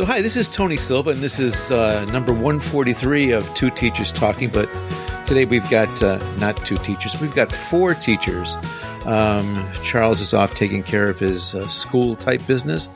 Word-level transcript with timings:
So, 0.00 0.06
hi, 0.06 0.22
this 0.22 0.38
is 0.38 0.48
Tony 0.48 0.78
Silva, 0.78 1.10
and 1.10 1.20
this 1.20 1.38
is 1.38 1.70
uh, 1.70 2.06
number 2.06 2.32
143 2.32 3.32
of 3.32 3.54
Two 3.54 3.68
Teachers 3.68 4.10
Talking. 4.10 4.48
But 4.48 4.66
today 5.26 5.44
we've 5.44 5.68
got 5.68 6.02
uh, 6.02 6.18
not 6.38 6.56
two 6.64 6.78
teachers, 6.78 7.20
we've 7.20 7.34
got 7.34 7.54
four 7.54 7.92
teachers. 7.92 8.56
Um, 9.04 9.62
Charles 9.84 10.22
is 10.22 10.32
off 10.32 10.54
taking 10.54 10.82
care 10.82 11.10
of 11.10 11.18
his 11.18 11.54
uh, 11.54 11.68
school 11.68 12.16
type 12.16 12.40
business, 12.46 12.88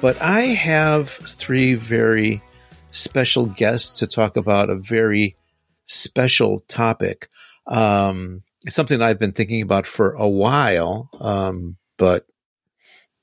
but 0.00 0.18
I 0.22 0.44
have 0.44 1.10
three 1.10 1.74
very 1.74 2.40
special 2.88 3.44
guests 3.44 3.98
to 3.98 4.06
talk 4.06 4.38
about 4.38 4.70
a 4.70 4.76
very 4.76 5.36
special 5.84 6.60
topic. 6.60 7.28
Um, 7.66 8.44
it's 8.64 8.74
something 8.74 9.02
I've 9.02 9.18
been 9.18 9.32
thinking 9.32 9.60
about 9.60 9.86
for 9.86 10.12
a 10.12 10.26
while, 10.26 11.10
um, 11.20 11.76
but 11.98 12.24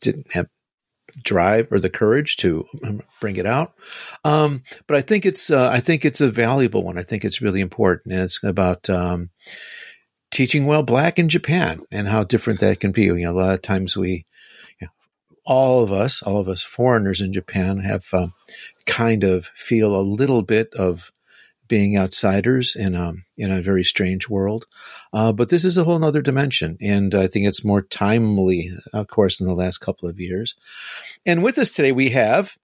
didn't 0.02 0.32
have 0.34 0.46
drive 1.22 1.72
or 1.72 1.80
the 1.80 1.90
courage 1.90 2.38
to 2.38 2.66
bring 3.20 3.36
it 3.36 3.46
out. 3.46 3.74
Um, 4.24 4.64
but 4.88 4.98
I 4.98 5.02
think 5.02 5.26
it's 5.26 5.52
uh, 5.52 5.70
I 5.70 5.80
think 5.80 6.06
it's 6.06 6.22
a 6.22 6.30
valuable 6.30 6.84
one. 6.84 6.98
I 6.98 7.04
think 7.04 7.24
it's 7.24 7.42
really 7.42 7.62
important, 7.62 8.14
and 8.14 8.24
it's 8.24 8.44
about 8.44 8.90
um, 8.90 9.30
teaching 10.32 10.66
well 10.66 10.84
black 10.84 11.20
in 11.20 11.30
Japan 11.30 11.82
and 11.92 12.08
how 12.08 12.24
different 12.24 12.60
that 12.60 12.80
can 12.80 12.92
be. 12.92 13.04
You 13.04 13.16
know, 13.16 13.32
a 13.32 13.40
lot 13.40 13.54
of 13.54 13.62
times 13.62 13.96
we, 13.96 14.26
you 14.80 14.88
know, 14.88 14.92
all 15.46 15.84
of 15.84 15.92
us, 15.92 16.22
all 16.22 16.40
of 16.40 16.50
us 16.50 16.64
foreigners 16.64 17.22
in 17.22 17.32
Japan 17.32 17.80
have 17.80 18.06
um, 18.14 18.34
kind 18.86 19.24
of 19.24 19.46
feel 19.56 19.96
a 19.96 20.02
little 20.02 20.42
bit 20.42 20.74
of 20.74 21.12
being 21.74 21.98
outsiders 21.98 22.76
in 22.76 22.94
a 22.94 23.14
in 23.36 23.52
a 23.52 23.60
very 23.60 23.84
strange 23.84 24.30
world. 24.30 24.68
Uh, 25.12 25.32
but 25.32 25.50
this 25.50 25.66
is 25.66 25.76
a 25.76 25.84
whole 25.84 26.06
other 26.06 26.22
dimension, 26.22 26.78
and 26.80 27.16
I 27.16 27.26
think 27.26 27.48
it's 27.48 27.66
more 27.66 27.82
timely, 27.82 28.70
of 28.94 29.08
course, 29.08 29.40
in 29.40 29.48
the 29.48 29.56
last 29.56 29.80
couple 29.80 30.08
of 30.08 30.20
years. 30.20 30.54
And 31.26 31.42
with 31.42 31.58
us 31.58 31.74
today, 31.74 31.92
we 31.92 32.10
have 32.10 32.56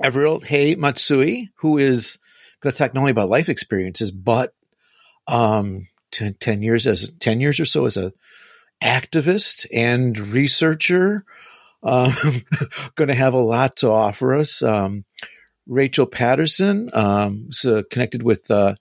Everett 0.00 0.44
Hey 0.44 0.76
Matsui, 0.76 1.48
who 1.56 1.76
is 1.76 2.18
going 2.60 2.72
to 2.72 2.78
talk 2.78 2.94
not 2.94 3.00
only 3.00 3.10
about 3.10 3.30
life 3.30 3.48
experiences, 3.48 4.12
but 4.12 4.54
um, 5.26 5.88
10, 6.12 6.36
10 6.38 6.62
years 6.62 6.86
as 6.86 7.10
10 7.18 7.40
years 7.40 7.58
or 7.58 7.64
so 7.64 7.84
as 7.84 7.96
a 7.96 8.12
activist 8.80 9.66
and 9.72 10.16
researcher. 10.16 11.24
Um, 11.82 12.14
going 12.94 13.08
to 13.08 13.14
have 13.14 13.34
a 13.34 13.38
lot 13.38 13.74
to 13.78 13.90
offer 13.90 14.34
us. 14.34 14.62
Um, 14.62 15.04
Rachel 15.66 16.06
Patterson, 16.06 16.90
um, 16.92 17.46
is, 17.50 17.64
uh, 17.64 17.82
connected 17.90 18.22
with 18.22 18.50
uh, 18.50 18.74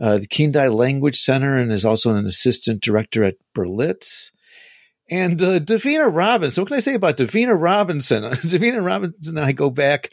uh, 0.00 0.18
the 0.18 0.26
Kindai 0.26 0.74
Language 0.74 1.18
Center 1.18 1.58
and 1.58 1.72
is 1.72 1.84
also 1.84 2.14
an 2.14 2.26
assistant 2.26 2.82
director 2.82 3.24
at 3.24 3.36
Berlitz. 3.54 4.32
And 5.08 5.40
uh, 5.40 5.60
Davina 5.60 6.12
Robinson, 6.12 6.62
what 6.62 6.68
can 6.68 6.76
I 6.76 6.80
say 6.80 6.94
about 6.94 7.16
Davina 7.16 7.60
Robinson? 7.60 8.22
Davina 8.24 8.84
Robinson 8.84 9.38
and 9.38 9.46
I 9.46 9.52
go 9.52 9.70
back 9.70 10.10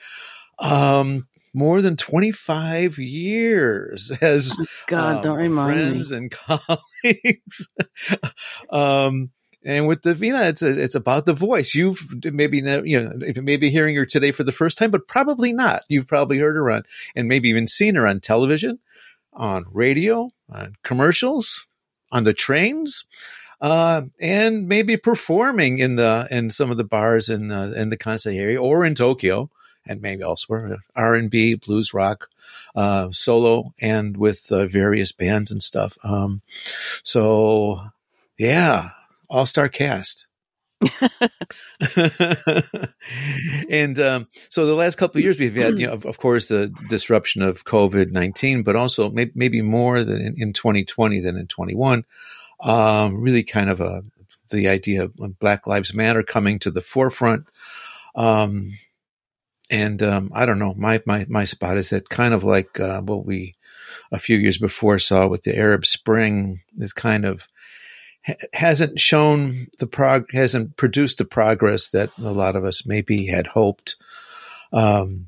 um, 0.60 1.28
more 1.54 1.82
than 1.82 1.98
25 1.98 2.98
years 3.00 4.12
as 4.22 4.56
oh, 4.60 4.66
God, 4.88 5.16
um, 5.16 5.22
don't 5.22 5.38
remind 5.38 5.80
friends 5.80 6.12
me. 6.12 6.18
and 6.18 6.32
colleagues. 7.04 7.68
um, 8.70 9.32
and 9.66 9.88
with 9.88 10.02
Davina, 10.02 10.50
it's 10.50 10.62
a, 10.62 10.82
it's 10.82 10.96
about 10.96 11.26
the 11.26 11.34
voice. 11.34 11.74
You've 11.74 12.06
maybe 12.26 12.58
you 12.58 13.02
know 13.02 13.14
maybe 13.42 13.70
hearing 13.70 13.96
her 13.96 14.06
today 14.06 14.32
for 14.32 14.44
the 14.44 14.52
first 14.52 14.78
time, 14.78 14.92
but 14.92 15.08
probably 15.08 15.54
not. 15.54 15.84
You've 15.88 16.08
probably 16.08 16.40
heard 16.40 16.56
her 16.56 16.70
on 16.70 16.84
and 17.16 17.28
maybe 17.28 17.50
even 17.50 17.68
seen 17.68 17.96
her 17.96 18.08
on 18.08 18.20
television, 18.20 18.80
on 19.32 19.66
radio, 19.72 20.32
on 20.50 20.76
commercials, 20.84 21.66
on 22.12 22.24
the 22.26 22.34
trains, 22.34 23.06
uh, 23.62 24.04
and 24.20 24.68
maybe 24.68 24.98
performing 24.98 25.80
in 25.80 25.96
the 25.96 26.28
in 26.30 26.50
some 26.50 26.70
of 26.70 26.78
the 26.78 26.84
bars 26.84 27.30
in 27.30 27.48
the, 27.48 27.80
in 27.80 27.90
the 27.90 27.98
Kansai 27.98 28.38
area 28.38 28.62
or 28.62 28.84
in 28.84 28.96
Tokyo 28.96 29.50
and 29.86 30.02
maybe 30.02 30.24
elsewhere. 30.24 30.78
R 30.96 31.14
and 31.16 31.30
B, 31.30 31.56
blues 31.56 31.94
rock, 31.94 32.30
uh, 32.76 33.10
solo, 33.12 33.74
and 33.82 34.16
with 34.16 34.50
uh, 34.52 34.66
various 34.66 35.12
bands 35.12 35.52
and 35.52 35.62
stuff. 35.62 35.98
Um, 36.04 36.42
so 37.04 37.82
yeah 38.38 38.90
all 39.34 39.46
star 39.48 39.68
cast. 39.68 40.28
and 43.70 44.00
um, 44.00 44.28
so 44.50 44.66
the 44.66 44.76
last 44.76 44.98
couple 44.98 45.18
of 45.18 45.24
years 45.24 45.40
we've 45.40 45.56
had, 45.56 45.80
you 45.80 45.88
know, 45.88 45.94
of, 45.94 46.06
of 46.06 46.18
course, 46.20 46.48
the 46.48 46.68
disruption 46.90 47.42
of 47.42 47.66
COVID 47.66 48.12
nineteen, 48.12 48.64
but 48.64 48.76
also 48.76 49.10
may, 49.10 49.32
maybe 49.34 49.62
more 49.62 50.04
than 50.04 50.22
in, 50.22 50.36
in, 50.38 50.54
2020 50.54 51.22
than 51.22 51.38
in 51.38 51.48
21. 51.48 52.04
Um, 52.62 53.22
really, 53.22 53.44
kind 53.44 53.70
of 53.70 53.82
a 53.82 54.04
the 54.52 54.68
idea 54.68 55.04
of 55.04 55.40
Black 55.40 55.68
Lives 55.68 55.94
Matter 55.94 56.22
coming 56.22 56.60
to 56.60 56.70
the 56.70 56.82
forefront. 56.82 57.46
Um, 58.16 58.78
and 59.72 60.04
um, 60.04 60.32
I 60.36 60.46
don't 60.46 60.60
know, 60.60 60.74
my 60.76 61.02
my 61.06 61.26
my 61.30 61.46
spot 61.46 61.78
is 61.78 61.90
that 61.92 62.10
kind 62.10 62.34
of 62.34 62.44
like 62.44 62.80
uh, 62.80 63.02
what 63.02 63.26
we 63.26 63.56
a 64.12 64.20
few 64.20 64.38
years 64.38 64.58
before 64.58 65.00
saw 65.00 65.28
with 65.28 65.44
the 65.44 65.58
Arab 65.58 65.86
Spring 65.86 66.62
is 66.76 66.94
kind 66.94 67.26
of 67.26 67.48
hasn't 68.54 69.00
shown 69.00 69.68
the 69.80 69.88
prog 69.88 70.32
hasn't 70.32 70.78
produced 70.78 71.18
the 71.18 71.26
progress 71.26 71.90
that 71.90 72.10
a 72.18 72.32
lot 72.32 72.56
of 72.56 72.64
us 72.64 72.86
maybe 72.86 73.28
had 73.28 73.48
hoped. 73.48 73.96
Um, 74.72 75.28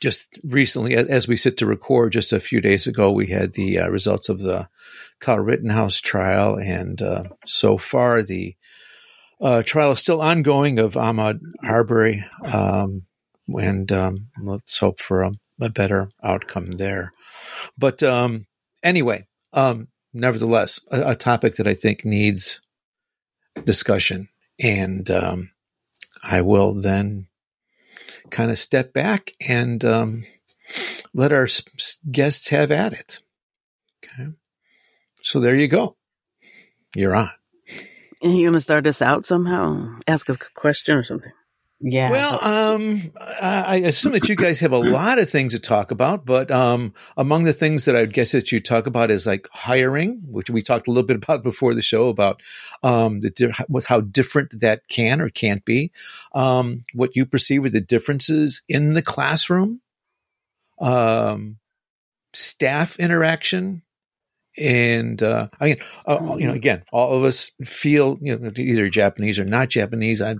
just 0.00 0.28
recently, 0.44 0.96
as 0.96 1.26
we 1.26 1.36
sit 1.36 1.56
to 1.58 1.66
record, 1.66 2.12
just 2.12 2.32
a 2.32 2.40
few 2.40 2.60
days 2.60 2.86
ago, 2.86 3.10
we 3.10 3.26
had 3.26 3.54
the 3.54 3.80
uh, 3.80 3.88
results 3.88 4.28
of 4.28 4.40
the 4.40 4.68
Kyle 5.20 5.38
Rittenhouse 5.38 6.00
trial, 6.00 6.56
and 6.56 7.00
uh, 7.02 7.24
so 7.44 7.78
far 7.78 8.22
the 8.22 8.54
uh, 9.40 9.62
trial 9.64 9.92
is 9.92 9.98
still 9.98 10.20
ongoing 10.20 10.78
of 10.78 10.94
Ahmaud 10.94 11.40
Arbery, 11.62 12.24
um, 12.44 13.06
and 13.48 13.90
um, 13.92 14.28
let's 14.40 14.78
hope 14.78 15.00
for 15.00 15.22
a, 15.22 15.32
a, 15.60 15.68
better 15.68 16.10
outcome 16.22 16.72
there. 16.72 17.12
But 17.76 18.02
um, 18.02 18.46
anyway, 18.82 19.26
um, 19.52 19.88
nevertheless, 20.12 20.80
a, 20.90 21.10
a, 21.10 21.14
topic 21.14 21.56
that 21.56 21.66
I 21.66 21.74
think 21.74 22.04
needs 22.04 22.60
discussion. 23.64 24.28
And 24.60 25.10
um, 25.10 25.50
I 26.22 26.42
will 26.42 26.74
then 26.74 27.28
kind 28.30 28.50
of 28.50 28.58
step 28.58 28.92
back 28.92 29.32
and 29.46 29.84
um, 29.84 30.24
let 31.14 31.32
our 31.32 31.48
guests 32.10 32.48
have 32.48 32.70
at 32.70 32.92
it. 32.92 33.20
Okay. 34.04 34.30
So 35.22 35.40
there 35.40 35.54
you 35.54 35.68
go. 35.68 35.96
You're 36.94 37.14
on. 37.14 37.30
Are 38.22 38.28
you 38.28 38.42
going 38.42 38.52
to 38.54 38.60
start 38.60 38.86
us 38.86 39.00
out 39.00 39.24
somehow? 39.24 39.98
Ask 40.06 40.28
us 40.28 40.36
a 40.36 40.52
question 40.54 40.96
or 40.96 41.04
something? 41.04 41.32
Yeah. 41.80 42.10
Well, 42.10 42.44
um, 42.44 43.12
I 43.40 43.76
assume 43.84 44.12
that 44.12 44.28
you 44.28 44.34
guys 44.34 44.58
have 44.60 44.72
a 44.72 44.78
lot 44.78 45.20
of 45.20 45.30
things 45.30 45.52
to 45.52 45.60
talk 45.60 45.92
about, 45.92 46.24
but 46.24 46.50
um, 46.50 46.92
among 47.16 47.44
the 47.44 47.52
things 47.52 47.84
that 47.84 47.94
I 47.94 48.00
would 48.00 48.12
guess 48.12 48.32
that 48.32 48.50
you 48.50 48.60
talk 48.60 48.88
about 48.88 49.12
is 49.12 49.28
like 49.28 49.46
hiring, 49.52 50.20
which 50.26 50.50
we 50.50 50.60
talked 50.60 50.88
a 50.88 50.90
little 50.90 51.06
bit 51.06 51.16
about 51.16 51.44
before 51.44 51.74
the 51.74 51.82
show 51.82 52.08
about 52.08 52.42
um, 52.82 53.20
the 53.20 53.84
how 53.86 54.00
different 54.00 54.60
that 54.60 54.88
can 54.88 55.20
or 55.20 55.30
can't 55.30 55.64
be, 55.64 55.92
um, 56.34 56.82
what 56.94 57.14
you 57.14 57.24
perceive 57.24 57.64
are 57.64 57.70
the 57.70 57.80
differences 57.80 58.62
in 58.68 58.94
the 58.94 59.02
classroom, 59.02 59.80
um, 60.80 61.58
staff 62.32 62.98
interaction, 62.98 63.82
and 64.58 65.22
uh, 65.22 65.48
I 65.60 65.64
mean, 65.64 65.76
uh, 66.06 66.36
you 66.36 66.46
know, 66.46 66.52
again, 66.52 66.82
all 66.92 67.16
of 67.16 67.24
us 67.24 67.50
feel 67.64 68.18
you 68.20 68.36
know 68.36 68.50
either 68.56 68.88
Japanese 68.88 69.38
or 69.38 69.44
not 69.44 69.68
Japanese. 69.68 70.20
I 70.20 70.36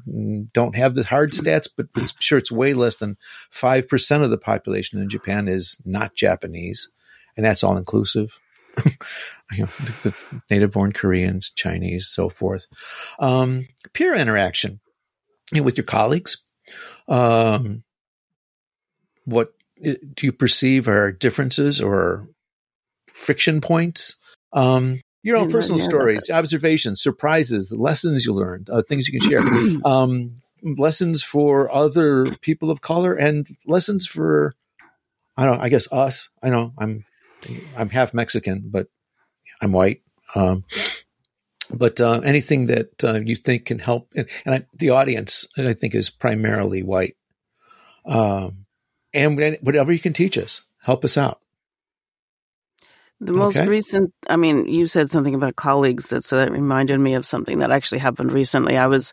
don't 0.53 0.77
have 0.77 0.95
the 0.95 1.05
hard 1.05 1.33
stats, 1.33 1.69
but 1.75 1.87
I'm 1.97 2.07
sure 2.19 2.39
it's 2.39 2.53
way 2.53 2.75
less 2.75 2.97
than 2.97 3.17
five 3.51 3.89
percent 3.89 4.25
of 4.25 4.31
the 4.31 4.39
population 4.39 5.01
in 5.01 5.09
Japan 5.09 5.49
is 5.49 5.81
not 5.85 6.15
Japanese, 6.15 6.89
and 7.37 7.45
that's 7.45 7.63
all 7.63 7.77
inclusive. 7.77 8.39
you 8.87 9.65
know, 9.65 9.67
the, 9.67 10.11
the 10.11 10.43
native-born 10.51 10.93
Koreans, 10.93 11.51
Chinese, 11.51 12.07
so 12.07 12.29
forth. 12.29 12.67
Um, 13.19 13.67
peer 13.93 14.15
interaction 14.15 14.79
you 15.53 15.61
know, 15.61 15.65
with 15.65 15.77
your 15.77 15.85
colleagues. 15.85 16.39
Um, 17.09 17.83
what 19.25 19.53
do 19.83 19.97
you 20.23 20.33
perceive 20.33 20.89
are 20.89 21.11
differences 21.13 21.81
or 21.81 22.29
friction 23.19 23.61
points. 23.61 24.17
Um, 24.53 25.03
your 25.23 25.37
own 25.37 25.51
personal 25.51 25.79
stories, 25.79 26.31
observations, 26.31 27.03
surprises, 27.03 27.73
lessons 27.73 28.25
you 28.25 28.33
learned, 28.33 28.71
uh, 28.71 28.83
things 28.83 29.09
you 29.09 29.21
can 29.21 29.29
share, 29.29 29.41
um, 29.85 30.37
lessons 30.63 31.23
for 31.23 31.71
other 31.75 32.27
people 32.37 32.71
of 32.71 32.81
color, 32.81 33.15
and 33.15 33.49
lessons 33.67 34.07
for 34.07 34.55
I 35.37 35.45
don't. 35.45 35.59
know, 35.59 35.63
I 35.63 35.69
guess 35.69 35.91
us. 35.93 36.31
I 36.43 36.51
know 36.51 36.73
I'm 36.79 37.05
I'm 37.77 37.91
half 37.91 38.15
Mexican, 38.15 38.65
but 38.71 38.89
I'm 39.61 39.73
white. 39.73 40.03
Um, 40.35 40.65
but 41.71 42.01
uh, 42.01 42.21
anything 42.25 42.67
that 42.67 43.05
uh, 43.05 43.21
you 43.21 43.37
think 43.37 43.67
can 43.67 43.79
help, 43.79 44.09
and, 44.17 44.27
and 44.45 44.55
I, 44.55 44.67
the 44.75 44.91
audience, 44.91 45.47
I 45.57 45.73
think, 45.75 45.95
is 45.95 46.11
primarily 46.11 46.83
white. 46.83 47.17
Um, 48.07 48.67
and 49.13 49.59
whatever 49.63 49.93
you 49.93 49.99
can 49.99 50.13
teach 50.13 50.39
us, 50.39 50.63
help 50.83 51.05
us 51.05 51.17
out. 51.17 51.41
The 53.21 53.33
most 53.33 53.57
okay. 53.57 53.69
recent, 53.69 54.15
I 54.29 54.37
mean, 54.37 54.69
you 54.69 54.87
said 54.87 55.11
something 55.11 55.35
about 55.35 55.57
colleagues 55.57 56.11
that 56.11 56.25
so 56.25 56.37
that 56.37 56.53
reminded 56.53 57.01
me 57.01 57.15
of 57.15 57.27
something 57.27 57.59
that 57.59 57.73
actually 57.73 57.99
happened 57.99 58.33
recently. 58.33 58.77
I 58.77 58.87
was 58.87 59.13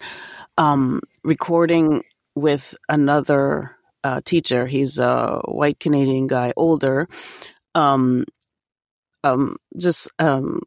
um, 0.58 1.02
recording 1.24 2.04
with 2.36 2.76
another 2.88 3.76
uh, 4.04 4.22
teacher. 4.24 4.68
He's 4.68 5.00
a 5.00 5.42
white 5.46 5.80
Canadian 5.80 6.28
guy, 6.28 6.54
older. 6.56 7.08
Um, 7.74 8.26
um, 9.24 9.58
just 9.78 10.08
um, 10.20 10.62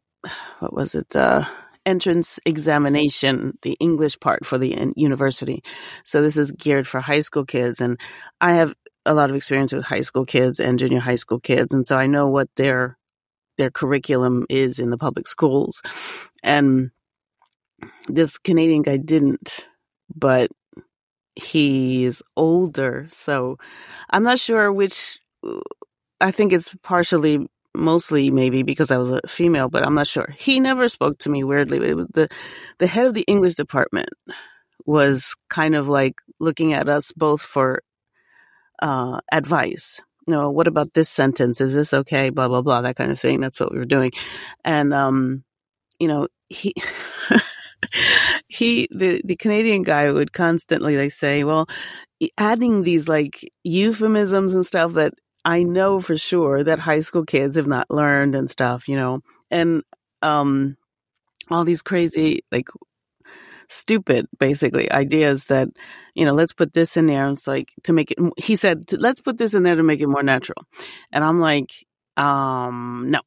what 0.59 0.73
was 0.73 0.95
it? 0.95 1.15
Uh, 1.15 1.45
entrance 1.85 2.39
examination, 2.45 3.57
the 3.61 3.77
English 3.79 4.19
part 4.19 4.45
for 4.45 4.57
the 4.57 4.93
university. 4.97 5.63
So 6.03 6.21
this 6.21 6.35
is 6.35 6.51
geared 6.51 6.87
for 6.87 6.99
high 6.99 7.21
school 7.21 7.45
kids, 7.45 7.79
and 7.79 7.97
I 8.41 8.53
have 8.53 8.73
a 9.05 9.13
lot 9.13 9.29
of 9.29 9.37
experience 9.37 9.71
with 9.71 9.85
high 9.85 10.01
school 10.01 10.25
kids 10.25 10.59
and 10.59 10.77
junior 10.77 10.99
high 10.99 11.15
school 11.15 11.39
kids, 11.39 11.73
and 11.73 11.87
so 11.87 11.95
I 11.95 12.07
know 12.07 12.27
what 12.27 12.49
their 12.57 12.98
their 13.59 13.69
curriculum 13.69 14.45
is 14.49 14.79
in 14.79 14.89
the 14.89 14.97
public 14.97 15.27
schools. 15.27 15.81
And 16.41 16.91
this 18.07 18.39
Canadian 18.39 18.81
guy 18.81 18.97
didn't, 18.97 19.67
but 20.15 20.49
he's 21.35 22.23
older, 22.35 23.07
so 23.11 23.57
I'm 24.09 24.23
not 24.23 24.39
sure 24.39 24.71
which. 24.73 25.19
I 26.21 26.31
think 26.31 26.51
it's 26.51 26.75
partially 26.83 27.47
mostly 27.75 28.31
maybe 28.31 28.63
because 28.63 28.91
I 28.91 28.97
was 28.97 29.11
a 29.11 29.21
female, 29.27 29.69
but 29.69 29.85
I'm 29.85 29.95
not 29.95 30.07
sure. 30.07 30.33
He 30.37 30.59
never 30.59 30.89
spoke 30.89 31.19
to 31.19 31.29
me 31.29 31.43
weirdly. 31.43 31.79
The 31.79 32.29
the 32.79 32.87
head 32.87 33.05
of 33.05 33.13
the 33.13 33.25
English 33.27 33.55
department 33.55 34.09
was 34.85 35.35
kind 35.49 35.75
of 35.75 35.87
like 35.87 36.15
looking 36.39 36.73
at 36.73 36.89
us 36.89 37.11
both 37.11 37.41
for 37.41 37.83
uh, 38.81 39.19
advice. 39.31 40.01
Know, 40.29 40.51
what 40.51 40.67
about 40.67 40.93
this 40.93 41.09
sentence? 41.09 41.61
Is 41.61 41.73
this 41.73 41.93
okay? 41.93 42.29
Blah 42.29 42.47
blah 42.47 42.61
blah. 42.61 42.81
That 42.81 42.95
kind 42.95 43.11
of 43.11 43.19
thing. 43.19 43.39
That's 43.39 43.59
what 43.59 43.71
we 43.71 43.79
were 43.79 43.85
doing, 43.85 44.11
and 44.63 44.93
um, 44.93 45.43
you 45.99 46.07
know, 46.07 46.27
he. 46.47 46.73
he 48.49 48.89
the 48.91 49.21
the 49.23 49.37
Canadian 49.37 49.83
guy 49.83 50.11
would 50.11 50.33
constantly 50.33 50.97
like 50.97 51.11
say, 51.11 51.45
well, 51.45 51.67
adding 52.37 52.83
these 52.83 53.07
like 53.07 53.39
euphemisms 53.63 54.53
and 54.53 54.65
stuff 54.65 54.93
that 54.93 55.13
I 55.45 55.63
know 55.63 56.01
for 56.01 56.17
sure 56.17 56.63
that 56.63 56.79
high 56.79 56.99
school 56.99 57.25
kids 57.25 57.55
have 57.55 57.67
not 57.67 57.89
learned 57.89 58.35
and 58.35 58.49
stuff, 58.49 58.87
you 58.87 58.95
know, 58.95 59.21
and 59.49 59.83
um, 60.21 60.77
all 61.49 61.63
these 61.63 61.81
crazy, 61.81 62.43
like, 62.51 62.67
stupid, 63.69 64.27
basically, 64.39 64.91
ideas 64.91 65.45
that, 65.45 65.69
you 66.13 66.25
know, 66.25 66.33
let's 66.33 66.53
put 66.53 66.73
this 66.73 66.97
in 66.97 67.05
there. 67.05 67.25
And 67.25 67.37
it's 67.37 67.47
like 67.47 67.71
to 67.83 67.93
make 67.93 68.11
it, 68.11 68.17
he 68.37 68.55
said, 68.55 68.83
let's 68.93 69.21
put 69.21 69.37
this 69.37 69.53
in 69.53 69.63
there 69.63 69.75
to 69.75 69.83
make 69.83 70.01
it 70.01 70.07
more 70.07 70.23
natural. 70.23 70.65
And 71.11 71.23
I'm 71.23 71.39
like, 71.39 71.71
um, 72.17 73.05
no, 73.09 73.21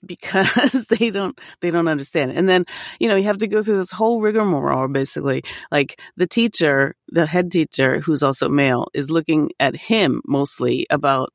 because 0.06 0.86
they 0.86 1.10
don't 1.10 1.38
they 1.60 1.70
don't 1.70 1.88
understand. 1.88 2.32
And 2.32 2.48
then, 2.48 2.64
you 3.00 3.08
know, 3.08 3.16
you 3.16 3.24
have 3.24 3.38
to 3.38 3.48
go 3.48 3.62
through 3.62 3.78
this 3.78 3.90
whole 3.90 4.20
rigmarole 4.20 4.88
basically. 4.88 5.42
Like 5.72 6.00
the 6.16 6.26
teacher, 6.26 6.94
the 7.08 7.26
head 7.26 7.50
teacher 7.50 8.00
who's 8.00 8.22
also 8.22 8.48
male 8.48 8.88
is 8.94 9.10
looking 9.10 9.50
at 9.58 9.74
him 9.74 10.22
mostly 10.26 10.86
about 10.90 11.30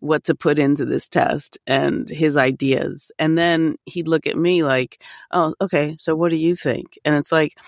what 0.00 0.24
to 0.24 0.34
put 0.34 0.58
into 0.58 0.84
this 0.84 1.08
test 1.08 1.58
and 1.66 2.08
his 2.08 2.36
ideas. 2.36 3.10
And 3.18 3.36
then 3.36 3.76
he'd 3.86 4.08
look 4.08 4.26
at 4.26 4.36
me 4.36 4.62
like, 4.64 5.02
"Oh, 5.32 5.54
okay, 5.60 5.96
so 5.98 6.14
what 6.16 6.30
do 6.30 6.36
you 6.36 6.54
think?" 6.56 6.98
And 7.04 7.16
it's 7.16 7.32
like, 7.32 7.58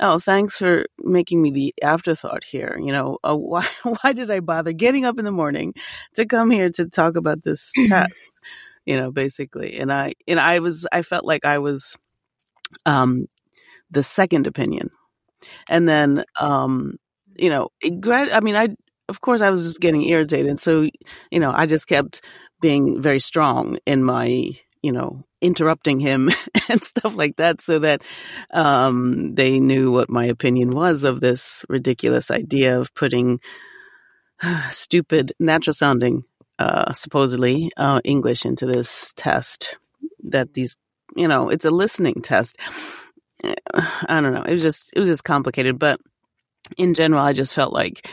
"Oh, 0.00 0.18
thanks 0.18 0.56
for 0.58 0.86
making 0.98 1.42
me 1.42 1.50
the 1.50 1.74
afterthought 1.82 2.44
here. 2.44 2.78
You 2.80 2.92
know, 2.92 3.18
uh, 3.24 3.36
why 3.36 3.66
why 4.02 4.12
did 4.12 4.30
I 4.30 4.40
bother 4.40 4.72
getting 4.72 5.04
up 5.04 5.18
in 5.18 5.24
the 5.24 5.32
morning 5.32 5.74
to 6.16 6.26
come 6.26 6.50
here 6.50 6.70
to 6.70 6.88
talk 6.88 7.16
about 7.16 7.42
this 7.42 7.72
test?" 7.88 8.22
you 8.86 8.96
know, 8.96 9.10
basically. 9.10 9.78
And 9.78 9.92
I, 9.92 10.14
and 10.26 10.40
I 10.40 10.60
was, 10.60 10.86
I 10.92 11.02
felt 11.02 11.24
like 11.24 11.44
I 11.44 11.58
was, 11.58 11.96
um, 12.86 13.26
the 13.90 14.02
second 14.02 14.46
opinion. 14.46 14.90
And 15.68 15.88
then, 15.88 16.24
um, 16.40 16.96
you 17.36 17.50
know, 17.50 17.68
I 17.82 18.40
mean, 18.40 18.56
I, 18.56 18.68
of 19.10 19.20
course 19.20 19.40
I 19.40 19.50
was 19.50 19.64
just 19.66 19.80
getting 19.80 20.04
irritated. 20.04 20.60
So, 20.60 20.88
you 21.30 21.40
know, 21.40 21.52
I 21.52 21.66
just 21.66 21.86
kept 21.86 22.22
being 22.60 23.02
very 23.02 23.20
strong 23.20 23.78
in 23.84 24.02
my, 24.02 24.50
you 24.82 24.92
know, 24.92 25.22
interrupting 25.40 26.00
him 26.00 26.30
and 26.68 26.82
stuff 26.82 27.14
like 27.14 27.36
that 27.36 27.60
so 27.60 27.78
that 27.80 28.02
um, 28.52 29.34
they 29.34 29.60
knew 29.60 29.90
what 29.90 30.08
my 30.08 30.24
opinion 30.24 30.70
was 30.70 31.04
of 31.04 31.20
this 31.20 31.64
ridiculous 31.68 32.30
idea 32.30 32.78
of 32.78 32.94
putting 32.94 33.40
stupid 34.70 35.32
natural 35.38 35.74
sounding 35.74 36.24
uh, 36.58 36.92
supposedly 36.92 37.70
uh, 37.76 38.00
English 38.04 38.44
into 38.44 38.66
this 38.66 39.12
test. 39.16 39.76
That 40.24 40.54
these, 40.54 40.76
you 41.16 41.26
know, 41.26 41.48
it's 41.48 41.64
a 41.64 41.70
listening 41.70 42.22
test. 42.22 42.56
I 43.44 44.20
don't 44.20 44.34
know. 44.34 44.42
It 44.42 44.52
was 44.52 44.62
just 44.62 44.92
it 44.94 45.00
was 45.00 45.08
just 45.08 45.24
complicated, 45.24 45.78
but 45.78 46.00
in 46.76 46.94
general, 46.94 47.22
I 47.22 47.32
just 47.32 47.54
felt 47.54 47.72
like, 47.72 48.08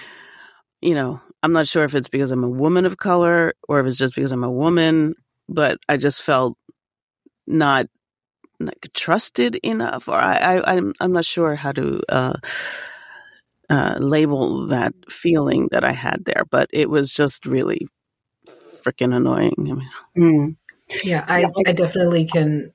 you 0.81 0.93
know, 0.93 1.21
I'm 1.43 1.53
not 1.53 1.67
sure 1.67 1.83
if 1.83 1.95
it's 1.95 2.09
because 2.09 2.31
I'm 2.31 2.43
a 2.43 2.49
woman 2.49 2.85
of 2.85 2.97
color 2.97 3.53
or 3.67 3.79
if 3.79 3.87
it's 3.87 3.97
just 3.97 4.15
because 4.15 4.31
I'm 4.31 4.43
a 4.43 4.51
woman, 4.51 5.15
but 5.47 5.79
I 5.87 5.97
just 5.97 6.21
felt 6.21 6.57
not 7.45 7.87
like 8.59 8.87
trusted 8.93 9.55
enough, 9.57 10.07
or 10.07 10.15
I, 10.15 10.35
I 10.37 10.75
I'm 10.75 10.93
I'm 10.99 11.11
not 11.11 11.25
sure 11.25 11.55
how 11.55 11.71
to. 11.73 12.01
Uh, 12.09 12.33
uh, 13.69 13.97
label 13.99 14.67
that 14.67 14.93
feeling 15.09 15.67
that 15.71 15.83
I 15.83 15.91
had 15.91 16.23
there, 16.25 16.43
but 16.49 16.69
it 16.71 16.89
was 16.89 17.13
just 17.13 17.45
really 17.45 17.87
freaking 18.47 19.15
annoying. 19.15 19.83
Mm. 20.17 20.55
Yeah, 21.03 21.25
I, 21.27 21.45
I 21.65 21.73
definitely 21.73 22.25
can. 22.25 22.71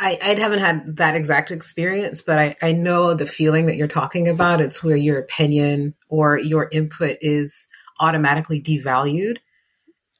I, 0.00 0.18
I 0.22 0.38
haven't 0.38 0.60
had 0.60 0.96
that 0.98 1.16
exact 1.16 1.50
experience, 1.50 2.22
but 2.22 2.38
I, 2.38 2.56
I 2.62 2.72
know 2.72 3.14
the 3.14 3.26
feeling 3.26 3.66
that 3.66 3.76
you're 3.76 3.88
talking 3.88 4.28
about. 4.28 4.60
It's 4.60 4.82
where 4.82 4.96
your 4.96 5.18
opinion 5.18 5.94
or 6.08 6.38
your 6.38 6.68
input 6.70 7.18
is 7.20 7.68
automatically 7.98 8.60
devalued. 8.60 9.38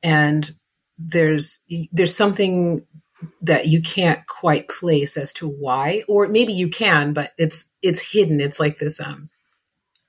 And 0.02 0.50
there's 0.98 1.60
there's 1.92 2.16
something 2.16 2.84
that 3.42 3.68
you 3.68 3.80
can't 3.80 4.26
quite 4.26 4.68
place 4.68 5.16
as 5.16 5.32
to 5.32 5.48
why 5.48 6.02
or 6.08 6.28
maybe 6.28 6.52
you 6.52 6.68
can 6.68 7.12
but 7.12 7.32
it's 7.36 7.70
it's 7.82 8.12
hidden 8.12 8.40
it's 8.40 8.58
like 8.60 8.78
this 8.78 9.00
um 9.00 9.28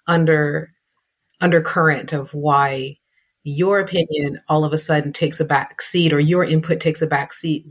under 0.08 0.72
undercurrent 1.42 2.14
of 2.14 2.34
why 2.34 2.98
your 3.44 3.80
opinion 3.80 4.42
all 4.48 4.64
of 4.64 4.74
a 4.74 4.78
sudden 4.78 5.14
takes 5.14 5.40
a 5.40 5.46
back 5.46 5.82
seat 5.82 6.14
or 6.14 6.20
your 6.20 6.44
input 6.44 6.80
takes 6.80 7.02
a 7.02 7.08
back 7.08 7.34
seat. 7.34 7.66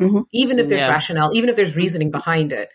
Mm-hmm. 0.00 0.22
Even 0.32 0.58
if 0.58 0.68
there's 0.68 0.80
yeah. 0.80 0.88
rationale, 0.88 1.34
even 1.34 1.48
if 1.48 1.56
there's 1.56 1.76
reasoning 1.76 2.10
behind 2.10 2.52
it, 2.52 2.68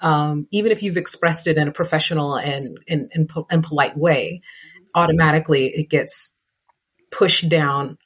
um, 0.00 0.46
even 0.50 0.72
if 0.72 0.82
you've 0.82 0.96
expressed 0.96 1.46
it 1.46 1.56
in 1.56 1.68
a 1.68 1.72
professional 1.72 2.36
and, 2.36 2.78
and, 2.88 3.10
and, 3.14 3.30
and 3.50 3.64
polite 3.64 3.96
way, 3.96 4.42
automatically 4.94 5.68
it 5.68 5.88
gets 5.88 6.34
pushed 7.10 7.48
down 7.48 7.98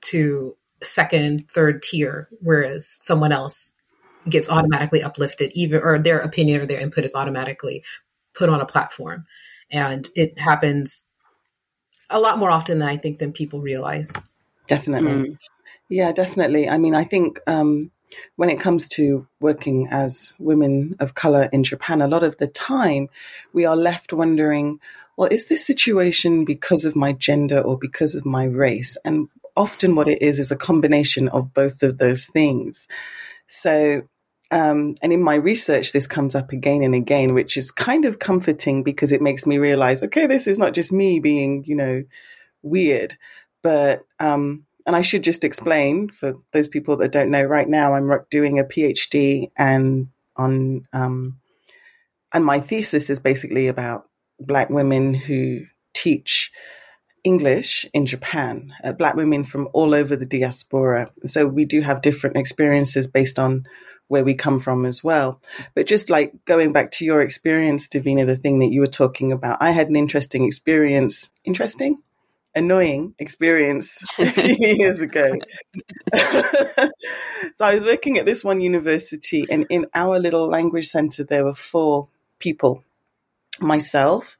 to 0.00 0.56
second, 0.82 1.48
third 1.50 1.82
tier, 1.82 2.28
whereas 2.40 2.98
someone 3.00 3.32
else 3.32 3.74
gets 4.28 4.50
automatically 4.50 5.02
uplifted, 5.02 5.52
even 5.54 5.80
or 5.82 5.98
their 5.98 6.18
opinion 6.18 6.60
or 6.60 6.66
their 6.66 6.80
input 6.80 7.04
is 7.04 7.14
automatically 7.14 7.82
put 8.34 8.48
on 8.48 8.60
a 8.60 8.66
platform. 8.66 9.26
And 9.70 10.08
it 10.14 10.38
happens 10.38 11.06
a 12.10 12.20
lot 12.20 12.38
more 12.38 12.50
often 12.50 12.78
than 12.78 12.88
I 12.88 12.96
think 12.96 13.18
than 13.18 13.32
people 13.32 13.60
realize. 13.60 14.14
Definitely. 14.66 15.12
Mm. 15.12 15.38
Yeah, 15.88 16.12
definitely. 16.12 16.68
I 16.68 16.78
mean, 16.78 16.94
I 16.94 17.04
think 17.04 17.38
um, 17.46 17.90
when 18.36 18.50
it 18.50 18.60
comes 18.60 18.88
to 18.90 19.26
working 19.40 19.88
as 19.90 20.32
women 20.38 20.96
of 21.00 21.14
color 21.14 21.48
in 21.52 21.64
Japan, 21.64 22.02
a 22.02 22.08
lot 22.08 22.24
of 22.24 22.36
the 22.38 22.46
time 22.46 23.08
we 23.52 23.64
are 23.64 23.76
left 23.76 24.12
wondering, 24.12 24.80
well, 25.16 25.28
is 25.30 25.48
this 25.48 25.66
situation 25.66 26.44
because 26.44 26.84
of 26.84 26.96
my 26.96 27.12
gender 27.12 27.60
or 27.60 27.78
because 27.78 28.14
of 28.14 28.24
my 28.24 28.44
race? 28.44 28.96
And 29.04 29.28
often 29.56 29.94
what 29.94 30.08
it 30.08 30.22
is 30.22 30.38
is 30.38 30.50
a 30.50 30.56
combination 30.56 31.28
of 31.28 31.52
both 31.52 31.82
of 31.82 31.98
those 31.98 32.24
things. 32.26 32.88
So 33.48 34.02
um, 34.52 34.96
and 35.00 35.14
in 35.14 35.22
my 35.22 35.36
research, 35.36 35.92
this 35.92 36.06
comes 36.06 36.34
up 36.34 36.52
again 36.52 36.82
and 36.82 36.94
again, 36.94 37.32
which 37.32 37.56
is 37.56 37.70
kind 37.70 38.04
of 38.04 38.18
comforting 38.18 38.82
because 38.82 39.10
it 39.10 39.22
makes 39.22 39.46
me 39.46 39.56
realize, 39.56 40.02
okay, 40.02 40.26
this 40.26 40.46
is 40.46 40.58
not 40.58 40.74
just 40.74 40.92
me 40.92 41.20
being, 41.20 41.64
you 41.64 41.74
know, 41.74 42.04
weird, 42.62 43.16
but, 43.62 44.02
um, 44.20 44.66
and 44.86 44.96
I 44.96 45.02
should 45.02 45.22
just 45.22 45.44
explain 45.44 46.08
for 46.08 46.34
those 46.52 46.68
people 46.68 46.96
that 46.98 47.12
don't 47.12 47.30
know 47.30 47.44
right 47.44 47.68
now, 47.68 47.94
I'm 47.94 48.10
doing 48.30 48.58
a 48.58 48.64
PhD 48.64 49.50
and 49.56 50.08
on, 50.36 50.86
um, 50.92 51.38
and 52.32 52.44
my 52.44 52.60
thesis 52.60 53.10
is 53.10 53.20
basically 53.20 53.68
about 53.68 54.08
black 54.40 54.70
women 54.70 55.14
who 55.14 55.66
teach 55.94 56.50
English 57.24 57.86
in 57.92 58.06
Japan, 58.06 58.72
uh, 58.82 58.92
black 58.92 59.14
women 59.14 59.44
from 59.44 59.68
all 59.72 59.94
over 59.94 60.16
the 60.16 60.26
diaspora. 60.26 61.08
So 61.24 61.46
we 61.46 61.64
do 61.64 61.80
have 61.80 62.02
different 62.02 62.36
experiences 62.36 63.06
based 63.06 63.38
on 63.38 63.66
where 64.08 64.24
we 64.24 64.34
come 64.34 64.60
from 64.60 64.84
as 64.84 65.04
well. 65.04 65.40
But 65.74 65.86
just 65.86 66.10
like 66.10 66.44
going 66.44 66.72
back 66.72 66.90
to 66.92 67.04
your 67.04 67.22
experience, 67.22 67.88
Davina, 67.88 68.26
the 68.26 68.36
thing 68.36 68.58
that 68.58 68.72
you 68.72 68.80
were 68.80 68.86
talking 68.86 69.32
about, 69.32 69.62
I 69.62 69.70
had 69.70 69.88
an 69.88 69.96
interesting 69.96 70.44
experience. 70.44 71.30
Interesting? 71.44 72.02
Annoying 72.54 73.14
experience 73.18 74.04
a 74.18 74.30
few 74.30 74.56
years 74.58 75.00
ago. 75.00 75.26
so 76.14 76.90
I 77.60 77.74
was 77.74 77.84
working 77.84 78.18
at 78.18 78.26
this 78.26 78.44
one 78.44 78.60
university, 78.60 79.46
and 79.50 79.66
in 79.70 79.86
our 79.94 80.18
little 80.18 80.46
language 80.48 80.88
center, 80.88 81.24
there 81.24 81.44
were 81.44 81.54
four 81.54 82.08
people 82.38 82.84
myself, 83.60 84.36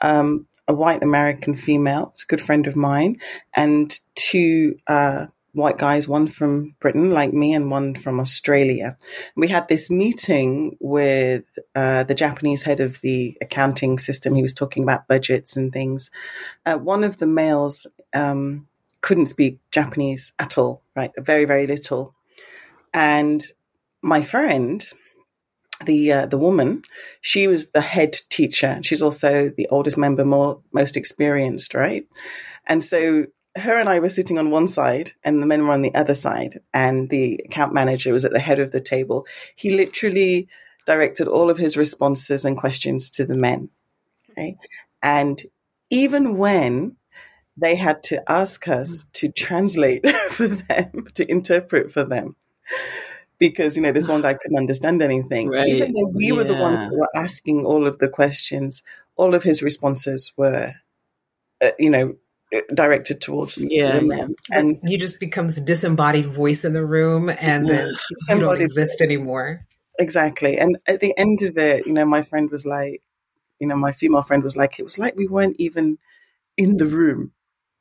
um, 0.00 0.46
a 0.66 0.74
white 0.74 1.02
American 1.02 1.54
female, 1.54 2.10
it's 2.12 2.24
a 2.24 2.26
good 2.26 2.40
friend 2.40 2.66
of 2.66 2.76
mine, 2.76 3.20
and 3.54 3.98
two 4.14 4.76
uh, 4.86 5.26
white 5.54 5.78
guys, 5.78 6.06
one 6.06 6.28
from 6.28 6.74
Britain, 6.80 7.10
like 7.10 7.32
me, 7.32 7.54
and 7.54 7.70
one 7.70 7.94
from 7.94 8.20
Australia. 8.20 8.96
We 9.36 9.48
had 9.48 9.68
this 9.68 9.90
meeting 9.90 10.76
with 10.80 11.44
uh, 11.74 12.02
the 12.02 12.14
Japanese 12.14 12.62
head 12.62 12.80
of 12.80 13.00
the 13.00 13.38
accounting 13.40 13.98
system. 13.98 14.34
He 14.34 14.42
was 14.42 14.54
talking 14.54 14.82
about 14.82 15.08
budgets 15.08 15.56
and 15.56 15.72
things. 15.72 16.10
Uh, 16.66 16.76
one 16.76 17.04
of 17.04 17.18
the 17.18 17.26
males 17.26 17.86
um, 18.12 18.66
couldn't 19.00 19.26
speak 19.26 19.58
Japanese 19.70 20.32
at 20.38 20.58
all, 20.58 20.82
right? 20.94 21.12
Very, 21.18 21.44
very 21.44 21.66
little. 21.66 22.14
And 22.92 23.42
my 24.02 24.22
friend, 24.22 24.84
the 25.84 26.12
uh, 26.12 26.26
the 26.26 26.38
woman, 26.38 26.82
she 27.20 27.46
was 27.48 27.70
the 27.70 27.80
head 27.80 28.16
teacher. 28.28 28.80
She's 28.82 29.02
also 29.02 29.50
the 29.50 29.68
oldest 29.70 29.98
member, 29.98 30.24
more 30.24 30.60
most 30.72 30.96
experienced, 30.96 31.74
right? 31.74 32.06
And 32.66 32.82
so 32.82 33.26
her 33.56 33.78
and 33.78 33.88
I 33.88 34.00
were 34.00 34.08
sitting 34.08 34.38
on 34.38 34.50
one 34.50 34.66
side 34.66 35.12
and 35.22 35.40
the 35.40 35.46
men 35.46 35.66
were 35.66 35.72
on 35.72 35.82
the 35.82 35.94
other 35.94 36.14
side. 36.14 36.60
And 36.72 37.08
the 37.08 37.40
account 37.44 37.72
manager 37.72 38.12
was 38.12 38.24
at 38.24 38.32
the 38.32 38.40
head 38.40 38.58
of 38.58 38.72
the 38.72 38.80
table. 38.80 39.26
He 39.54 39.76
literally 39.76 40.48
directed 40.86 41.28
all 41.28 41.50
of 41.50 41.58
his 41.58 41.76
responses 41.76 42.44
and 42.44 42.58
questions 42.58 43.10
to 43.10 43.24
the 43.24 43.38
men. 43.38 43.70
Okay. 44.30 44.56
And 45.02 45.40
even 45.90 46.36
when 46.36 46.96
they 47.56 47.76
had 47.76 48.02
to 48.04 48.30
ask 48.30 48.66
us 48.66 49.06
to 49.14 49.30
translate 49.30 50.08
for 50.30 50.48
them, 50.48 51.06
to 51.14 51.30
interpret 51.30 51.92
for 51.92 52.04
them, 52.04 52.34
because, 53.38 53.76
you 53.76 53.82
know, 53.82 53.92
this 53.92 54.08
one 54.08 54.22
guy 54.22 54.34
couldn't 54.34 54.58
understand 54.58 55.02
anything. 55.02 55.50
Right. 55.50 55.68
Even 55.68 55.92
though 55.92 56.10
we 56.12 56.28
yeah. 56.28 56.32
were 56.34 56.44
the 56.44 56.54
ones 56.54 56.80
that 56.80 56.90
were 56.90 57.08
asking 57.14 57.66
all 57.66 57.86
of 57.86 57.98
the 57.98 58.08
questions, 58.08 58.82
all 59.16 59.34
of 59.34 59.42
his 59.42 59.62
responses 59.62 60.32
were, 60.36 60.72
uh, 61.60 61.70
you 61.78 61.90
know, 61.90 62.16
directed 62.74 63.20
towards 63.20 63.58
yeah, 63.58 63.98
women. 63.98 64.34
And 64.50 64.78
you 64.84 64.98
just 64.98 65.20
become 65.20 65.46
this 65.46 65.60
disembodied 65.60 66.26
voice 66.26 66.64
in 66.64 66.72
the 66.72 66.84
room 66.84 67.28
and 67.28 67.66
yeah, 67.66 67.90
then 68.28 68.38
you 68.38 68.40
don't 68.40 68.60
exist 68.60 69.00
anymore. 69.00 69.66
Exactly. 69.98 70.58
And 70.58 70.78
at 70.86 71.00
the 71.00 71.16
end 71.16 71.42
of 71.42 71.56
it, 71.56 71.86
you 71.86 71.92
know, 71.92 72.04
my 72.04 72.22
friend 72.22 72.50
was 72.50 72.66
like, 72.66 73.02
you 73.60 73.66
know, 73.66 73.76
my 73.76 73.92
female 73.92 74.22
friend 74.22 74.42
was 74.42 74.56
like, 74.56 74.78
it 74.78 74.84
was 74.84 74.98
like 74.98 75.16
we 75.16 75.28
weren't 75.28 75.56
even 75.58 75.98
in 76.56 76.76
the 76.76 76.86
room. 76.86 77.32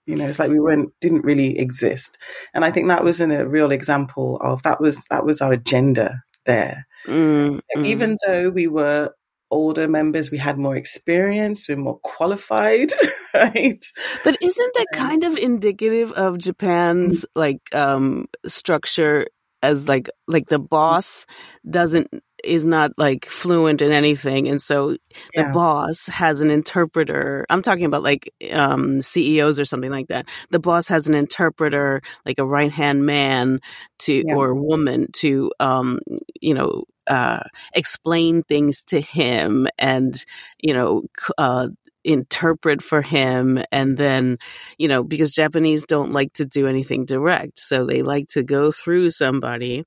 You 0.05 0.17
know, 0.17 0.27
it's 0.27 0.39
like 0.39 0.49
we 0.49 0.59
weren't 0.59 0.91
didn't 0.99 1.23
really 1.23 1.57
exist. 1.57 2.17
And 2.53 2.65
I 2.65 2.71
think 2.71 2.87
that 2.87 3.03
was 3.03 3.19
in 3.19 3.31
a 3.31 3.47
real 3.47 3.71
example 3.71 4.37
of 4.37 4.61
that 4.63 4.81
was 4.81 5.05
that 5.05 5.25
was 5.25 5.41
our 5.41 5.53
agenda 5.53 6.23
there. 6.45 6.85
Mm, 7.07 7.61
Even 7.77 8.17
though 8.25 8.49
we 8.49 8.67
were 8.67 9.11
older 9.53 9.87
members, 9.87 10.31
we 10.31 10.37
had 10.37 10.57
more 10.57 10.75
experience, 10.75 11.67
we 11.67 11.75
are 11.75 11.77
more 11.77 11.99
qualified, 11.99 12.91
right? 13.33 13.85
But 14.23 14.37
isn't 14.41 14.73
that 14.75 14.87
kind 14.93 15.23
of 15.23 15.37
indicative 15.37 16.11
of 16.11 16.37
Japan's 16.37 17.25
like 17.35 17.61
um 17.73 18.27
structure 18.47 19.27
as 19.63 19.87
like 19.87 20.09
like 20.27 20.47
the 20.47 20.59
boss 20.59 21.25
doesn't 21.67 22.09
is 22.43 22.65
not 22.65 22.91
like 22.97 23.25
fluent 23.25 23.81
in 23.81 23.93
anything 23.93 24.49
and 24.49 24.61
so 24.61 24.97
yeah. 25.33 25.43
the 25.43 25.53
boss 25.53 26.07
has 26.07 26.41
an 26.41 26.51
interpreter 26.51 27.45
i'm 27.49 27.61
talking 27.61 27.85
about 27.85 28.03
like 28.03 28.29
um 28.51 29.01
ceos 29.01 29.59
or 29.59 29.65
something 29.65 29.89
like 29.89 30.09
that 30.09 30.27
the 30.51 30.59
boss 30.59 30.89
has 30.89 31.07
an 31.07 31.15
interpreter 31.15 32.01
like 32.25 32.37
a 32.37 32.45
right 32.45 32.73
hand 32.73 33.05
man 33.05 33.61
to 33.97 34.23
yeah. 34.27 34.35
or 34.35 34.53
woman 34.53 35.07
to 35.13 35.49
um 35.61 35.99
you 36.41 36.53
know 36.53 36.83
uh, 37.07 37.43
explain 37.73 38.43
things 38.43 38.83
to 38.85 39.01
him 39.01 39.67
and 39.77 40.25
you 40.61 40.73
know 40.73 41.03
uh, 41.37 41.67
interpret 42.03 42.81
for 42.81 43.01
him 43.01 43.63
and 43.71 43.97
then 43.97 44.37
you 44.77 44.87
know 44.87 45.03
because 45.03 45.31
japanese 45.31 45.85
don't 45.85 46.11
like 46.11 46.33
to 46.33 46.45
do 46.45 46.67
anything 46.67 47.05
direct 47.05 47.57
so 47.57 47.85
they 47.85 48.01
like 48.01 48.27
to 48.27 48.43
go 48.43 48.71
through 48.71 49.09
somebody 49.09 49.85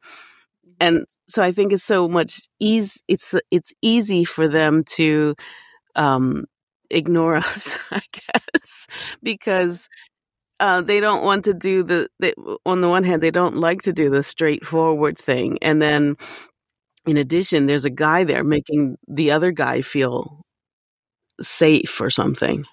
and 0.81 1.05
so 1.29 1.43
i 1.43 1.53
think 1.53 1.73
it's 1.73 1.85
so 1.85 2.09
much 2.09 2.41
easy 2.59 3.01
it's 3.07 3.35
it's 3.51 3.73
easy 3.83 4.25
for 4.25 4.49
them 4.49 4.83
to 4.85 5.35
um 5.95 6.45
ignore 6.91 7.37
us 7.37 7.77
i 7.91 8.01
guess 8.13 8.87
because 9.23 9.89
uh, 10.59 10.81
they 10.81 11.01
don't 11.01 11.23
want 11.23 11.45
to 11.45 11.55
do 11.55 11.83
the, 11.83 12.09
they, 12.19 12.33
on 12.65 12.81
the 12.81 12.89
one 12.89 13.05
hand, 13.05 13.23
they 13.23 13.31
don't 13.31 13.57
like 13.57 13.83
to 13.83 13.93
do 13.93 14.09
the 14.09 14.23
straightforward 14.23 15.19
thing. 15.19 15.59
And 15.61 15.81
then 15.83 16.15
in 17.07 17.17
addition, 17.17 17.67
there's 17.67 17.85
a 17.85 17.91
guy 17.91 18.25
there 18.25 18.45
making 18.45 18.97
the 19.09 19.31
other 19.31 19.53
guy 19.53 19.81
feel 19.81 20.43
safe 21.41 22.01
or 22.01 22.11
something. 22.11 22.65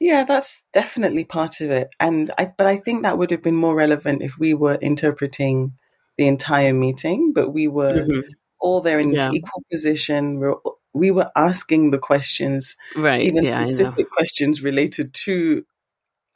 Yeah, 0.00 0.24
that's 0.24 0.66
definitely 0.72 1.24
part 1.24 1.60
of 1.60 1.70
it. 1.70 1.88
And 1.98 2.30
I, 2.38 2.52
but 2.56 2.66
I 2.66 2.76
think 2.76 3.02
that 3.02 3.18
would 3.18 3.30
have 3.30 3.42
been 3.42 3.56
more 3.56 3.74
relevant 3.74 4.22
if 4.22 4.38
we 4.38 4.54
were 4.54 4.76
interpreting 4.80 5.72
the 6.16 6.26
entire 6.28 6.72
meeting, 6.72 7.32
but 7.34 7.50
we 7.50 7.66
were 7.66 8.04
mm-hmm. 8.04 8.20
all 8.60 8.80
there 8.80 9.00
in 9.00 9.12
yeah. 9.12 9.30
equal 9.32 9.62
position. 9.70 10.38
We're, 10.38 10.54
we 10.92 11.10
were 11.10 11.30
asking 11.34 11.90
the 11.90 11.98
questions, 11.98 12.76
right? 12.96 13.22
Even 13.22 13.44
yeah, 13.44 13.62
specific 13.64 14.10
questions 14.10 14.62
related 14.62 15.14
to 15.14 15.64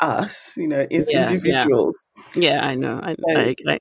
us, 0.03 0.57
you 0.57 0.69
know, 0.69 0.87
as 0.91 1.09
yeah, 1.09 1.31
individuals. 1.31 2.11
Yeah. 2.35 2.55
yeah. 2.55 2.67
I 2.67 2.75
know. 2.75 3.01
I, 3.03 3.15
so, 3.15 3.39
I, 3.39 3.55
I 3.69 3.79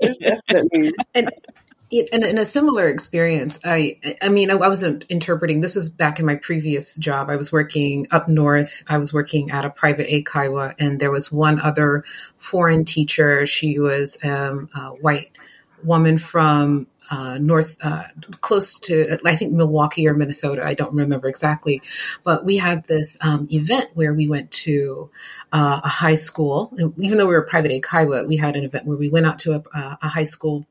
definitely. 0.20 0.92
And, 1.14 2.08
and 2.10 2.24
in 2.24 2.38
a 2.38 2.44
similar 2.46 2.88
experience, 2.88 3.60
I, 3.66 3.98
I 4.22 4.30
mean, 4.30 4.50
I, 4.50 4.54
wasn't 4.54 5.04
interpreting. 5.10 5.60
This 5.60 5.74
was 5.74 5.90
back 5.90 6.18
in 6.18 6.24
my 6.24 6.36
previous 6.36 6.96
job. 6.96 7.28
I 7.28 7.36
was 7.36 7.52
working 7.52 8.06
up 8.10 8.30
north. 8.30 8.82
I 8.88 8.96
was 8.96 9.12
working 9.12 9.50
at 9.50 9.66
a 9.66 9.70
private 9.70 10.08
eikaiwa, 10.08 10.74
and 10.78 10.98
there 11.00 11.10
was 11.10 11.30
one 11.30 11.60
other 11.60 12.02
foreign 12.38 12.86
teacher. 12.86 13.44
She 13.46 13.78
was 13.78 14.16
um, 14.24 14.70
a 14.74 14.88
white 15.02 15.36
woman 15.84 16.16
from 16.16 16.86
uh, 17.12 17.36
north, 17.36 17.76
uh, 17.84 18.04
close 18.40 18.78
to, 18.78 19.18
I 19.26 19.36
think 19.36 19.52
Milwaukee 19.52 20.08
or 20.08 20.14
Minnesota. 20.14 20.64
I 20.64 20.72
don't 20.72 20.94
remember 20.94 21.28
exactly. 21.28 21.82
But 22.24 22.46
we 22.46 22.56
had 22.56 22.84
this 22.84 23.22
um, 23.22 23.46
event 23.52 23.90
where 23.92 24.14
we 24.14 24.28
went 24.28 24.50
to 24.66 25.10
uh, 25.52 25.82
a 25.84 25.88
high 25.88 26.14
school. 26.14 26.72
Even 26.96 27.18
though 27.18 27.26
we 27.26 27.34
were 27.34 27.42
private 27.42 27.70
eikaiwa, 27.70 28.26
we 28.26 28.38
had 28.38 28.56
an 28.56 28.64
event 28.64 28.86
where 28.86 28.96
we 28.96 29.10
went 29.10 29.26
out 29.26 29.38
to 29.40 29.52
a, 29.52 29.98
a 30.00 30.08
high 30.08 30.24
school 30.24 30.66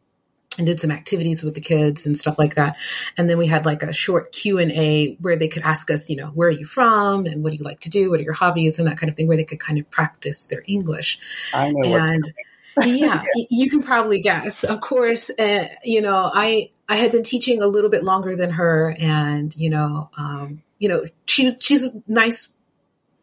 and 0.58 0.66
did 0.66 0.80
some 0.80 0.90
activities 0.90 1.44
with 1.44 1.54
the 1.54 1.62
kids 1.62 2.06
and 2.06 2.18
stuff 2.18 2.38
like 2.38 2.56
that 2.56 2.78
and 3.18 3.30
then 3.30 3.38
we 3.38 3.48
had 3.48 3.66
like 3.66 3.84
a 3.84 3.94
short 3.94 4.34
q&a 4.34 5.16
where 5.22 5.38
they 5.38 5.48
could 5.48 5.64
ask 5.64 5.90
us 5.90 6.10
you 6.10 6.18
know 6.18 6.28
where 6.28 6.50
are 6.50 6.52
you 6.52 6.66
from 6.66 7.26
and 7.26 7.42
what 7.42 7.52
do 7.52 7.58
you 7.58 7.64
like 7.64 7.80
to 7.80 7.90
do 7.90 8.10
what 8.10 8.20
are 8.20 8.24
your 8.24 8.34
hobbies 8.34 8.78
and 8.78 8.86
that 8.86 8.98
kind 8.98 9.10
of 9.10 9.16
thing 9.16 9.30
where 9.30 9.38
they 9.38 9.46
could 9.46 9.62
kind 9.62 9.80
of 9.80 9.90
practice 9.90 10.48
their 10.48 10.62
english 10.68 11.20
I 11.54 11.72
know 11.72 11.96
and 11.96 12.34
yeah, 12.84 13.24
you 13.50 13.70
can 13.70 13.82
probably 13.82 14.20
guess. 14.20 14.64
Of 14.64 14.82
course, 14.82 15.30
uh, 15.30 15.68
you 15.84 16.02
know, 16.02 16.30
I 16.34 16.72
I 16.88 16.96
had 16.96 17.12
been 17.12 17.24
teaching 17.24 17.62
a 17.62 17.68
little 17.68 17.90
bit 17.90 18.04
longer 18.04 18.36
than 18.36 18.52
her, 18.52 18.96
and 19.00 19.56
you 19.56 19.70
know, 19.70 20.10
um, 20.18 20.62
you 20.80 20.90
know, 20.90 21.06
she 21.26 21.56
she's 21.60 21.86
a 21.86 21.94
nice 22.08 22.50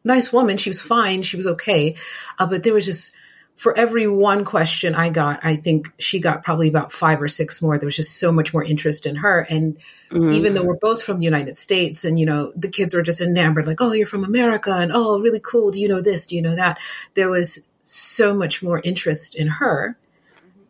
nice 0.04 0.32
woman. 0.32 0.56
She 0.56 0.70
was 0.70 0.80
fine. 0.80 1.22
She 1.22 1.36
was 1.36 1.46
okay, 1.46 1.96
uh, 2.38 2.46
but 2.46 2.62
there 2.62 2.74
was 2.74 2.84
just 2.84 3.12
for 3.58 3.76
every 3.76 4.06
one 4.06 4.44
question 4.44 4.94
I 4.94 5.10
got, 5.10 5.44
I 5.44 5.56
think 5.56 5.92
she 5.98 6.20
got 6.20 6.44
probably 6.44 6.68
about 6.68 6.92
five 6.92 7.20
or 7.20 7.26
six 7.26 7.60
more. 7.60 7.76
There 7.76 7.88
was 7.88 7.96
just 7.96 8.20
so 8.20 8.30
much 8.30 8.54
more 8.54 8.62
interest 8.62 9.04
in 9.04 9.16
her. 9.16 9.40
And 9.50 9.76
mm-hmm. 10.10 10.30
even 10.30 10.54
though 10.54 10.62
we're 10.62 10.76
both 10.76 11.02
from 11.02 11.18
the 11.18 11.24
United 11.24 11.56
States 11.56 12.04
and, 12.04 12.20
you 12.20 12.24
know, 12.24 12.52
the 12.54 12.68
kids 12.68 12.94
were 12.94 13.02
just 13.02 13.20
enamored, 13.20 13.66
like, 13.66 13.80
oh, 13.80 13.90
you're 13.90 14.06
from 14.06 14.22
America 14.22 14.72
and 14.72 14.92
oh, 14.94 15.18
really 15.18 15.40
cool. 15.40 15.72
Do 15.72 15.80
you 15.80 15.88
know 15.88 16.00
this? 16.00 16.26
Do 16.26 16.36
you 16.36 16.42
know 16.42 16.54
that? 16.54 16.78
There 17.14 17.30
was 17.30 17.66
so 17.88 18.34
much 18.34 18.62
more 18.62 18.80
interest 18.84 19.34
in 19.34 19.48
her 19.48 19.96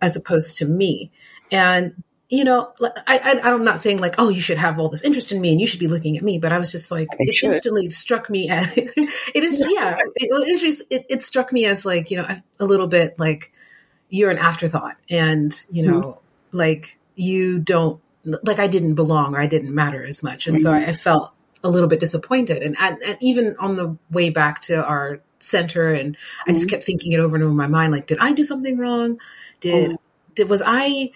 as 0.00 0.16
opposed 0.16 0.56
to 0.58 0.64
me. 0.64 1.10
And 1.50 2.02
you 2.30 2.44
know, 2.44 2.72
I, 3.06 3.40
I, 3.42 3.48
am 3.48 3.64
not 3.64 3.80
saying 3.80 4.00
like, 4.00 4.16
oh, 4.18 4.28
you 4.28 4.40
should 4.42 4.58
have 4.58 4.78
all 4.78 4.90
this 4.90 5.02
interest 5.02 5.32
in 5.32 5.40
me 5.40 5.50
and 5.50 5.60
you 5.60 5.66
should 5.66 5.80
be 5.80 5.88
looking 5.88 6.18
at 6.18 6.22
me, 6.22 6.38
but 6.38 6.52
I 6.52 6.58
was 6.58 6.70
just 6.70 6.90
like, 6.90 7.08
it 7.18 7.34
should. 7.34 7.54
instantly 7.54 7.88
struck 7.88 8.28
me 8.28 8.50
as 8.50 8.76
it 8.76 9.44
is, 9.44 9.60
yeah, 9.66 9.96
it, 10.16 10.30
it, 10.30 10.87
it, 10.90 11.06
it, 11.08 11.22
struck 11.22 11.52
me 11.54 11.64
as 11.64 11.87
like, 11.87 12.10
you 12.10 12.18
know, 12.18 12.26
a, 12.60 12.64
little 12.66 12.87
bit 12.87 13.18
like 13.18 13.50
you're 14.10 14.30
an 14.30 14.37
afterthought 14.37 14.96
and, 15.08 15.64
you 15.70 15.82
know, 15.82 16.00
mm-hmm. 16.00 16.56
like 16.56 16.98
you 17.14 17.60
don't, 17.60 17.98
like 18.25 18.58
I 18.58 18.66
didn't 18.66 18.94
belong 18.94 19.34
or 19.34 19.40
I 19.40 19.46
didn't 19.46 19.75
matter 19.75 20.04
as 20.04 20.22
much. 20.22 20.46
And 20.46 20.58
mm-hmm. 20.58 20.62
so 20.62 20.75
I, 20.75 20.90
I, 20.90 20.92
felt 20.92 21.32
a 21.64 21.70
little 21.70 21.88
bit 21.88 21.98
disappointed. 21.98 22.62
And, 22.62 22.76
and, 22.78 22.98
and 23.02 23.16
even 23.22 23.56
on 23.58 23.76
the 23.76 23.96
way 24.10 24.28
back 24.28 24.60
to 24.62 24.84
our 24.84 25.20
center 25.38 25.92
and 25.92 26.14
mm-hmm. 26.14 26.50
I 26.50 26.52
just 26.52 26.66
mm-hmm. 26.66 26.71
kept 26.71 26.85
thinking 26.85 27.12
it 27.12 27.21
over 27.21 27.37
and 27.37 27.45
over 27.45 27.50
in 27.50 27.57
my 27.57 27.66
mind 27.66 27.92
like 27.92 28.07
did 28.07 28.18
I 28.18 28.33
do 28.33 28.45
something 28.45 28.78
wrong 28.78 29.18
did 29.61 29.92
oh. 29.92 30.00
did 30.35 30.49
was 30.49 30.62
I 30.64 31.11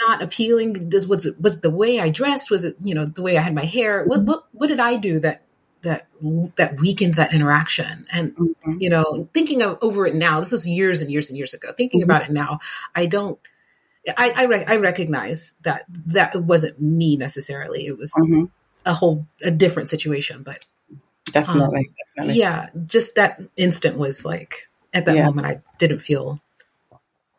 not 0.00 0.22
appealing 0.22 0.88
this 0.88 1.06
was 1.06 1.26
it 1.26 1.40
was 1.40 1.60
the 1.60 1.70
way 1.70 2.00
I 2.00 2.08
dressed 2.08 2.50
was 2.50 2.64
it 2.64 2.76
you 2.82 2.94
know 2.94 3.06
the 3.06 3.22
way 3.22 3.36
I 3.36 3.42
had 3.42 3.54
my 3.54 3.64
hair 3.64 4.04
what 4.04 4.20
mm-hmm. 4.20 4.28
what 4.28 4.44
what 4.52 4.66
did 4.68 4.80
I 4.80 4.96
do 4.96 5.20
that 5.20 5.42
that 5.82 6.06
that 6.56 6.80
weakened 6.80 7.14
that 7.14 7.34
interaction 7.34 8.06
and 8.10 8.34
mm-hmm. 8.36 8.80
you 8.80 8.88
know 8.88 9.28
thinking 9.34 9.62
of 9.62 9.78
over 9.82 10.06
it 10.06 10.14
now 10.14 10.40
this 10.40 10.52
was 10.52 10.66
years 10.66 11.00
and 11.02 11.10
years 11.10 11.28
and 11.28 11.36
years 11.36 11.52
ago 11.52 11.72
thinking 11.76 12.00
mm-hmm. 12.00 12.10
about 12.10 12.22
it 12.22 12.30
now 12.30 12.58
I 12.94 13.06
don't 13.06 13.38
I 14.16 14.64
I, 14.68 14.74
I, 14.74 14.76
recognize 14.76 15.54
that 15.62 15.84
that 15.88 16.36
wasn't 16.42 16.80
me 16.80 17.16
necessarily 17.16 17.86
it 17.86 17.96
was 17.96 18.12
mm-hmm. 18.18 18.44
a 18.84 18.94
whole 18.94 19.26
a 19.42 19.50
different 19.50 19.88
situation. 19.88 20.42
But 20.42 20.66
definitely, 21.32 21.78
um, 21.78 21.94
definitely. 22.16 22.40
yeah, 22.40 22.68
just 22.86 23.16
that 23.16 23.42
instant 23.56 23.98
was 23.98 24.24
like 24.24 24.68
at 24.92 25.04
that 25.06 25.16
yeah. 25.16 25.26
moment 25.26 25.46
I 25.46 25.60
didn't 25.78 26.00
feel 26.00 26.40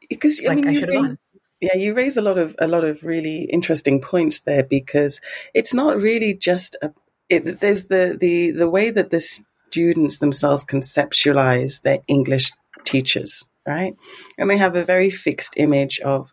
because 0.09 0.41
like 0.41 0.51
I, 0.51 0.55
mean, 0.55 0.67
I 0.67 0.73
should 0.73 0.89
have 0.89 1.03
gone. 1.03 1.17
Yeah, 1.61 1.77
you 1.77 1.93
raise 1.93 2.17
a 2.17 2.21
lot 2.21 2.37
of 2.37 2.55
a 2.59 2.67
lot 2.67 2.83
of 2.83 3.03
really 3.03 3.43
interesting 3.43 4.01
points 4.01 4.41
there 4.41 4.63
because 4.63 5.21
it's 5.53 5.73
not 5.73 6.01
really 6.01 6.33
just 6.33 6.75
a. 6.81 6.91
It, 7.29 7.59
there's 7.59 7.87
the 7.87 8.17
the 8.19 8.51
the 8.51 8.69
way 8.69 8.91
that 8.91 9.09
the 9.09 9.21
students 9.21 10.19
themselves 10.19 10.65
conceptualize 10.65 11.81
their 11.81 11.99
English 12.07 12.51
teachers, 12.83 13.45
right? 13.65 13.95
And 14.37 14.49
they 14.49 14.57
have 14.57 14.75
a 14.75 14.85
very 14.85 15.09
fixed 15.09 15.53
image 15.57 15.99
of 16.01 16.31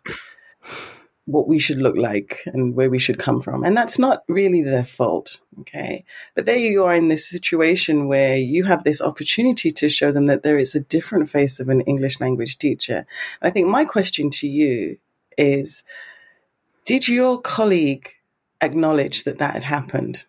what 1.25 1.47
we 1.47 1.57
should 1.57 1.77
look 1.77 1.95
like 1.95 2.41
and 2.45 2.75
where 2.75 2.89
we 2.89 2.99
should 2.99 3.17
come 3.17 3.39
from. 3.39 3.63
And 3.63 3.77
that's 3.77 3.97
not 3.97 4.23
really 4.27 4.61
their 4.61 4.83
fault. 4.83 5.39
Okay. 5.61 6.03
But 6.35 6.45
there 6.45 6.57
you 6.57 6.83
are 6.83 6.95
in 6.95 7.07
this 7.07 7.29
situation 7.29 8.07
where 8.07 8.35
you 8.35 8.65
have 8.65 8.83
this 8.83 9.01
opportunity 9.01 9.71
to 9.71 9.87
show 9.87 10.11
them 10.11 10.25
that 10.25 10.43
there 10.43 10.57
is 10.57 10.75
a 10.75 10.81
different 10.81 11.29
face 11.29 11.59
of 11.59 11.69
an 11.69 11.81
English 11.81 12.19
language 12.19 12.57
teacher. 12.57 13.05
I 13.41 13.51
think 13.51 13.67
my 13.67 13.85
question 13.85 14.31
to 14.31 14.47
you 14.47 14.97
is, 15.37 15.83
did 16.85 17.07
your 17.07 17.39
colleague 17.39 18.09
acknowledge 18.61 19.23
that 19.23 19.37
that 19.37 19.53
had 19.53 19.63
happened? 19.63 20.23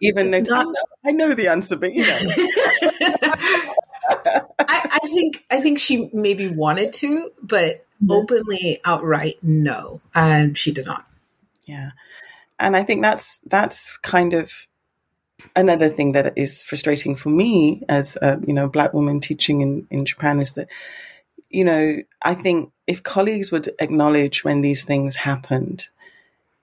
Even 0.00 0.30
though 0.30 0.40
not, 0.40 0.66
I 1.04 1.10
know 1.10 1.34
the 1.34 1.48
answer, 1.48 1.76
but 1.76 1.92
you 1.92 2.02
know. 2.02 2.20
I, 4.58 4.98
I 5.02 5.06
think 5.08 5.44
I 5.50 5.60
think 5.60 5.78
she 5.78 6.10
maybe 6.12 6.48
wanted 6.48 6.92
to, 6.94 7.30
but 7.42 7.86
openly 8.08 8.80
outright 8.84 9.38
no. 9.42 10.00
And 10.14 10.56
she 10.56 10.72
did 10.72 10.86
not. 10.86 11.06
Yeah. 11.64 11.90
And 12.58 12.76
i 12.76 12.82
think 12.82 13.02
that's 13.02 13.38
that's 13.46 13.96
kind 13.98 14.34
of 14.34 14.66
another 15.54 15.88
thing 15.88 16.12
that 16.12 16.32
is 16.36 16.62
frustrating 16.62 17.14
for 17.14 17.28
me 17.28 17.82
as 17.88 18.16
a 18.20 18.40
you 18.46 18.52
know 18.52 18.68
black 18.68 18.92
woman 18.92 19.20
teaching 19.20 19.60
in 19.60 19.86
in 19.90 20.04
japan 20.04 20.40
is 20.40 20.54
that 20.54 20.68
you 21.48 21.64
know 21.64 21.96
i 22.22 22.34
think 22.34 22.72
if 22.86 23.02
colleagues 23.02 23.52
would 23.52 23.70
acknowledge 23.78 24.42
when 24.42 24.60
these 24.60 24.84
things 24.84 25.14
happened 25.14 25.88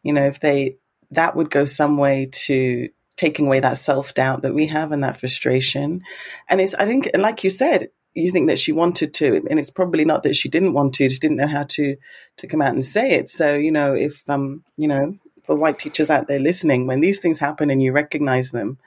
you 0.03 0.11
know 0.11 0.23
if 0.23 0.39
they 0.41 0.75
that 1.11 1.35
would 1.35 1.49
go 1.49 1.65
some 1.65 1.97
way 1.97 2.27
to 2.31 2.89
taking 3.17 3.47
away 3.47 3.59
that 3.59 3.77
self 3.77 4.13
doubt 4.13 4.41
that 4.41 4.53
we 4.53 4.67
have 4.67 4.91
and 4.91 5.03
that 5.03 5.19
frustration 5.19 6.01
and 6.49 6.61
it's 6.61 6.75
i 6.75 6.85
think 6.85 7.09
like 7.17 7.43
you 7.43 7.49
said 7.49 7.89
you 8.15 8.31
think 8.31 8.47
that 8.47 8.59
she 8.59 8.71
wanted 8.71 9.13
to, 9.15 9.45
and 9.49 9.59
it's 9.59 9.69
probably 9.69 10.05
not 10.05 10.23
that 10.23 10.35
she 10.35 10.47
didn't 10.47 10.73
want 10.73 10.95
to, 10.95 11.09
just 11.09 11.21
didn't 11.21 11.37
know 11.37 11.47
how 11.47 11.63
to 11.63 11.97
to 12.37 12.47
come 12.47 12.61
out 12.61 12.73
and 12.73 12.83
say 12.83 13.11
it. 13.11 13.29
So 13.29 13.55
you 13.55 13.71
know, 13.71 13.93
if 13.93 14.27
um, 14.29 14.63
you 14.77 14.87
know, 14.87 15.17
for 15.43 15.55
white 15.55 15.77
teachers 15.77 16.09
out 16.09 16.27
there 16.27 16.39
listening, 16.39 16.87
when 16.87 17.01
these 17.01 17.19
things 17.19 17.37
happen 17.39 17.69
and 17.69 17.83
you 17.83 17.91
recognize 17.91 18.51
them, 18.51 18.77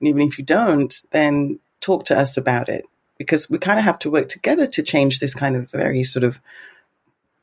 and 0.00 0.08
even 0.08 0.22
if 0.22 0.38
you 0.38 0.44
don't, 0.44 0.92
then 1.12 1.60
talk 1.80 2.06
to 2.06 2.18
us 2.18 2.36
about 2.36 2.68
it 2.68 2.84
because 3.16 3.48
we 3.48 3.58
kind 3.58 3.78
of 3.78 3.84
have 3.84 4.00
to 4.00 4.10
work 4.10 4.28
together 4.28 4.66
to 4.66 4.82
change 4.82 5.20
this 5.20 5.34
kind 5.34 5.54
of 5.54 5.70
very 5.70 6.02
sort 6.02 6.24
of 6.24 6.40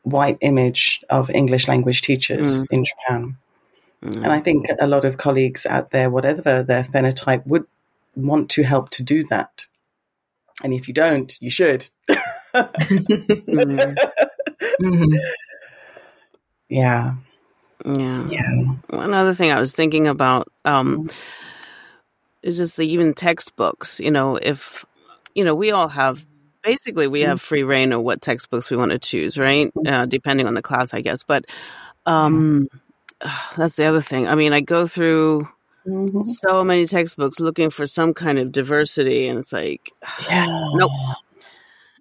white 0.04 0.38
image 0.42 1.02
of 1.10 1.30
English 1.30 1.68
language 1.68 2.02
teachers 2.02 2.62
mm. 2.62 2.68
in 2.72 2.84
Japan. 2.84 3.38
Mm. 4.04 4.16
And 4.18 4.28
I 4.28 4.40
think 4.40 4.68
a 4.80 4.88
lot 4.88 5.06
of 5.06 5.18
colleagues 5.18 5.66
out 5.66 5.92
there, 5.92 6.10
whatever 6.10 6.64
their 6.64 6.84
phenotype, 6.84 7.46
would 7.46 7.66
want 8.16 8.50
to 8.52 8.64
help 8.64 8.90
to 8.92 9.04
do 9.04 9.24
that. 9.26 9.66
And 10.64 10.74
if 10.74 10.88
you 10.88 10.94
don't, 10.94 11.36
you 11.42 11.50
should. 11.50 11.88
mm-hmm. 12.54 13.94
Yeah. 16.70 17.14
Yeah. 17.86 18.28
Yeah. 18.28 18.64
One 18.90 19.14
other 19.14 19.34
thing 19.34 19.52
I 19.52 19.60
was 19.60 19.72
thinking 19.72 20.08
about 20.08 20.48
um, 20.66 21.06
mm-hmm. 21.06 21.18
is 22.44 22.58
just 22.58 22.78
the 22.78 22.88
even 22.88 23.14
textbooks. 23.14 24.00
You 24.00 24.12
know, 24.12 24.36
if, 24.36 24.86
you 25.36 25.44
know, 25.44 25.56
we 25.56 25.72
all 25.72 25.88
have 25.88 26.26
basically 26.62 27.08
we 27.08 27.22
have 27.22 27.42
free 27.42 27.64
reign 27.64 27.92
of 27.92 28.02
what 28.02 28.22
textbooks 28.22 28.70
we 28.70 28.78
want 28.78 28.92
to 28.92 29.00
choose, 29.00 29.38
right? 29.38 29.74
Mm-hmm. 29.74 29.94
Uh, 29.94 30.06
depending 30.06 30.48
on 30.48 30.54
the 30.54 30.62
class, 30.62 30.94
I 30.94 31.02
guess. 31.02 31.24
But 31.24 31.46
um, 32.06 32.68
that's 33.58 33.76
the 33.76 33.86
other 33.86 34.02
thing. 34.02 34.28
I 34.28 34.36
mean, 34.36 34.54
I 34.54 34.62
go 34.62 34.88
through 34.88 35.48
Mm-hmm. 35.88 36.24
So 36.24 36.64
many 36.64 36.86
textbooks 36.86 37.40
looking 37.40 37.70
for 37.70 37.88
some 37.88 38.14
kind 38.14 38.38
of 38.38 38.52
diversity, 38.52 39.28
and 39.28 39.40
it's 39.40 39.52
like, 39.52 39.92
yeah. 40.30 40.46
nope, 40.74 40.92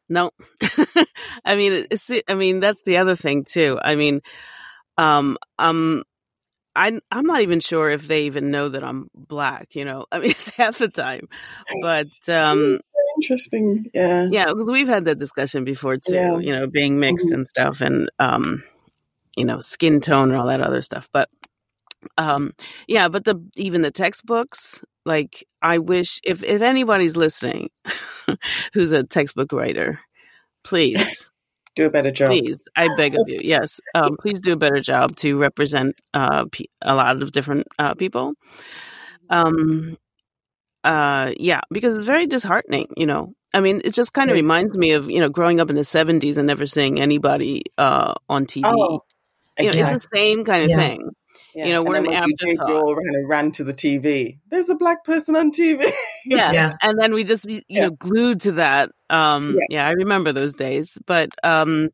nope. 0.09 0.35
I 1.45 1.57
mean, 1.57 1.87
it's. 1.91 2.11
I 2.29 2.35
mean, 2.35 2.61
that's 2.61 2.83
the 2.83 2.99
other 2.99 3.17
thing 3.17 3.45
too. 3.45 3.79
I 3.83 3.95
mean, 3.95 4.21
um, 4.99 5.39
um, 5.59 6.05
I, 6.77 7.01
I'm 7.11 7.25
not 7.25 7.41
even 7.41 7.61
sure 7.61 7.89
if 7.89 8.07
they 8.07 8.25
even 8.25 8.51
know 8.51 8.69
that 8.69 8.85
I'm 8.85 9.09
black. 9.15 9.75
You 9.75 9.87
know, 9.87 10.05
I 10.13 10.19
mean, 10.19 10.31
it's 10.31 10.51
half 10.51 10.79
the 10.79 10.89
time, 10.89 11.29
but 11.81 12.09
um, 12.29 12.79
so 12.83 12.99
interesting. 13.17 13.91
Yeah, 13.95 14.29
yeah, 14.31 14.47
because 14.47 14.71
we've 14.71 14.89
had 14.89 15.07
that 15.07 15.19
discussion 15.19 15.65
before 15.65 15.97
too. 15.97 16.15
Yeah. 16.15 16.39
You 16.39 16.55
know, 16.55 16.67
being 16.67 17.01
mixed 17.01 17.29
mm-hmm. 17.29 17.37
and 17.37 17.47
stuff, 17.47 17.81
and 17.81 18.11
um, 18.19 18.63
you 19.37 19.45
know, 19.45 19.61
skin 19.61 20.01
tone 20.01 20.31
and 20.31 20.39
all 20.39 20.47
that 20.47 20.61
other 20.61 20.83
stuff. 20.83 21.09
But 21.13 21.29
um 22.19 22.53
yeah 22.87 23.09
but 23.09 23.25
the 23.25 23.37
even 23.57 23.83
the 23.83 23.91
textbooks 23.91 24.83
like 25.05 25.45
i 25.63 25.79
wish 25.79 26.21
if 26.25 26.43
if 26.43 26.63
anybody's 26.63 27.17
listening 27.17 27.69
who's 28.73 28.93
a 28.93 29.05
textbook 29.05 29.53
writer 29.53 30.01
please 30.65 31.31
do 31.77 31.87
a 31.87 31.91
better 31.91 32.11
job. 32.11 32.31
please 32.31 32.63
i 32.77 32.89
beg 32.97 33.15
of 33.15 33.29
you 33.29 33.39
yes 33.43 33.81
um 33.95 34.17
please 34.21 34.41
do 34.41 34.53
a 34.53 34.57
better 34.57 34.81
job 34.81 35.15
to 35.17 35.39
represent 35.39 35.95
uh 36.15 36.45
a 36.83 36.95
lot 36.95 37.23
of 37.23 37.33
different 37.33 37.67
uh 37.79 37.95
people. 37.95 38.35
Um 39.29 39.97
uh 40.83 41.33
yeah 41.37 41.61
because 41.71 41.95
it's 41.95 42.07
very 42.07 42.27
disheartening 42.27 42.89
you 42.97 43.07
know? 43.07 43.35
I 43.55 43.61
mean 43.61 43.81
it 43.85 43.95
just 43.95 44.13
kind 44.13 44.31
of 44.31 44.35
reminds 44.35 44.77
me 44.77 44.93
of 44.93 45.11
you 45.11 45.21
know 45.21 45.29
growing 45.29 45.61
up 45.61 45.71
in 45.71 45.77
the 45.77 45.83
70s 45.83 46.39
and 46.39 46.47
never 46.47 46.67
seeing 46.67 47.01
anybody 47.01 47.63
uh 47.79 48.15
on 48.29 48.47
tv 48.47 48.63
oh, 48.65 49.03
you 49.59 49.67
know, 49.67 49.79
it's 49.79 50.07
the 50.07 50.17
same 50.17 50.45
kind 50.45 50.65
of 50.65 50.71
yeah. 50.71 50.77
thing 50.77 51.11
yeah. 51.55 51.67
You 51.67 51.73
know, 51.75 51.83
we're 51.83 51.97
an 51.97 52.13
afterthought. 52.13 52.69
You 52.69 52.77
all 52.77 52.95
ran, 52.95 53.27
ran 53.27 53.53
to 53.53 53.65
the 53.65 53.73
TV. 53.73 54.39
There's 54.49 54.69
a 54.69 54.75
black 54.75 55.05
person 55.05 55.37
on 55.37 55.51
TV. 55.51 55.91
yeah. 56.27 56.53
yeah. 56.53 56.77
And 56.83 56.99
then 57.01 57.13
we 57.13 57.25
just, 57.25 57.45
you 57.45 57.63
yeah. 57.69 57.83
know, 57.83 57.91
glued 57.91 58.43
to 58.43 58.53
that. 58.53 58.91
Um, 59.09 59.55
yeah. 59.55 59.67
yeah, 59.71 59.89
I 59.89 59.93
remember 59.93 60.33
those 60.33 60.55
days. 60.55 60.99
But 61.07 61.31
um, 61.43 61.91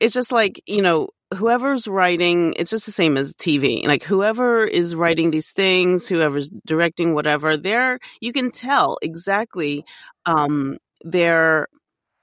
it's 0.00 0.14
just 0.14 0.32
like, 0.32 0.60
you 0.66 0.82
know, 0.82 1.10
whoever's 1.34 1.86
writing, 1.86 2.54
it's 2.58 2.70
just 2.70 2.86
the 2.86 2.92
same 2.92 3.16
as 3.16 3.34
TV. 3.34 3.86
Like 3.86 4.02
whoever 4.02 4.64
is 4.64 4.96
writing 4.96 5.30
these 5.30 5.52
things, 5.52 6.08
whoever's 6.08 6.48
directing 6.66 7.14
whatever, 7.14 7.56
there 7.56 7.98
you 8.20 8.32
can 8.32 8.50
tell 8.50 8.98
exactly 9.00 9.84
um, 10.26 10.78
their 11.02 11.68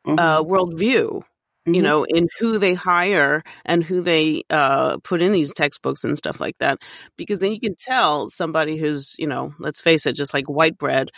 mm-hmm. 0.06 0.20
uh, 0.20 0.44
worldview 0.44 1.24
mm-hmm. 1.68 1.76
you 1.76 1.82
know, 1.82 2.06
in 2.06 2.30
who 2.40 2.58
they 2.58 2.74
hire 2.74 3.44
and 3.66 3.84
who 3.84 4.02
they 4.02 4.44
uh, 4.50 4.98
put 5.00 5.22
in 5.22 5.34
these 5.34 5.54
textbooks 5.54 6.04
and 6.04 6.18
stuff 6.18 6.40
like 6.40 6.58
that. 6.60 6.80
Because 7.18 7.40
then 7.40 7.52
you 7.52 7.60
can 7.60 7.76
tell 7.76 8.30
somebody 8.30 8.78
who's, 8.78 9.16
you 9.20 9.28
know, 9.28 9.54
let's 9.60 9.82
face 9.82 10.06
it, 10.06 10.16
just 10.16 10.34
like 10.34 10.50
white 10.50 10.78
bread, 10.78 11.10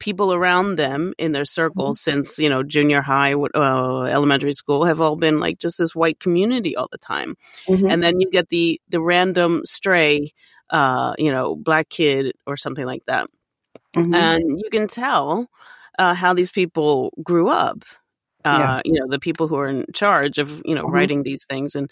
people 0.00 0.34
around 0.34 0.76
them 0.76 1.14
in 1.18 1.32
their 1.32 1.44
circle 1.44 1.86
mm-hmm. 1.86 1.92
since, 1.92 2.38
you 2.38 2.48
know, 2.48 2.62
junior 2.62 3.00
high, 3.00 3.34
uh, 3.34 4.02
elementary 4.02 4.52
school 4.52 4.84
have 4.84 5.00
all 5.00 5.16
been 5.16 5.38
like 5.38 5.58
just 5.58 5.78
this 5.78 5.94
white 5.94 6.18
community 6.18 6.76
all 6.76 6.88
the 6.90 6.98
time. 6.98 7.36
Mm-hmm. 7.68 7.88
And 7.88 8.02
then 8.02 8.20
you 8.20 8.30
get 8.30 8.48
the, 8.48 8.80
the 8.88 9.00
random 9.00 9.62
stray, 9.64 10.32
uh, 10.70 11.14
you 11.18 11.30
know, 11.30 11.54
black 11.54 11.88
kid 11.88 12.32
or 12.46 12.56
something 12.56 12.84
like 12.84 13.04
that. 13.06 13.28
Mm-hmm. 13.94 14.14
And 14.14 14.58
you 14.58 14.70
can 14.70 14.88
tell 14.88 15.46
uh, 15.98 16.14
how 16.14 16.34
these 16.34 16.50
people 16.50 17.12
grew 17.22 17.48
up 17.48 17.84
uh, 18.44 18.80
yeah. 18.84 18.92
you 18.92 19.00
know, 19.00 19.08
the 19.08 19.18
people 19.18 19.48
who 19.48 19.56
are 19.56 19.68
in 19.68 19.86
charge 19.92 20.38
of, 20.38 20.62
you 20.64 20.74
know, 20.74 20.84
mm-hmm. 20.84 20.94
writing 20.94 21.22
these 21.22 21.44
things. 21.44 21.74
And 21.74 21.90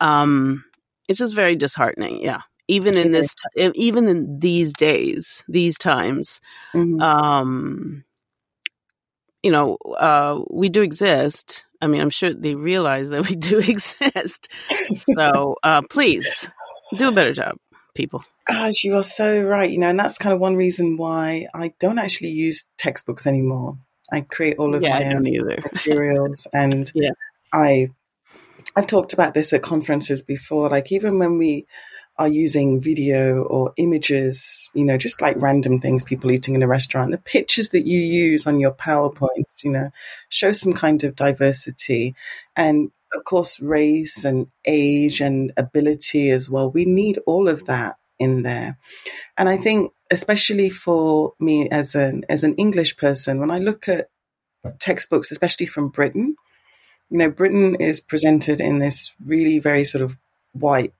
um, 0.00 0.64
it's 1.08 1.18
just 1.18 1.34
very 1.34 1.56
disheartening. 1.56 2.22
Yeah. 2.22 2.42
Even 2.68 2.96
in 2.96 3.10
this, 3.10 3.34
t- 3.34 3.72
even 3.74 4.06
in 4.06 4.38
these 4.38 4.72
days, 4.72 5.42
these 5.48 5.76
times, 5.76 6.40
mm-hmm. 6.72 7.02
um, 7.02 8.04
you 9.42 9.50
know, 9.50 9.76
uh, 9.98 10.40
we 10.48 10.68
do 10.68 10.82
exist. 10.82 11.64
I 11.80 11.88
mean, 11.88 12.00
I'm 12.00 12.10
sure 12.10 12.32
they 12.32 12.54
realize 12.54 13.10
that 13.10 13.28
we 13.28 13.34
do 13.36 13.58
exist. 13.58 14.48
so 14.94 15.56
uh, 15.62 15.82
please 15.90 16.50
do 16.96 17.08
a 17.08 17.12
better 17.12 17.32
job, 17.32 17.56
people. 17.94 18.24
Gosh, 18.46 18.84
you 18.84 18.96
are 18.96 19.02
so 19.02 19.40
right. 19.42 19.70
You 19.70 19.78
know, 19.78 19.88
and 19.88 19.98
that's 19.98 20.18
kind 20.18 20.32
of 20.32 20.40
one 20.40 20.56
reason 20.56 20.96
why 20.96 21.46
I 21.54 21.74
don't 21.80 21.98
actually 21.98 22.30
use 22.30 22.68
textbooks 22.78 23.26
anymore. 23.26 23.78
I 24.12 24.22
create 24.22 24.58
all 24.58 24.74
of 24.74 24.82
yeah, 24.82 24.98
my 24.98 25.14
own 25.14 25.22
materials, 25.72 26.46
and 26.52 26.90
yeah. 26.94 27.10
I 27.52 27.90
I've 28.76 28.86
talked 28.86 29.12
about 29.12 29.34
this 29.34 29.52
at 29.52 29.62
conferences 29.62 30.22
before. 30.22 30.68
Like 30.68 30.92
even 30.92 31.18
when 31.18 31.38
we 31.38 31.66
are 32.18 32.28
using 32.28 32.82
video 32.82 33.42
or 33.44 33.72
images, 33.78 34.70
you 34.74 34.84
know, 34.84 34.98
just 34.98 35.22
like 35.22 35.40
random 35.40 35.80
things, 35.80 36.04
people 36.04 36.30
eating 36.30 36.54
in 36.54 36.62
a 36.62 36.68
restaurant, 36.68 37.10
the 37.10 37.18
pictures 37.18 37.70
that 37.70 37.86
you 37.86 37.98
use 37.98 38.46
on 38.46 38.60
your 38.60 38.72
PowerPoints, 38.72 39.64
you 39.64 39.70
know, 39.70 39.90
show 40.28 40.52
some 40.52 40.74
kind 40.74 41.02
of 41.02 41.16
diversity. 41.16 42.14
And 42.54 42.90
of 43.14 43.24
course, 43.24 43.58
race 43.60 44.24
and 44.24 44.48
age 44.66 45.20
and 45.20 45.52
ability 45.56 46.30
as 46.30 46.50
well. 46.50 46.70
We 46.70 46.84
need 46.84 47.18
all 47.26 47.48
of 47.48 47.66
that 47.66 47.96
in 48.18 48.42
there. 48.42 48.76
And 49.38 49.48
I 49.48 49.56
think, 49.56 49.92
especially 50.10 50.70
for 50.70 51.34
me 51.38 51.68
as 51.68 51.94
an 51.94 52.24
as 52.28 52.44
an 52.44 52.54
English 52.56 52.96
person, 52.96 53.40
when 53.40 53.50
I 53.50 53.58
look 53.58 53.88
at 53.88 54.08
textbooks, 54.78 55.30
especially 55.30 55.66
from 55.66 55.88
Britain, 55.88 56.36
you 57.10 57.18
know, 57.18 57.30
Britain 57.30 57.76
is 57.76 58.00
presented 58.00 58.60
in 58.60 58.78
this 58.78 59.14
really 59.24 59.58
very 59.58 59.84
sort 59.84 60.02
of 60.02 60.16
white 60.52 60.92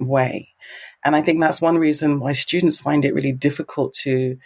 way. 0.00 0.48
And 1.04 1.14
I 1.14 1.22
think 1.22 1.40
that's 1.40 1.60
one 1.60 1.78
reason 1.78 2.20
why 2.20 2.32
students 2.32 2.80
find 2.80 3.04
it 3.04 3.14
really 3.14 3.32
difficult 3.32 3.94
to 4.02 4.38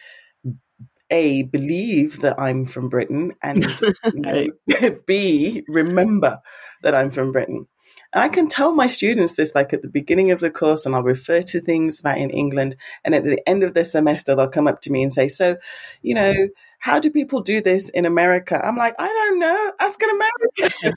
a 1.10 1.42
believe 1.44 2.20
that 2.20 2.38
I'm 2.38 2.66
from 2.66 2.88
Britain 2.88 3.34
and 3.42 3.64
you 4.12 4.50
know, 4.66 4.98
b 5.06 5.64
remember 5.68 6.40
that 6.82 6.94
I'm 6.94 7.10
from 7.10 7.32
Britain. 7.32 7.66
And 8.12 8.22
I 8.22 8.28
can 8.28 8.48
tell 8.48 8.72
my 8.72 8.88
students 8.88 9.34
this 9.34 9.54
like 9.54 9.72
at 9.72 9.82
the 9.82 9.88
beginning 9.88 10.30
of 10.30 10.40
the 10.40 10.50
course, 10.50 10.84
and 10.86 10.94
I'll 10.94 11.02
refer 11.02 11.42
to 11.42 11.60
things 11.60 12.00
about 12.00 12.18
in 12.18 12.30
England. 12.30 12.76
And 13.04 13.14
at 13.14 13.24
the 13.24 13.46
end 13.48 13.62
of 13.62 13.74
the 13.74 13.84
semester, 13.84 14.34
they'll 14.34 14.48
come 14.48 14.66
up 14.66 14.80
to 14.82 14.92
me 14.92 15.02
and 15.02 15.12
say, 15.12 15.28
"So, 15.28 15.56
you 16.02 16.14
know, 16.14 16.34
how 16.78 17.00
do 17.00 17.10
people 17.10 17.42
do 17.42 17.60
this 17.60 17.88
in 17.90 18.06
America?" 18.06 18.58
I'm 18.64 18.76
like, 18.76 18.94
"I 18.98 19.08
don't 19.08 19.38
know. 19.38 19.72
Ask 19.78 20.00
an 20.02 20.10
American." 20.10 20.88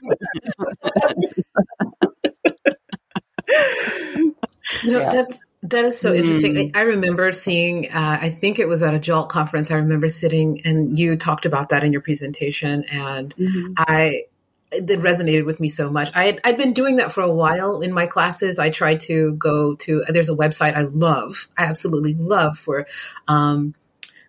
you 4.82 4.92
know, 4.92 5.00
yeah. 5.00 5.10
that's 5.10 5.40
that 5.64 5.84
is 5.84 6.00
so 6.00 6.12
mm. 6.12 6.18
interesting. 6.18 6.72
I 6.74 6.82
remember 6.82 7.30
seeing, 7.32 7.90
uh, 7.90 8.18
I 8.20 8.30
think 8.30 8.58
it 8.58 8.66
was 8.66 8.82
at 8.82 8.94
a 8.94 8.98
JALT 8.98 9.28
conference. 9.28 9.70
I 9.70 9.76
remember 9.76 10.08
sitting 10.08 10.60
and 10.64 10.98
you 10.98 11.16
talked 11.16 11.46
about 11.46 11.68
that 11.68 11.84
in 11.84 11.92
your 11.92 12.00
presentation, 12.00 12.84
and 12.90 13.32
mm-hmm. 13.36 13.74
I 13.76 14.24
it 14.72 15.00
resonated 15.00 15.44
with 15.44 15.60
me 15.60 15.68
so 15.68 15.90
much. 15.90 16.10
I 16.14 16.24
had, 16.24 16.40
I'd 16.44 16.56
been 16.56 16.72
doing 16.72 16.96
that 16.96 17.12
for 17.12 17.22
a 17.22 17.32
while 17.32 17.80
in 17.80 17.92
my 17.92 18.06
classes. 18.06 18.58
I 18.58 18.70
tried 18.70 19.00
to 19.02 19.34
go 19.34 19.74
to 19.76 20.04
there's 20.08 20.28
a 20.28 20.34
website 20.34 20.74
I 20.74 20.82
love, 20.82 21.48
I 21.56 21.64
absolutely 21.64 22.14
love 22.14 22.58
for 22.58 22.86
um, 23.28 23.74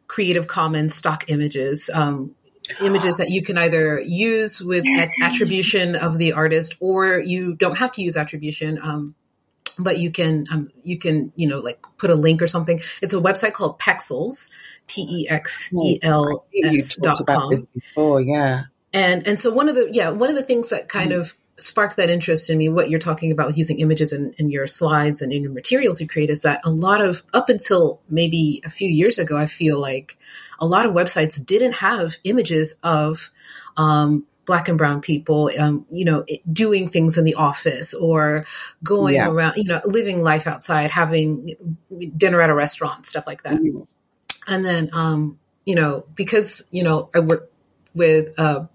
Creative 0.08 0.47
Commons 0.47 0.93
stock 0.93 1.29
images. 1.29 1.89
Um, 1.93 2.36
images 2.82 3.17
that 3.17 3.29
you 3.29 3.41
can 3.41 3.58
either 3.58 3.99
use 3.99 4.62
with 4.62 4.86
attribution 5.21 5.95
of 5.95 6.17
the 6.17 6.32
artist 6.32 6.77
or 6.79 7.19
you 7.19 7.56
don't 7.56 7.77
have 7.77 7.91
to 7.91 8.01
use 8.01 8.15
attribution 8.15 8.79
um, 8.82 9.15
but 9.79 9.97
you 9.99 10.12
can 10.12 10.45
um, 10.51 10.69
you 10.84 10.97
can 10.97 11.32
you 11.36 11.47
know 11.47 11.60
like 11.60 11.84
put 11.97 12.10
a 12.10 12.15
link 12.15 12.41
or 12.41 12.47
something. 12.47 12.79
It's 13.01 13.13
a 13.13 13.19
website 13.19 13.53
called 13.53 13.79
Pexels, 13.79 14.49
P 14.88 15.01
E 15.01 15.27
X 15.29 15.73
E 15.73 15.99
L 16.01 16.45
S 16.63 16.95
dot 16.95 17.25
com. 17.25 17.51
Before, 17.73 18.21
yeah. 18.21 18.63
And 18.93 19.25
and 19.27 19.39
so 19.39 19.51
one 19.51 19.69
of 19.69 19.75
the 19.75 19.89
yeah 19.91 20.10
one 20.10 20.29
of 20.29 20.36
the 20.36 20.43
things 20.43 20.69
that 20.69 20.88
kind 20.88 21.12
mm. 21.12 21.19
of 21.19 21.34
sparked 21.58 21.97
that 21.97 22.10
interest 22.10 22.49
in 22.49 22.58
me 22.58 22.67
what 22.67 22.89
you're 22.89 22.99
talking 22.99 23.32
about 23.32 23.45
with 23.45 23.58
using 23.58 23.79
images 23.79 24.12
in, 24.12 24.34
in 24.39 24.49
your 24.49 24.65
slides 24.65 25.21
and 25.21 25.32
in 25.32 25.43
your 25.43 25.51
materials 25.51 26.01
you 26.01 26.08
create 26.08 26.32
is 26.32 26.41
that 26.41 26.60
a 26.65 26.71
lot 26.71 26.99
of 26.99 27.21
up 27.32 27.47
until 27.47 28.01
maybe 28.10 28.60
a 28.65 28.71
few 28.71 28.89
years 28.89 29.19
ago 29.19 29.38
i 29.38 29.45
feel 29.45 29.79
like 29.79 30.17
a 30.60 30.65
lot 30.65 30.84
of 30.84 30.93
websites 30.93 31.43
didn't 31.45 31.73
have 31.73 32.17
images 32.23 32.79
of 32.82 33.29
um, 33.77 34.25
black 34.45 34.67
and 34.67 34.77
brown 34.77 35.01
people, 35.01 35.49
um, 35.58 35.86
you 35.91 36.06
know, 36.06 36.25
doing 36.51 36.89
things 36.89 37.17
in 37.17 37.23
the 37.23 37.36
office 37.36 37.93
or 37.93 38.45
going 38.84 39.15
yeah. 39.15 39.27
around, 39.27 39.56
you 39.56 39.65
know, 39.65 39.82
living 39.86 40.21
life 40.21 40.47
outside, 40.47 40.91
having 40.91 41.77
dinner 42.17 42.41
at 42.41 42.49
a 42.49 42.53
restaurant, 42.53 43.06
stuff 43.06 43.25
like 43.25 43.43
that. 43.43 43.56
Mm-hmm. 43.56 43.82
And 44.47 44.65
then, 44.65 44.89
um, 44.93 45.39
you 45.65 45.75
know, 45.75 46.06
because, 46.15 46.63
you 46.71 46.84
know, 46.84 47.10
I 47.15 47.19
work 47.19 47.49
with 47.93 48.38
uh, 48.38 48.65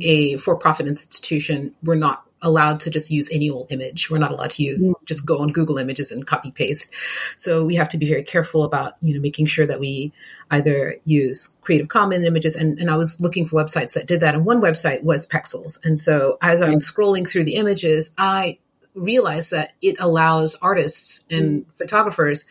a 0.00 0.36
for 0.36 0.56
profit 0.56 0.86
institution, 0.86 1.74
we're 1.82 1.94
not 1.94 2.24
allowed 2.42 2.80
to 2.80 2.90
just 2.90 3.10
use 3.10 3.30
any 3.32 3.48
old 3.48 3.70
image. 3.70 4.10
We're 4.10 4.18
not 4.18 4.32
allowed 4.32 4.50
to 4.52 4.62
use 4.62 4.82
mm. 4.82 5.06
just 5.06 5.24
go 5.24 5.38
on 5.38 5.52
Google 5.52 5.78
Images 5.78 6.10
and 6.10 6.26
copy 6.26 6.50
paste. 6.50 6.92
So 7.36 7.64
we 7.64 7.76
have 7.76 7.88
to 7.90 7.98
be 7.98 8.08
very 8.08 8.24
careful 8.24 8.64
about 8.64 8.94
you 9.00 9.14
know 9.14 9.20
making 9.20 9.46
sure 9.46 9.66
that 9.66 9.80
we 9.80 10.12
either 10.50 10.96
use 11.04 11.52
Creative 11.62 11.88
Commons 11.88 12.24
images. 12.24 12.56
And, 12.56 12.78
and 12.78 12.90
I 12.90 12.96
was 12.96 13.20
looking 13.20 13.46
for 13.46 13.62
websites 13.62 13.94
that 13.94 14.06
did 14.06 14.20
that, 14.20 14.34
and 14.34 14.44
one 14.44 14.60
website 14.60 15.02
was 15.02 15.26
Pexels. 15.26 15.78
And 15.84 15.98
so 15.98 16.38
as 16.42 16.60
I'm 16.60 16.80
scrolling 16.80 17.28
through 17.28 17.44
the 17.44 17.54
images, 17.54 18.14
I 18.18 18.58
realized 18.94 19.52
that 19.52 19.72
it 19.80 19.96
allows 19.98 20.56
artists 20.56 21.24
and 21.30 21.64
mm. 21.64 21.72
photographers 21.74 22.44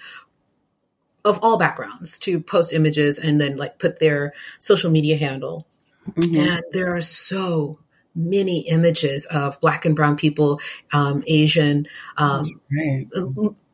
of 1.24 1.40
all 1.44 1.58
backgrounds 1.58 2.18
to 2.18 2.40
post 2.40 2.74
images 2.74 3.20
and 3.20 3.40
then 3.40 3.58
like 3.58 3.78
put 3.78 4.00
their 4.00 4.34
social 4.60 4.90
media 4.90 5.18
handle. 5.18 5.68
Mm-hmm. 6.10 6.36
And 6.38 6.64
there 6.72 6.96
are 6.96 7.02
so 7.02 7.78
many 8.16 8.68
images 8.68 9.26
of 9.28 9.60
black 9.62 9.86
and 9.86 9.96
brown 9.96 10.16
people, 10.16 10.60
um, 10.92 11.24
Asian, 11.28 11.88
um, 12.18 12.44
right. 12.72 13.08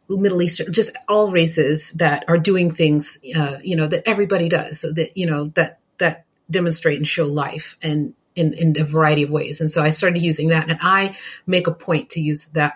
Middle 0.10 0.42
Eastern, 0.42 0.72
just 0.72 0.96
all 1.10 1.32
races 1.32 1.92
that 1.94 2.24
are 2.28 2.38
doing 2.38 2.72
things, 2.72 3.20
uh, 3.36 3.58
you 3.62 3.76
know, 3.76 3.88
that 3.88 4.04
everybody 4.08 4.48
does, 4.48 4.80
so 4.80 4.92
that 4.94 5.18
you 5.18 5.26
know 5.26 5.48
that 5.56 5.80
that 5.98 6.26
demonstrate 6.50 6.98
and 6.98 7.08
show 7.08 7.26
life 7.26 7.76
and 7.82 8.14
in 8.36 8.54
in 8.54 8.80
a 8.80 8.86
variety 8.86 9.24
of 9.24 9.30
ways. 9.30 9.60
And 9.60 9.70
so 9.70 9.84
I 9.84 9.90
started 9.90 10.22
using 10.22 10.50
that, 10.50 10.70
and 10.70 10.80
I 10.82 11.18
make 11.46 11.68
a 11.68 11.74
point 11.74 12.12
to 12.12 12.22
use 12.22 12.48
that 12.50 12.76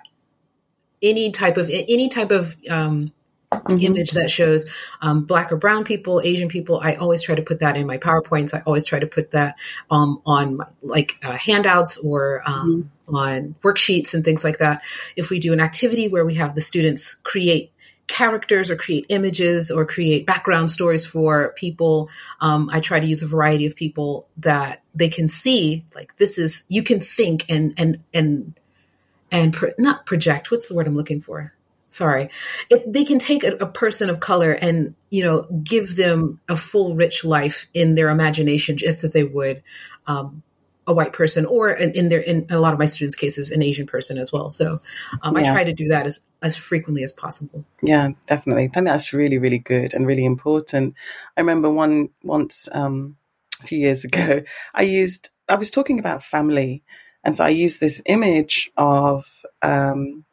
any 1.02 1.32
type 1.32 1.56
of 1.56 1.70
any 1.70 2.10
type 2.10 2.32
of 2.32 2.58
um, 2.70 3.14
mm-hmm. 3.52 3.80
image 3.80 4.12
that 4.12 4.32
shows 4.32 4.66
um, 5.02 5.26
black 5.26 5.52
or 5.52 5.58
brown 5.58 5.84
people, 5.84 6.22
Asian 6.24 6.48
people. 6.48 6.80
I 6.82 6.96
always 6.96 7.22
try 7.22 7.36
to 7.36 7.42
put 7.42 7.60
that 7.60 7.76
in 7.76 7.86
my 7.86 7.98
PowerPoints. 7.98 8.54
I 8.54 8.62
always 8.66 8.86
try 8.86 9.00
to 9.00 9.08
put 9.08 9.32
that 9.32 9.56
um, 9.90 10.22
on 10.26 10.58
my, 10.58 10.66
like 10.82 11.18
uh, 11.24 11.38
handouts 11.38 11.98
or 11.98 12.42
um, 12.46 12.90
mm-hmm. 13.08 13.16
on 13.16 13.56
worksheets 13.64 14.14
and 14.14 14.24
things 14.24 14.44
like 14.44 14.60
that. 14.60 14.84
If 15.16 15.30
we 15.30 15.40
do 15.40 15.54
an 15.54 15.60
activity 15.60 16.08
where 16.08 16.26
we 16.26 16.36
have 16.36 16.56
the 16.56 16.62
students 16.62 17.16
create 17.24 17.72
characters 18.08 18.70
or 18.70 18.76
create 18.76 19.06
images 19.08 19.72
or 19.72 19.86
create 19.86 20.26
background 20.26 20.70
stories 20.70 21.06
for 21.06 21.54
people. 21.56 22.10
Um, 22.42 22.70
I 22.70 22.82
try 22.82 23.00
to 23.00 23.08
use 23.08 23.24
a 23.24 23.28
variety 23.28 23.66
of 23.66 23.76
people 23.76 24.28
that 24.38 24.82
they 24.94 25.08
can 25.08 25.30
see, 25.30 25.86
like 25.96 26.18
this 26.18 26.38
is 26.38 26.66
you 26.68 26.84
can 26.84 27.00
think 27.00 27.46
and 27.48 27.74
and 27.78 28.04
and 28.14 28.60
and 29.32 29.54
pro- 29.54 29.72
not 29.78 30.06
project. 30.06 30.52
What's 30.52 30.68
the 30.68 30.76
word 30.76 30.88
I'm 30.88 30.96
looking 30.98 31.22
for? 31.22 31.54
Sorry. 31.92 32.30
It, 32.70 32.92
they 32.92 33.04
can 33.04 33.20
take 33.20 33.44
a, 33.44 33.52
a, 33.58 33.68
person 33.68 34.10
of 34.10 34.20
color 34.20 34.54
and 34.54 34.96
you 35.10 35.24
know 35.24 35.46
give 35.64 35.96
them 35.98 36.40
a 36.50 36.56
full 36.56 36.96
rich 36.96 37.24
life 37.24 37.68
in 37.74 37.96
their 37.96 38.10
imagination 38.10 38.78
just 38.78 39.04
as 39.04 39.12
they 39.12 39.24
would 39.24 39.62
um, 40.08 40.42
a 40.88 40.94
white 40.94 41.14
person 41.14 41.46
or 41.46 41.70
in, 41.70 41.92
in, 41.92 42.10
their 42.10 42.20
in 42.20 42.48
a 42.50 42.60
lot 42.60 42.74
of 42.74 42.80
my 42.80 42.86
students 42.86 43.16
cases 43.16 43.52
an 43.52 43.62
asian 43.62 43.86
person 43.86 44.18
as 44.18 44.32
well. 44.32 44.50
So 44.50 44.78
um, 45.22 45.38
yeah. 45.38 45.42
i 45.42 45.52
try 45.52 45.64
to 45.64 45.74
do 45.74 45.90
that 45.90 46.08
as 46.08 46.22
as 46.42 46.56
frequently 46.56 47.04
as 47.04 47.12
possible. 47.12 47.66
Yeah 47.84 48.10
definitely. 48.26 48.64
I 48.64 48.68
think 48.68 48.88
that's 48.88 49.14
really 49.14 49.38
really 49.38 49.60
good 49.60 49.94
and 49.94 50.08
really 50.08 50.26
important. 50.26 50.96
I 51.38 51.42
remember 51.42 51.70
one 51.70 52.10
once 52.24 52.68
um, 52.72 53.18
a 53.62 53.68
few 53.68 53.80
years 53.80 54.06
ago 54.06 54.42
i 54.74 54.82
used 54.82 55.30
i 55.50 55.56
was 55.56 55.70
talking 55.70 56.00
about 56.00 56.24
family. 56.24 56.84
And 57.24 57.36
so 57.36 57.44
i 57.44 57.50
used 57.50 57.80
this 57.80 58.02
image 58.06 58.72
of 58.78 59.26
um, 59.62 60.26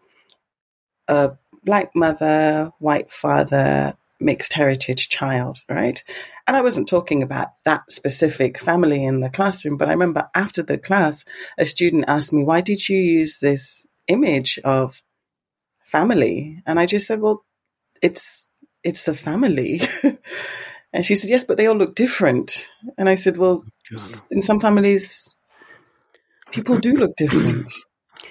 a 1.09 1.33
black 1.65 1.95
mother, 1.95 2.73
white 2.79 3.11
father, 3.13 3.97
mixed 4.21 4.53
heritage 4.53 5.09
child, 5.09 5.61
right? 5.69 6.03
And 6.47 6.57
I 6.57 6.63
wasn't 6.63 6.89
talking 6.89 7.23
about 7.23 7.49
that 7.65 7.91
specific 7.91 8.59
family 8.59 9.05
in 9.05 9.21
the 9.21 9.31
classroom, 9.31 9.77
but 9.77 9.89
I 9.89 9.93
remember 9.93 10.29
after 10.35 10.63
the 10.63 10.79
class, 10.79 11.25
a 11.57 11.67
student 11.67 12.07
asked 12.09 12.33
me, 12.33 12.43
why 12.45 12.61
did 12.61 12.89
you 12.89 12.97
use 12.97 13.39
this 13.39 13.87
image 14.09 14.59
of 14.65 15.03
family? 15.85 16.63
And 16.67 16.81
I 16.81 16.87
just 16.87 17.07
said, 17.07 17.21
well, 17.21 17.45
it's, 18.03 18.49
it's 18.83 19.07
a 19.09 19.15
family. 19.15 19.83
and 20.93 21.05
she 21.05 21.15
said, 21.15 21.31
yes, 21.31 21.45
but 21.45 21.57
they 21.57 21.67
all 21.67 21.77
look 21.77 21.95
different. 21.95 22.69
And 22.97 23.09
I 23.09 23.15
said, 23.15 23.37
well, 23.37 23.65
in 24.31 24.43
some 24.43 24.61
families, 24.61 25.37
people 26.51 26.79
do 26.79 26.95
look 26.95 27.17
different 27.17 27.73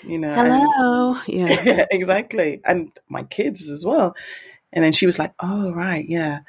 you 0.04 0.18
know 0.18 0.34
hello 0.34 1.14
and, 1.14 1.26
yeah 1.28 1.86
exactly 1.92 2.62
and 2.64 2.92
my 3.10 3.24
kids 3.24 3.70
as 3.70 3.86
well 3.86 4.16
and 4.74 4.84
then 4.84 4.92
she 4.92 5.06
was 5.06 5.18
like 5.18 5.34
oh 5.40 5.72
right 5.74 6.08
yeah 6.08 6.40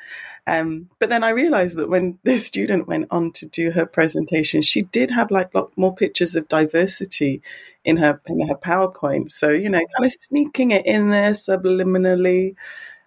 um, 0.48 0.88
but 0.98 1.10
then 1.10 1.24
I 1.24 1.30
realized 1.30 1.76
that 1.76 1.90
when 1.90 2.18
this 2.24 2.46
student 2.46 2.88
went 2.88 3.08
on 3.10 3.32
to 3.32 3.46
do 3.46 3.70
her 3.70 3.84
presentation, 3.84 4.62
she 4.62 4.82
did 4.82 5.10
have 5.10 5.30
like 5.30 5.54
lot 5.54 5.70
more 5.76 5.94
pictures 5.94 6.36
of 6.36 6.48
diversity 6.48 7.42
in 7.84 7.98
her 7.98 8.20
in 8.26 8.48
her 8.48 8.54
PowerPoint. 8.54 9.30
So 9.30 9.50
you 9.50 9.68
know, 9.68 9.78
kind 9.78 10.06
of 10.06 10.12
sneaking 10.12 10.70
it 10.70 10.86
in 10.86 11.10
there 11.10 11.32
subliminally, 11.32 12.54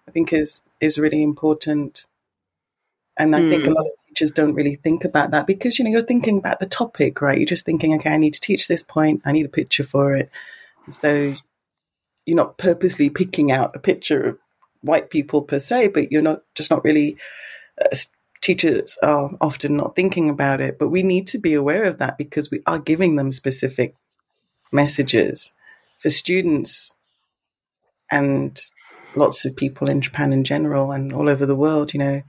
I 0.06 0.12
think 0.12 0.32
is 0.32 0.62
is 0.80 0.98
really 0.98 1.22
important. 1.22 2.04
And 3.16 3.34
I 3.36 3.40
mm. 3.40 3.50
think 3.50 3.64
a 3.64 3.66
hmm. 3.66 3.74
lot 3.74 3.86
of 3.86 3.92
teachers 4.12 4.30
don't 4.30 4.54
really 4.54 4.76
think 4.76 5.04
about 5.04 5.30
that 5.30 5.46
because, 5.46 5.78
you 5.78 5.84
know, 5.84 5.90
you're 5.90 6.02
thinking 6.02 6.38
about 6.38 6.60
the 6.60 6.66
topic, 6.66 7.22
right? 7.22 7.38
You're 7.38 7.46
just 7.46 7.64
thinking, 7.64 7.94
okay, 7.94 8.12
I 8.12 8.18
need 8.18 8.34
to 8.34 8.40
teach 8.40 8.68
this 8.68 8.82
point. 8.82 9.22
I 9.24 9.32
need 9.32 9.46
a 9.46 9.50
picture 9.50 9.84
for 9.84 10.14
it. 10.14 10.30
So 10.90 11.34
you're 12.26 12.36
not 12.36 12.58
purposely 12.58 13.08
picking 13.08 13.50
out 13.50 13.74
a 13.74 13.78
picture 13.78 14.22
of 14.22 14.38
white 14.82 15.08
people 15.08 15.42
per 15.42 15.58
se, 15.58 15.88
but 15.88 16.12
you're 16.12 16.22
not 16.22 16.42
just 16.54 16.70
not 16.70 16.84
really, 16.84 17.16
uh, 17.80 17.96
teachers 18.42 18.98
are 19.02 19.30
often 19.40 19.76
not 19.76 19.96
thinking 19.96 20.28
about 20.28 20.60
it. 20.60 20.78
But 20.78 20.90
we 20.90 21.02
need 21.02 21.28
to 21.28 21.38
be 21.38 21.54
aware 21.54 21.84
of 21.84 21.98
that 21.98 22.18
because 22.18 22.50
we 22.50 22.62
are 22.66 22.78
giving 22.78 23.16
them 23.16 23.32
specific 23.32 23.94
messages 24.70 25.54
for 26.00 26.10
students 26.10 26.94
and 28.10 28.60
lots 29.14 29.46
of 29.46 29.56
people 29.56 29.88
in 29.88 30.02
Japan 30.02 30.32
in 30.32 30.44
general 30.44 30.92
and 30.92 31.14
all 31.14 31.30
over 31.30 31.46
the 31.46 31.56
world, 31.56 31.94
you 31.94 32.00
know, 32.00 32.22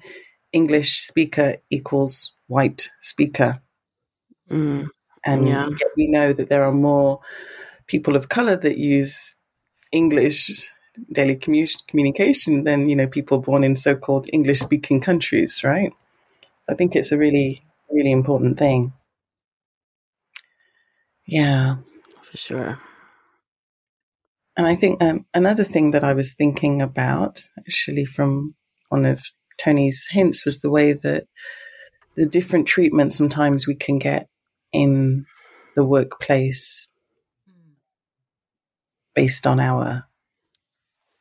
English 0.54 1.02
speaker 1.02 1.58
equals 1.70 2.34
white 2.48 2.89
speaker. 3.02 3.62
Mm, 4.50 4.88
and 5.26 5.48
yeah. 5.48 5.68
we 5.98 6.08
know 6.08 6.32
that 6.32 6.50
there 6.50 6.63
are 6.63 6.72
more 6.72 7.20
people 7.88 8.16
of 8.16 8.30
color 8.30 8.56
that 8.56 8.78
use 8.78 9.36
English 9.92 10.70
daily 11.12 11.36
commu- 11.36 11.88
communication 11.88 12.63
than, 12.63 12.88
you 12.88 12.96
know, 12.96 13.08
people 13.08 13.39
born 13.39 13.63
in 13.63 13.76
so 13.76 13.96
called 13.96 14.30
English 14.32 14.60
speaking 14.60 15.02
countries, 15.02 15.63
right? 15.63 15.92
I 16.70 16.76
think 16.76 16.96
it's 16.96 17.12
a 17.12 17.18
really, 17.18 17.63
really 17.92 18.12
important 18.12 18.60
thing. 18.60 18.94
Yeah. 21.26 21.78
For 22.22 22.38
sure. 22.38 22.80
And 24.56 24.68
I 24.68 24.76
think 24.76 25.02
um, 25.02 25.26
another 25.34 25.63
thing 25.63 25.92
that 25.92 26.04
I 26.04 26.13
was 26.13 26.34
thinking 26.34 26.82
about, 26.82 27.44
actually, 27.58 28.06
from 28.06 28.56
one 28.89 29.06
of 29.06 29.22
Tony's 29.58 30.08
hints, 30.10 30.46
was 30.46 30.60
the 30.60 30.70
way 30.70 30.94
that 30.94 31.28
the 32.16 32.26
different 32.26 32.68
treatment 32.68 33.13
sometimes 33.13 33.68
we 33.68 33.76
can 33.76 34.00
get 34.00 34.30
in 34.72 35.26
the 35.76 35.84
workplace 35.84 36.88
based 39.16 39.46
on 39.46 39.60
our 39.60 40.08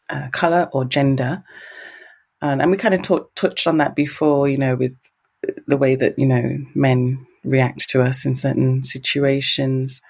uh, 0.09 0.29
color 0.33 0.69
or 0.73 0.85
gender. 0.85 1.45
And, 2.41 2.61
and 2.61 2.71
we 2.71 2.77
kind 2.77 2.95
of 2.95 3.03
talk, 3.03 3.35
touched 3.35 3.67
on 3.67 3.79
that 3.79 3.95
before, 3.95 4.49
you 4.49 4.59
know, 4.59 4.77
with 4.77 4.97
the 5.67 5.77
way 5.77 5.95
that, 5.95 6.19
you 6.19 6.27
know, 6.27 6.59
men 6.75 7.27
react 7.45 7.91
to 7.91 8.03
us 8.03 8.25
in 8.25 8.35
certain 8.35 8.85
situations 8.85 10.01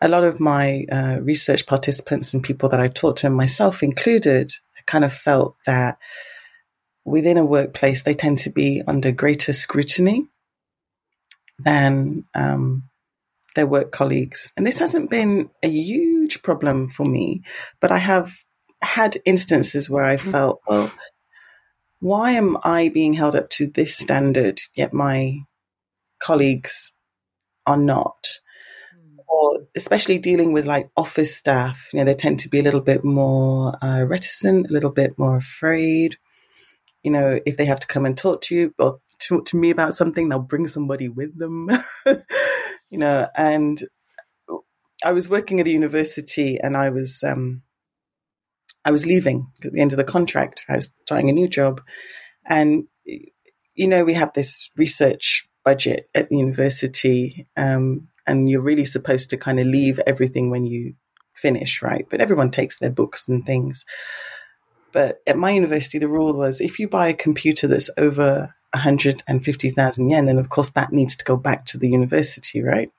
a 0.00 0.08
lot 0.08 0.24
of 0.24 0.40
my 0.40 0.84
uh, 0.90 1.18
research 1.20 1.66
participants 1.66 2.32
and 2.32 2.42
people 2.42 2.68
that 2.68 2.80
I 2.80 2.88
talked 2.88 3.20
to, 3.20 3.26
and 3.26 3.36
myself 3.36 3.82
included, 3.82 4.52
kind 4.86 5.04
of 5.04 5.12
felt 5.12 5.56
that 5.66 5.98
within 7.08 7.38
a 7.38 7.44
workplace, 7.44 8.02
they 8.02 8.14
tend 8.14 8.38
to 8.40 8.50
be 8.50 8.82
under 8.86 9.12
greater 9.12 9.52
scrutiny 9.52 10.28
than 11.58 12.24
um, 12.34 12.84
their 13.54 13.66
work 13.66 13.90
colleagues. 13.90 14.52
And 14.56 14.66
this 14.66 14.78
hasn't 14.78 15.10
been 15.10 15.50
a 15.62 15.68
huge 15.68 16.42
problem 16.42 16.88
for 16.88 17.04
me, 17.04 17.42
but 17.80 17.90
I 17.90 17.98
have 17.98 18.32
had 18.80 19.20
instances 19.24 19.90
where 19.90 20.04
I 20.04 20.16
mm-hmm. 20.16 20.30
felt, 20.30 20.60
well, 20.68 20.92
why 22.00 22.32
am 22.32 22.56
I 22.62 22.90
being 22.90 23.14
held 23.14 23.34
up 23.34 23.50
to 23.50 23.66
this 23.66 23.96
standard, 23.96 24.60
yet 24.74 24.92
my 24.92 25.40
colleagues 26.20 26.94
are 27.66 27.76
not? 27.76 28.28
or 29.28 29.60
especially 29.76 30.18
dealing 30.18 30.52
with 30.52 30.66
like 30.66 30.88
office 30.96 31.36
staff, 31.36 31.90
you 31.92 31.98
know, 31.98 32.04
they 32.04 32.14
tend 32.14 32.40
to 32.40 32.48
be 32.48 32.58
a 32.58 32.62
little 32.62 32.80
bit 32.80 33.04
more 33.04 33.72
uh, 33.84 34.02
reticent, 34.02 34.68
a 34.68 34.72
little 34.72 34.90
bit 34.90 35.18
more 35.18 35.36
afraid. 35.36 36.16
You 37.02 37.10
know, 37.12 37.40
if 37.46 37.56
they 37.56 37.64
have 37.66 37.80
to 37.80 37.86
come 37.86 38.06
and 38.06 38.16
talk 38.16 38.42
to 38.42 38.54
you 38.54 38.74
or 38.78 39.00
talk 39.18 39.46
to 39.46 39.56
me 39.56 39.70
about 39.70 39.94
something, 39.94 40.28
they'll 40.28 40.40
bring 40.40 40.66
somebody 40.66 41.08
with 41.08 41.38
them. 41.38 41.70
you 42.90 42.98
know, 42.98 43.28
and 43.36 43.80
I 45.04 45.12
was 45.12 45.28
working 45.28 45.60
at 45.60 45.66
a 45.66 45.70
university 45.70 46.58
and 46.60 46.76
I 46.76 46.90
was 46.90 47.22
um, 47.22 47.62
I 48.84 48.90
was 48.90 49.06
leaving 49.06 49.48
at 49.64 49.72
the 49.72 49.80
end 49.80 49.92
of 49.92 49.96
the 49.98 50.04
contract. 50.04 50.64
I 50.68 50.76
was 50.76 50.92
starting 51.02 51.30
a 51.30 51.34
new 51.34 51.48
job, 51.48 51.80
and 52.46 52.84
you 53.04 53.86
know, 53.86 54.04
we 54.04 54.14
have 54.14 54.32
this 54.32 54.70
research 54.76 55.48
budget 55.64 56.08
at 56.14 56.28
the 56.28 56.36
university. 56.36 57.46
Um, 57.56 58.08
and 58.26 58.50
you're 58.50 58.60
really 58.60 58.84
supposed 58.84 59.30
to 59.30 59.38
kind 59.38 59.58
of 59.58 59.66
leave 59.66 60.00
everything 60.06 60.50
when 60.50 60.66
you 60.66 60.94
finish, 61.34 61.80
right? 61.80 62.06
But 62.10 62.20
everyone 62.20 62.50
takes 62.50 62.78
their 62.78 62.90
books 62.90 63.28
and 63.28 63.44
things. 63.44 63.84
But 64.92 65.20
at 65.26 65.36
my 65.36 65.50
university, 65.50 65.98
the 65.98 66.08
rule 66.08 66.32
was 66.32 66.60
if 66.60 66.78
you 66.78 66.88
buy 66.88 67.08
a 67.08 67.14
computer 67.14 67.66
that's 67.66 67.90
over 67.98 68.54
150,000 68.74 70.10
yen, 70.10 70.26
then 70.26 70.38
of 70.38 70.48
course 70.48 70.70
that 70.70 70.92
needs 70.92 71.16
to 71.16 71.24
go 71.24 71.36
back 71.36 71.66
to 71.66 71.78
the 71.78 71.88
university, 71.88 72.62
right? 72.62 72.90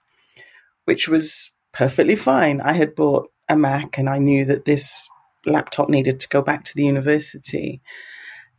Which 0.85 1.07
was 1.07 1.51
perfectly 1.71 2.15
fine. 2.15 2.61
I 2.61 2.73
had 2.73 2.95
bought 2.95 3.31
a 3.47 3.55
Mac 3.55 3.97
and 3.97 4.09
I 4.09 4.19
knew 4.19 4.45
that 4.45 4.65
this 4.65 5.09
laptop 5.45 5.89
needed 5.89 6.19
to 6.19 6.29
go 6.29 6.41
back 6.41 6.65
to 6.65 6.75
the 6.75 6.83
university. 6.83 7.81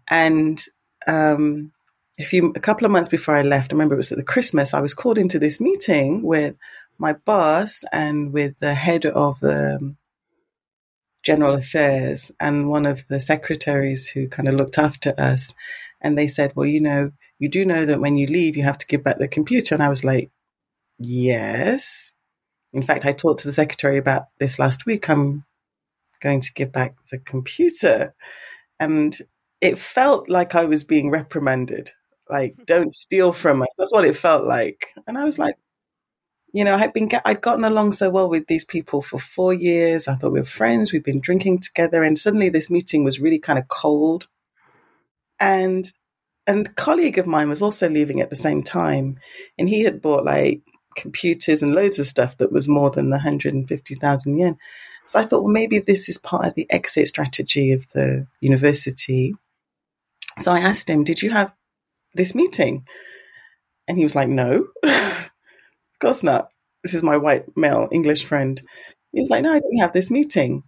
And 0.09 0.63
um, 1.07 1.73
a 2.19 2.25
few 2.25 2.53
a 2.55 2.61
couple 2.61 2.85
of 2.85 2.93
months 2.93 3.09
before 3.09 3.37
I 3.37 3.43
left, 3.43 3.73
I 3.73 3.75
remember 3.75 3.95
it 3.95 3.99
was 3.99 4.13
at 4.13 4.19
the 4.19 4.25
Christmas, 4.25 4.75
I 4.75 4.81
was 4.81 4.95
called 4.95 5.19
into 5.19 5.39
this 5.39 5.61
meeting 5.61 6.23
with 6.23 6.57
my 6.99 7.15
boss 7.15 7.83
and 7.93 8.33
with 8.33 8.59
the 8.61 8.75
head 8.75 9.07
of 9.07 9.43
um, 9.43 9.97
general 11.23 11.55
affairs 11.55 12.33
and 12.41 12.69
one 12.69 12.87
of 12.87 13.07
the 13.09 13.21
secretaries 13.21 14.09
who 14.09 14.29
kind 14.29 14.49
of 14.49 14.55
looked 14.55 14.79
after 14.79 15.15
us. 15.19 15.55
And 16.01 16.17
they 16.17 16.29
said, 16.29 16.53
Well, 16.55 16.67
you 16.67 16.81
know, 16.81 17.13
you 17.39 17.49
do 17.49 17.65
know 17.65 17.85
that 17.87 18.01
when 18.01 18.17
you 18.17 18.27
leave, 18.27 18.57
you 18.57 18.63
have 18.63 18.79
to 18.79 18.87
give 18.87 19.05
back 19.05 19.19
the 19.19 19.29
computer. 19.29 19.75
And 19.75 19.83
I 19.83 19.89
was 19.89 20.05
like, 20.05 20.31
Yes. 20.99 22.13
In 22.73 22.83
fact, 22.83 23.05
I 23.05 23.13
talked 23.13 23.41
to 23.41 23.49
the 23.49 23.53
secretary 23.53 23.99
about 23.99 24.27
this 24.39 24.59
last 24.59 24.87
week. 24.87 25.09
I'm 25.09 25.45
going 26.23 26.41
to 26.41 26.53
give 26.55 26.73
back 26.73 26.95
the 27.11 27.19
computer. 27.19 28.15
And 28.79 29.17
it 29.61 29.79
felt 29.79 30.29
like 30.29 30.55
I 30.55 30.65
was 30.65 30.85
being 30.85 31.11
reprimanded 31.11 31.91
like 32.31 32.55
don't 32.65 32.95
steal 32.95 33.33
from 33.33 33.61
us 33.63 33.69
that's 33.77 33.93
what 33.93 34.05
it 34.05 34.17
felt 34.17 34.47
like 34.47 34.87
and 35.07 35.19
i 35.19 35.25
was 35.25 35.39
like 35.39 35.57
you 36.53 36.65
know 36.65 36.77
i'd 36.77 36.93
been 36.93 37.11
i'd 37.25 37.41
gotten 37.41 37.65
along 37.65 37.93
so 37.93 38.11
well 38.11 38.29
with 38.29 38.47
these 38.47 38.65
people 38.65 39.03
for 39.03 39.19
four 39.19 39.53
years. 39.55 40.09
I 40.09 40.15
thought 40.15 40.33
we 40.33 40.41
were 40.41 40.47
friends. 40.47 40.93
We'd 40.93 41.05
been 41.05 41.21
drinking 41.21 41.61
together. 41.61 42.03
And 42.03 42.19
suddenly 42.19 42.49
this 42.49 42.71
meeting 42.71 43.05
was 43.05 43.21
really 43.21 43.39
kind 43.39 43.59
of 43.59 43.69
cold. 43.69 44.29
And 45.39 45.91
and 46.47 46.67
a 46.67 46.73
colleague 46.73 47.19
of 47.19 47.27
mine 47.27 47.49
was 47.49 47.63
also 47.63 47.89
leaving 47.89 48.21
at 48.21 48.31
the 48.31 48.37
same 48.37 48.63
time. 48.63 49.19
And 49.59 49.69
he 49.69 49.83
had 49.83 50.03
bought 50.03 50.25
like 50.25 50.63
computers 50.97 51.63
and 51.63 51.75
loads 51.75 51.99
of 51.99 52.07
stuff 52.07 52.37
that 52.39 52.51
was 52.51 52.69
more 52.69 52.91
than 52.91 53.11
the 53.11 53.17
150,000 53.17 54.39
yen. 54.39 54.59
So 55.07 55.19
I 55.19 55.25
thought, 55.25 55.43
well, 55.43 55.53
maybe 55.53 55.79
this 55.79 56.09
is 56.09 56.19
part 56.19 56.47
of 56.47 56.55
the 56.55 56.67
exit 56.71 57.09
strategy 57.09 57.73
of 57.73 57.89
the 57.91 58.27
university. 58.41 59.35
So 60.39 60.53
I 60.53 60.61
asked 60.61 60.89
him, 60.89 61.05
Did 61.05 61.23
you 61.23 61.31
have 61.31 61.53
this 62.15 62.35
meeting? 62.35 62.87
And 63.89 63.99
he 63.99 64.05
was 64.05 64.15
like, 64.15 64.29
no, 64.29 64.69
course 66.01 66.23
not. 66.23 66.51
This 66.83 66.95
is 66.95 67.03
my 67.03 67.17
white 67.17 67.45
male 67.57 67.89
English 67.93 68.25
friend. 68.25 68.61
He 69.13 69.21
was 69.21 69.31
like, 69.31 69.43
no, 69.43 69.53
I 69.53 69.61
didn't 69.61 69.81
have 69.81 69.93
this 69.93 70.11
meeting. 70.11 70.63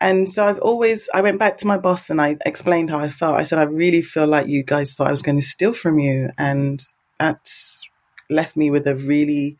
And 0.00 0.28
so 0.28 0.46
I've 0.46 0.58
always, 0.58 1.08
I 1.14 1.22
went 1.22 1.38
back 1.38 1.58
to 1.58 1.66
my 1.66 1.78
boss 1.78 2.10
and 2.10 2.20
I 2.20 2.36
explained 2.44 2.90
how 2.90 2.98
I 2.98 3.08
felt. 3.08 3.36
I 3.36 3.44
said, 3.44 3.58
I 3.58 3.64
really 3.64 4.02
feel 4.02 4.26
like 4.26 4.48
you 4.48 4.62
guys 4.62 4.94
thought 4.94 5.06
I 5.06 5.12
was 5.12 5.22
going 5.22 5.38
to 5.38 5.46
steal 5.46 5.72
from 5.72 5.98
you. 5.98 6.30
And 6.36 6.82
that's 7.18 7.88
left 8.28 8.56
me 8.56 8.70
with 8.70 8.86
a 8.86 8.96
really 8.96 9.56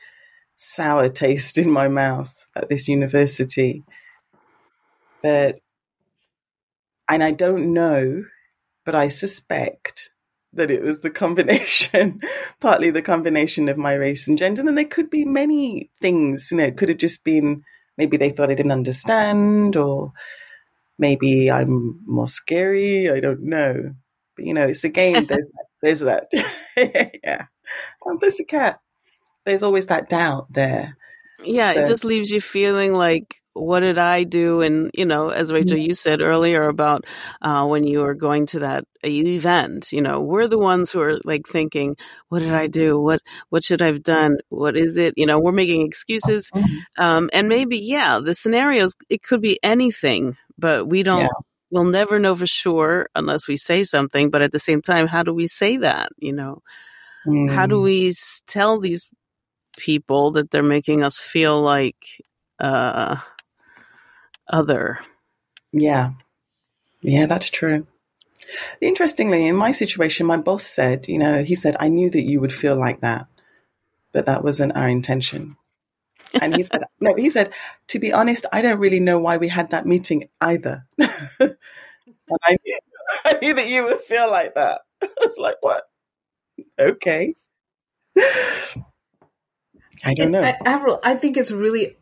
sour 0.57 1.09
taste 1.09 1.57
in 1.57 1.71
my 1.71 1.89
mouth 1.89 2.35
at 2.55 2.69
this 2.69 2.89
university. 2.89 3.85
But, 5.23 5.61
and 7.09 7.25
I 7.25 7.31
don't 7.31 7.73
know, 7.73 8.25
but 8.85 8.95
I 8.95 9.09
suspect 9.09 10.11
that 10.57 10.71
it 10.71 10.83
was 10.83 11.01
the 11.01 11.11
combination, 11.11 12.21
partly 12.61 12.91
the 12.91 13.03
combination 13.03 13.69
of 13.69 13.79
my 13.79 13.95
race 13.95 14.29
and 14.29 14.39
gender. 14.39 14.63
And 14.63 14.77
there 14.77 14.85
could 14.85 15.11
be 15.11 15.25
many 15.25 15.91
things, 16.01 16.49
you 16.51 16.57
know, 16.57 16.65
it 16.65 16.77
could 16.77 16.89
have 16.89 16.99
just 16.99 17.25
been 17.25 17.63
maybe 17.97 18.17
they 18.17 18.31
thought 18.31 18.51
I 18.51 18.55
didn't 18.55 18.73
understand, 18.73 19.77
or 19.77 20.13
maybe 20.99 21.51
I'm 21.51 22.01
more 22.07 22.29
scary. 22.29 23.11
I 23.11 23.21
don't 23.21 23.43
know. 23.43 23.95
But, 24.37 24.47
you 24.47 24.55
know, 24.55 24.67
it's 24.67 24.85
again, 24.85 25.27
there's 25.29 25.49
that, 25.49 25.67
there's 25.83 26.01
that. 26.01 27.19
yeah. 27.25 27.47
Oh, 28.05 28.19
there's 28.21 28.41
a 28.41 28.45
cat. 28.45 28.81
There's 29.45 29.63
always 29.63 29.87
that 29.87 30.09
doubt 30.09 30.53
there. 30.53 30.97
Yeah, 31.43 31.73
it 31.73 31.87
just 31.87 32.05
leaves 32.05 32.31
you 32.31 32.41
feeling 32.41 32.95
like 32.95 33.41
what 33.55 33.81
did 33.81 33.99
I 33.99 34.25
do? 34.25 34.61
And, 34.63 34.91
you 34.95 35.07
know, 35.07 35.29
as 35.29 35.53
Rachel, 35.53 35.79
you 35.79 35.95
said 35.95 36.21
earlier 36.21 36.69
about 36.69 37.07
uh, 37.41 37.65
when 37.67 37.85
you 37.85 38.01
were 38.01 38.15
going 38.15 38.47
to 38.47 38.59
that 38.61 38.85
event, 39.05 39.93
you 39.93 40.03
know, 40.03 40.21
we're 40.21 40.49
the 40.49 40.59
ones 40.59 40.91
who 40.91 41.01
are 41.01 41.19
like 41.25 41.47
thinking, 41.47 41.97
what 42.29 42.41
did 42.41 42.53
I 42.53 42.67
do? 42.67 43.01
What, 43.01 43.21
what 43.51 43.63
should 43.63 43.81
I 43.81 43.87
have 43.87 44.03
done? 44.03 44.39
What 44.49 44.77
is 44.77 44.97
it? 44.97 45.15
You 45.17 45.27
know, 45.27 45.39
we're 45.39 45.53
making 45.53 45.87
excuses. 45.87 46.51
Mm-hmm. 46.51 47.03
Um, 47.03 47.31
and 47.33 47.49
maybe, 47.49 47.79
yeah, 47.79 48.19
the 48.19 48.35
scenarios, 48.35 48.97
it 49.09 49.23
could 49.23 49.41
be 49.41 49.61
anything, 49.63 50.37
but 50.59 50.89
we 50.89 51.05
don't, 51.05 51.23
yeah. 51.23 51.29
we'll 51.71 51.85
never 51.85 52.19
know 52.19 52.35
for 52.35 52.47
sure 52.47 53.09
unless 53.15 53.47
we 53.47 53.57
say 53.57 53.85
something. 53.85 54.31
But 54.31 54.43
at 54.43 54.51
the 54.51 54.59
same 54.59 54.83
time, 54.83 55.07
how 55.07 55.23
do 55.23 55.33
we 55.33 55.47
say 55.47 55.77
that? 55.77 56.11
You 56.19 56.33
know, 56.33 56.63
mm. 57.25 57.49
how 57.53 57.67
do 57.67 57.77
mm. 57.77 57.85
we 57.85 58.15
tell 58.49 58.81
these 58.81 59.09
people 59.77 60.33
that 60.33 60.51
they're 60.51 60.63
making 60.63 61.03
us 61.03 61.19
feel 61.19 61.61
like, 61.61 62.23
uh, 62.59 63.17
other. 64.49 65.01
Yeah. 65.73 66.11
Yeah, 67.03 67.27
that's 67.27 67.51
true. 67.51 67.87
Interestingly, 68.81 69.47
in 69.47 69.57
my 69.57 69.73
situation, 69.73 70.27
my 70.27 70.37
boss 70.37 70.65
said, 70.65 71.09
you 71.09 71.19
know, 71.19 71.43
he 71.45 71.55
said, 71.55 71.77
I 71.79 71.89
knew 71.89 72.11
that 72.11 72.23
you 72.23 72.41
would 72.41 72.53
feel 72.53 72.77
like 72.77 73.01
that, 73.01 73.27
but 74.13 74.27
that 74.27 74.45
wasn't 74.45 74.77
our 74.77 74.89
intention. 74.89 75.57
and 76.35 76.55
he 76.55 76.63
said, 76.63 76.85
no, 77.01 77.15
he 77.15 77.31
said, 77.31 77.53
to 77.89 77.99
be 77.99 78.13
honest, 78.13 78.47
I 78.53 78.63
don't 78.63 78.81
really 78.81 79.01
know 79.01 79.19
why 79.19 79.37
we 79.39 79.49
had 79.49 79.71
that 79.71 79.87
meeting 79.87 80.29
either. 80.41 80.87
and 80.99 81.57
I 82.43 82.57
knew, 82.65 82.79
I 83.25 83.39
knew 83.41 83.55
that 83.55 83.69
you 83.69 83.85
would 83.85 84.01
feel 84.01 84.31
like 84.31 84.55
that. 84.55 84.83
I 85.03 85.09
was 85.21 85.39
like, 85.39 85.57
what? 85.61 85.85
Okay. 86.79 87.35
I 90.05 90.15
don't 90.15 90.31
know. 90.31 90.43
I, 90.43 90.57
Avril, 90.67 91.01
I 91.05 91.15
think 91.15 91.37
it's 91.37 91.51
really, 91.51 91.97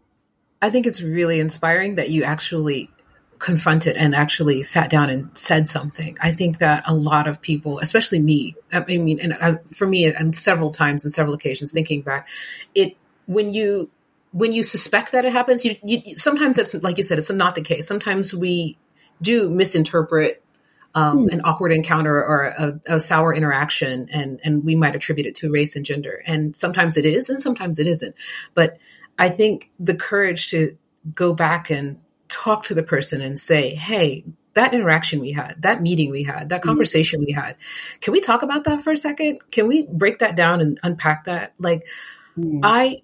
I 0.60 0.70
think 0.70 0.86
it's 0.86 1.00
really 1.00 1.40
inspiring 1.40 1.96
that 1.96 2.10
you 2.10 2.24
actually 2.24 2.90
confronted 3.38 3.96
and 3.96 4.14
actually 4.14 4.62
sat 4.62 4.88
down 4.88 5.10
and 5.10 5.36
said 5.36 5.68
something. 5.68 6.16
I 6.20 6.30
think 6.30 6.58
that 6.58 6.84
a 6.86 6.94
lot 6.94 7.26
of 7.26 7.40
people, 7.40 7.78
especially 7.80 8.20
me, 8.20 8.54
I 8.72 8.80
mean, 8.80 9.18
and 9.18 9.34
I, 9.34 9.58
for 9.74 9.86
me, 9.86 10.06
and 10.06 10.34
several 10.34 10.70
times 10.70 11.04
and 11.04 11.12
several 11.12 11.34
occasions, 11.34 11.72
thinking 11.72 12.02
back, 12.02 12.28
it 12.74 12.96
when 13.26 13.52
you 13.52 13.90
when 14.32 14.52
you 14.52 14.62
suspect 14.62 15.12
that 15.12 15.24
it 15.24 15.32
happens, 15.32 15.64
you, 15.64 15.76
you 15.82 16.16
sometimes 16.16 16.58
it's 16.58 16.74
like 16.82 16.96
you 16.96 17.02
said, 17.02 17.18
it's 17.18 17.30
not 17.30 17.54
the 17.54 17.62
case. 17.62 17.86
Sometimes 17.86 18.34
we 18.34 18.76
do 19.20 19.50
misinterpret 19.50 20.41
um, 20.94 21.22
hmm. 21.22 21.28
an 21.28 21.40
awkward 21.44 21.72
encounter 21.72 22.14
or 22.14 22.44
a, 22.86 22.94
a, 22.96 23.00
sour 23.00 23.34
interaction, 23.34 24.08
and 24.12 24.40
and 24.44 24.64
we 24.64 24.74
might 24.74 24.94
attribute 24.94 25.26
it 25.26 25.34
to 25.36 25.50
race 25.50 25.76
and 25.76 25.84
gender. 25.84 26.22
And 26.26 26.54
sometimes 26.54 26.96
it 26.96 27.06
is, 27.06 27.28
and 27.28 27.40
sometimes 27.40 27.78
it 27.78 27.86
isn't. 27.86 28.14
But 28.54 28.78
I 29.18 29.28
think 29.28 29.70
the 29.80 29.94
courage 29.94 30.50
to 30.50 30.76
go 31.14 31.32
back 31.32 31.70
and 31.70 31.98
talk 32.28 32.64
to 32.64 32.74
the 32.74 32.82
person 32.82 33.20
and 33.20 33.38
say, 33.38 33.74
"Hey, 33.74 34.24
that 34.54 34.74
interaction 34.74 35.20
we 35.20 35.32
had, 35.32 35.62
that 35.62 35.80
meeting 35.80 36.10
we 36.10 36.24
had, 36.24 36.50
that 36.50 36.62
hmm. 36.62 36.68
conversation 36.68 37.20
mm-hmm. 37.20 37.26
we 37.26 37.32
had, 37.32 37.56
can 38.00 38.12
we 38.12 38.20
talk 38.20 38.42
about 38.42 38.64
that 38.64 38.82
for 38.82 38.92
a 38.92 38.96
second? 38.96 39.38
Can 39.50 39.68
we 39.68 39.86
break 39.86 40.18
that 40.18 40.36
down 40.36 40.60
and 40.60 40.78
unpack 40.82 41.24
that?" 41.24 41.54
Like, 41.58 41.84
mm-hmm. 42.36 42.60
I 42.62 43.02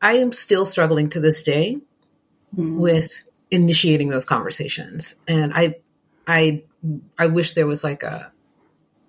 I 0.00 0.18
am 0.18 0.32
still 0.32 0.64
struggling 0.64 1.08
to 1.10 1.20
this 1.20 1.42
day 1.42 1.78
mm-hmm. 2.56 2.78
with 2.78 3.22
initiating 3.50 4.08
those 4.08 4.24
conversations. 4.24 5.14
And 5.26 5.52
I 5.54 5.76
I 6.28 6.62
I 7.18 7.26
wish 7.26 7.54
there 7.54 7.66
was 7.66 7.82
like 7.82 8.02
a 8.04 8.30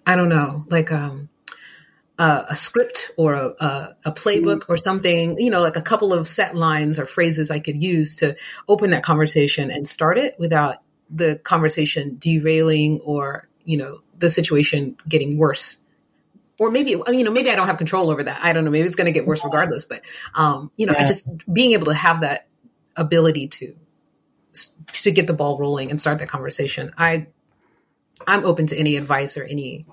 I 0.08 0.16
don't 0.16 0.30
know, 0.30 0.66
like 0.70 0.92
um 0.92 1.30
a, 2.18 2.46
a 2.50 2.56
script 2.56 3.12
or 3.18 3.34
a, 3.34 3.48
a, 3.60 3.96
a 4.06 4.12
playbook 4.12 4.60
mm-hmm. 4.60 4.72
or 4.72 4.78
something, 4.78 5.38
you 5.40 5.50
know, 5.50 5.62
like 5.62 5.78
a 5.78 5.82
couple 5.82 6.14
of 6.14 6.28
set 6.28 6.56
lines 6.56 7.00
or 7.00 7.06
phrases 7.06 7.52
I 7.52 7.60
could 7.60 7.82
use 7.82 8.18
to 8.18 8.36
open 8.68 8.90
that 8.90 9.04
conversation 9.04 9.72
and 9.72 9.88
start 9.88 10.18
it 10.18 10.36
without 10.38 10.78
the 11.10 11.38
conversation 11.38 12.18
derailing 12.20 13.00
or, 13.02 13.48
you 13.64 13.78
know, 13.78 14.02
the 14.18 14.30
situation 14.30 14.98
getting 15.08 15.38
worse 15.38 15.82
or 16.60 16.70
maybe 16.70 16.92
you 16.92 17.24
know 17.24 17.32
maybe 17.32 17.50
I 17.50 17.56
don't 17.56 17.68
have 17.68 17.78
control 17.78 18.10
over 18.10 18.22
that. 18.22 18.42
I 18.44 18.52
don't 18.54 18.66
know. 18.66 18.72
Maybe 18.72 18.86
it's 18.86 18.98
going 18.98 19.06
to 19.06 19.14
get 19.14 19.26
worse 19.26 19.44
regardless. 19.44 19.86
But 19.86 20.02
um, 20.36 20.72
you 20.76 20.86
know, 20.86 20.94
yeah. 20.98 21.08
Just 21.08 21.26
being 21.52 21.72
able 21.72 21.86
to 21.86 21.94
have 21.94 22.22
that 22.22 22.48
ability 22.98 23.48
to 23.48 23.76
to 24.92 25.12
get 25.12 25.28
the 25.28 25.34
ball 25.34 25.58
rolling 25.58 25.90
and 25.90 26.00
start 26.00 26.20
that 26.20 26.30
conversation. 26.30 26.94
I 26.98 27.28
I'm 28.28 28.46
open 28.46 28.68
to 28.68 28.78
any 28.78 28.96
advice 28.98 29.38
or 29.38 29.44
any 29.44 29.86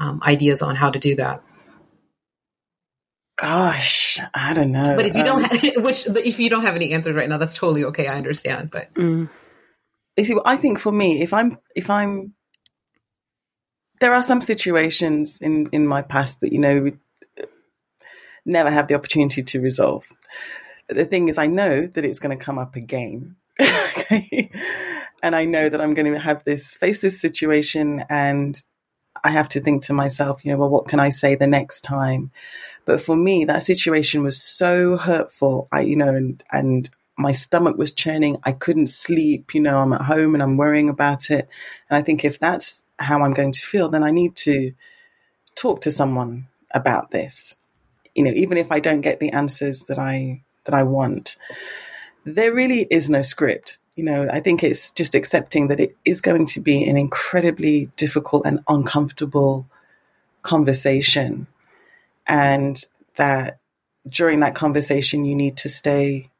um, 0.00 0.20
ideas 0.24 0.62
on 0.62 0.76
how 0.76 0.90
to 0.90 0.98
do 0.98 1.16
that. 1.16 1.42
Gosh, 3.36 4.18
I 4.32 4.54
don't 4.54 4.72
know. 4.72 4.96
But 4.96 5.06
if 5.06 5.14
you 5.14 5.20
um, 5.20 5.42
don't, 5.42 5.52
have, 5.52 5.76
which 5.84 6.06
but 6.06 6.24
if 6.24 6.40
you 6.40 6.48
don't 6.48 6.62
have 6.62 6.74
any 6.74 6.92
answers 6.92 7.14
right 7.14 7.28
now, 7.28 7.36
that's 7.36 7.54
totally 7.54 7.84
okay. 7.84 8.06
I 8.06 8.16
understand. 8.16 8.70
But 8.70 8.94
mm. 8.94 9.28
you 10.16 10.24
see, 10.24 10.36
I 10.44 10.56
think 10.56 10.78
for 10.78 10.90
me, 10.90 11.20
if 11.20 11.34
I'm 11.34 11.58
if 11.74 11.90
I'm 11.90 12.32
there 14.00 14.14
are 14.14 14.22
some 14.22 14.40
situations 14.40 15.38
in 15.40 15.68
in 15.72 15.86
my 15.86 16.00
past 16.00 16.40
that 16.40 16.52
you 16.52 16.58
know 16.58 16.80
we 16.80 16.92
never 18.46 18.70
have 18.70 18.88
the 18.88 18.94
opportunity 18.94 19.42
to 19.42 19.60
resolve. 19.60 20.06
But 20.86 20.96
the 20.96 21.04
thing 21.04 21.28
is, 21.28 21.36
I 21.36 21.46
know 21.46 21.86
that 21.86 22.04
it's 22.04 22.20
going 22.20 22.36
to 22.36 22.42
come 22.42 22.58
up 22.58 22.76
again. 22.76 23.36
okay? 24.10 24.50
And 25.22 25.34
I 25.34 25.46
know 25.46 25.68
that 25.68 25.80
I'm 25.80 25.94
going 25.94 26.12
to 26.12 26.18
have 26.20 26.44
this 26.44 26.74
face 26.74 26.98
this 26.98 27.20
situation, 27.20 28.04
and 28.10 28.62
I 29.24 29.30
have 29.30 29.48
to 29.50 29.60
think 29.60 29.84
to 29.84 29.94
myself, 29.94 30.44
you 30.44 30.52
know, 30.52 30.58
well, 30.58 30.68
what 30.68 30.88
can 30.88 31.00
I 31.00 31.08
say 31.08 31.34
the 31.34 31.46
next 31.46 31.80
time? 31.80 32.30
But 32.84 33.00
for 33.00 33.16
me, 33.16 33.46
that 33.46 33.64
situation 33.64 34.22
was 34.22 34.40
so 34.40 34.96
hurtful. 34.98 35.68
I, 35.72 35.80
you 35.80 35.96
know, 35.96 36.14
and 36.14 36.44
and 36.52 36.88
my 37.16 37.32
stomach 37.32 37.76
was 37.76 37.92
churning. 37.92 38.38
I 38.44 38.52
couldn't 38.52 38.88
sleep. 38.88 39.54
You 39.54 39.62
know, 39.62 39.78
I'm 39.78 39.92
at 39.92 40.02
home 40.02 40.34
and 40.34 40.42
I'm 40.42 40.56
worrying 40.56 40.88
about 40.88 41.30
it. 41.30 41.48
And 41.88 41.96
I 41.96 42.02
think 42.02 42.24
if 42.24 42.38
that's 42.38 42.84
how 42.98 43.22
I'm 43.22 43.34
going 43.34 43.52
to 43.52 43.66
feel, 43.66 43.88
then 43.88 44.04
I 44.04 44.10
need 44.10 44.36
to 44.36 44.72
talk 45.54 45.80
to 45.82 45.90
someone 45.90 46.48
about 46.70 47.10
this. 47.10 47.56
You 48.14 48.22
know, 48.22 48.32
even 48.32 48.58
if 48.58 48.70
I 48.70 48.80
don't 48.80 49.00
get 49.00 49.18
the 49.18 49.32
answers 49.32 49.86
that 49.86 49.98
I 49.98 50.42
that 50.64 50.74
I 50.74 50.82
want, 50.82 51.36
there 52.24 52.54
really 52.54 52.86
is 52.90 53.08
no 53.08 53.22
script. 53.22 53.78
You 53.96 54.04
know, 54.04 54.28
I 54.30 54.40
think 54.40 54.62
it's 54.62 54.92
just 54.92 55.14
accepting 55.14 55.68
that 55.68 55.80
it 55.80 55.96
is 56.04 56.20
going 56.20 56.44
to 56.46 56.60
be 56.60 56.84
an 56.84 56.98
incredibly 56.98 57.90
difficult 57.96 58.46
and 58.46 58.60
uncomfortable 58.68 59.66
conversation, 60.42 61.46
and 62.26 62.80
that 63.16 63.58
during 64.08 64.40
that 64.40 64.54
conversation 64.54 65.24
you 65.24 65.34
need 65.34 65.56
to 65.56 65.68
stay 65.68 66.30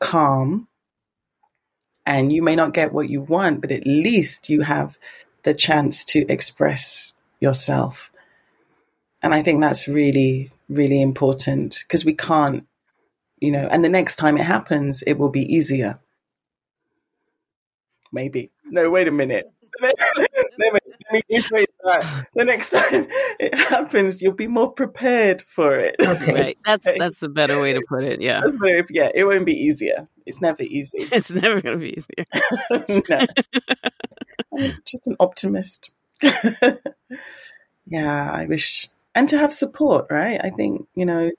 calm 0.00 0.68
and 2.04 2.32
you 2.32 2.42
may 2.42 2.56
not 2.56 2.74
get 2.74 2.92
what 2.92 3.08
you 3.08 3.20
want, 3.20 3.60
but 3.60 3.70
at 3.70 3.86
least 3.86 4.48
you 4.48 4.62
have 4.62 4.96
the 5.44 5.54
chance 5.54 6.04
to 6.06 6.26
express 6.28 7.12
yourself. 7.40 8.10
And 9.22 9.34
I 9.34 9.42
think 9.42 9.60
that's 9.60 9.88
really, 9.88 10.50
really 10.68 11.00
important 11.00 11.78
because 11.82 12.04
we 12.04 12.14
can't, 12.14 12.66
you 13.38 13.50
know, 13.50 13.68
and 13.70 13.84
the 13.84 13.88
next 13.88 14.16
time 14.16 14.36
it 14.36 14.44
happens, 14.44 15.02
it 15.02 15.14
will 15.14 15.28
be 15.28 15.54
easier. 15.54 15.98
Maybe. 18.12 18.50
No, 18.64 18.90
wait 18.90 19.08
a 19.08 19.12
minute. 19.12 19.52
the 19.80 20.80
next 22.44 22.70
time 22.70 23.06
it 23.40 23.54
happens, 23.54 24.20
you'll 24.20 24.32
be 24.32 24.46
more 24.46 24.72
prepared 24.72 25.42
for 25.48 25.78
it. 25.78 25.96
Okay, 26.00 26.34
right. 26.34 26.58
That's 26.64 26.88
that's 26.98 27.22
a 27.22 27.28
better 27.28 27.60
way 27.60 27.74
to 27.74 27.84
put 27.88 28.04
it. 28.04 28.20
Yeah, 28.20 28.40
that's 28.42 28.56
better, 28.58 28.86
yeah. 28.90 29.10
It 29.14 29.24
won't 29.24 29.46
be 29.46 29.54
easier. 29.54 30.06
It's 30.26 30.40
never 30.40 30.62
easy. 30.62 31.08
It's 31.12 31.30
never 31.30 31.60
going 31.60 31.78
to 31.78 31.84
be 31.84 31.96
easier. 31.96 32.26
no, 33.08 33.26
I'm 34.58 34.82
just 34.84 35.06
an 35.06 35.16
optimist. 35.20 35.90
yeah, 37.86 38.32
I 38.32 38.46
wish, 38.46 38.88
and 39.14 39.28
to 39.28 39.38
have 39.38 39.54
support. 39.54 40.06
Right, 40.10 40.40
I 40.42 40.50
think 40.50 40.88
you 40.94 41.06
know, 41.06 41.30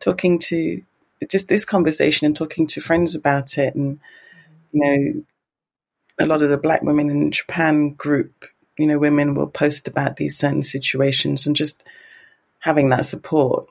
talking 0.00 0.40
to 0.40 0.82
just 1.28 1.48
this 1.48 1.64
conversation 1.64 2.26
and 2.26 2.36
talking 2.36 2.66
to 2.68 2.80
friends 2.80 3.14
about 3.14 3.58
it, 3.58 3.74
and 3.74 4.00
you 4.72 4.80
know, 4.82 5.22
a 6.20 6.26
lot 6.26 6.42
of 6.42 6.50
the 6.50 6.56
Black 6.56 6.82
women 6.82 7.10
in 7.10 7.32
Japan 7.32 7.94
group 7.94 8.46
you 8.80 8.86
know, 8.86 8.98
women 8.98 9.34
will 9.34 9.46
post 9.46 9.88
about 9.88 10.16
these 10.16 10.38
certain 10.38 10.62
situations 10.62 11.46
and 11.46 11.54
just 11.54 11.84
having 12.60 12.88
that 12.88 13.04
support. 13.04 13.66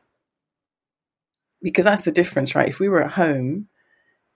Because 1.64 1.84
that's 1.86 2.04
the 2.04 2.12
difference, 2.12 2.54
right? 2.54 2.70
If 2.70 2.80
we 2.80 2.90
were 2.90 3.04
at 3.04 3.12
home, 3.12 3.68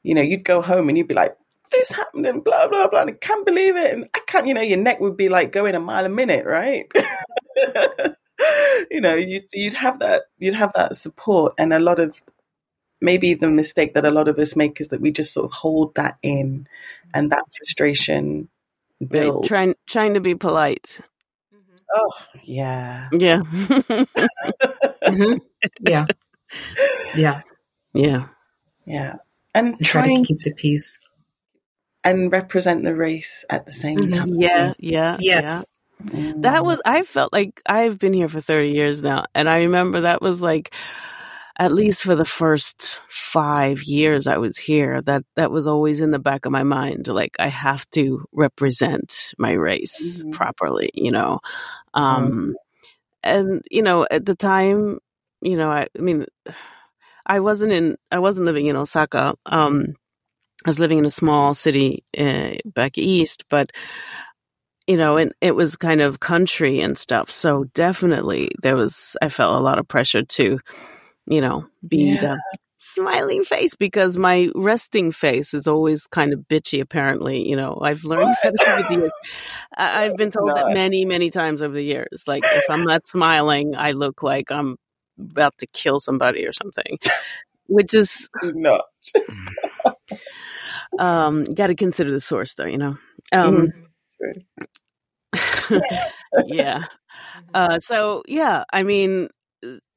you 0.02 0.16
know, 0.16 0.24
you'd 0.24 0.44
go 0.44 0.64
home 0.64 0.90
and 0.90 0.98
you'd 0.98 1.08
be 1.08 1.14
like, 1.14 1.38
this 1.72 1.92
happened 1.92 2.26
and 2.26 2.44
blah, 2.44 2.68
blah, 2.68 2.88
blah. 2.88 3.02
And 3.02 3.12
I 3.12 3.14
can't 3.14 3.46
believe 3.46 3.78
it. 3.78 3.94
And 3.94 4.10
I 4.16 4.20
can't, 4.26 4.48
you 4.48 4.56
know, 4.56 4.62
your 4.62 4.80
neck 4.80 5.00
would 5.00 5.16
be 5.16 5.30
like 5.30 5.52
going 5.52 5.76
a 5.76 5.80
mile 5.80 6.06
a 6.06 6.10
minute, 6.10 6.44
right? 6.44 6.92
you 8.90 9.00
know, 9.00 9.14
you'd, 9.14 9.46
you'd 9.54 9.74
have 9.74 10.00
that, 10.00 10.24
you'd 10.40 10.56
have 10.56 10.72
that 10.74 10.96
support. 10.96 11.54
And 11.60 11.72
a 11.72 11.80
lot 11.80 12.00
of, 12.00 12.20
maybe 13.04 13.36
the 13.36 13.50
mistake 13.50 13.94
that 13.94 14.06
a 14.06 14.12
lot 14.12 14.28
of 14.28 14.40
us 14.40 14.56
make 14.56 14.82
is 14.82 14.88
that 14.88 15.02
we 15.02 15.12
just 15.12 15.34
sort 15.34 15.46
of 15.46 15.52
hold 15.52 15.94
that 15.96 16.18
in 16.24 16.68
and 17.14 17.32
that 17.32 17.44
frustration 17.56 18.50
Right, 19.10 19.32
trying 19.44 19.76
trying 19.88 20.14
to 20.14 20.22
be 20.22 20.36
polite. 20.36 21.00
Mm-hmm. 21.54 21.76
Oh 21.96 22.12
yeah, 22.44 23.10
yeah, 23.12 23.38
mm-hmm. 25.04 25.38
yeah, 25.82 26.06
yeah, 27.16 27.42
yeah, 27.94 28.28
yeah, 28.86 29.16
and 29.54 29.80
trying 29.84 30.24
to 30.24 30.28
keep 30.28 30.38
the 30.44 30.54
peace 30.54 31.00
and 32.04 32.32
represent 32.32 32.84
the 32.84 32.96
race 32.96 33.46
at 33.50 33.66
the 33.66 33.74
same 33.74 33.98
mm-hmm. 33.98 34.12
time. 34.12 34.34
Yeah, 34.36 34.74
yeah, 34.78 35.18
yes. 35.20 35.66
Yeah. 36.14 36.34
That 36.38 36.66
was 36.66 36.82
I 36.86 37.04
felt 37.04 37.32
like 37.32 37.62
I've 37.66 37.98
been 37.98 38.12
here 38.12 38.28
for 38.28 38.42
30 38.42 38.72
years 38.72 39.02
now 39.02 39.24
and 39.34 39.50
I 39.50 39.60
remember 39.60 40.02
that 40.02 40.22
was 40.22 40.42
like 40.42 40.74
at 41.58 41.72
least 41.72 42.04
for 42.04 42.16
the 42.16 42.26
first 42.26 43.00
five 43.08 43.84
years 43.84 44.26
I 44.26 44.38
was 44.38 44.58
here, 44.58 45.02
that 45.04 45.24
that 45.36 45.52
was 45.52 45.68
always 45.68 46.02
in 46.02 46.12
the 46.12 46.20
back 46.20 46.46
of 46.46 46.52
my 46.52 46.64
mind. 46.64 47.08
Like 47.08 47.36
I 47.40 47.48
have 47.48 47.88
to 47.92 48.26
represent 48.32 49.34
my 49.38 49.54
race 49.54 50.20
mm-hmm. 50.20 50.32
properly, 50.32 50.90
you 50.94 51.12
know. 51.12 51.40
Um, 51.94 52.28
mm-hmm. 52.28 52.52
and 53.24 53.62
you 53.70 53.84
know, 53.84 54.08
at 54.10 54.26
the 54.26 54.36
time, 54.36 54.98
you 55.42 55.58
know, 55.58 55.70
I, 55.70 55.88
I, 55.98 56.02
mean, 56.02 56.26
I 57.26 57.40
wasn't 57.40 57.72
in, 57.72 57.98
I 58.12 58.20
wasn't 58.20 58.46
living 58.46 58.66
in 58.66 58.76
Osaka. 58.76 59.36
Um, 59.46 59.96
I 60.66 60.70
was 60.70 60.80
living 60.80 61.00
in 61.00 61.06
a 61.06 61.12
small 61.12 61.54
city 61.54 62.04
uh, 62.18 62.54
back 62.66 62.98
east, 62.98 63.44
but 63.50 63.72
you 64.88 64.98
know, 64.98 65.18
and 65.18 65.32
it 65.40 65.56
was 65.56 65.76
kind 65.76 66.02
of 66.02 66.20
country 66.20 66.82
and 66.82 66.98
stuff. 66.98 67.30
So 67.30 67.66
definitely 67.74 68.50
there 68.62 68.76
was, 68.76 69.16
I 69.22 69.30
felt 69.30 69.56
a 69.56 69.64
lot 69.64 69.80
of 69.80 69.88
pressure 69.88 70.24
to 70.24 70.60
you 71.26 71.42
know, 71.42 71.66
be 71.88 72.14
yeah. 72.14 72.22
the 72.22 72.42
smiling 72.84 73.44
face 73.44 73.76
because 73.76 74.18
my 74.18 74.50
resting 74.56 75.14
face 75.14 75.54
is 75.54 75.68
always 75.68 76.06
kind 76.08 76.34
of 76.34 76.42
bitchy. 76.42 76.82
Apparently, 76.82 77.48
you 77.48 77.56
know, 77.56 77.80
I've 77.82 78.04
learned 78.04 78.36
that 78.44 78.56
over 78.68 78.88
the 78.90 79.02
years. 79.02 79.12
I've 79.78 80.18
been 80.18 80.32
told 80.32 80.56
that 80.56 80.74
many, 80.74 81.06
many 81.06 81.30
times 81.30 81.62
over 81.62 81.74
the 81.74 81.84
years. 81.84 82.26
Like 82.28 82.44
if 82.46 82.66
I'm 82.70 82.84
not 82.84 83.08
smiling, 83.08 83.76
I 83.76 83.92
look 83.92 84.22
like 84.22 84.52
I'm 84.52 84.76
about 85.20 85.58
to 85.60 85.68
kill 85.68 86.00
somebody 86.00 86.46
or 86.46 86.54
something, 86.54 87.00
which 87.68 87.94
is 87.94 88.30
not. 88.44 88.86
um, 91.00 91.46
got 91.54 91.68
to 91.68 91.76
consider 91.76 92.12
the 92.12 92.20
source, 92.20 92.54
though. 92.56 92.66
You 92.66 92.78
know. 92.78 92.98
Um, 93.32 93.70
mm-hmm. 94.22 95.78
yeah. 96.48 96.84
Uh, 97.54 97.80
so 97.80 98.24
yeah, 98.28 98.64
I 98.72 98.84
mean, 98.84 99.30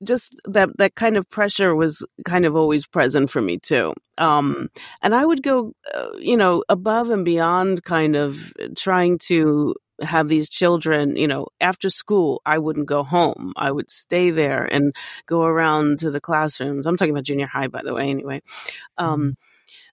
just 0.02 0.36
that 0.44 0.76
that 0.78 0.94
kind 0.94 1.16
of 1.16 1.28
pressure 1.28 1.74
was 1.74 2.06
kind 2.24 2.44
of 2.44 2.54
always 2.54 2.86
present 2.86 3.30
for 3.30 3.40
me 3.40 3.58
too. 3.58 3.94
Um, 4.18 4.68
and 5.02 5.14
I 5.14 5.24
would 5.24 5.42
go, 5.42 5.72
uh, 5.94 6.10
you 6.18 6.36
know, 6.36 6.62
above 6.68 7.10
and 7.10 7.24
beyond, 7.24 7.84
kind 7.84 8.16
of 8.16 8.52
trying 8.76 9.18
to 9.26 9.74
have 10.02 10.28
these 10.28 10.48
children, 10.48 11.16
you 11.16 11.26
know, 11.26 11.46
after 11.60 11.88
school, 11.88 12.42
I 12.44 12.58
wouldn't 12.58 12.86
go 12.86 13.02
home. 13.02 13.52
I 13.56 13.72
would 13.72 13.90
stay 13.90 14.30
there 14.30 14.64
and 14.64 14.94
go 15.26 15.42
around 15.42 16.00
to 16.00 16.10
the 16.10 16.20
classrooms. 16.20 16.86
I'm 16.86 16.96
talking 16.96 17.14
about 17.14 17.24
junior 17.24 17.46
high, 17.46 17.68
by 17.68 17.82
the 17.82 17.94
way, 17.94 18.10
anyway. 18.10 18.42
Um, 18.98 19.36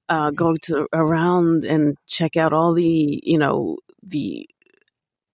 mm-hmm. 0.09 0.15
uh, 0.15 0.31
go 0.31 0.57
to 0.63 0.87
around 0.93 1.63
and 1.63 1.97
check 2.07 2.35
out 2.35 2.53
all 2.53 2.73
the, 2.73 3.21
you 3.23 3.37
know, 3.37 3.77
the 4.05 4.47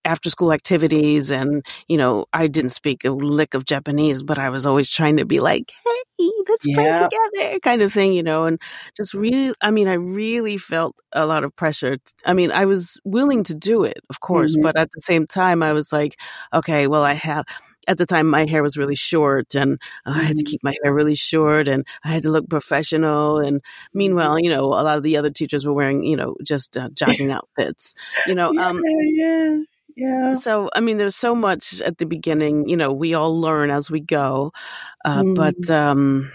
after 0.09 0.29
school 0.29 0.51
activities 0.51 1.29
and 1.29 1.63
you 1.87 1.95
know 1.95 2.25
i 2.33 2.47
didn't 2.47 2.71
speak 2.71 3.05
a 3.05 3.11
lick 3.11 3.53
of 3.53 3.63
japanese 3.63 4.23
but 4.23 4.39
i 4.39 4.49
was 4.49 4.65
always 4.65 4.89
trying 4.89 5.17
to 5.17 5.25
be 5.25 5.39
like 5.39 5.71
hey 5.85 6.29
let's 6.49 6.65
yeah. 6.67 6.75
play 6.75 7.07
together 7.07 7.59
kind 7.59 7.83
of 7.83 7.93
thing 7.93 8.11
you 8.13 8.23
know 8.23 8.45
and 8.45 8.59
just 8.97 9.13
really 9.13 9.53
i 9.61 9.69
mean 9.69 9.87
i 9.87 9.93
really 9.93 10.57
felt 10.57 10.95
a 11.13 11.27
lot 11.27 11.43
of 11.43 11.55
pressure 11.55 11.97
i 12.25 12.33
mean 12.33 12.51
i 12.51 12.65
was 12.65 12.99
willing 13.05 13.43
to 13.43 13.53
do 13.53 13.83
it 13.83 13.99
of 14.09 14.19
course 14.19 14.53
mm-hmm. 14.53 14.63
but 14.63 14.75
at 14.75 14.89
the 14.91 15.01
same 15.01 15.27
time 15.27 15.61
i 15.61 15.73
was 15.73 15.93
like 15.93 16.19
okay 16.53 16.87
well 16.87 17.03
i 17.03 17.13
have 17.13 17.45
at 17.87 17.97
the 17.97 18.05
time 18.05 18.27
my 18.27 18.45
hair 18.45 18.61
was 18.61 18.77
really 18.77 18.95
short 18.95 19.55
and 19.55 19.81
uh, 20.05 20.11
I 20.11 20.23
had 20.23 20.37
to 20.37 20.43
mm-hmm. 20.43 20.51
keep 20.51 20.63
my 20.63 20.75
hair 20.83 20.93
really 20.93 21.15
short 21.15 21.67
and 21.67 21.85
I 22.03 22.09
had 22.09 22.23
to 22.23 22.29
look 22.29 22.47
professional. 22.47 23.39
And 23.39 23.61
meanwhile, 23.93 24.37
you 24.39 24.49
know, 24.49 24.65
a 24.65 24.83
lot 24.83 24.97
of 24.97 25.03
the 25.03 25.17
other 25.17 25.31
teachers 25.31 25.65
were 25.65 25.73
wearing, 25.73 26.03
you 26.03 26.15
know, 26.15 26.35
just 26.43 26.77
uh, 26.77 26.89
jogging 26.93 27.31
outfits, 27.31 27.95
you 28.27 28.35
know. 28.35 28.53
Um, 28.59 28.81
yeah, 28.83 29.25
yeah. 29.25 29.57
Yeah. 29.99 30.33
So, 30.33 30.69
I 30.73 30.79
mean, 30.79 30.97
there's 30.97 31.17
so 31.17 31.35
much 31.35 31.81
at 31.81 31.97
the 31.97 32.05
beginning, 32.05 32.69
you 32.69 32.77
know, 32.77 32.93
we 32.93 33.15
all 33.15 33.39
learn 33.39 33.69
as 33.69 33.91
we 33.91 33.99
go. 33.99 34.53
Uh, 35.03 35.23
mm. 35.23 35.35
But, 35.35 35.69
um, 35.69 36.31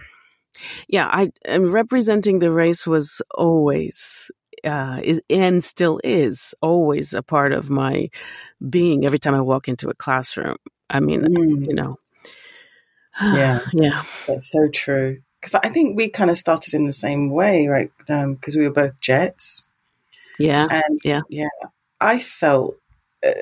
yeah, 0.87 1.09
I, 1.11 1.31
am 1.47 1.73
representing 1.73 2.39
the 2.39 2.53
race 2.53 2.87
was 2.87 3.23
always, 3.35 4.31
uh, 4.65 5.01
is, 5.03 5.23
and 5.31 5.65
still 5.65 5.99
is 6.05 6.55
always 6.61 7.15
a 7.15 7.23
part 7.23 7.53
of 7.53 7.71
my 7.71 8.11
being 8.69 9.07
every 9.07 9.19
time 9.19 9.35
I 9.35 9.41
walk 9.41 9.67
into 9.67 9.89
a 9.89 9.95
classroom. 9.95 10.57
I 10.91 11.01
mean, 11.01 11.23
mm. 11.23 11.67
you 11.67 11.75
know. 11.75 11.99
Yeah. 13.19 13.61
yeah. 13.73 14.03
That's 14.27 14.53
so 14.53 14.69
true. 14.69 15.23
Because 15.41 15.55
I 15.55 15.71
think 15.71 15.97
we 15.97 16.11
kind 16.11 16.31
of 16.31 16.37
started 16.37 16.75
in 16.75 16.85
the 16.85 16.93
same 16.93 17.31
way, 17.31 17.67
right? 17.67 17.91
Because 17.97 18.25
um, 18.57 18.61
we 18.61 18.69
were 18.69 18.75
both 18.75 19.01
Jets. 19.01 19.67
Yeah. 20.39 20.67
And 20.71 20.99
yeah. 21.03 21.23
Yeah. 21.31 21.49
I 21.99 22.19
felt 22.19 22.77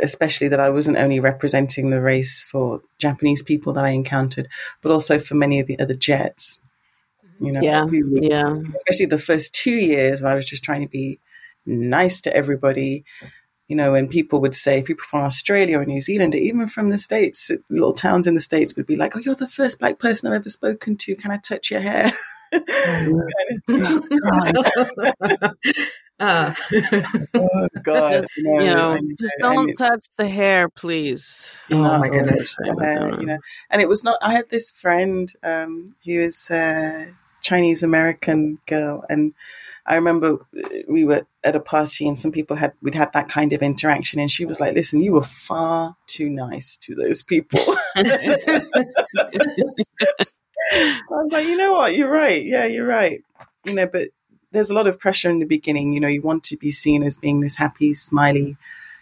especially 0.02 0.48
that 0.48 0.60
I 0.60 0.70
wasn't 0.70 0.98
only 0.98 1.20
representing 1.20 1.90
the 1.90 2.00
race 2.00 2.42
for 2.42 2.82
Japanese 2.98 3.42
people 3.42 3.72
that 3.74 3.84
I 3.84 3.90
encountered, 3.90 4.48
but 4.80 4.92
also 4.92 5.18
for 5.18 5.34
many 5.34 5.60
of 5.60 5.66
the 5.66 5.78
other 5.78 5.94
Jets. 5.94 6.62
You 7.40 7.52
know, 7.52 7.60
yeah, 7.60 7.86
yeah. 7.90 8.54
Especially 8.74 9.06
the 9.06 9.18
first 9.18 9.54
two 9.54 9.72
years 9.72 10.22
where 10.22 10.32
I 10.32 10.36
was 10.36 10.46
just 10.46 10.62
trying 10.62 10.82
to 10.82 10.88
be 10.88 11.18
nice 11.66 12.20
to 12.22 12.34
everybody. 12.34 13.04
You 13.66 13.76
know, 13.76 13.92
when 13.92 14.08
people 14.08 14.40
would 14.42 14.54
say, 14.54 14.82
people 14.82 15.04
from 15.04 15.22
Australia 15.24 15.78
or 15.78 15.84
New 15.84 16.00
Zealand, 16.00 16.34
or 16.34 16.38
even 16.38 16.68
from 16.68 16.90
the 16.90 16.98
States, 16.98 17.50
little 17.68 17.94
towns 17.94 18.26
in 18.26 18.34
the 18.34 18.40
States 18.40 18.76
would 18.76 18.86
be 18.86 18.96
like, 18.96 19.16
Oh, 19.16 19.18
you're 19.18 19.34
the 19.34 19.48
first 19.48 19.80
black 19.80 19.98
person 19.98 20.28
I've 20.28 20.40
ever 20.40 20.48
spoken 20.50 20.96
to. 20.98 21.16
Can 21.16 21.30
I 21.30 21.38
touch 21.38 21.70
your 21.70 21.80
hair? 21.80 22.12
Oh, 22.52 23.22
Uh. 26.22 26.54
oh 27.34 27.68
God! 27.82 28.24
You 28.36 28.64
know, 28.64 28.96
just 29.18 29.34
don't 29.40 29.74
touch 29.74 30.06
the 30.16 30.28
hair, 30.28 30.68
please. 30.68 31.58
Oh, 31.72 31.98
my 31.98 32.08
goodness! 32.08 32.56
Hair, 32.64 33.18
you 33.18 33.26
know, 33.26 33.38
and 33.70 33.82
it 33.82 33.88
was 33.88 34.04
not. 34.04 34.18
I 34.22 34.32
had 34.32 34.48
this 34.48 34.70
friend 34.70 35.28
um, 35.42 35.96
who 36.04 36.20
was 36.20 36.48
a 36.48 37.12
Chinese 37.42 37.82
American 37.82 38.60
girl, 38.66 39.04
and 39.10 39.34
I 39.84 39.96
remember 39.96 40.38
we 40.88 41.04
were 41.04 41.26
at 41.42 41.56
a 41.56 41.60
party, 41.60 42.06
and 42.06 42.16
some 42.16 42.30
people 42.30 42.54
had 42.54 42.74
we'd 42.82 42.94
had 42.94 43.12
that 43.14 43.28
kind 43.28 43.52
of 43.52 43.60
interaction, 43.60 44.20
and 44.20 44.30
she 44.30 44.44
was 44.44 44.60
like, 44.60 44.76
"Listen, 44.76 45.02
you 45.02 45.14
were 45.14 45.24
far 45.24 45.96
too 46.06 46.28
nice 46.30 46.76
to 46.82 46.94
those 46.94 47.24
people." 47.24 47.58
I 47.96 48.62
was 51.10 51.32
like, 51.32 51.48
"You 51.48 51.56
know 51.56 51.72
what? 51.72 51.96
You're 51.96 52.08
right. 52.08 52.44
Yeah, 52.44 52.66
you're 52.66 52.86
right. 52.86 53.22
You 53.64 53.74
know, 53.74 53.88
but." 53.88 54.10
There's 54.52 54.70
a 54.70 54.74
lot 54.74 54.86
of 54.86 54.98
pressure 54.98 55.30
in 55.30 55.38
the 55.38 55.46
beginning. 55.46 55.92
You 55.92 56.00
know, 56.00 56.08
you 56.08 56.22
want 56.22 56.44
to 56.44 56.56
be 56.56 56.70
seen 56.70 57.02
as 57.02 57.18
being 57.18 57.40
this 57.40 57.56
happy, 57.56 57.94
smiley, 57.94 58.56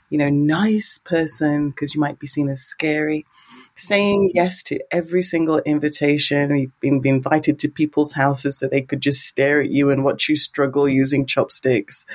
you 0.08 0.18
know, 0.18 0.30
nice 0.30 0.98
person 0.98 1.70
because 1.70 1.94
you 1.94 2.00
might 2.00 2.18
be 2.18 2.26
seen 2.26 2.48
as 2.48 2.62
scary. 2.62 3.26
Saying 3.76 4.32
yes 4.34 4.62
to 4.64 4.80
every 4.90 5.22
single 5.22 5.58
invitation. 5.60 6.56
You've 6.56 6.80
been, 6.80 7.00
been 7.00 7.16
invited 7.16 7.58
to 7.60 7.68
people's 7.68 8.12
houses 8.12 8.58
so 8.58 8.68
they 8.68 8.82
could 8.82 9.00
just 9.00 9.22
stare 9.22 9.60
at 9.60 9.70
you 9.70 9.90
and 9.90 10.04
watch 10.04 10.28
you 10.28 10.36
struggle 10.36 10.88
using 10.88 11.26
chopsticks. 11.26 12.06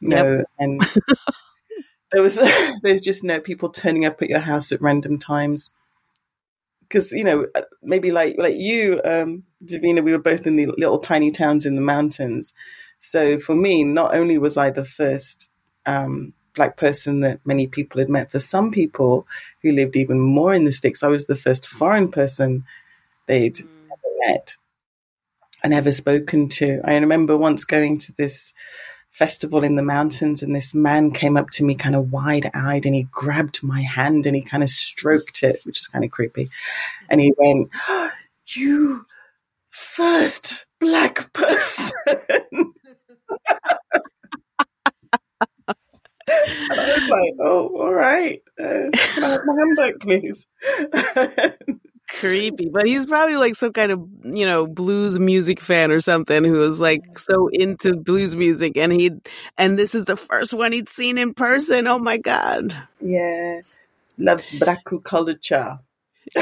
You 0.00 0.08
know, 0.08 0.36
yep. 0.36 0.46
and 0.58 0.82
there 2.12 2.22
was 2.22 2.38
there's 2.82 3.00
just 3.00 3.22
no 3.22 3.40
people 3.40 3.68
turning 3.68 4.04
up 4.04 4.22
at 4.22 4.28
your 4.28 4.40
house 4.40 4.72
at 4.72 4.82
random 4.82 5.18
times 5.18 5.72
because 6.94 7.10
you 7.10 7.24
know 7.24 7.46
maybe 7.82 8.12
like 8.12 8.36
like 8.38 8.56
you 8.56 9.00
um 9.04 9.42
davina 9.64 10.02
we 10.02 10.12
were 10.12 10.22
both 10.30 10.46
in 10.46 10.54
the 10.54 10.66
little 10.78 10.98
tiny 10.98 11.32
towns 11.32 11.66
in 11.66 11.74
the 11.74 11.82
mountains 11.82 12.52
so 13.00 13.36
for 13.38 13.56
me 13.56 13.82
not 13.82 14.14
only 14.14 14.38
was 14.38 14.56
i 14.56 14.70
the 14.70 14.84
first 14.84 15.50
um, 15.86 16.32
black 16.54 16.76
person 16.76 17.20
that 17.20 17.40
many 17.44 17.66
people 17.66 17.98
had 17.98 18.08
met 18.08 18.30
for 18.30 18.38
some 18.38 18.70
people 18.70 19.26
who 19.60 19.72
lived 19.72 19.96
even 19.96 20.20
more 20.20 20.54
in 20.54 20.64
the 20.64 20.72
sticks 20.72 21.02
i 21.02 21.08
was 21.08 21.26
the 21.26 21.36
first 21.36 21.66
foreign 21.66 22.08
person 22.10 22.64
they'd 23.26 23.56
mm. 23.56 23.68
ever 23.86 24.32
met 24.32 24.56
and 25.64 25.74
ever 25.74 25.90
spoken 25.90 26.48
to 26.48 26.80
i 26.84 26.96
remember 26.96 27.36
once 27.36 27.64
going 27.64 27.98
to 27.98 28.12
this 28.12 28.54
festival 29.14 29.62
in 29.62 29.76
the 29.76 29.82
mountains 29.82 30.42
and 30.42 30.54
this 30.54 30.74
man 30.74 31.12
came 31.12 31.36
up 31.36 31.48
to 31.48 31.62
me 31.62 31.76
kind 31.76 31.94
of 31.94 32.10
wide 32.10 32.50
eyed 32.52 32.84
and 32.84 32.96
he 32.96 33.04
grabbed 33.12 33.62
my 33.62 33.80
hand 33.80 34.26
and 34.26 34.34
he 34.34 34.42
kind 34.42 34.64
of 34.64 34.68
stroked 34.68 35.44
it, 35.44 35.60
which 35.62 35.80
is 35.80 35.86
kind 35.86 36.04
of 36.04 36.10
creepy. 36.10 36.50
And 37.08 37.20
he 37.20 37.32
went, 37.38 37.70
oh, 37.88 38.10
You 38.46 39.06
first 39.70 40.66
black 40.78 41.32
person. 41.32 41.92
and 42.06 42.74
I 46.28 46.94
was 46.94 47.08
like, 47.08 47.34
Oh, 47.40 47.74
all 47.78 47.94
right. 47.94 48.42
Uh, 48.60 48.90
my 49.16 49.54
hand 49.56 49.76
back, 49.76 50.00
please 50.00 50.46
creepy. 52.08 52.68
But 52.68 52.86
he's 52.86 53.06
probably 53.06 53.36
like 53.36 53.54
some 53.54 53.72
kind 53.72 53.92
of, 53.92 54.06
you 54.24 54.46
know, 54.46 54.66
blues 54.66 55.18
music 55.18 55.60
fan 55.60 55.90
or 55.90 56.00
something 56.00 56.44
who 56.44 56.58
was 56.58 56.80
like 56.80 57.18
so 57.18 57.48
into 57.48 57.96
blues 57.96 58.36
music 58.36 58.76
and 58.76 58.92
he 58.92 59.10
and 59.58 59.78
this 59.78 59.94
is 59.94 60.04
the 60.04 60.16
first 60.16 60.52
one 60.52 60.72
he'd 60.72 60.88
seen 60.88 61.18
in 61.18 61.34
person. 61.34 61.86
Oh 61.86 61.98
my 61.98 62.18
god. 62.18 62.76
Yeah. 63.00 63.60
Loves 64.18 64.52
braku 64.52 65.02
culture. 65.02 65.78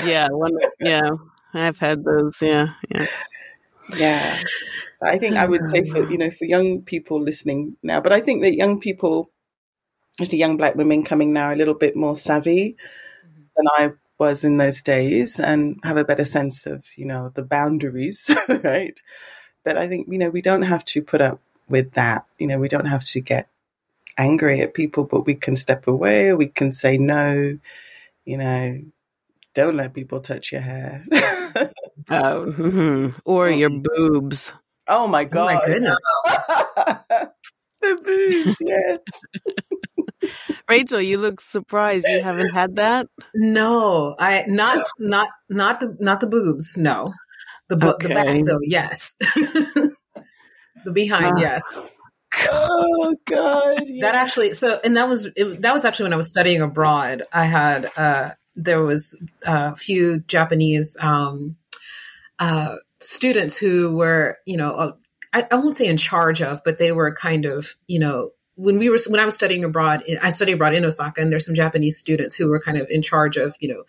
yeah, 0.04 0.28
one 0.30 0.52
yeah. 0.80 1.10
I've 1.54 1.78
had 1.78 2.04
those, 2.04 2.40
yeah, 2.40 2.74
yeah. 2.88 3.06
Yeah. 3.96 4.38
I 5.02 5.18
think 5.18 5.36
I 5.36 5.46
would 5.46 5.66
say 5.66 5.84
for 5.84 6.10
you 6.10 6.16
know, 6.16 6.30
for 6.30 6.44
young 6.44 6.82
people 6.82 7.20
listening 7.20 7.76
now, 7.82 8.00
but 8.00 8.12
I 8.12 8.20
think 8.20 8.42
that 8.42 8.54
young 8.54 8.80
people 8.80 9.30
especially 10.18 10.38
young 10.38 10.56
black 10.56 10.74
women 10.74 11.04
coming 11.04 11.32
now 11.32 11.52
a 11.52 11.56
little 11.56 11.74
bit 11.74 11.96
more 11.96 12.16
savvy 12.16 12.76
mm-hmm. 13.24 13.42
than 13.56 13.66
I 13.76 13.92
was 14.22 14.44
in 14.44 14.56
those 14.56 14.82
days 14.82 15.40
and 15.40 15.80
have 15.82 15.96
a 15.96 16.04
better 16.04 16.24
sense 16.24 16.66
of, 16.66 16.86
you 16.96 17.04
know, 17.04 17.32
the 17.34 17.42
boundaries, 17.42 18.30
right? 18.62 18.98
But 19.64 19.76
I 19.76 19.88
think, 19.88 20.06
you 20.08 20.18
know, 20.18 20.30
we 20.30 20.42
don't 20.42 20.62
have 20.62 20.84
to 20.94 21.02
put 21.02 21.20
up 21.20 21.40
with 21.68 21.92
that. 21.92 22.24
You 22.38 22.46
know, 22.46 22.60
we 22.60 22.68
don't 22.68 22.86
have 22.86 23.04
to 23.06 23.20
get 23.20 23.48
angry 24.16 24.60
at 24.60 24.74
people, 24.74 25.04
but 25.04 25.26
we 25.26 25.34
can 25.34 25.56
step 25.56 25.88
away, 25.88 26.32
we 26.34 26.46
can 26.46 26.70
say 26.70 26.98
no, 26.98 27.58
you 28.24 28.36
know, 28.36 28.80
don't 29.54 29.76
let 29.76 29.92
people 29.92 30.20
touch 30.20 30.52
your 30.52 30.60
hair. 30.60 31.04
oh, 31.10 32.46
mm-hmm. 32.46 33.08
or 33.24 33.50
your 33.50 33.70
boobs. 33.82 34.54
Oh 34.86 35.08
my 35.08 35.24
god. 35.24 35.40
Oh 35.40 35.54
my 35.58 35.66
goodness. 35.66 35.98
the 37.80 37.98
boobs, 38.04 38.56
yes. 38.60 39.00
Rachel, 40.68 41.00
you 41.00 41.18
look 41.18 41.40
surprised. 41.40 42.06
You 42.08 42.20
haven't 42.22 42.50
had 42.50 42.76
that? 42.76 43.08
No, 43.34 44.14
I 44.18 44.44
not 44.46 44.84
not 44.98 45.28
not 45.48 45.80
the 45.80 45.96
not 46.00 46.20
the 46.20 46.26
boobs. 46.26 46.76
No, 46.76 47.12
The, 47.68 47.76
okay. 47.76 48.08
the 48.08 48.14
back, 48.14 48.44
though, 48.44 48.58
yes. 48.62 49.16
the 50.84 50.90
behind, 50.92 51.38
uh, 51.38 51.40
yes. 51.40 51.92
Oh 52.50 53.14
God! 53.26 53.82
Yeah. 53.84 54.06
That 54.06 54.14
actually, 54.14 54.54
so, 54.54 54.80
and 54.82 54.96
that 54.96 55.08
was 55.08 55.26
it, 55.36 55.60
that 55.62 55.72
was 55.72 55.84
actually 55.84 56.04
when 56.04 56.14
I 56.14 56.16
was 56.16 56.28
studying 56.28 56.62
abroad. 56.62 57.22
I 57.32 57.44
had 57.44 57.90
uh, 57.96 58.30
there 58.56 58.82
was 58.82 59.16
a 59.46 59.74
few 59.74 60.20
Japanese 60.20 60.96
um, 61.00 61.56
uh, 62.38 62.76
students 63.00 63.58
who 63.58 63.94
were, 63.96 64.38
you 64.46 64.56
know, 64.56 64.74
uh, 64.74 64.92
I, 65.32 65.46
I 65.50 65.56
won't 65.56 65.76
say 65.76 65.86
in 65.86 65.96
charge 65.96 66.42
of, 66.42 66.60
but 66.64 66.78
they 66.78 66.92
were 66.92 67.14
kind 67.14 67.44
of, 67.44 67.74
you 67.86 67.98
know, 67.98 68.30
when 68.62 68.78
we 68.78 68.88
were 68.88 68.98
when 69.08 69.20
I 69.20 69.24
was 69.24 69.34
studying 69.34 69.64
abroad, 69.64 70.04
I 70.22 70.30
studied 70.30 70.52
abroad 70.52 70.74
in 70.74 70.84
Osaka, 70.84 71.20
and 71.20 71.32
there's 71.32 71.44
some 71.44 71.54
Japanese 71.54 71.98
students 71.98 72.36
who 72.36 72.48
were 72.48 72.60
kind 72.60 72.78
of 72.78 72.86
in 72.88 73.02
charge 73.02 73.36
of, 73.36 73.56
you 73.58 73.68
know, 73.68 73.82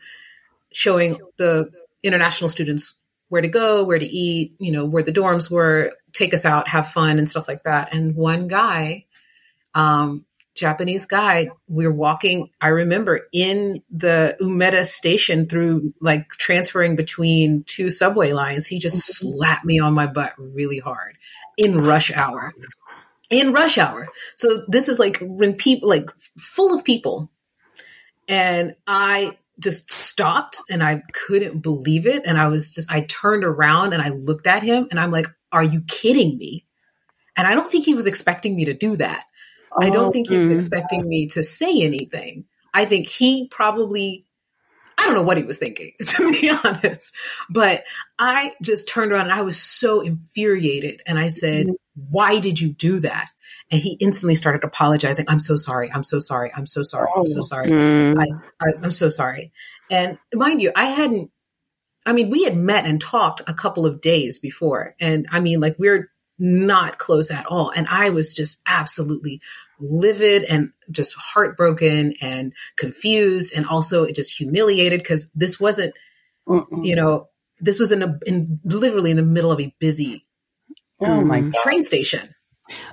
showing 0.72 1.20
the 1.38 1.70
international 2.02 2.50
students 2.50 2.96
where 3.30 3.44
to 3.44 3.48
go, 3.48 3.84
where 3.84 4.00
to 4.00 4.06
eat, 4.06 4.56
you 4.58 4.72
know, 4.72 4.84
where 4.84 5.04
the 5.04 5.12
dorms 5.12 5.50
were, 5.52 5.94
take 6.12 6.34
us 6.34 6.44
out, 6.44 6.68
have 6.68 6.88
fun, 6.88 7.20
and 7.20 7.30
stuff 7.30 7.48
like 7.48 7.64
that. 7.64 7.94
And 7.94 8.16
one 8.16 8.48
guy, 8.48 9.06
um, 9.76 10.26
Japanese 10.56 11.06
guy, 11.06 11.50
we 11.68 11.86
were 11.86 11.94
walking. 11.94 12.50
I 12.60 12.70
remember 12.70 13.22
in 13.32 13.84
the 13.92 14.36
Umeda 14.42 14.86
station 14.86 15.48
through 15.48 15.94
like 16.02 16.30
transferring 16.30 16.96
between 16.96 17.64
two 17.68 17.92
subway 17.92 18.34
lines. 18.34 18.66
He 18.66 18.80
just 18.80 18.98
mm-hmm. 18.98 19.38
slapped 19.38 19.66
me 19.66 19.80
on 19.80 19.94
my 19.94 20.08
butt 20.08 20.34
really 20.38 20.80
hard 20.80 21.18
in 21.58 21.84
rush 21.84 22.12
hour. 22.12 22.54
In 23.34 23.52
rush 23.52 23.78
hour. 23.78 24.10
So 24.36 24.64
this 24.68 24.88
is 24.88 25.00
like 25.00 25.18
when 25.22 25.56
people 25.56 25.90
like 25.90 26.10
full 26.38 26.74
of 26.78 26.84
people. 26.84 27.32
And 28.28 28.76
I 28.86 29.38
just 29.60 29.92
stopped 29.92 30.62
and 30.70 30.84
I 30.84 31.02
couldn't 31.14 31.60
believe 31.60 32.06
it. 32.06 32.24
And 32.26 32.38
I 32.38 32.48
was 32.48 32.70
just, 32.72 32.92
I 32.92 33.02
turned 33.02 33.44
around 33.44 33.94
and 33.94 34.02
I 34.02 34.10
looked 34.10 34.48
at 34.48 34.64
him 34.64 34.88
and 34.92 35.00
I'm 35.00 35.12
like, 35.12 35.28
are 35.52 35.64
you 35.64 35.82
kidding 35.88 36.38
me? 36.38 36.66
And 37.36 37.48
I 37.48 37.56
don't 37.56 37.70
think 37.70 37.86
he 37.86 37.96
was 37.96 38.06
expecting 38.06 38.56
me 38.56 38.66
to 38.66 38.74
do 38.74 38.96
that. 38.98 39.26
I 39.80 39.90
don't 39.90 40.12
think 40.12 40.30
he 40.30 40.38
was 40.38 40.50
mm. 40.50 40.56
expecting 40.56 41.08
me 41.08 41.28
to 41.30 41.42
say 41.42 41.82
anything. 41.82 42.46
I 42.74 42.86
think 42.86 43.08
he 43.08 43.48
probably, 43.48 44.26
I 45.04 45.06
don't 45.08 45.16
know 45.16 45.24
what 45.24 45.38
he 45.38 45.44
was 45.44 45.58
thinking, 45.58 45.92
to 46.06 46.32
be 46.32 46.50
honest. 46.50 47.14
But 47.50 47.84
I 48.18 48.54
just 48.62 48.88
turned 48.88 49.12
around 49.12 49.26
and 49.26 49.34
I 49.34 49.42
was 49.42 49.62
so 49.62 50.00
infuriated. 50.00 51.02
And 51.06 51.20
I 51.20 51.28
said, 51.28 51.68
mm-hmm. 51.68 51.74
Why 52.10 52.40
did 52.40 52.60
you 52.60 52.70
do 52.70 53.00
that? 53.00 53.30
And 53.70 53.82
he 53.82 53.94
instantly 54.00 54.36
started 54.36 54.64
apologizing. 54.64 55.26
I'm 55.30 55.40
so 55.40 55.58
sorry. 55.58 55.92
I'm 55.94 56.04
so 56.04 56.20
sorry. 56.20 56.52
I'm 56.56 56.66
so 56.66 56.82
sorry. 56.82 57.08
I'm 57.16 57.28
so 57.28 57.40
oh. 57.40 57.44
sorry. 57.44 57.70
Mm. 57.70 58.18
I, 58.20 58.66
I, 58.66 58.72
I'm 58.82 58.92
so 58.92 59.10
sorry. 59.10 59.52
And 59.92 60.18
mind 60.34 60.62
you, 60.62 60.72
I 60.76 60.86
hadn't 60.86 61.30
I 62.06 62.14
mean, 62.14 62.30
we 62.30 62.44
had 62.44 62.58
met 62.58 62.86
and 62.86 63.00
talked 63.00 63.42
a 63.48 63.54
couple 63.54 63.86
of 63.86 64.02
days 64.02 64.40
before. 64.40 64.96
And 65.00 65.26
I 65.32 65.40
mean, 65.40 65.62
like, 65.62 65.78
we're 65.80 66.12
not 66.40 66.98
close 66.98 67.32
at 67.32 67.46
all. 67.46 67.72
And 67.76 67.88
I 67.88 68.10
was 68.10 68.34
just 68.34 68.62
absolutely 68.68 69.42
livid 69.80 70.44
and 70.44 70.72
just 70.92 71.16
heartbroken 71.16 72.16
and 72.22 72.54
confused 72.78 73.54
and 73.56 73.68
also 73.68 74.04
it 74.04 74.16
just 74.16 74.36
humiliated 74.36 75.00
because 75.00 75.32
this 75.36 75.60
wasn't, 75.60 75.94
Mm-mm. 76.48 76.86
you 76.86 76.96
know, 76.96 77.30
this 77.60 77.80
was 77.80 77.92
in 77.92 78.04
a 78.04 78.20
in 78.26 78.60
literally 78.66 79.12
in 79.12 79.18
the 79.18 79.24
middle 79.24 79.52
of 79.52 79.60
a 79.60 79.74
busy 79.80 80.26
oh 81.02 81.24
my 81.24 81.42
God. 81.42 81.54
train 81.64 81.84
station. 81.84 82.34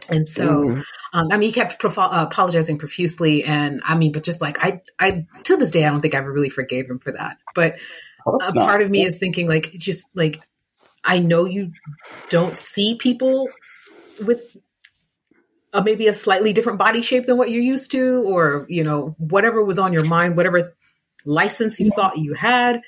And 0.08 0.26
so, 0.26 0.48
mm. 0.48 0.84
um, 1.12 1.28
I 1.30 1.36
mean, 1.36 1.48
he 1.48 1.52
kept 1.52 1.78
prof- 1.78 1.98
uh, 1.98 2.26
apologizing 2.30 2.78
profusely, 2.78 3.44
and 3.44 3.80
I 3.84 3.94
mean, 3.94 4.12
but 4.12 4.24
just 4.24 4.40
like 4.40 4.62
I, 4.62 4.80
I 4.98 5.26
to 5.44 5.56
this 5.56 5.70
day, 5.70 5.86
I 5.86 5.90
don't 5.90 6.00
think 6.00 6.14
I 6.14 6.18
ever 6.18 6.32
really 6.32 6.48
forgave 6.48 6.90
him 6.90 6.98
for 6.98 7.12
that. 7.12 7.38
But 7.54 7.76
a 8.26 8.52
part 8.52 8.82
of 8.82 8.90
me 8.90 9.04
is 9.04 9.18
thinking, 9.18 9.48
like, 9.48 9.72
just 9.72 10.14
like 10.16 10.42
I 11.04 11.18
know 11.18 11.44
you 11.44 11.72
don't 12.28 12.56
see 12.56 12.96
people 12.96 13.48
with 14.26 14.56
a, 15.72 15.82
maybe 15.82 16.08
a 16.08 16.12
slightly 16.12 16.52
different 16.52 16.78
body 16.78 17.02
shape 17.02 17.26
than 17.26 17.38
what 17.38 17.50
you're 17.50 17.62
used 17.62 17.90
to, 17.92 18.24
or 18.26 18.66
you 18.68 18.84
know 18.84 19.14
whatever 19.18 19.64
was 19.64 19.78
on 19.78 19.92
your 19.92 20.04
mind, 20.04 20.36
whatever 20.36 20.74
license 21.24 21.80
you 21.80 21.90
thought 21.90 22.18
you 22.18 22.34
had. 22.34 22.82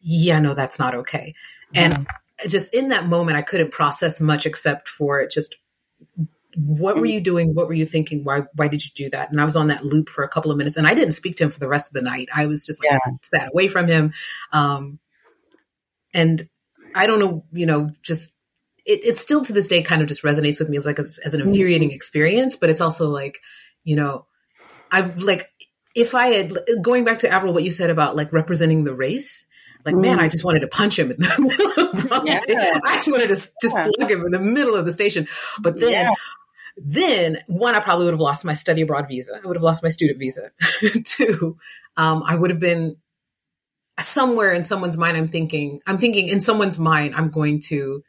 Yeah, 0.00 0.38
no, 0.40 0.54
that's 0.54 0.78
not 0.78 0.94
okay. 0.94 1.34
And 1.74 2.06
just 2.46 2.74
in 2.74 2.88
that 2.88 3.06
moment, 3.06 3.36
I 3.36 3.42
couldn't 3.42 3.72
process 3.72 4.20
much 4.20 4.46
except 4.46 4.88
for 4.88 5.20
it 5.20 5.30
just 5.30 5.56
what 6.56 6.96
were 6.96 7.06
you 7.06 7.20
doing? 7.20 7.54
What 7.54 7.66
were 7.66 7.74
you 7.74 7.86
thinking? 7.86 8.22
Why 8.22 8.42
why 8.54 8.68
did 8.68 8.84
you 8.84 8.90
do 8.94 9.10
that? 9.10 9.30
And 9.30 9.40
I 9.40 9.44
was 9.44 9.56
on 9.56 9.68
that 9.68 9.84
loop 9.84 10.08
for 10.08 10.22
a 10.22 10.28
couple 10.28 10.50
of 10.50 10.56
minutes, 10.56 10.76
and 10.76 10.86
I 10.86 10.94
didn't 10.94 11.12
speak 11.12 11.36
to 11.36 11.44
him 11.44 11.50
for 11.50 11.58
the 11.58 11.68
rest 11.68 11.88
of 11.88 11.94
the 11.94 12.02
night. 12.02 12.28
I 12.34 12.46
was 12.46 12.64
just 12.64 12.82
like 12.82 12.92
yeah. 12.92 13.16
sat 13.22 13.48
away 13.52 13.68
from 13.68 13.88
him, 13.88 14.12
um, 14.52 14.98
and 16.12 16.48
I 16.94 17.06
don't 17.06 17.18
know, 17.18 17.44
you 17.52 17.66
know, 17.66 17.90
just 18.02 18.32
it, 18.86 19.04
it 19.04 19.16
still 19.16 19.42
to 19.42 19.52
this 19.52 19.68
day 19.68 19.82
kind 19.82 20.02
of 20.02 20.08
just 20.08 20.22
resonates 20.22 20.58
with 20.58 20.68
me 20.68 20.76
as 20.76 20.86
like 20.86 20.98
a, 20.98 21.02
as 21.02 21.34
an 21.34 21.40
mm-hmm. 21.40 21.50
infuriating 21.50 21.88
mm-hmm. 21.88 21.96
experience, 21.96 22.56
but 22.56 22.70
it's 22.70 22.80
also 22.80 23.08
like, 23.08 23.38
you 23.82 23.96
know, 23.96 24.26
I'm 24.90 25.16
like 25.16 25.50
if 25.94 26.14
I 26.14 26.26
had 26.28 26.58
going 26.82 27.04
back 27.04 27.18
to 27.18 27.30
Avril, 27.30 27.52
what 27.52 27.64
you 27.64 27.70
said 27.70 27.90
about 27.90 28.16
like 28.16 28.32
representing 28.32 28.84
the 28.84 28.94
race. 28.94 29.46
Like, 29.84 29.96
mm. 29.96 30.00
man, 30.00 30.18
I 30.18 30.28
just 30.28 30.44
wanted 30.44 30.60
to 30.60 30.66
punch 30.66 30.98
him 30.98 31.10
in 31.10 31.18
the 31.18 31.34
middle 31.38 31.86
of 31.86 31.96
the 31.96 32.44
yeah. 32.48 32.80
I 32.86 32.94
just 32.94 33.10
wanted 33.10 33.28
to, 33.28 33.36
to 33.36 33.68
yeah. 33.68 33.88
slug 33.94 34.10
him 34.10 34.24
in 34.24 34.32
the 34.32 34.40
middle 34.40 34.76
of 34.76 34.86
the 34.86 34.92
station. 34.92 35.28
But 35.60 35.78
then 35.78 35.90
yeah 35.90 36.14
then 36.76 37.42
one, 37.46 37.74
I 37.74 37.80
probably 37.80 38.04
would 38.06 38.14
have 38.14 38.20
lost 38.20 38.44
my 38.44 38.54
study 38.54 38.82
abroad 38.82 39.06
visa. 39.08 39.40
I 39.42 39.46
would 39.46 39.56
have 39.56 39.62
lost 39.62 39.82
my 39.82 39.88
student 39.88 40.18
visa. 40.18 40.50
Two, 41.04 41.56
um, 41.96 42.22
I 42.26 42.34
would 42.34 42.50
have 42.50 42.60
been 42.60 42.96
somewhere 44.00 44.52
in 44.52 44.62
someone's 44.62 44.96
mind, 44.96 45.16
I'm 45.16 45.28
thinking, 45.28 45.80
I'm 45.86 45.98
thinking 45.98 46.28
in 46.28 46.40
someone's 46.40 46.78
mind, 46.78 47.14
I'm 47.14 47.30
going 47.30 47.60
to 47.68 48.02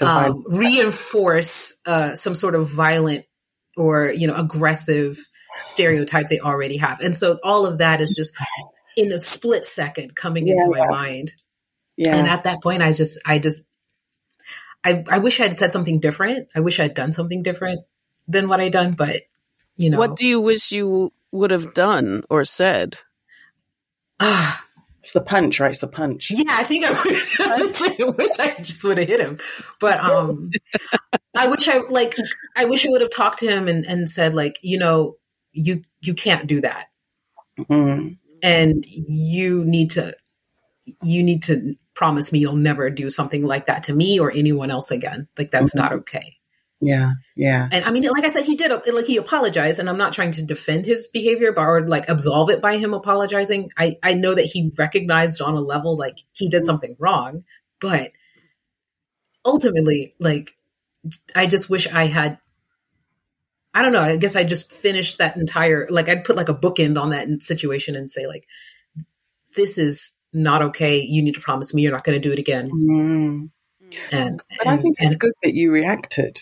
um, 0.00 0.44
reinforce 0.48 1.76
uh, 1.86 2.14
some 2.14 2.34
sort 2.34 2.54
of 2.54 2.68
violent 2.68 3.24
or 3.76 4.10
you 4.10 4.26
know 4.26 4.34
aggressive 4.34 5.18
stereotype 5.58 6.28
they 6.28 6.40
already 6.40 6.78
have, 6.78 7.00
and 7.00 7.16
so 7.16 7.38
all 7.42 7.64
of 7.64 7.78
that 7.78 8.00
is 8.00 8.14
just 8.16 8.34
in 8.98 9.12
a 9.12 9.18
split 9.18 9.64
second 9.64 10.16
coming 10.16 10.48
yeah, 10.48 10.54
into 10.54 10.70
my 10.70 10.78
yeah. 10.78 10.90
mind. 10.90 11.32
Yeah. 11.96 12.16
And 12.16 12.28
at 12.28 12.44
that 12.44 12.62
point, 12.62 12.82
I 12.82 12.92
just, 12.92 13.18
I 13.24 13.38
just, 13.38 13.64
I, 14.84 15.04
I 15.08 15.18
wish 15.18 15.40
I 15.40 15.44
had 15.44 15.56
said 15.56 15.72
something 15.72 16.00
different. 16.00 16.48
I 16.54 16.60
wish 16.60 16.78
I 16.78 16.84
had 16.84 16.94
done 16.94 17.12
something 17.12 17.42
different 17.42 17.80
than 18.26 18.48
what 18.48 18.60
I 18.60 18.68
done, 18.68 18.92
but 18.92 19.22
you 19.76 19.90
know. 19.90 19.98
What 19.98 20.16
do 20.16 20.26
you 20.26 20.40
wish 20.40 20.72
you 20.72 21.12
would 21.32 21.50
have 21.50 21.74
done 21.74 22.22
or 22.28 22.44
said? 22.44 22.98
Ah, 24.20 24.64
it's 25.00 25.12
the 25.12 25.20
punch, 25.20 25.60
right? 25.60 25.70
It's 25.70 25.80
the 25.80 25.88
punch. 25.88 26.30
Yeah, 26.30 26.44
I 26.48 26.64
think 26.64 26.84
I 26.84 26.90
would. 26.90 27.16
I 28.00 28.10
wish 28.16 28.38
I 28.38 28.56
just 28.58 28.84
would 28.84 28.98
have 28.98 29.08
hit 29.08 29.20
him, 29.20 29.38
but 29.80 30.00
um, 30.00 30.50
I 31.36 31.48
wish 31.48 31.68
I 31.68 31.78
like. 31.88 32.16
I 32.56 32.64
wish 32.64 32.86
I 32.86 32.90
would 32.90 33.02
have 33.02 33.10
talked 33.10 33.40
to 33.40 33.46
him 33.46 33.68
and, 33.68 33.84
and 33.86 34.08
said 34.08 34.34
like, 34.34 34.58
you 34.62 34.78
know, 34.78 35.16
you 35.52 35.82
you 36.00 36.14
can't 36.14 36.46
do 36.46 36.60
that, 36.60 36.86
mm-hmm. 37.58 38.14
and 38.42 38.84
you 38.86 39.64
need 39.64 39.90
to 39.92 40.14
you 41.02 41.22
need 41.22 41.42
to 41.44 41.76
promise 41.94 42.32
me 42.32 42.38
you'll 42.38 42.54
never 42.54 42.90
do 42.90 43.10
something 43.10 43.44
like 43.44 43.66
that 43.66 43.82
to 43.82 43.92
me 43.92 44.20
or 44.20 44.30
anyone 44.30 44.70
else 44.70 44.90
again. 44.90 45.28
Like 45.36 45.50
that's 45.50 45.72
mm-hmm. 45.72 45.80
not 45.80 45.92
okay. 45.92 46.37
Yeah, 46.80 47.12
yeah. 47.34 47.68
And 47.72 47.84
I 47.84 47.90
mean, 47.90 48.04
like 48.04 48.24
I 48.24 48.30
said, 48.30 48.44
he 48.44 48.54
did 48.54 48.70
like 48.70 49.06
he 49.06 49.16
apologized, 49.16 49.80
and 49.80 49.88
I'm 49.88 49.98
not 49.98 50.12
trying 50.12 50.32
to 50.32 50.42
defend 50.42 50.86
his 50.86 51.08
behavior, 51.08 51.52
but 51.52 51.62
or 51.62 51.88
like 51.88 52.08
absolve 52.08 52.50
it 52.50 52.62
by 52.62 52.78
him 52.78 52.94
apologizing. 52.94 53.72
I 53.76 53.98
I 54.02 54.14
know 54.14 54.34
that 54.34 54.44
he 54.44 54.72
recognized 54.78 55.40
on 55.40 55.54
a 55.54 55.60
level 55.60 55.96
like 55.96 56.18
he 56.32 56.48
did 56.48 56.64
something 56.64 56.94
wrong, 56.98 57.44
but 57.80 58.12
ultimately, 59.44 60.14
like 60.20 60.56
I 61.34 61.46
just 61.46 61.68
wish 61.68 61.88
I 61.88 62.04
had. 62.06 62.38
I 63.74 63.82
don't 63.82 63.92
know. 63.92 64.02
I 64.02 64.16
guess 64.16 64.34
I 64.34 64.44
just 64.44 64.72
finished 64.72 65.18
that 65.18 65.36
entire 65.36 65.86
like 65.90 66.08
I'd 66.08 66.24
put 66.24 66.36
like 66.36 66.48
a 66.48 66.54
bookend 66.54 67.00
on 67.00 67.10
that 67.10 67.42
situation 67.42 67.96
and 67.96 68.10
say 68.10 68.26
like, 68.26 68.46
this 69.56 69.78
is 69.78 70.14
not 70.32 70.62
okay. 70.62 71.00
You 71.00 71.22
need 71.22 71.34
to 71.34 71.40
promise 71.40 71.74
me 71.74 71.82
you're 71.82 71.92
not 71.92 72.04
going 72.04 72.20
to 72.20 72.28
do 72.28 72.32
it 72.32 72.38
again. 72.38 72.70
Mm. 72.70 73.50
And, 74.12 74.42
but 74.58 74.66
and, 74.66 74.78
I 74.78 74.82
think 74.82 74.96
it's 74.98 75.12
and, 75.12 75.20
good 75.20 75.32
that 75.42 75.54
you 75.54 75.70
reacted. 75.70 76.40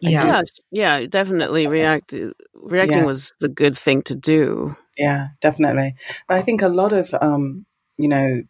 Yeah. 0.00 0.24
yeah, 0.24 0.42
yeah, 0.70 1.06
definitely 1.06 1.66
react. 1.66 2.14
Reacting 2.54 2.98
yeah. 2.98 3.04
was 3.04 3.32
the 3.40 3.48
good 3.48 3.76
thing 3.76 4.02
to 4.02 4.14
do. 4.14 4.76
Yeah, 4.96 5.28
definitely. 5.40 5.94
But 6.28 6.36
I 6.38 6.42
think 6.42 6.62
a 6.62 6.68
lot 6.68 6.92
of, 6.92 7.12
um, 7.20 7.66
you 7.96 8.08
know, 8.08 8.42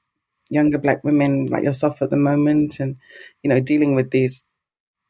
younger 0.50 0.78
black 0.78 1.04
women 1.04 1.46
like 1.46 1.64
yourself 1.64 2.02
at 2.02 2.10
the 2.10 2.16
moment, 2.16 2.80
and 2.80 2.96
you 3.42 3.50
know, 3.50 3.60
dealing 3.60 3.94
with 3.94 4.10
these 4.10 4.44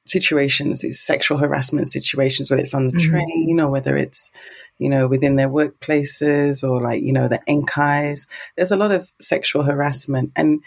situations, 0.07 0.81
these 0.81 1.01
sexual 1.01 1.39
harassment 1.39 1.89
situations, 1.89 2.51
whether 2.51 2.63
it's 2.63 2.75
on 2.75 2.87
the 2.87 2.93
mm-hmm. 2.93 3.11
train 3.11 3.61
or 3.61 3.71
whether 3.71 3.97
it's, 3.97 4.31
you 4.79 4.89
know, 4.89 5.07
within 5.07 5.37
their 5.37 5.49
workplaces 5.49 6.67
or 6.69 6.81
like, 6.81 7.03
you 7.03 7.13
know, 7.13 7.29
the 7.29 7.41
enkais. 7.49 8.27
There's 8.57 8.73
a 8.73 8.77
lot 8.77 8.91
of 8.91 9.13
sexual 9.21 9.63
harassment. 9.63 10.33
And 10.35 10.63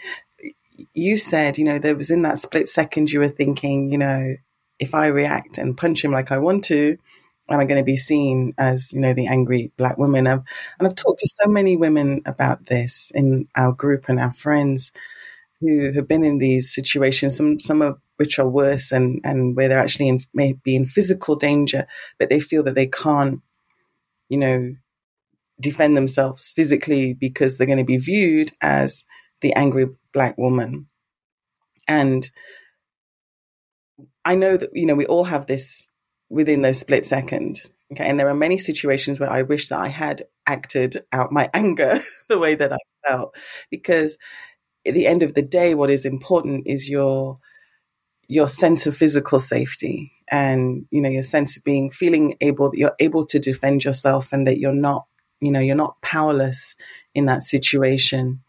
you 0.94 1.16
said, 1.16 1.58
you 1.58 1.64
know, 1.64 1.78
there 1.78 1.96
was 1.96 2.10
in 2.10 2.22
that 2.22 2.38
split 2.38 2.68
second 2.68 3.10
you 3.10 3.20
were 3.20 3.28
thinking, 3.28 3.90
you 3.90 3.98
know, 3.98 4.34
if 4.82 4.94
I 4.94 5.06
react 5.06 5.58
and 5.58 5.78
punch 5.78 6.04
him 6.04 6.10
like 6.10 6.32
I 6.32 6.38
want 6.38 6.64
to, 6.64 6.98
am 7.48 7.60
I 7.60 7.66
going 7.66 7.80
to 7.80 7.84
be 7.84 7.96
seen 7.96 8.52
as, 8.58 8.92
you 8.92 9.00
know, 9.00 9.14
the 9.14 9.28
angry 9.28 9.70
black 9.76 9.96
woman? 9.96 10.26
and 10.26 10.42
I've 10.80 10.96
talked 10.96 11.20
to 11.20 11.28
so 11.28 11.48
many 11.48 11.76
women 11.76 12.22
about 12.26 12.66
this 12.66 13.12
in 13.14 13.46
our 13.54 13.72
group 13.72 14.08
and 14.08 14.18
our 14.18 14.32
friends 14.32 14.90
who 15.60 15.92
have 15.92 16.08
been 16.08 16.24
in 16.24 16.38
these 16.38 16.74
situations, 16.74 17.36
some 17.36 17.60
some 17.60 17.80
of 17.80 18.00
which 18.16 18.40
are 18.40 18.48
worse, 18.48 18.90
and 18.90 19.20
and 19.22 19.56
where 19.56 19.68
they're 19.68 19.78
actually 19.78 20.08
in, 20.08 20.20
may 20.34 20.54
be 20.54 20.74
in 20.74 20.84
physical 20.84 21.36
danger, 21.36 21.86
but 22.18 22.28
they 22.28 22.40
feel 22.40 22.64
that 22.64 22.74
they 22.74 22.88
can't, 22.88 23.40
you 24.28 24.38
know, 24.38 24.74
defend 25.60 25.96
themselves 25.96 26.52
physically 26.56 27.14
because 27.14 27.56
they're 27.56 27.72
going 27.72 27.78
to 27.78 27.84
be 27.84 27.98
viewed 27.98 28.50
as 28.60 29.04
the 29.40 29.52
angry 29.54 29.86
black 30.12 30.36
woman, 30.36 30.88
and 31.86 32.28
I 34.24 34.34
know 34.34 34.56
that 34.56 34.70
you 34.74 34.86
know 34.86 34.94
we 34.94 35.06
all 35.06 35.24
have 35.24 35.46
this 35.46 35.86
within 36.28 36.62
those 36.62 36.78
split 36.78 37.06
second. 37.06 37.60
Okay, 37.92 38.08
and 38.08 38.18
there 38.18 38.28
are 38.28 38.34
many 38.34 38.58
situations 38.58 39.20
where 39.20 39.30
I 39.30 39.42
wish 39.42 39.68
that 39.68 39.78
I 39.78 39.88
had 39.88 40.22
acted 40.46 41.04
out 41.12 41.32
my 41.32 41.50
anger 41.54 42.00
the 42.28 42.38
way 42.38 42.54
that 42.54 42.72
I 42.72 42.78
felt 43.06 43.36
because 43.70 44.18
at 44.86 44.94
the 44.94 45.06
end 45.06 45.22
of 45.22 45.34
the 45.34 45.42
day, 45.42 45.74
what 45.74 45.90
is 45.90 46.04
important 46.04 46.66
is 46.66 46.88
your 46.88 47.38
your 48.28 48.48
sense 48.48 48.86
of 48.86 48.96
physical 48.96 49.38
safety 49.38 50.12
and 50.30 50.86
you 50.90 51.02
know 51.02 51.10
your 51.10 51.22
sense 51.22 51.56
of 51.56 51.64
being 51.64 51.90
feeling 51.90 52.36
able 52.40 52.70
that 52.70 52.78
you're 52.78 52.96
able 52.98 53.26
to 53.26 53.38
defend 53.38 53.84
yourself 53.84 54.32
and 54.32 54.46
that 54.46 54.58
you're 54.58 54.72
not 54.72 55.06
you 55.40 55.50
know 55.50 55.60
you're 55.60 55.76
not 55.76 56.00
powerless 56.00 56.76
in 57.14 57.26
that 57.26 57.42
situation 57.42 58.40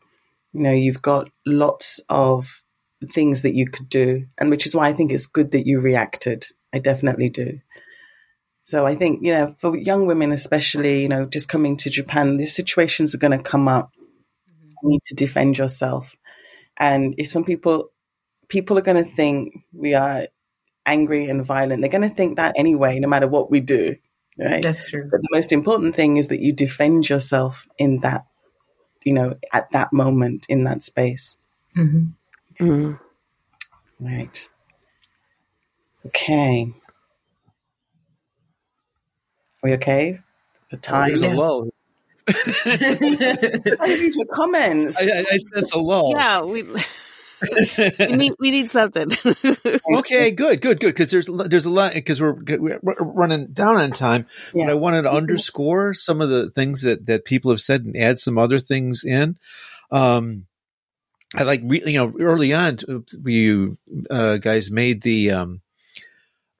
you 0.54 0.62
know 0.62 0.72
you've 0.72 1.02
got 1.02 1.30
lots 1.46 2.00
of 2.08 2.63
things 3.12 3.42
that 3.42 3.54
you 3.54 3.68
could 3.68 3.90
do 3.90 4.26
and 4.38 4.50
which 4.50 4.66
is 4.66 4.76
why 4.76 4.88
i 4.88 4.94
think 4.94 5.12
it's 5.12 5.26
good 5.26 5.52
that 5.52 5.68
you 5.68 5.80
reacted 5.80 6.48
i 6.74 6.80
definitely 6.80 7.30
do 7.30 7.60
so 8.64 8.86
i 8.86 8.96
think 8.96 9.20
you 9.24 9.34
know 9.34 9.56
for 9.58 9.78
young 9.78 10.06
women 10.06 10.32
especially 10.32 11.02
you 11.02 11.10
know 11.10 11.26
just 11.26 11.50
coming 11.50 11.78
to 11.78 11.90
japan 11.90 12.38
these 12.38 12.56
situations 12.56 13.14
are 13.14 13.20
going 13.20 13.38
to 13.38 13.44
come 13.44 13.68
up 13.68 13.92
mm-hmm. 14.50 14.70
you 14.84 14.90
need 14.90 15.04
to 15.06 15.16
defend 15.16 15.58
yourself 15.58 16.16
and 16.78 17.16
if 17.18 17.30
some 17.30 17.44
people 17.44 17.90
people 18.50 18.78
are 18.78 18.82
going 18.82 19.04
to 19.04 19.10
think 19.10 19.64
we 19.74 19.94
are 19.94 20.28
angry 20.86 21.30
and 21.30 21.46
violent, 21.46 21.82
they're 21.82 21.90
going 21.90 22.08
to 22.08 22.16
think 22.16 22.38
that 22.38 22.54
anyway, 22.58 23.00
no 23.00 23.08
matter 23.08 23.28
what 23.28 23.50
we 23.50 23.60
do. 23.60 23.96
Right? 24.38 24.64
That's 24.64 24.90
true. 24.90 25.08
But 25.10 25.22
the 25.22 25.30
most 25.32 25.52
important 25.52 25.96
thing 25.96 26.18
is 26.18 26.28
that 26.30 26.40
you 26.40 26.54
defend 26.54 27.08
yourself 27.08 27.68
in 27.78 28.00
that, 28.00 28.26
you 29.04 29.14
know, 29.14 29.36
at 29.52 29.70
that 29.72 29.94
moment 29.94 30.46
in 30.50 30.64
that 30.64 30.84
space. 30.84 31.38
Mm-hmm. 31.78 32.12
Mm-hmm. 32.60 32.94
Right. 34.06 34.50
Okay. 36.08 36.74
Are 39.64 39.70
we 39.70 39.74
okay? 39.76 40.20
The 40.72 40.78
time. 40.78 41.04
Oh, 41.04 41.08
there's 41.08 41.22
yeah. 41.22 41.34
a 41.34 41.36
lull. 41.36 41.70
I 42.28 43.98
need 44.00 44.16
your 44.16 44.26
comments. 44.28 44.98
I, 44.98 45.04
I, 45.04 45.26
I 45.32 45.38
sense 45.38 45.72
a 45.72 45.78
lull. 45.78 46.12
Yeah, 46.16 46.42
we. 46.42 46.64
we 48.00 48.16
need 48.16 48.34
we 48.40 48.52
need 48.52 48.72
something. 48.72 49.12
okay, 49.96 50.32
good, 50.32 50.62
good, 50.62 50.80
good. 50.80 50.94
Because 50.96 51.12
there's 51.12 51.30
there's 51.48 51.66
a 51.66 51.70
lot 51.70 51.94
because 51.94 52.22
we're, 52.22 52.36
we're 52.58 52.80
running 53.00 53.48
down 53.48 53.78
on 53.78 53.92
time. 53.92 54.28
Yeah. 54.54 54.66
But 54.66 54.72
I 54.72 54.76
wanted 54.76 55.02
to 55.04 55.10
mm-hmm. 55.10 55.18
underscore 55.18 55.94
some 55.94 56.22
of 56.22 56.30
the 56.30 56.50
things 56.52 56.82
that 56.84 57.06
that 57.08 57.26
people 57.26 57.52
have 57.52 57.60
said 57.60 57.84
and 57.84 57.98
add 57.98 58.20
some 58.20 58.38
other 58.38 58.60
things 58.60 59.04
in. 59.04 59.38
Um, 59.92 60.46
I 61.36 61.44
like 61.44 61.62
you 61.64 61.98
know 61.98 62.14
early 62.20 62.54
on 62.54 62.78
we 63.22 63.76
uh, 64.10 64.38
guys 64.38 64.72
made 64.72 65.02
the 65.02 65.32
um, 65.32 65.62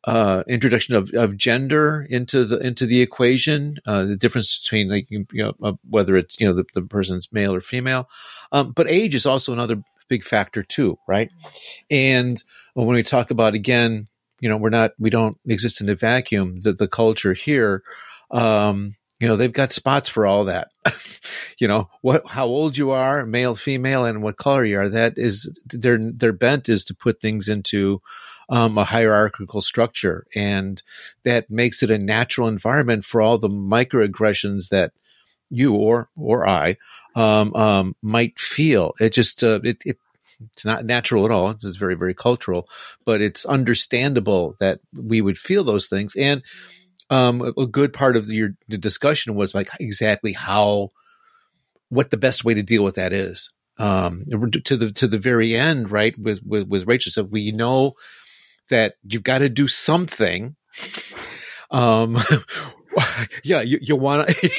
uh, 0.04 0.44
introduction 0.48 0.96
of, 0.96 1.12
of 1.14 1.38
gender 1.38 2.06
into 2.10 2.46
the 2.46 2.58
into 2.60 2.86
the 2.86 3.02
equation, 3.02 3.78
uh, 3.86 4.06
the 4.06 4.18
difference 4.18 4.60
between 4.60 4.90
like 4.90 5.08
you 5.10 5.26
know 5.32 5.54
uh, 5.62 5.74
whether 5.90 6.18
it's 6.18 6.40
you 6.40 6.48
know 6.48 6.54
the, 6.54 6.66
the 6.74 6.82
person's 6.82 7.32
male 7.32 7.54
or 7.54 7.62
female, 7.62 8.10
um, 8.52 8.72
but 8.72 8.90
age 8.90 9.16
is 9.16 9.26
also 9.26 9.54
another 9.54 9.82
big 10.08 10.24
factor 10.24 10.64
too, 10.64 10.98
right? 11.08 11.30
And 11.90 12.42
when 12.74 12.88
we 12.88 13.04
talk 13.04 13.32
about 13.32 13.54
again, 13.54 14.08
you 14.44 14.50
know, 14.50 14.58
we're 14.58 14.70
not, 14.70 14.92
we 15.00 15.10
don't 15.10 15.38
exist 15.48 15.80
in 15.80 15.88
a 15.88 15.96
vacuum. 15.96 16.60
The, 16.60 16.74
the 16.74 16.88
culture 16.88 17.34
here, 17.34 17.82
um, 18.30 18.96
you 19.18 19.28
know, 19.30 19.38
they've 19.38 19.54
got 19.54 19.72
spots 19.72 20.10
for 20.10 20.26
all 20.26 20.44
that. 20.46 20.68
you 21.58 21.68
know, 21.68 21.90
what, 22.02 22.28
how 22.28 22.48
old 22.48 22.78
you 22.78 22.92
are, 22.92 23.26
male, 23.26 23.56
female, 23.56 24.06
and 24.06 24.22
what 24.22 24.38
color 24.38 24.64
you 24.64 24.80
are. 24.80 24.90
That 24.90 25.18
is 25.18 25.50
their 25.66 25.98
their 25.98 26.34
bent 26.34 26.70
is 26.70 26.86
to 26.86 26.96
put 26.96 27.22
things 27.22 27.48
into 27.48 28.02
um, 28.50 28.78
a 28.78 28.84
hierarchical 28.84 29.62
structure, 29.62 30.26
and 30.36 30.82
that 31.24 31.50
makes 31.50 31.84
it 31.84 31.90
a 31.90 31.98
natural 31.98 32.48
environment 32.48 33.06
for 33.06 33.22
all 33.22 33.38
the 33.38 33.50
microaggressions 33.50 34.70
that 34.70 34.92
you 35.50 35.76
or 35.76 36.10
or 36.16 36.48
I 36.48 36.78
um, 37.16 37.56
um, 37.56 37.96
might 38.02 38.40
feel. 38.40 38.94
It 39.00 39.14
just 39.14 39.44
uh, 39.44 39.62
it, 39.64 39.78
it 39.86 39.98
it's 40.52 40.66
not 40.66 40.86
natural 40.86 41.26
at 41.26 41.32
all. 41.32 41.52
It's 41.52 41.78
very 41.78 41.96
very 41.96 42.14
cultural, 42.14 42.68
but 43.06 43.22
it's 43.22 43.46
understandable 43.46 44.56
that 44.60 44.80
we 44.94 45.22
would 45.22 45.38
feel 45.38 45.64
those 45.64 45.88
things. 45.88 46.16
And 46.16 46.44
um, 47.14 47.54
a 47.58 47.68
good 47.68 47.94
part 47.94 48.18
of 48.18 48.28
your 48.30 48.56
discussion 48.68 49.36
was 49.36 49.54
like 49.54 49.70
exactly 49.80 50.34
how 50.34 50.90
what 51.90 52.10
the 52.10 52.18
best 52.18 52.44
way 52.44 52.56
to 52.56 52.64
deal 52.64 52.84
with 52.84 52.96
that 52.96 53.14
is. 53.14 53.52
Um, 53.78 54.26
to 54.66 54.78
the 54.78 54.92
to 54.94 55.08
the 55.08 55.20
very 55.20 55.56
end, 55.56 55.92
right? 55.92 56.18
With 56.18 56.42
with 56.44 56.68
with 56.68 56.88
Rachel 56.88 57.12
said, 57.12 57.32
we 57.32 57.52
know 57.52 57.94
that 58.70 58.96
you've 59.04 59.24
got 59.24 59.40
to 59.40 59.50
do 59.50 59.68
something. 59.68 60.56
Um, 61.70 62.18
yeah, 63.44 63.62
you, 63.62 63.80
you 63.82 63.96
want 63.96 64.30
to, 64.30 64.52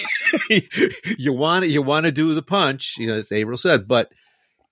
you 1.19 1.33
want 1.33 1.67
you 1.67 1.83
want 1.83 2.07
to 2.07 2.13
do 2.13 2.35
the 2.35 2.43
punch, 2.43 2.95
you 2.99 3.09
know, 3.09 3.15
as 3.15 3.33
April 3.33 3.57
said, 3.57 3.89
but 3.89 4.13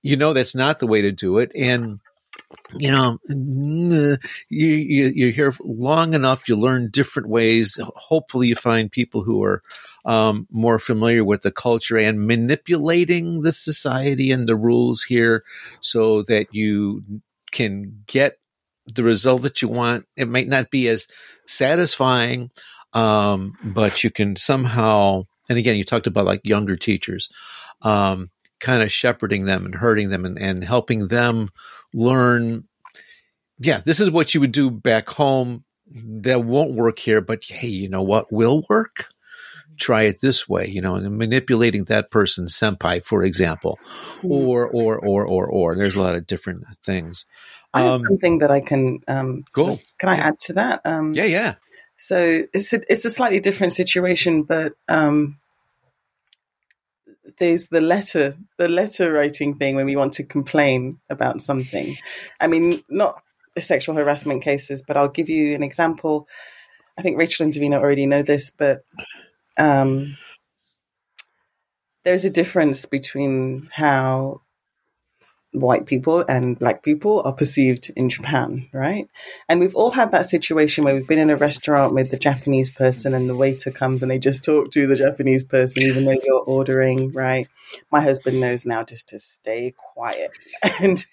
you 0.03 0.17
know 0.17 0.33
that's 0.33 0.55
not 0.55 0.79
the 0.79 0.87
way 0.87 1.03
to 1.03 1.13
do 1.13 1.39
it, 1.39 1.51
and 1.57 1.99
you 2.75 2.91
know, 2.91 3.19
you, 3.29 4.17
you 4.49 5.13
you're 5.15 5.31
here 5.31 5.55
long 5.63 6.15
enough, 6.15 6.49
you 6.49 6.57
learn 6.57 6.91
different 6.91 7.29
ways. 7.29 7.79
Hopefully, 7.83 8.49
you 8.49 8.57
find 8.57 8.91
people 8.91 9.23
who 9.23 9.43
are 9.43 9.63
um, 10.05 10.47
more 10.51 10.79
familiar 10.79 11.25
with 11.25 11.43
the 11.43 11.53
culture 11.53 11.99
and 11.99 12.27
manipulating 12.27 13.43
the 13.43 13.53
society 13.53 14.31
and 14.33 14.49
the 14.49 14.57
rules 14.57 15.03
here, 15.03 15.45
so 15.81 16.23
that 16.23 16.47
you 16.53 17.03
can 17.51 18.03
get 18.07 18.39
the 18.87 19.05
result 19.05 19.43
that 19.43 19.63
you 19.63 19.69
want. 19.69 20.07
It 20.17 20.29
might 20.29 20.49
not 20.49 20.71
be 20.71 20.89
as 20.89 21.07
satisfying 21.47 22.51
um, 22.95 23.57
but 23.63 24.05
you 24.05 24.11
can 24.11 24.37
somehow, 24.37 25.25
and 25.49 25.59
again, 25.59 25.77
you 25.77 25.85
talked 25.85 26.07
about 26.07 26.27
like 26.27 26.41
younger 26.45 26.77
teachers, 26.77 27.31
um, 27.83 28.31
kind 28.63 28.83
of 28.83 28.93
shepherding 28.93 29.45
them 29.45 29.67
and 29.67 29.75
hurting 29.75 30.09
them 30.09 30.25
and, 30.25 30.39
and 30.39 30.65
helping 30.65 31.09
them 31.09 31.51
learn. 31.93 32.65
Yeah, 33.59 33.81
this 33.85 34.01
is 34.01 34.11
what 34.11 34.33
you 34.33 34.41
would 34.41 34.53
do 34.53 34.71
back 34.71 35.09
home. 35.11 35.65
That 35.95 36.45
won't 36.45 36.75
work 36.75 36.99
here, 36.99 37.21
but 37.21 37.45
hey, 37.45 37.69
you 37.69 37.91
know 37.91 38.03
what 38.03 38.33
will 38.33 38.65
work? 38.71 39.09
Try 39.79 40.05
it 40.05 40.21
this 40.23 40.49
way, 40.49 40.67
you 40.69 40.81
know, 40.81 40.95
and 40.95 41.19
manipulating 41.19 41.85
that 41.85 42.11
person's 42.11 42.59
senpai, 42.59 43.05
for 43.05 43.25
example, 43.25 43.79
hmm. 44.21 44.33
or 44.33 44.67
or 44.69 44.99
or 44.99 45.27
or 45.27 45.47
or. 45.47 45.77
There's 45.77 45.97
a 45.97 46.03
lot 46.03 46.15
of 46.15 46.27
different 46.27 46.65
things. 46.85 47.27
I 47.75 47.83
have 47.83 47.95
um, 47.95 48.01
something 48.01 48.39
that 48.39 48.51
I 48.51 48.61
can 48.61 49.01
um, 49.09 49.45
go. 49.55 49.81
Can 49.99 50.09
I 50.09 50.17
add 50.17 50.41
to 50.41 50.53
that? 50.55 50.83
Um, 50.85 51.15
yeah, 51.15 51.25
yeah. 51.25 51.55
So 51.97 52.45
it's 52.53 52.73
a, 52.73 52.81
it's 52.91 53.05
a 53.05 53.11
slightly 53.11 53.41
different 53.41 53.73
situation, 53.73 54.45
but 54.45 54.73
um, 54.89 55.39
there's 57.39 57.69
the 57.69 57.81
letter, 57.81 58.37
the 58.59 58.69
letter 58.69 59.13
writing 59.13 59.57
thing 59.57 59.77
when 59.77 59.87
we 59.87 59.97
want 59.97 60.15
to 60.15 60.25
complain 60.25 60.99
about 61.11 61.41
something. 61.41 61.97
I 62.41 62.47
mean, 62.47 62.83
not 62.89 63.23
sexual 63.59 63.95
harassment 63.95 64.43
cases, 64.43 64.83
but 64.87 64.97
I'll 64.97 65.09
give 65.09 65.29
you 65.29 65.55
an 65.55 65.63
example. 65.63 66.29
I 66.99 67.03
think 67.03 67.19
Rachel 67.19 67.45
and 67.45 67.55
Davina 67.55 67.79
already 67.79 68.07
know 68.07 68.23
this, 68.23 68.51
but 68.51 68.83
um, 69.57 70.17
there's 72.05 72.25
a 72.25 72.31
difference 72.31 72.85
between 72.87 73.69
how 73.73 74.43
white 75.53 75.87
people 75.87 76.25
and 76.29 76.59
black 76.59 76.83
people 76.83 77.23
are 77.25 77.33
perceived 77.33 77.91
in 77.95 78.09
Japan, 78.09 78.69
right? 78.73 79.09
And 79.49 79.61
we've 79.61 79.75
all 79.75 79.91
had 79.91 80.13
that 80.13 80.27
situation 80.27 80.85
where 80.85 80.95
we've 80.95 81.07
been 81.07 81.19
in 81.19 81.31
a 81.31 81.37
restaurant 81.37 81.95
with 81.95 82.11
the 82.11 82.19
Japanese 82.19 82.71
person 82.71 83.15
and 83.15 83.29
the 83.29 83.37
waiter 83.37 83.71
comes 83.71 84.03
and 84.03 84.11
they 84.11 84.19
just 84.19 84.45
talk 84.45 84.71
to 84.73 84.87
the 84.87 84.97
Japanese 84.97 85.45
person, 85.45 85.85
even 85.85 86.05
though 86.05 86.19
you're 86.25 86.41
ordering, 86.41 87.13
right? 87.13 87.49
My 87.91 88.01
husband 88.01 88.41
knows 88.41 88.65
now 88.65 88.83
just 88.83 89.11
to 89.11 89.19
stay 89.19 89.75
quiet. 89.77 90.31
And, 90.81 91.05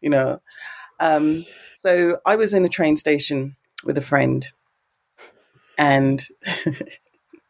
you 0.00 0.10
know, 0.10 0.40
um, 1.00 1.44
so 1.78 2.20
I 2.24 2.36
was 2.36 2.54
in 2.54 2.64
a 2.64 2.68
train 2.68 2.96
station 2.96 3.56
with 3.84 3.96
a 3.98 4.02
friend 4.02 4.46
and 5.78 6.22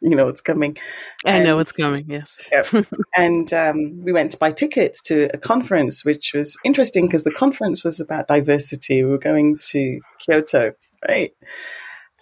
you 0.06 0.14
know 0.14 0.26
what's 0.26 0.40
coming. 0.40 0.78
I 1.24 1.42
know 1.42 1.56
what's 1.56 1.72
coming. 1.72 2.04
Yes. 2.08 2.38
And 3.16 3.52
um, 3.52 4.04
we 4.04 4.12
went 4.12 4.32
to 4.32 4.38
buy 4.38 4.52
tickets 4.52 5.02
to 5.04 5.28
a 5.34 5.38
conference, 5.38 6.04
which 6.04 6.32
was 6.32 6.56
interesting 6.64 7.06
because 7.06 7.24
the 7.24 7.32
conference 7.32 7.82
was 7.82 7.98
about 7.98 8.28
diversity. 8.28 9.02
We 9.02 9.10
were 9.10 9.18
going 9.18 9.58
to 9.70 10.00
Kyoto, 10.20 10.74
right? 11.08 11.32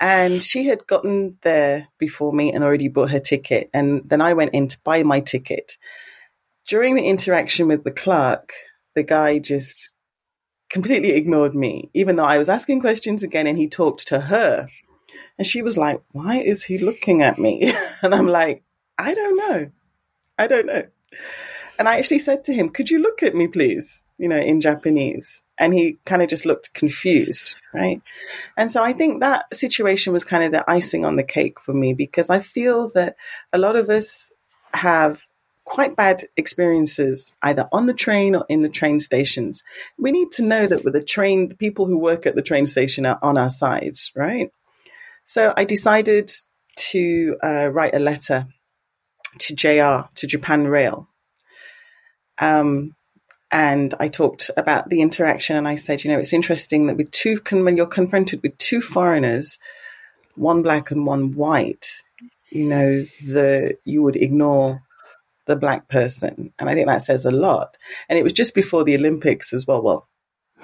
And 0.01 0.43
she 0.43 0.67
had 0.67 0.87
gotten 0.87 1.37
there 1.43 1.89
before 1.99 2.33
me 2.33 2.53
and 2.53 2.65
already 2.65 2.89
bought 2.89 3.11
her 3.11 3.21
ticket. 3.21 3.69
And 3.75 4.09
then 4.09 4.21
I 4.21 4.33
went 4.33 4.55
in 4.55 4.69
to 4.69 4.81
buy 4.83 5.03
my 5.03 5.21
ticket. 5.21 5.77
During 6.67 6.95
the 6.95 7.07
interaction 7.07 7.69
with 7.69 7.85
the 7.85 7.91
clerk, 7.91 8.53
the 8.95 9.03
guy 9.03 9.41
just 9.41 9.91
completely 10.71 11.11
ignored 11.11 11.55
me, 11.55 11.91
even 11.93 12.17
though 12.17 12.25
I 12.25 12.39
was 12.39 12.49
asking 12.49 12.81
questions 12.81 13.23
again 13.23 13.47
and 13.47 13.59
he 13.59 13.69
talked 13.69 14.09
to 14.09 14.21
her. 14.21 14.69
And 15.39 15.47
she 15.47 15.63
was 15.63 15.77
like, 15.77 16.01
Why 16.13 16.37
is 16.37 16.63
he 16.63 16.79
looking 16.79 17.23
at 17.23 17.39
me? 17.39 17.73
And 18.03 18.15
I'm 18.15 18.29
like, 18.29 18.63
I 18.99 19.15
don't 19.15 19.37
know. 19.37 19.71
I 20.39 20.47
don't 20.47 20.67
know. 20.67 20.85
And 21.79 21.89
I 21.89 21.99
actually 21.99 22.19
said 22.19 22.45
to 22.45 22.55
him, 22.55 22.69
Could 22.69 22.91
you 22.91 23.01
look 23.01 23.23
at 23.23 23.35
me, 23.35 23.49
please? 23.49 24.03
You 24.19 24.29
know, 24.29 24.39
in 24.39 24.61
Japanese. 24.61 25.43
And 25.59 25.75
he 25.75 25.97
kind 26.05 26.23
of 26.23 26.29
just 26.29 26.47
looked 26.47 26.75
confused, 26.75 27.55
right? 27.73 28.01
And 28.57 28.71
so 28.71 28.83
I 28.83 28.93
think 28.93 29.21
that 29.21 29.53
situation 29.55 30.13
was 30.13 30.25
kind 30.25 30.45
of 30.45 30.53
the 30.53 30.69
icing 30.71 31.05
on 31.05 31.17
the 31.17 31.25
cake 31.25 31.61
for 31.61 31.73
me 31.73 31.95
because 31.95 32.31
I 32.31 32.41
feel 32.41 32.91
that 32.91 33.17
a 33.53 33.59
lot 33.59 33.77
of 33.77 33.91
us 33.91 34.33
have 34.73 35.27
quite 35.65 35.97
bad 35.97 36.25
experiences 36.37 37.35
either 37.43 37.69
on 37.73 37.87
the 37.87 37.95
train 37.95 38.37
or 38.37 38.45
in 38.49 38.63
the 38.63 38.69
train 38.69 39.01
stations. 39.01 39.63
We 39.99 40.13
need 40.13 40.31
to 40.33 40.45
know 40.45 40.67
that 40.67 40.85
with 40.85 40.93
the 40.93 41.03
train, 41.03 41.49
the 41.49 41.55
people 41.55 41.87
who 41.87 41.99
work 41.99 42.27
at 42.27 42.35
the 42.35 42.43
train 42.43 42.67
station 42.67 43.07
are 43.07 43.19
on 43.23 43.39
our 43.39 43.51
sides, 43.51 44.13
right? 44.15 44.53
So 45.25 45.53
I 45.57 45.65
decided 45.65 46.33
to 46.91 47.37
uh, 47.43 47.71
write 47.73 47.95
a 47.95 47.99
letter 47.99 48.47
to 49.39 49.55
JR, 49.55 50.09
to 50.15 50.27
Japan 50.27 50.67
Rail. 50.67 51.09
Um, 52.39 52.95
and 53.51 53.95
I 54.01 54.09
talked 54.09 54.51
about 54.57 54.89
the 54.89 55.01
interaction 55.01 55.57
and 55.57 55.69
I 55.69 55.77
said, 55.77 56.03
you 56.03 56.11
know, 56.11 56.19
it's 56.19 56.33
interesting 56.33 56.87
that 56.87 56.97
with 56.97 57.11
two, 57.11 57.41
when 57.51 57.77
you're 57.77 57.87
confronted 57.87 58.43
with 58.43 58.59
two 58.59 58.81
foreigners, 58.81 59.59
one 60.35 60.63
black 60.63 60.91
and 60.91 61.07
one 61.07 61.35
white, 61.35 61.87
you 62.51 62.67
know, 62.67 63.07
the, 63.25 63.79
you 63.85 64.03
would 64.03 64.17
ignore 64.17 64.83
the 65.47 65.57
black 65.57 65.89
person. 65.89 66.53
And 66.59 66.69
I 66.69 66.75
think 66.75 66.89
that 66.89 67.03
says 67.03 67.25
a 67.25 67.31
lot. 67.31 67.77
And 68.09 68.19
it 68.19 68.25
was 68.25 68.33
just 68.33 68.55
before 68.55 68.83
the 68.83 68.97
Olympics 68.97 69.53
as 69.53 69.67
well. 69.67 69.83
Well, 69.83 70.09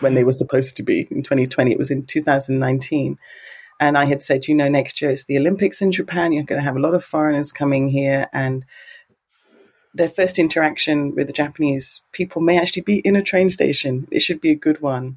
when 0.00 0.14
they 0.14 0.24
were 0.24 0.32
supposed 0.32 0.76
to 0.78 0.82
be 0.82 1.06
in 1.10 1.22
2020, 1.22 1.70
it 1.70 1.78
was 1.78 1.90
in 1.90 2.06
2019. 2.06 3.18
And 3.80 3.96
I 3.96 4.04
had 4.04 4.22
said, 4.22 4.46
you 4.46 4.54
know, 4.54 4.68
next 4.68 5.00
year 5.00 5.10
it's 5.10 5.24
the 5.24 5.38
Olympics 5.38 5.80
in 5.80 5.90
Japan. 5.90 6.32
You're 6.32 6.44
going 6.44 6.60
to 6.60 6.64
have 6.64 6.76
a 6.76 6.80
lot 6.80 6.94
of 6.94 7.02
foreigners 7.02 7.50
coming 7.50 7.88
here. 7.88 8.28
And 8.32 8.64
their 9.94 10.10
first 10.10 10.38
interaction 10.38 11.14
with 11.16 11.26
the 11.26 11.32
Japanese 11.32 12.02
people 12.12 12.42
may 12.42 12.60
actually 12.60 12.82
be 12.82 12.98
in 12.98 13.16
a 13.16 13.22
train 13.22 13.48
station. 13.48 14.06
It 14.12 14.20
should 14.20 14.40
be 14.40 14.50
a 14.50 14.54
good 14.54 14.80
one. 14.80 15.16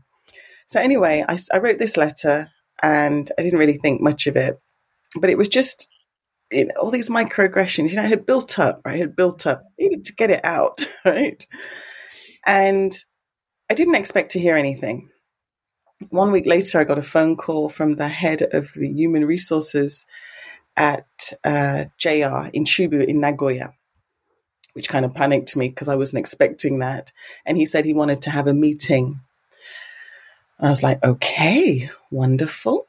So, 0.68 0.80
anyway, 0.80 1.26
I, 1.28 1.38
I 1.54 1.60
wrote 1.60 1.78
this 1.78 1.98
letter 1.98 2.50
and 2.82 3.30
I 3.38 3.44
didn't 3.44 3.60
really 3.60 3.78
think 3.78 4.02
much 4.02 4.26
of 4.28 4.38
it. 4.38 4.60
But 5.20 5.30
it 5.30 5.38
was 5.38 5.50
just 5.50 5.90
you 6.54 6.66
know, 6.66 6.74
all 6.80 6.92
these 6.92 7.10
microaggressions, 7.10 7.90
you 7.90 7.96
know, 7.96 8.04
I 8.04 8.08
had 8.08 8.26
built 8.26 8.60
up, 8.60 8.82
right? 8.86 8.96
I 8.96 8.98
had 8.98 9.16
built 9.16 9.46
up, 9.46 9.64
I 9.80 9.84
needed 9.84 10.06
to 10.06 10.16
get 10.16 10.30
it 10.30 10.46
out, 10.46 10.86
right? 11.06 11.46
And 12.46 12.94
I 13.70 13.74
didn't 13.74 13.96
expect 13.96 14.32
to 14.32 14.40
hear 14.40 14.56
anything. 14.56 15.10
One 16.10 16.32
week 16.32 16.46
later, 16.46 16.80
I 16.80 16.84
got 16.84 16.98
a 16.98 17.04
phone 17.04 17.36
call 17.36 17.70
from 17.70 17.96
the 17.96 18.08
head 18.08 18.42
of 18.42 18.72
the 18.74 18.88
human 18.88 19.26
resources 19.26 20.06
at 20.76 21.08
uh, 21.44 21.86
JR 21.98 22.50
in 22.54 22.66
Chubu 22.66 23.06
in 23.06 23.20
Nagoya, 23.20 23.74
which 24.74 24.90
kind 24.90 25.06
of 25.06 25.14
panicked 25.14 25.56
me 25.56 25.70
because 25.70 25.90
I 25.90 25.96
wasn't 25.96 26.20
expecting 26.20 26.80
that. 26.80 27.12
And 27.46 27.58
he 27.58 27.66
said 27.66 27.86
he 27.86 27.94
wanted 27.94 28.24
to 28.24 28.32
have 28.32 28.48
a 28.48 28.54
meeting. 28.54 29.20
I 30.60 30.70
was 30.70 30.84
like, 30.84 31.04
okay, 31.04 31.90
wonderful. 32.12 32.88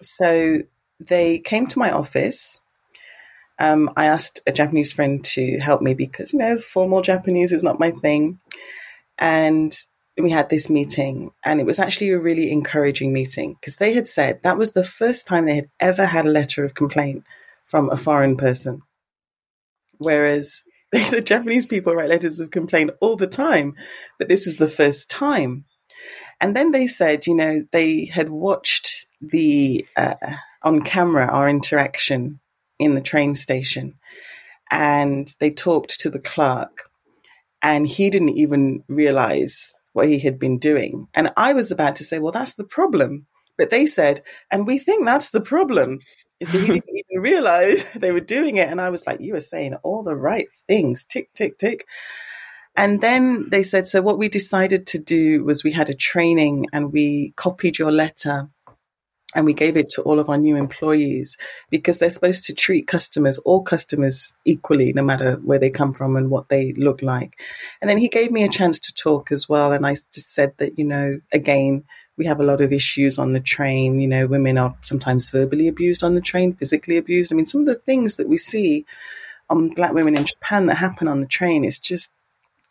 So 0.00 0.60
they 1.00 1.38
came 1.38 1.66
to 1.68 1.78
my 1.78 1.90
office 1.90 2.62
um, 3.58 3.90
I 3.96 4.06
asked 4.06 4.40
a 4.46 4.52
Japanese 4.52 4.92
friend 4.92 5.24
to 5.24 5.58
help 5.58 5.82
me 5.82 5.94
because, 5.94 6.32
you 6.32 6.38
know, 6.38 6.58
formal 6.58 7.02
Japanese 7.02 7.52
is 7.52 7.62
not 7.62 7.80
my 7.80 7.90
thing. 7.90 8.38
And 9.18 9.76
we 10.22 10.30
had 10.30 10.48
this 10.48 10.68
meeting, 10.68 11.32
and 11.44 11.60
it 11.60 11.66
was 11.66 11.78
actually 11.78 12.10
a 12.10 12.18
really 12.18 12.50
encouraging 12.50 13.12
meeting 13.12 13.54
because 13.54 13.76
they 13.76 13.92
had 13.92 14.06
said 14.06 14.40
that 14.42 14.58
was 14.58 14.72
the 14.72 14.84
first 14.84 15.26
time 15.26 15.46
they 15.46 15.56
had 15.56 15.70
ever 15.80 16.06
had 16.06 16.26
a 16.26 16.30
letter 16.30 16.64
of 16.64 16.74
complaint 16.74 17.24
from 17.66 17.90
a 17.90 17.96
foreign 17.96 18.36
person. 18.36 18.82
Whereas 19.98 20.64
the 20.92 21.20
Japanese 21.20 21.66
people 21.66 21.94
write 21.94 22.08
letters 22.08 22.40
of 22.40 22.50
complaint 22.50 22.90
all 23.00 23.16
the 23.16 23.26
time, 23.26 23.74
but 24.18 24.28
this 24.28 24.46
was 24.46 24.56
the 24.56 24.70
first 24.70 25.10
time. 25.10 25.64
And 26.40 26.54
then 26.54 26.70
they 26.70 26.86
said, 26.86 27.26
you 27.26 27.34
know, 27.34 27.64
they 27.72 28.04
had 28.04 28.28
watched 28.28 29.06
the 29.20 29.86
uh, 29.96 30.14
on 30.62 30.82
camera 30.82 31.26
our 31.26 31.48
interaction 31.48 32.40
in 32.78 32.94
the 32.94 33.00
train 33.00 33.34
station 33.34 33.94
and 34.70 35.34
they 35.40 35.50
talked 35.50 36.00
to 36.00 36.10
the 36.10 36.18
clerk 36.18 36.90
and 37.62 37.86
he 37.86 38.10
didn't 38.10 38.30
even 38.30 38.84
realize 38.88 39.74
what 39.92 40.08
he 40.08 40.18
had 40.18 40.38
been 40.38 40.58
doing. 40.58 41.08
And 41.14 41.32
I 41.36 41.52
was 41.52 41.70
about 41.70 41.96
to 41.96 42.04
say, 42.04 42.18
well, 42.18 42.32
that's 42.32 42.54
the 42.54 42.64
problem. 42.64 43.26
But 43.56 43.70
they 43.70 43.86
said, 43.86 44.22
and 44.50 44.66
we 44.66 44.78
think 44.78 45.04
that's 45.04 45.30
the 45.30 45.40
problem. 45.40 45.98
Is 46.40 46.52
that 46.52 46.60
he 46.60 46.66
didn't 46.66 46.84
even 47.10 47.22
realize 47.22 47.84
they 47.96 48.12
were 48.12 48.20
doing 48.20 48.56
it. 48.56 48.68
And 48.68 48.80
I 48.80 48.90
was 48.90 49.06
like, 49.06 49.20
you 49.20 49.34
were 49.34 49.40
saying 49.40 49.74
all 49.82 50.02
the 50.02 50.16
right 50.16 50.48
things, 50.66 51.04
tick, 51.04 51.34
tick, 51.34 51.58
tick. 51.58 51.86
And 52.76 53.00
then 53.00 53.48
they 53.50 53.64
said, 53.64 53.88
so 53.88 54.00
what 54.00 54.18
we 54.18 54.28
decided 54.28 54.86
to 54.88 55.00
do 55.00 55.42
was 55.42 55.64
we 55.64 55.72
had 55.72 55.90
a 55.90 55.94
training 55.94 56.66
and 56.72 56.92
we 56.92 57.32
copied 57.34 57.76
your 57.76 57.90
letter 57.90 58.48
and 59.34 59.44
we 59.44 59.52
gave 59.52 59.76
it 59.76 59.90
to 59.90 60.02
all 60.02 60.18
of 60.18 60.30
our 60.30 60.38
new 60.38 60.56
employees 60.56 61.36
because 61.68 61.98
they're 61.98 62.08
supposed 62.08 62.46
to 62.46 62.54
treat 62.54 62.86
customers, 62.86 63.36
all 63.38 63.62
customers 63.62 64.36
equally, 64.46 64.92
no 64.94 65.02
matter 65.02 65.34
where 65.44 65.58
they 65.58 65.68
come 65.68 65.92
from 65.92 66.16
and 66.16 66.30
what 66.30 66.48
they 66.48 66.72
look 66.72 67.02
like. 67.02 67.38
And 67.82 67.90
then 67.90 67.98
he 67.98 68.08
gave 68.08 68.30
me 68.30 68.44
a 68.44 68.48
chance 68.48 68.78
to 68.80 68.94
talk 68.94 69.30
as 69.30 69.46
well. 69.46 69.72
And 69.72 69.86
I 69.86 69.96
said 70.12 70.54
that, 70.56 70.78
you 70.78 70.84
know, 70.84 71.20
again, 71.30 71.84
we 72.16 72.24
have 72.24 72.40
a 72.40 72.44
lot 72.44 72.62
of 72.62 72.72
issues 72.72 73.18
on 73.18 73.34
the 73.34 73.40
train. 73.40 74.00
You 74.00 74.08
know, 74.08 74.26
women 74.26 74.56
are 74.56 74.74
sometimes 74.80 75.30
verbally 75.30 75.68
abused 75.68 76.02
on 76.02 76.14
the 76.14 76.22
train, 76.22 76.54
physically 76.54 76.96
abused. 76.96 77.30
I 77.30 77.36
mean, 77.36 77.46
some 77.46 77.60
of 77.60 77.66
the 77.66 77.74
things 77.74 78.16
that 78.16 78.28
we 78.28 78.38
see 78.38 78.86
on 79.50 79.70
black 79.70 79.92
women 79.92 80.16
in 80.16 80.24
Japan 80.24 80.66
that 80.66 80.76
happen 80.76 81.06
on 81.06 81.20
the 81.20 81.26
train 81.26 81.64
is 81.64 81.78
just 81.78 82.14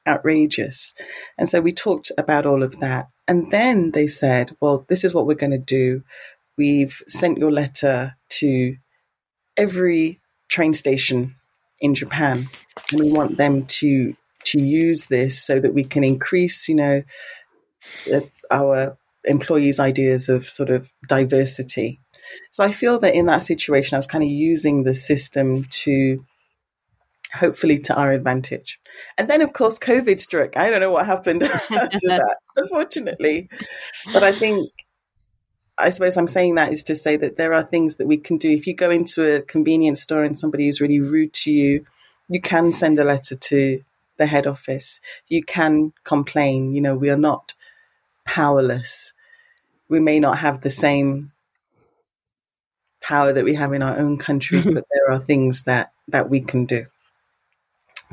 outrageous. 0.08 0.94
And 1.38 1.48
so 1.48 1.62
we 1.62 1.72
talked 1.72 2.12
about 2.18 2.46
all 2.46 2.64
of 2.64 2.80
that. 2.80 3.10
And 3.28 3.52
then 3.52 3.92
they 3.92 4.08
said, 4.08 4.56
well, 4.62 4.86
this 4.88 5.04
is 5.04 5.14
what 5.14 5.28
we're 5.28 5.36
going 5.36 5.52
to 5.52 5.58
do. 5.58 6.04
We've 6.58 7.02
sent 7.08 7.38
your 7.38 7.52
letter 7.52 8.16
to 8.30 8.76
every 9.56 10.22
train 10.50 10.74
station 10.74 11.36
in 11.80 11.96
Japan, 11.96 12.50
and 12.92 13.00
we 13.00 13.12
want 13.12 13.38
them 13.38 13.66
to 13.66 14.16
to 14.46 14.62
use 14.62 15.08
this 15.08 15.44
so 15.44 15.60
that 15.60 15.74
we 15.74 15.84
can 15.84 16.04
increase, 16.04 16.70
you 16.70 16.76
know, 16.76 17.04
our 18.50 18.98
employees' 19.26 19.80
ideas 19.80 20.30
of 20.30 20.48
sort 20.48 20.70
of 20.70 20.90
diversity. 21.08 22.00
So 22.52 22.64
I 22.64 22.72
feel 22.72 23.00
that 23.00 23.14
in 23.14 23.26
that 23.26 23.44
situation, 23.44 23.96
I 23.96 24.00
was 24.00 24.06
kind 24.06 24.24
of 24.24 24.30
using 24.30 24.84
the 24.84 24.94
system 24.94 25.66
to 25.84 26.24
hopefully 27.34 27.80
to 27.80 27.96
our 27.96 28.12
advantage. 28.12 28.80
And 29.18 29.30
then, 29.30 29.42
of 29.42 29.54
course, 29.54 29.80
COVID 29.80 30.20
struck. 30.20 30.56
I 30.56 30.70
don't 30.70 30.82
know 30.82 30.92
what 30.92 31.06
happened 31.06 31.44
after 31.70 31.70
that, 31.72 32.38
unfortunately. 32.56 33.50
But 34.14 34.24
I 34.24 34.38
think 34.38 34.70
I 35.78 35.92
suppose 35.92 36.18
I'm 36.18 36.28
saying 36.28 36.56
that 36.56 36.74
is 36.74 36.84
to 36.84 36.96
say 36.96 37.18
that 37.18 37.38
there 37.38 37.54
are 37.54 37.64
things 37.64 37.98
that 37.98 38.08
we 38.08 38.18
can 38.18 38.38
do. 38.38 38.50
If 38.50 38.66
you 38.66 38.74
go 38.74 38.90
into 38.90 39.36
a 39.36 39.42
convenience 39.42 40.02
store 40.02 40.24
and 40.24 40.38
somebody 40.38 40.68
is 40.68 40.82
really 40.82 41.00
rude 41.00 41.34
to 41.34 41.52
you, 41.52 41.86
you 42.30 42.42
can 42.42 42.72
send 42.72 43.00
a 43.00 43.04
letter 43.04 43.36
to 43.36 43.84
the 44.18 44.26
head 44.26 44.48
office. 44.48 45.02
You 45.28 45.44
can 45.44 45.94
complain. 46.04 46.74
You 46.74 46.82
know, 46.82 46.96
we 46.96 47.10
are 47.10 47.18
not 47.18 47.54
powerless. 48.26 49.14
We 49.88 50.00
may 50.00 50.20
not 50.20 50.40
have 50.40 50.62
the 50.62 50.70
same 50.70 51.32
power 53.02 53.32
that 53.32 53.44
we 53.44 53.54
have 53.54 53.72
in 53.74 53.84
our 53.84 53.98
own 53.98 54.18
countries, 54.18 54.66
mm-hmm. 54.66 54.76
but 54.76 54.86
there 54.92 55.16
are 55.16 55.20
things 55.20 55.64
that, 55.64 55.94
that 56.10 56.30
we 56.30 56.42
can 56.42 56.66
do. 56.66 56.86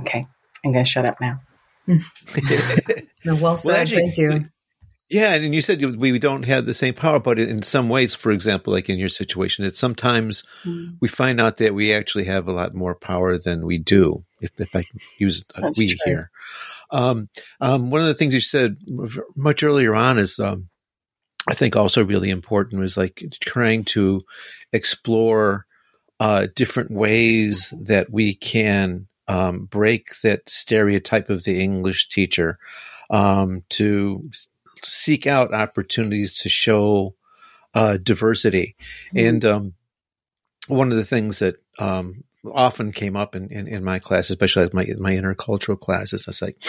Okay, 0.00 0.26
I'm 0.64 0.72
going 0.72 0.84
to 0.84 0.90
shut 0.90 1.08
up 1.08 1.20
now. 1.20 1.40
no, 1.86 1.96
well 3.36 3.56
said. 3.56 3.68
Well, 3.68 3.80
actually, 3.80 4.10
Thank 4.10 4.18
you. 4.18 4.46
Yeah, 5.10 5.34
and 5.34 5.54
you 5.54 5.60
said 5.60 5.82
we 5.96 6.18
don't 6.18 6.44
have 6.44 6.64
the 6.64 6.72
same 6.72 6.94
power, 6.94 7.20
but 7.20 7.38
in 7.38 7.62
some 7.62 7.90
ways, 7.90 8.14
for 8.14 8.32
example, 8.32 8.72
like 8.72 8.88
in 8.88 8.98
your 8.98 9.10
situation, 9.10 9.64
it's 9.64 9.78
sometimes 9.78 10.44
mm. 10.64 10.86
we 11.00 11.08
find 11.08 11.40
out 11.40 11.58
that 11.58 11.74
we 11.74 11.92
actually 11.92 12.24
have 12.24 12.48
a 12.48 12.52
lot 12.52 12.74
more 12.74 12.94
power 12.94 13.38
than 13.38 13.66
we 13.66 13.78
do. 13.78 14.24
If, 14.40 14.50
if 14.58 14.74
I 14.74 14.86
use 15.18 15.44
we 15.76 15.88
true. 15.88 15.96
here, 16.04 16.30
um, 16.90 17.28
um, 17.60 17.90
one 17.90 18.00
of 18.00 18.06
the 18.06 18.14
things 18.14 18.32
you 18.32 18.40
said 18.40 18.76
much 19.36 19.62
earlier 19.62 19.94
on 19.94 20.18
is, 20.18 20.38
um, 20.38 20.68
I 21.46 21.54
think, 21.54 21.76
also 21.76 22.02
really 22.02 22.30
important 22.30 22.80
was 22.80 22.96
like 22.96 23.22
trying 23.40 23.84
to 23.84 24.22
explore 24.72 25.66
uh, 26.18 26.46
different 26.54 26.90
ways 26.90 27.74
that 27.82 28.10
we 28.10 28.34
can 28.34 29.06
um, 29.28 29.66
break 29.66 30.20
that 30.22 30.48
stereotype 30.48 31.28
of 31.28 31.44
the 31.44 31.60
English 31.60 32.08
teacher 32.08 32.58
um, 33.10 33.64
to 33.70 34.30
seek 34.84 35.26
out 35.26 35.54
opportunities 35.54 36.38
to 36.38 36.48
show 36.48 37.14
uh, 37.74 37.96
diversity. 37.96 38.76
Mm-hmm. 39.14 39.28
And 39.28 39.44
um, 39.44 39.74
one 40.68 40.90
of 40.90 40.96
the 40.96 41.04
things 41.04 41.40
that 41.40 41.56
um, 41.78 42.24
often 42.52 42.92
came 42.92 43.16
up 43.16 43.34
in, 43.34 43.50
in, 43.50 43.66
in 43.66 43.84
my 43.84 43.98
class, 43.98 44.30
especially 44.30 44.68
my 44.72 44.86
my 44.98 45.12
intercultural 45.12 45.78
classes. 45.78 46.26
I 46.26 46.30
was 46.30 46.42
like 46.42 46.62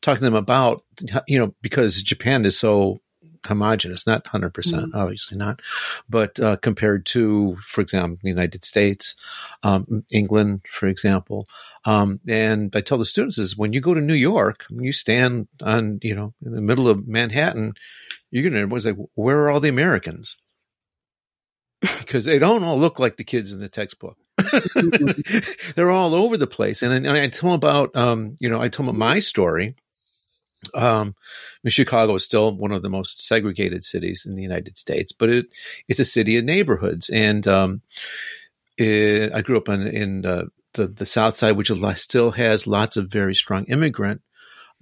talking 0.00 0.18
to 0.18 0.24
them 0.24 0.34
about 0.34 0.84
you 1.26 1.38
know 1.38 1.54
because 1.62 2.02
Japan 2.02 2.44
is 2.44 2.58
so 2.58 3.00
homogenous, 3.46 4.06
not 4.06 4.24
100%, 4.24 4.52
mm-hmm. 4.52 4.96
obviously 4.96 5.38
not, 5.38 5.60
but 6.08 6.38
uh, 6.40 6.56
compared 6.56 7.06
to, 7.06 7.56
for 7.66 7.80
example, 7.80 8.18
the 8.22 8.28
United 8.28 8.64
States, 8.64 9.14
um, 9.62 10.04
England, 10.10 10.62
for 10.70 10.86
example. 10.86 11.46
Um, 11.84 12.20
and 12.28 12.74
I 12.74 12.80
tell 12.80 12.98
the 12.98 13.04
students 13.04 13.38
is 13.38 13.56
when 13.56 13.72
you 13.72 13.80
go 13.80 13.94
to 13.94 14.00
New 14.00 14.14
York, 14.14 14.66
you 14.70 14.92
stand 14.92 15.48
on, 15.62 15.98
you 16.02 16.14
know, 16.14 16.34
in 16.44 16.52
the 16.52 16.62
middle 16.62 16.88
of 16.88 17.06
Manhattan, 17.06 17.74
you're 18.30 18.48
going 18.48 18.60
to, 18.60 18.72
was 18.72 18.86
like, 18.86 18.96
where 19.14 19.40
are 19.44 19.50
all 19.50 19.60
the 19.60 19.68
Americans? 19.68 20.36
because 21.80 22.24
they 22.24 22.38
don't 22.38 22.62
all 22.62 22.78
look 22.78 22.98
like 22.98 23.16
the 23.16 23.24
kids 23.24 23.52
in 23.52 23.60
the 23.60 23.68
textbook. 23.68 24.18
They're 25.74 25.90
all 25.90 26.14
over 26.14 26.36
the 26.36 26.46
place. 26.46 26.82
And, 26.82 26.92
then, 26.92 27.06
I 27.06 27.28
tell 27.28 27.50
them 27.50 27.56
about, 27.56 27.96
um, 27.96 28.34
you 28.40 28.48
know, 28.48 28.60
I 28.60 28.68
tell 28.68 28.86
them 28.86 28.98
my 28.98 29.20
story. 29.20 29.76
Um, 30.74 31.14
Chicago 31.66 32.14
is 32.16 32.24
still 32.24 32.54
one 32.54 32.72
of 32.72 32.82
the 32.82 32.90
most 32.90 33.26
segregated 33.26 33.84
cities 33.84 34.26
in 34.26 34.34
the 34.34 34.42
United 34.42 34.76
States, 34.76 35.12
but 35.12 35.30
it, 35.30 35.46
it's 35.88 36.00
a 36.00 36.04
city 36.04 36.36
of 36.36 36.44
neighborhoods. 36.44 37.08
And, 37.08 37.46
um, 37.46 37.82
it, 38.76 39.32
I 39.32 39.42
grew 39.42 39.56
up 39.56 39.68
in, 39.68 39.86
in 39.86 40.22
the, 40.22 40.48
the, 40.74 40.86
the 40.86 41.06
South 41.06 41.36
Side, 41.36 41.56
which 41.56 41.70
still 41.96 42.30
has 42.32 42.66
lots 42.66 42.96
of 42.96 43.08
very 43.08 43.34
strong 43.34 43.64
immigrant 43.64 44.22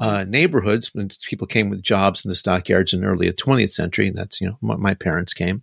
uh, 0.01 0.25
neighborhoods. 0.27 0.95
When 0.95 1.11
people 1.29 1.47
came 1.47 1.71
with 1.71 1.83
jobs 1.83 2.25
in 2.25 2.29
the 2.29 2.37
stockyards 2.37 2.93
in 2.93 3.01
the 3.01 3.07
early 3.07 3.31
20th 3.33 3.73
century, 3.73 4.09
and 4.09 4.17
that's 4.17 4.41
you 4.41 4.49
know 4.49 4.59
my, 4.61 4.77
my 4.77 4.95
parents 4.95 5.35
came. 5.35 5.63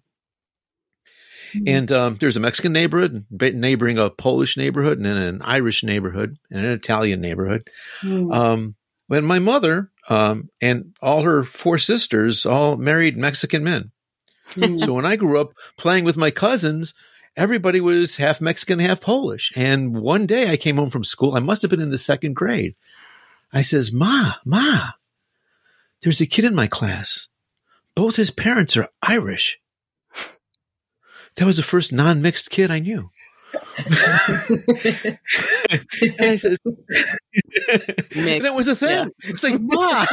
Mm-hmm. 1.53 1.67
And 1.67 1.91
um, 1.91 2.17
there's 2.19 2.37
a 2.37 2.41
Mexican 2.41 2.73
neighborhood 2.73 3.25
neighboring 3.31 3.97
a 3.97 4.09
Polish 4.09 4.57
neighborhood, 4.57 4.97
and 4.97 5.05
then 5.05 5.17
an 5.17 5.41
Irish 5.41 5.83
neighborhood, 5.83 6.37
and 6.51 6.65
an 6.65 6.71
Italian 6.71 7.21
neighborhood. 7.21 7.69
Mm-hmm. 8.01 8.31
Um, 8.31 8.75
when 9.07 9.23
my 9.23 9.39
mother 9.39 9.91
um, 10.09 10.49
and 10.61 10.95
all 11.01 11.23
her 11.23 11.43
four 11.43 11.77
sisters 11.77 12.45
all 12.45 12.77
married 12.77 13.17
Mexican 13.17 13.63
men. 13.63 13.91
Mm-hmm. 14.51 14.77
So 14.79 14.93
when 14.93 15.05
I 15.05 15.15
grew 15.15 15.39
up 15.39 15.53
playing 15.77 16.03
with 16.03 16.17
my 16.17 16.31
cousins, 16.31 16.93
everybody 17.35 17.81
was 17.81 18.17
half 18.17 18.41
Mexican, 18.41 18.79
half 18.79 19.01
Polish. 19.01 19.51
And 19.55 19.95
one 19.95 20.25
day 20.25 20.49
I 20.49 20.57
came 20.57 20.77
home 20.77 20.89
from 20.89 21.03
school. 21.03 21.35
I 21.35 21.39
must 21.39 21.61
have 21.61 21.71
been 21.71 21.81
in 21.81 21.89
the 21.89 21.97
second 21.97 22.35
grade. 22.35 22.75
I 23.51 23.61
says, 23.61 23.91
"Ma, 23.91 24.33
ma, 24.45 24.91
there's 26.01 26.21
a 26.21 26.25
kid 26.25 26.45
in 26.45 26.55
my 26.55 26.67
class. 26.67 27.27
Both 27.95 28.17
his 28.17 28.31
parents 28.31 28.77
are 28.77 28.89
Irish." 29.01 29.59
That 31.37 31.45
was 31.45 31.57
the 31.57 31.63
first 31.63 31.91
non-mixed 31.91 32.49
kid 32.49 32.71
I 32.71 32.79
knew. 32.79 33.09
and 33.77 35.17
I 38.47 38.55
was 38.55 38.67
a 38.67 38.75
thing. 38.75 38.89
Yeah. 38.89 39.05
It's 39.23 39.43
like, 39.43 39.59
Ma, 39.59 40.05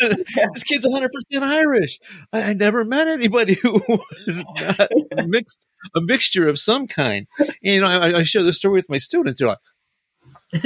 this 0.54 0.62
kid's 0.62 0.86
100% 0.86 1.08
Irish. 1.42 1.98
I, 2.32 2.42
I, 2.42 2.52
never 2.52 2.84
met 2.84 3.08
anybody 3.08 3.54
who 3.54 3.72
was 3.88 4.44
not 4.54 4.88
mixed, 5.26 5.66
a 5.96 6.00
mixture 6.00 6.48
of 6.48 6.60
some 6.60 6.86
kind. 6.86 7.26
And, 7.38 7.50
you 7.62 7.80
know, 7.80 7.88
I, 7.88 8.18
I 8.18 8.22
share 8.22 8.44
this 8.44 8.58
story 8.58 8.74
with 8.74 8.88
my 8.88 8.98
students. 8.98 9.40
They're 9.40 9.48
like, 9.48 9.58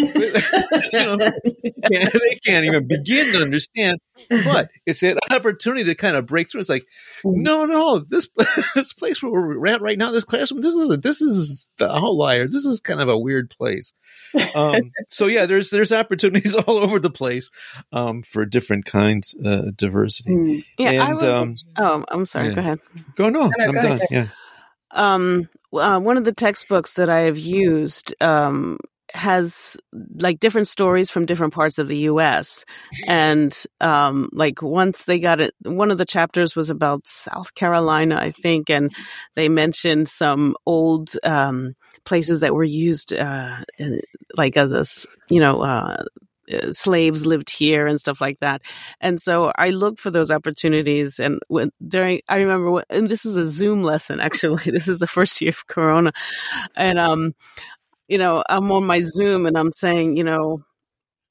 know, 0.93 1.17
they 1.17 2.39
can't 2.45 2.65
even 2.65 2.89
begin 2.89 3.33
to 3.33 3.43
understand. 3.43 3.99
But 4.29 4.71
it's 4.85 5.03
an 5.03 5.19
opportunity 5.31 5.85
to 5.85 5.95
kind 5.95 6.17
of 6.17 6.27
break 6.27 6.51
through. 6.51 6.61
It's 6.61 6.69
like, 6.69 6.87
no, 7.25 7.67
no, 7.67 8.01
this 8.01 8.29
this 8.75 8.93
place 8.95 9.23
where 9.23 9.31
we're 9.31 9.67
at 9.69 9.83
right 9.83 9.97
now, 9.97 10.11
this 10.11 10.25
classroom, 10.25 10.61
this 10.61 10.75
is 10.75 10.91
a, 10.91 10.97
this 10.97 11.23
is 11.23 11.67
the 11.79 11.89
outlier. 11.95 12.49
This 12.49 12.65
is 12.65 12.81
kind 12.81 13.01
of 13.01 13.09
a 13.09 13.19
weird 13.19 13.51
place. 13.51 13.93
Um, 14.55 14.91
so 15.09 15.27
yeah, 15.27 15.47
there's 15.47 15.71
there's 15.71 15.93
opportunities 15.93 16.55
all 16.67 16.79
over 16.79 16.99
the 16.99 17.11
place 17.11 17.51
um, 17.93 18.23
for 18.23 18.45
different 18.45 18.87
kinds 18.87 19.35
of 19.39 19.47
uh, 19.47 19.71
diversity. 19.77 20.31
Mm. 20.31 20.65
Yeah, 20.79 20.91
and, 20.91 21.03
I 21.03 21.13
was. 21.15 21.25
Um, 21.25 21.57
oh, 21.79 22.05
I'm 22.09 22.27
sorry. 22.27 22.49
Yeah. 22.49 22.55
Go 22.55 22.61
ahead. 22.61 22.81
Go 23.15 23.29
no, 23.29 23.53
no 23.57 23.65
I'm 23.65 23.75
go 23.75 23.83
done. 23.83 23.93
Ahead. 23.93 24.09
Yeah. 24.11 24.29
Um, 24.91 25.49
uh, 25.73 26.01
one 26.01 26.17
of 26.17 26.25
the 26.25 26.33
textbooks 26.33 26.95
that 26.95 27.09
I 27.09 27.21
have 27.21 27.39
used 27.39 28.15
um, 28.21 28.79
has 29.17 29.77
like 30.21 30.41
different 30.41 30.69
stories 30.69 31.11
from 31.11 31.27
different 31.27 31.55
parts 31.55 31.79
of 31.79 31.89
the 31.89 31.99
US. 32.11 32.65
And 33.09 33.57
um 33.81 34.29
like 34.33 34.63
once 34.63 35.05
they 35.05 35.19
got 35.19 35.41
it 35.41 35.55
one 35.63 35.91
of 35.91 35.99
the 35.99 36.05
chapters 36.05 36.55
was 36.55 36.71
about 36.71 37.07
South 37.07 37.55
Carolina, 37.55 38.17
I 38.17 38.31
think, 38.31 38.71
and 38.71 38.93
they 39.35 39.49
mentioned 39.49 40.09
some 40.09 40.57
old 40.67 41.11
um 41.25 41.75
places 42.05 42.41
that 42.41 42.55
were 42.55 42.65
used 42.65 43.13
uh 43.13 43.63
like 44.37 44.57
as 44.57 44.73
a 44.73 44.85
you 45.33 45.41
know 45.41 45.63
uh 45.63 46.05
slaves 46.71 47.27
lived 47.27 47.51
here 47.51 47.87
and 47.87 47.99
stuff 47.99 48.21
like 48.21 48.39
that. 48.41 48.63
And 49.01 49.21
so 49.21 49.53
I 49.57 49.71
looked 49.71 50.01
for 50.01 50.11
those 50.11 50.31
opportunities. 50.31 51.19
And 51.19 51.41
when, 51.49 51.71
during, 51.87 52.21
I 52.29 52.39
remember, 52.39 52.85
and 52.91 53.09
this 53.09 53.25
was 53.25 53.37
a 53.37 53.45
Zoom 53.45 53.83
lesson 53.83 54.21
actually. 54.21 54.63
This 54.77 54.89
is 54.89 54.99
the 54.99 55.07
first 55.07 55.41
year 55.41 55.51
of 55.51 55.67
Corona, 55.67 56.13
and 56.77 56.99
um, 56.99 57.33
you 58.09 58.19
know, 58.19 58.43
I'm 58.49 58.71
on 58.73 58.87
my 58.87 59.01
Zoom 59.01 59.47
and 59.47 59.57
I'm 59.57 59.73
saying, 59.73 60.17
you 60.17 60.25
know, 60.25 60.63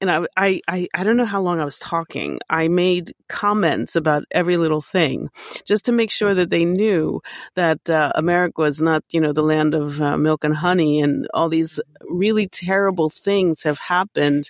and 0.02 0.12
I, 0.12 0.60
I, 0.68 0.88
I, 0.94 1.04
don't 1.04 1.16
know 1.16 1.26
how 1.26 1.42
long 1.42 1.62
I 1.62 1.66
was 1.66 1.80
talking. 1.80 2.40
I 2.50 2.68
made 2.68 3.14
comments 3.30 3.96
about 3.96 4.26
every 4.30 4.58
little 4.58 4.82
thing 4.82 5.30
just 5.66 5.86
to 5.86 5.94
make 5.94 6.12
sure 6.12 6.34
that 6.34 6.50
they 6.50 6.66
knew 6.66 7.22
that 7.56 7.90
uh, 7.90 8.12
America 8.16 8.62
was 8.62 8.82
not, 8.82 9.04
you 9.12 9.22
know, 9.22 9.32
the 9.32 9.42
land 9.42 9.74
of 9.74 10.02
uh, 10.02 10.18
milk 10.18 10.44
and 10.44 10.56
honey 10.56 11.02
and 11.02 11.28
all 11.34 11.48
these 11.48 11.80
really 12.10 12.48
terrible 12.48 13.10
things 13.10 13.64
have 13.64 13.80
happened. 13.80 14.50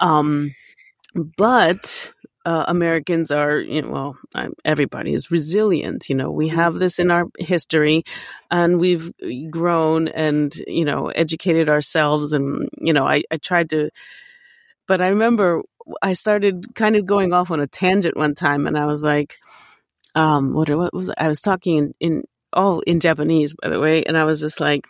Um, 0.00 0.54
but 1.14 2.12
uh, 2.44 2.64
Americans 2.68 3.30
are, 3.30 3.58
you 3.58 3.82
know, 3.82 4.16
well, 4.34 4.48
everybody 4.64 5.12
is 5.12 5.30
resilient. 5.30 6.08
You 6.08 6.16
know, 6.16 6.30
we 6.30 6.48
have 6.48 6.74
this 6.74 6.98
in 6.98 7.10
our 7.10 7.26
history 7.38 8.02
and 8.50 8.80
we've 8.80 9.12
grown 9.50 10.08
and, 10.08 10.54
you 10.66 10.84
know, 10.84 11.08
educated 11.08 11.68
ourselves. 11.68 12.32
And, 12.32 12.68
you 12.78 12.92
know, 12.92 13.06
I, 13.06 13.22
I 13.30 13.36
tried 13.36 13.70
to, 13.70 13.90
but 14.88 15.00
I 15.00 15.08
remember 15.08 15.62
I 16.00 16.12
started 16.14 16.74
kind 16.74 16.96
of 16.96 17.06
going 17.06 17.32
off 17.32 17.50
on 17.50 17.60
a 17.60 17.66
tangent 17.66 18.16
one 18.16 18.34
time 18.34 18.66
and 18.66 18.76
I 18.76 18.86
was 18.86 19.04
like, 19.04 19.36
um, 20.14 20.52
what, 20.54 20.68
what 20.70 20.92
was, 20.92 21.12
I 21.16 21.28
was 21.28 21.40
talking 21.40 21.76
in, 21.76 21.94
in, 22.00 22.22
all 22.52 22.80
in 22.80 23.00
Japanese, 23.00 23.54
by 23.54 23.68
the 23.70 23.80
way. 23.80 24.02
And 24.02 24.18
I 24.18 24.24
was 24.24 24.40
just 24.40 24.60
like, 24.60 24.86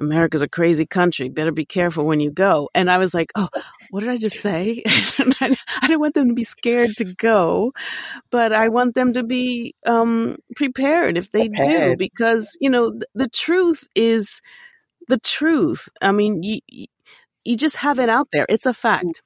America's 0.00 0.42
a 0.42 0.48
crazy 0.48 0.86
country. 0.86 1.28
Better 1.28 1.52
be 1.52 1.64
careful 1.64 2.06
when 2.06 2.20
you 2.20 2.30
go. 2.30 2.70
And 2.74 2.90
I 2.90 2.98
was 2.98 3.14
like, 3.14 3.30
oh, 3.34 3.48
what 3.90 4.00
did 4.00 4.08
I 4.08 4.16
just 4.16 4.40
say? 4.40 4.82
I, 4.86 5.56
don't 5.86 6.00
want 6.00 6.14
them 6.14 6.28
to 6.28 6.34
be 6.34 6.44
scared 6.44 6.96
to 6.96 7.04
go, 7.04 7.72
but 8.30 8.52
I 8.52 8.68
want 8.68 8.94
them 8.94 9.12
to 9.14 9.22
be 9.22 9.74
um, 9.86 10.36
prepared 10.56 11.18
if 11.18 11.30
they 11.30 11.48
prepared. 11.48 11.92
do, 11.92 11.96
because, 11.96 12.56
you 12.60 12.70
know, 12.70 12.90
th- 12.90 13.02
the 13.14 13.28
truth 13.28 13.86
is 13.94 14.40
the 15.08 15.18
truth. 15.18 15.88
I 16.00 16.12
mean, 16.12 16.42
you, 16.42 16.60
you 17.44 17.56
just 17.56 17.76
have 17.76 17.98
it 17.98 18.08
out 18.08 18.28
there. 18.32 18.46
It's 18.48 18.66
a 18.66 18.74
fact 18.74 19.22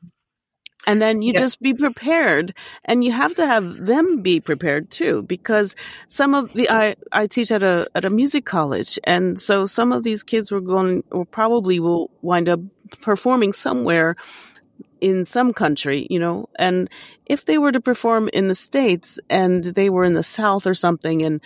and 0.87 1.01
then 1.01 1.23
you 1.23 1.33
just 1.33 1.61
be 1.61 1.75
prepared. 1.75 2.55
And 2.85 3.05
you 3.05 3.13
have 3.13 3.35
to 3.37 3.47
have 3.47 3.87
them 3.87 4.23
be 4.23 4.41
prepared 4.41 4.91
too 4.91 5.23
because 5.23 5.75
some 6.09 6.35
of 6.35 6.53
the 6.53 6.69
i 6.71 6.95
i 7.13 7.27
teach 7.27 7.51
at 7.51 7.63
a 7.63 7.89
at 7.95 8.05
a 8.05 8.11
music 8.11 8.45
college. 8.45 8.99
And 9.05 9.39
so 9.41 9.67
some 9.67 9.93
of 9.93 10.03
these 10.03 10.23
kids 10.23 10.51
were 10.51 10.61
going 10.61 11.05
or 11.11 11.25
probably 11.25 11.81
will 11.81 12.11
wind 12.23 12.49
up 12.49 12.61
performing 13.01 13.53
somewhere 13.53 14.17
in 15.01 15.25
some 15.25 15.53
country 15.53 16.07
you 16.11 16.19
know? 16.19 16.49
And 16.57 16.89
if 17.27 17.45
they 17.45 17.59
were 17.59 17.73
to 17.73 17.81
perform 17.81 18.29
in 18.33 18.49
the 18.49 18.55
states 18.55 19.19
and 19.31 19.65
they 19.65 19.91
were 19.91 20.05
in 20.05 20.15
the 20.15 20.23
south 20.23 20.67
or 20.67 20.75
something 20.75 21.23
and 21.23 21.41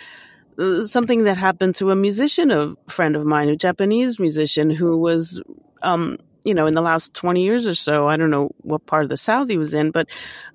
uh, 0.59 0.83
something 0.83 1.23
that 1.23 1.37
happened 1.37 1.75
to 1.75 1.91
a 1.91 1.95
musician 1.95 2.51
a 2.51 2.75
friend 2.89 3.15
of 3.15 3.25
mine 3.25 3.47
a 3.47 3.55
japanese 3.55 4.19
musician 4.19 4.69
who 4.69 4.97
was 4.97 5.41
um 5.81 6.17
you 6.43 6.53
know, 6.53 6.67
in 6.67 6.73
the 6.73 6.81
last 6.81 7.13
20 7.13 7.43
years 7.43 7.67
or 7.67 7.73
so, 7.73 8.07
I 8.07 8.17
don't 8.17 8.29
know 8.29 8.51
what 8.61 8.85
part 8.85 9.03
of 9.03 9.09
the 9.09 9.17
South 9.17 9.49
he 9.49 9.57
was 9.57 9.73
in, 9.73 9.91
but 9.91 10.07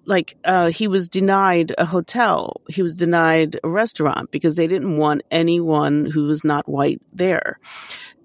like, 0.05 0.37
uh, 0.45 0.71
he 0.71 0.89
was 0.89 1.09
denied 1.09 1.75
a 1.77 1.85
hotel. 1.85 2.61
He 2.69 2.83
was 2.83 2.97
denied 2.97 3.59
a 3.63 3.69
restaurant 3.69 4.31
because 4.31 4.57
they 4.57 4.67
didn't 4.67 4.97
want 4.97 5.23
anyone 5.31 6.07
who 6.07 6.25
was 6.25 6.45
not 6.45 6.69
white 6.69 7.03
there. 7.13 7.59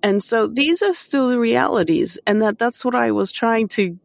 And 0.02 0.24
so 0.24 0.48
these 0.48 0.82
are 0.82 0.94
still 0.94 1.30
the 1.30 1.40
realities. 1.40 2.18
And 2.26 2.42
that, 2.42 2.58
that's 2.58 2.86
what 2.86 2.96
I 2.96 3.12
was 3.12 3.32
trying 3.32 3.68
to 3.70 4.00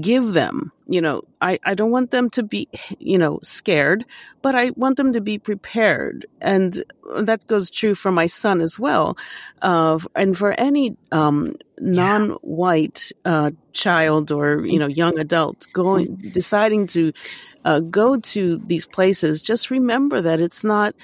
give 0.00 0.32
them. 0.32 0.72
You 0.86 1.00
know, 1.02 1.22
I, 1.40 1.58
I 1.64 1.74
don't 1.74 1.90
want 1.90 2.10
them 2.10 2.30
to 2.30 2.42
be, 2.42 2.68
you 2.98 3.18
know, 3.18 3.40
scared, 3.42 4.04
but 4.40 4.54
I 4.54 4.70
want 4.70 4.96
them 4.96 5.12
to 5.12 5.20
be 5.20 5.38
prepared. 5.38 6.26
And 6.40 6.82
that 7.20 7.46
goes 7.46 7.70
true 7.70 7.94
for 7.94 8.10
my 8.10 8.26
son 8.26 8.60
as 8.60 8.78
well. 8.78 9.18
Uh, 9.60 9.98
and 10.14 10.36
for 10.36 10.52
any, 10.58 10.96
um, 11.12 11.56
non-white, 11.78 13.12
uh, 13.24 13.50
child 13.72 14.32
or, 14.32 14.64
you 14.66 14.78
know, 14.78 14.86
young 14.86 15.18
adult 15.18 15.66
going, 15.72 16.16
deciding 16.32 16.86
to, 16.88 17.12
uh, 17.64 17.80
go 17.80 18.18
to 18.18 18.58
these 18.66 18.86
places, 18.86 19.42
just 19.42 19.70
remember 19.70 20.22
that 20.22 20.40
it's 20.40 20.64
not 20.64 20.94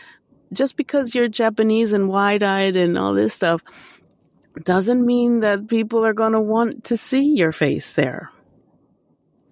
just 0.52 0.76
because 0.76 1.14
you're 1.14 1.28
Japanese 1.28 1.92
and 1.92 2.08
wide-eyed 2.08 2.76
and 2.76 2.96
all 2.96 3.12
this 3.12 3.34
stuff 3.34 3.62
doesn't 4.62 5.04
mean 5.04 5.40
that 5.40 5.68
people 5.68 6.06
are 6.06 6.12
going 6.12 6.32
to 6.32 6.40
want 6.40 6.84
to 6.84 6.96
see 6.96 7.34
your 7.34 7.50
face 7.50 7.92
there 7.94 8.30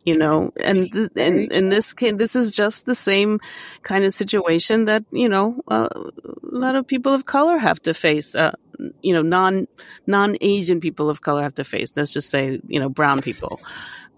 you 0.05 0.18
know 0.18 0.53
and 0.62 0.80
and 1.16 1.53
in 1.53 1.68
this 1.68 1.92
case 1.94 2.14
this 2.14 2.34
is 2.34 2.50
just 2.50 2.86
the 2.86 2.94
same 2.94 3.40
kind 3.82 4.05
of 4.05 4.12
situation 4.12 4.86
that 4.86 5.05
you 5.11 5.28
know 5.28 5.62
uh, 5.68 5.88
a 5.92 6.03
lot 6.42 6.74
of 6.74 6.86
people 6.86 7.12
of 7.14 7.24
color 7.24 7.59
have 7.59 7.80
to 7.80 7.94
face 7.94 8.34
uh, 8.34 8.53
you 9.00 9.12
know 9.12 9.22
non 9.22 9.66
non 10.07 10.36
asian 10.40 10.80
people 10.80 11.09
of 11.09 11.20
color 11.20 11.42
have 11.42 11.55
to 11.55 11.64
face 11.64 11.92
let's 11.96 12.12
just 12.12 12.30
say 12.30 12.61
you 12.66 12.80
know 12.80 12.88
brown 12.88 13.22
people 13.22 13.61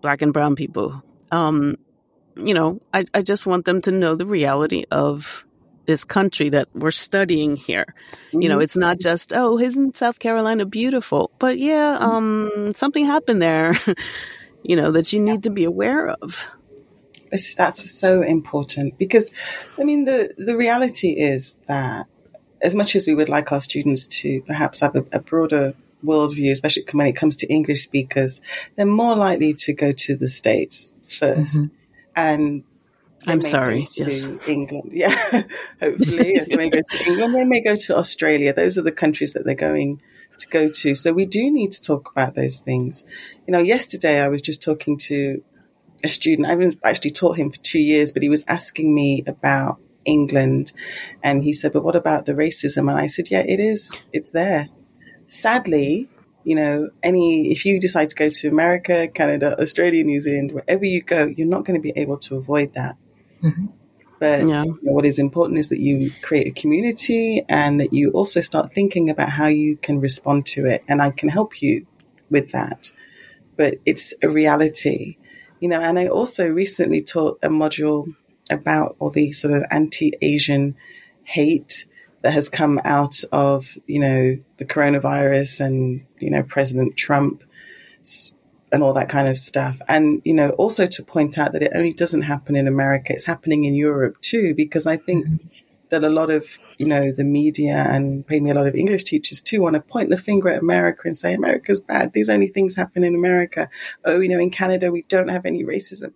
black 0.01 0.23
and 0.23 0.33
brown 0.33 0.57
people 0.57 1.03
um 1.31 1.77
you 2.37 2.55
know 2.55 2.81
i 2.93 3.05
i 3.13 3.21
just 3.21 3.47
want 3.47 3.65
them 3.65 3.81
to 3.81 3.91
know 3.91 4.15
the 4.15 4.27
reality 4.27 4.85
of 4.91 5.45
this 5.87 6.05
country 6.05 6.49
that 6.49 6.67
we're 6.75 6.91
studying 6.91 7.57
here. 7.57 7.85
Mm-hmm. 8.29 8.41
You 8.41 8.49
know, 8.49 8.55
mm-hmm. 8.55 8.63
it's 8.63 8.77
not 8.79 8.99
just, 8.99 9.35
oh, 9.35 9.59
isn't 9.59 9.99
South 9.99 10.19
Carolina 10.19 10.65
beautiful? 10.65 11.31
But 11.39 11.59
yeah, 11.59 11.99
um, 12.01 12.73
something 12.75 13.05
happened 13.05 13.43
there. 13.43 13.77
you 14.65 14.75
know, 14.75 14.91
that 14.91 15.13
you 15.13 15.21
need 15.21 15.43
to 15.45 15.51
be 15.51 15.65
aware 15.65 16.09
of. 16.09 16.47
This, 17.31 17.55
that's 17.55 17.97
so 17.97 18.23
important 18.23 18.99
because, 18.99 19.31
I 19.79 19.85
mean, 19.85 20.05
the, 20.05 20.35
the 20.39 20.57
reality 20.57 21.11
is 21.11 21.61
that 21.67 22.07
as 22.63 22.75
much 22.75 22.97
as 22.97 23.07
we 23.07 23.15
would 23.15 23.29
like 23.29 23.53
our 23.53 23.61
students 23.61 24.07
to 24.07 24.41
perhaps 24.43 24.81
have 24.81 24.97
a, 24.97 25.05
a 25.13 25.21
broader 25.21 25.75
worldview, 26.05 26.51
especially 26.51 26.85
when 26.93 27.07
it 27.07 27.17
comes 27.17 27.37
to 27.37 27.47
English 27.47 27.83
speakers, 27.83 28.41
they're 28.77 28.87
more 28.87 29.17
likely 29.17 29.53
to 29.55 29.73
go 29.73 29.93
to 29.93 30.17
the 30.17 30.29
States 30.29 30.95
1st 31.09 31.37
mm-hmm. 31.37 31.65
And 32.17 32.63
I'm 33.27 33.43
sorry. 33.43 33.89
To 33.93 34.05
yes. 34.05 34.29
England. 34.47 34.91
Yeah. 34.93 35.17
Hopefully. 35.81 36.41
they 36.49 36.57
may 36.57 36.71
go 36.71 36.81
to 36.81 37.05
England. 37.07 37.35
They 37.35 37.45
may 37.45 37.61
go 37.61 37.77
to 37.77 37.97
Australia. 37.97 38.53
Those 38.53 38.79
are 38.79 38.83
the 38.83 38.93
countries 38.93 39.33
that 39.33 39.45
they're 39.45 39.55
going 39.55 40.01
to 40.39 40.49
go 40.49 40.69
to. 40.69 40.95
So 40.95 41.13
we 41.13 41.27
do 41.27 41.51
need 41.51 41.73
to 41.73 41.83
talk 41.83 42.11
about 42.11 42.35
those 42.35 42.61
things. 42.61 43.05
You 43.47 43.53
know, 43.53 43.59
yesterday 43.59 44.21
I 44.21 44.29
was 44.29 44.43
just 44.43 44.63
talking 44.63 44.99
to 44.99 45.43
a 46.03 46.09
student. 46.09 46.47
I 46.47 46.51
haven't 46.51 46.79
actually 46.85 47.13
taught 47.13 47.37
him 47.37 47.51
for 47.51 47.59
two 47.59 47.81
years, 47.81 48.13
but 48.13 48.23
he 48.23 48.29
was 48.29 48.45
asking 48.49 48.95
me 48.95 49.25
about 49.27 49.79
England. 50.05 50.73
And 51.23 51.43
he 51.45 51.53
said, 51.53 51.73
but 51.73 51.85
what 51.85 51.97
about 51.97 52.27
the 52.27 52.35
racism? 52.35 52.91
And 52.91 52.99
I 52.99 53.07
said, 53.07 53.31
yeah, 53.31 53.45
it 53.47 53.61
is. 53.61 54.09
It's 54.13 54.33
there. 54.33 54.69
Sadly, 55.29 56.09
you 56.45 56.55
know, 56.55 56.91
any, 57.03 57.51
if 57.51 57.65
you 57.65 57.81
decide 57.81 58.11
to 58.11 58.17
go 58.17 58.29
to 58.29 58.49
America, 58.49 59.09
Canada, 59.09 59.59
Australia, 59.61 60.05
New 60.05 60.21
Zealand, 60.21 60.53
wherever 60.53 60.85
you 60.85 61.03
go, 61.03 61.33
you're 61.37 61.47
not 61.47 61.65
going 61.65 61.81
to 61.81 61.83
be 61.83 61.99
able 61.99 62.19
to 62.19 62.37
avoid 62.37 62.75
that. 62.75 62.97
Mm-hmm. 63.43 63.67
But 64.21 64.47
yeah. 64.47 64.65
you 64.65 64.79
know, 64.83 64.93
what 64.93 65.05
is 65.05 65.19
important 65.19 65.59
is 65.59 65.69
that 65.69 65.81
you 65.81 66.13
create 66.23 66.47
a 66.47 66.61
community 66.61 67.45
and 67.49 67.81
that 67.81 67.93
you 67.93 68.11
also 68.13 68.41
start 68.41 68.73
thinking 68.73 69.11
about 69.11 69.29
how 69.29 69.47
you 69.47 69.77
can 69.77 70.01
respond 70.01 70.47
to 70.47 70.67
it. 70.67 70.85
And 70.89 71.03
I 71.03 71.11
can 71.11 71.29
help 71.29 71.61
you 71.61 71.87
with 72.31 72.53
that. 72.53 72.93
But 73.57 73.77
it's 73.85 74.15
a 74.23 74.29
reality, 74.29 75.17
you 75.61 75.69
know. 75.69 75.81
And 75.81 75.99
I 75.99 76.09
also 76.09 76.49
recently 76.49 77.03
taught 77.03 77.39
a 77.43 77.49
module 77.49 78.15
about 78.51 78.97
all 78.99 79.11
the 79.11 79.33
sort 79.33 79.55
of 79.55 79.65
anti-Asian 79.71 80.77
hate 81.25 81.87
that 82.23 82.33
has 82.33 82.49
come 82.49 82.81
out 82.85 83.23
of, 83.33 83.77
you 83.87 83.99
know, 83.99 84.37
the 84.57 84.65
coronavirus 84.65 85.65
and, 85.65 86.07
you 86.19 86.31
know, 86.31 86.43
President 86.43 86.97
Trump 86.97 87.43
and 88.73 88.83
all 88.83 88.93
that 88.95 89.09
kind 89.09 89.29
of 89.29 89.39
stuff. 89.39 89.81
And, 89.89 90.21
you 90.25 90.35
know, 90.35 90.51
also 90.51 90.87
to 90.87 91.03
point 91.03 91.39
out 91.39 91.53
that 91.53 91.63
it 91.63 91.73
only 91.75 91.93
doesn't 91.93 92.23
happen 92.23 92.57
in 92.57 92.67
America, 92.67 93.13
it's 93.13 93.25
happening 93.25 93.65
in 93.65 93.75
Europe 93.75 94.21
too, 94.21 94.55
because 94.55 94.87
I 94.87 94.97
think 94.97 95.27
mm-hmm. 95.27 95.47
that 95.91 96.05
a 96.05 96.11
lot 96.11 96.31
of, 96.31 96.59
you 96.79 96.87
know, 96.87 97.13
the 97.13 97.25
media 97.25 97.87
and 97.89 98.25
maybe 98.29 98.51
a 98.51 98.55
lot 98.55 98.67
of 98.67 98.75
English 98.75 99.05
teachers 99.05 99.41
too 99.41 99.61
want 99.61 99.77
to 99.77 99.81
point 99.81 100.11
the 100.11 100.19
finger 100.19 100.49
at 100.49 100.61
America 100.61 101.03
and 101.05 101.17
say, 101.17 101.35
America's 101.35 101.81
bad. 101.81 102.13
These 102.13 102.29
only 102.29 102.49
things 102.49 102.75
happen 102.75 103.05
in 103.05 103.15
America. 103.15 103.69
Oh, 104.05 104.21
you 104.21 104.29
know, 104.29 104.41
in 104.41 104.51
Canada, 104.51 104.91
we 104.91 105.03
don't 105.03 105.29
have 105.29 105.47
any 105.47 105.65
racism. 105.65 106.13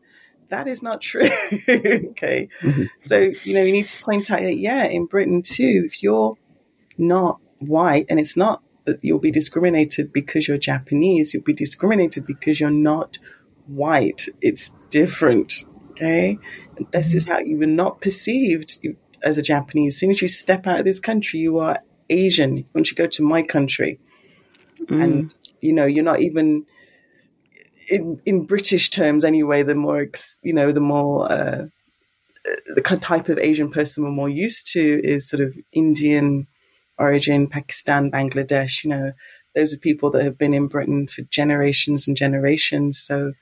That 0.48 0.66
is 0.66 0.82
not 0.82 1.00
true. 1.00 1.26
okay. 1.68 2.48
Mm-hmm. 2.60 2.84
So, 3.04 3.30
you 3.44 3.54
know, 3.54 3.62
you 3.62 3.72
need 3.72 3.86
to 3.86 4.02
point 4.02 4.30
out 4.30 4.40
that, 4.40 4.56
yeah, 4.56 4.84
in 4.84 5.06
Britain 5.06 5.42
too, 5.42 5.82
if 5.86 6.02
you're 6.02 6.36
not 6.96 7.38
white 7.58 8.06
and 8.08 8.18
it's 8.18 8.36
not 8.36 8.62
that 8.88 9.04
you'll 9.04 9.18
be 9.18 9.30
discriminated 9.30 10.12
because 10.14 10.48
you're 10.48 10.56
Japanese. 10.56 11.34
You'll 11.34 11.42
be 11.42 11.52
discriminated 11.52 12.26
because 12.26 12.58
you're 12.58 12.70
not 12.70 13.18
white. 13.66 14.26
It's 14.40 14.72
different. 14.88 15.64
Okay. 15.90 16.38
And 16.76 16.86
this 16.92 17.12
is 17.12 17.28
how 17.28 17.40
you 17.40 17.58
were 17.58 17.66
not 17.66 18.00
perceived 18.00 18.78
as 19.22 19.36
a 19.36 19.42
Japanese. 19.42 19.94
As 19.94 20.00
soon 20.00 20.10
as 20.10 20.22
you 20.22 20.28
step 20.28 20.66
out 20.66 20.78
of 20.78 20.86
this 20.86 21.00
country, 21.00 21.40
you 21.40 21.58
are 21.58 21.80
Asian. 22.08 22.64
Once 22.74 22.90
you 22.90 22.96
go 22.96 23.06
to 23.06 23.22
my 23.22 23.42
country, 23.42 24.00
mm. 24.80 25.02
and 25.02 25.36
you 25.60 25.74
know, 25.74 25.84
you're 25.84 26.02
not 26.02 26.20
even 26.20 26.64
in 27.90 28.22
in 28.24 28.46
British 28.46 28.88
terms 28.88 29.22
anyway. 29.22 29.62
The 29.64 29.74
more 29.74 30.08
you 30.42 30.54
know, 30.54 30.72
the 30.72 30.80
more 30.80 31.30
uh, 31.30 31.66
the 32.74 32.80
type 32.80 33.28
of 33.28 33.38
Asian 33.38 33.70
person 33.70 34.04
we're 34.04 34.10
more 34.10 34.30
used 34.30 34.72
to 34.72 34.80
is 35.04 35.28
sort 35.28 35.42
of 35.42 35.54
Indian 35.72 36.46
origin, 36.98 37.48
Pakistan, 37.48 38.10
Bangladesh, 38.10 38.84
you 38.84 38.90
know, 38.90 39.12
those 39.54 39.74
are 39.74 39.78
people 39.78 40.10
that 40.10 40.22
have 40.22 40.38
been 40.38 40.54
in 40.54 40.68
Britain 40.68 41.08
for 41.08 41.22
generations 41.22 42.06
and 42.06 42.16
generations. 42.16 42.98
So 42.98 43.32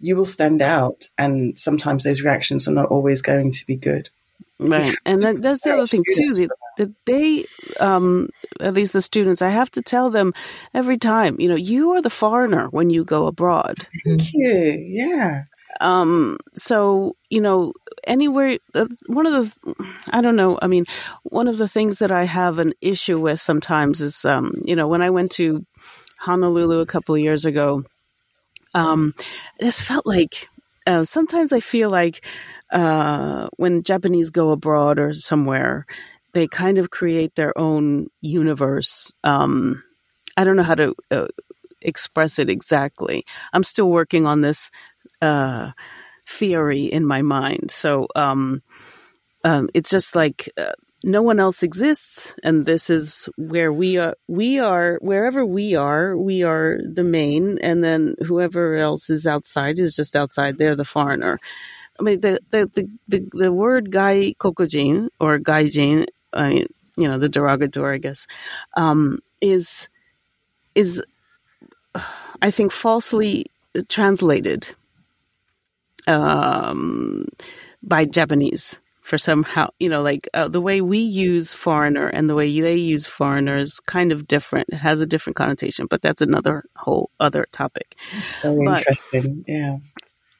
you 0.00 0.16
will 0.16 0.26
stand 0.26 0.60
out. 0.60 1.08
And 1.16 1.58
sometimes 1.58 2.04
those 2.04 2.22
reactions 2.22 2.66
are 2.66 2.72
not 2.72 2.90
always 2.90 3.22
going 3.22 3.52
to 3.52 3.66
be 3.66 3.76
good. 3.76 4.10
Right. 4.58 4.96
And 5.04 5.22
that, 5.22 5.42
that's 5.42 5.62
the 5.62 5.74
other 5.74 5.86
thing, 5.86 6.04
too, 6.16 6.34
that, 6.34 6.50
that 6.76 6.90
they, 7.04 7.46
um, 7.80 8.28
at 8.60 8.74
least 8.74 8.92
the 8.92 9.00
students, 9.00 9.42
I 9.42 9.48
have 9.48 9.70
to 9.72 9.82
tell 9.82 10.10
them 10.10 10.32
every 10.72 10.98
time, 10.98 11.40
you 11.40 11.48
know, 11.48 11.56
you 11.56 11.92
are 11.92 12.02
the 12.02 12.10
foreigner 12.10 12.68
when 12.68 12.90
you 12.90 13.04
go 13.04 13.26
abroad. 13.26 13.86
Thank 14.04 14.32
you. 14.34 14.84
Yeah. 14.88 15.44
Um, 15.80 16.38
so, 16.54 17.16
you 17.30 17.40
know, 17.40 17.72
anywhere, 18.04 18.58
uh, 18.74 18.86
one 19.06 19.26
of 19.26 19.32
the, 19.32 19.74
I 20.10 20.20
don't 20.20 20.36
know, 20.36 20.58
I 20.60 20.66
mean, 20.66 20.84
one 21.24 21.48
of 21.48 21.58
the 21.58 21.68
things 21.68 21.98
that 21.98 22.12
I 22.12 22.24
have 22.24 22.58
an 22.58 22.72
issue 22.80 23.18
with 23.20 23.40
sometimes 23.40 24.00
is, 24.00 24.24
um, 24.24 24.60
you 24.64 24.76
know, 24.76 24.86
when 24.86 25.02
I 25.02 25.10
went 25.10 25.32
to 25.32 25.64
Honolulu 26.18 26.80
a 26.80 26.86
couple 26.86 27.14
of 27.14 27.20
years 27.20 27.44
ago, 27.44 27.84
um, 28.74 29.14
this 29.58 29.80
felt 29.80 30.06
like, 30.06 30.48
uh, 30.86 31.04
sometimes 31.04 31.52
I 31.52 31.60
feel 31.60 31.90
like, 31.90 32.24
uh, 32.70 33.48
when 33.56 33.82
Japanese 33.82 34.30
go 34.30 34.50
abroad 34.50 34.98
or 34.98 35.12
somewhere, 35.12 35.86
they 36.32 36.46
kind 36.48 36.78
of 36.78 36.90
create 36.90 37.34
their 37.34 37.56
own 37.58 38.08
universe. 38.20 39.12
Um, 39.22 39.82
I 40.36 40.44
don't 40.44 40.56
know 40.56 40.62
how 40.62 40.76
to 40.76 40.94
uh, 41.10 41.26
express 41.82 42.38
it 42.38 42.48
exactly. 42.48 43.24
I'm 43.52 43.64
still 43.64 43.90
working 43.90 44.26
on 44.26 44.40
this 44.40 44.70
uh, 45.22 45.72
theory 46.26 46.84
in 46.84 47.06
my 47.06 47.22
mind. 47.22 47.70
So 47.70 48.08
um, 48.14 48.62
um, 49.44 49.70
it's 49.72 49.90
just 49.90 50.14
like 50.14 50.50
uh, 50.58 50.72
no 51.04 51.22
one 51.22 51.40
else 51.40 51.62
exists, 51.62 52.34
and 52.44 52.66
this 52.66 52.90
is 52.90 53.28
where 53.36 53.72
we 53.72 53.98
are. 53.98 54.14
We 54.28 54.58
are 54.58 54.98
wherever 55.00 55.44
we 55.44 55.74
are. 55.74 56.16
We 56.16 56.42
are 56.42 56.78
the 56.84 57.04
main, 57.04 57.58
and 57.58 57.82
then 57.82 58.16
whoever 58.24 58.76
else 58.76 59.10
is 59.10 59.26
outside 59.26 59.78
is 59.78 59.96
just 59.96 60.14
outside. 60.14 60.58
They're 60.58 60.76
the 60.76 60.84
foreigner. 60.84 61.40
I 61.98 62.02
mean, 62.02 62.20
the 62.20 62.38
the 62.50 62.66
the, 62.74 62.88
the, 63.08 63.28
the 63.32 63.52
word 63.52 63.90
"gai 63.90 64.34
kokujin" 64.34 65.08
or 65.18 65.38
"gaijin," 65.38 66.06
uh, 66.32 66.60
you 66.96 67.08
know, 67.08 67.18
the 67.18 67.28
derogatory, 67.28 67.96
I 67.96 67.98
guess, 67.98 68.26
um, 68.76 69.18
is 69.40 69.88
is 70.74 71.02
I 72.40 72.50
think 72.50 72.72
falsely 72.72 73.46
translated 73.88 74.68
um, 76.06 77.26
by 77.82 78.04
Japanese 78.04 78.78
for 79.00 79.18
somehow, 79.18 79.68
you 79.80 79.88
know, 79.88 80.00
like 80.00 80.28
uh, 80.32 80.46
the 80.46 80.60
way 80.60 80.80
we 80.80 80.98
use 80.98 81.52
foreigner 81.52 82.06
and 82.06 82.30
the 82.30 82.36
way 82.36 82.60
they 82.60 82.76
use 82.76 83.06
foreigner 83.06 83.56
is 83.56 83.80
kind 83.80 84.12
of 84.12 84.28
different. 84.28 84.68
It 84.70 84.76
has 84.76 85.00
a 85.00 85.06
different 85.06 85.36
connotation, 85.36 85.86
but 85.90 86.02
that's 86.02 86.20
another 86.20 86.64
whole 86.76 87.10
other 87.18 87.46
topic. 87.50 87.96
So 88.20 88.54
but 88.64 88.78
interesting. 88.78 89.44
Yeah. 89.48 89.78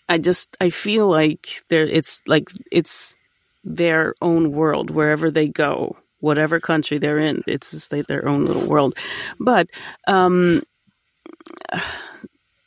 I 0.08 0.18
just, 0.18 0.56
I 0.60 0.70
feel 0.70 1.08
like 1.08 1.62
there, 1.70 1.82
it's 1.84 2.22
like, 2.26 2.50
it's 2.70 3.16
their 3.64 4.14
own 4.22 4.52
world 4.52 4.90
wherever 4.90 5.30
they 5.30 5.48
go, 5.48 5.96
whatever 6.20 6.60
country 6.60 6.98
they're 6.98 7.18
in. 7.18 7.42
It's 7.46 7.72
just 7.72 7.92
like 7.92 8.06
their 8.06 8.28
own 8.28 8.44
little 8.44 8.66
world. 8.66 8.94
But, 9.40 9.70
um, 10.06 10.62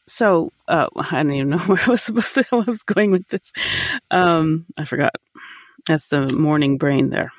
so 0.07 0.51
uh, 0.67 0.87
I 0.95 1.23
don't 1.23 1.33
even 1.33 1.49
know 1.49 1.57
where 1.65 1.81
I 1.85 1.89
was 1.89 2.03
supposed 2.03 2.35
to. 2.35 2.45
I 2.51 2.55
was 2.57 2.83
going 2.83 3.11
with 3.11 3.27
this. 3.29 3.51
Um, 4.11 4.65
I 4.77 4.85
forgot. 4.85 5.13
That's 5.87 6.07
the 6.07 6.27
morning 6.35 6.77
brain 6.77 7.09
there. 7.09 7.31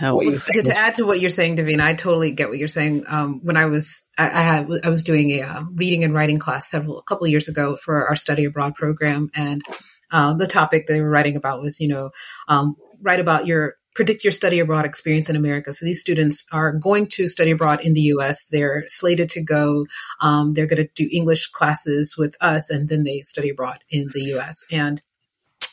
Well, 0.00 0.18
to, 0.18 0.62
to, 0.62 0.76
add 0.76 0.96
to 0.96 1.06
what 1.06 1.20
you're 1.20 1.30
saying, 1.30 1.56
Davina, 1.56 1.82
I 1.82 1.94
totally 1.94 2.32
get 2.32 2.48
what 2.48 2.58
you're 2.58 2.66
saying. 2.66 3.04
Um, 3.06 3.38
when 3.44 3.56
I 3.56 3.66
was, 3.66 4.02
I, 4.18 4.24
I, 4.24 4.42
had, 4.42 4.68
I 4.82 4.88
was 4.88 5.04
doing 5.04 5.30
a 5.30 5.42
uh, 5.42 5.62
reading 5.72 6.02
and 6.02 6.12
writing 6.12 6.36
class 6.36 6.68
several, 6.68 6.98
a 6.98 7.04
couple 7.04 7.26
of 7.26 7.30
years 7.30 7.46
ago 7.46 7.76
for 7.76 8.08
our 8.08 8.16
study 8.16 8.44
abroad 8.44 8.74
program, 8.74 9.30
and 9.36 9.62
uh, 10.10 10.34
the 10.34 10.48
topic 10.48 10.88
they 10.88 11.00
were 11.00 11.08
writing 11.08 11.36
about 11.36 11.60
was, 11.60 11.78
you 11.78 11.86
know, 11.86 12.10
um, 12.48 12.74
write 13.02 13.20
about 13.20 13.46
your 13.46 13.76
predict 13.94 14.24
your 14.24 14.32
study 14.32 14.58
abroad 14.58 14.84
experience 14.84 15.30
in 15.30 15.36
America. 15.36 15.72
So 15.72 15.86
these 15.86 16.00
students 16.00 16.44
are 16.52 16.72
going 16.72 17.06
to 17.08 17.26
study 17.26 17.52
abroad 17.52 17.80
in 17.82 17.94
the 17.94 18.00
U.S. 18.00 18.46
They're 18.46 18.84
slated 18.86 19.28
to 19.30 19.42
go. 19.42 19.86
Um, 20.20 20.54
they're 20.54 20.66
going 20.66 20.84
to 20.84 20.90
do 20.94 21.08
English 21.12 21.48
classes 21.48 22.16
with 22.18 22.36
us, 22.40 22.70
and 22.70 22.88
then 22.88 23.04
they 23.04 23.20
study 23.20 23.50
abroad 23.50 23.78
in 23.90 24.10
the 24.12 24.22
U.S. 24.24 24.64
and 24.70 25.02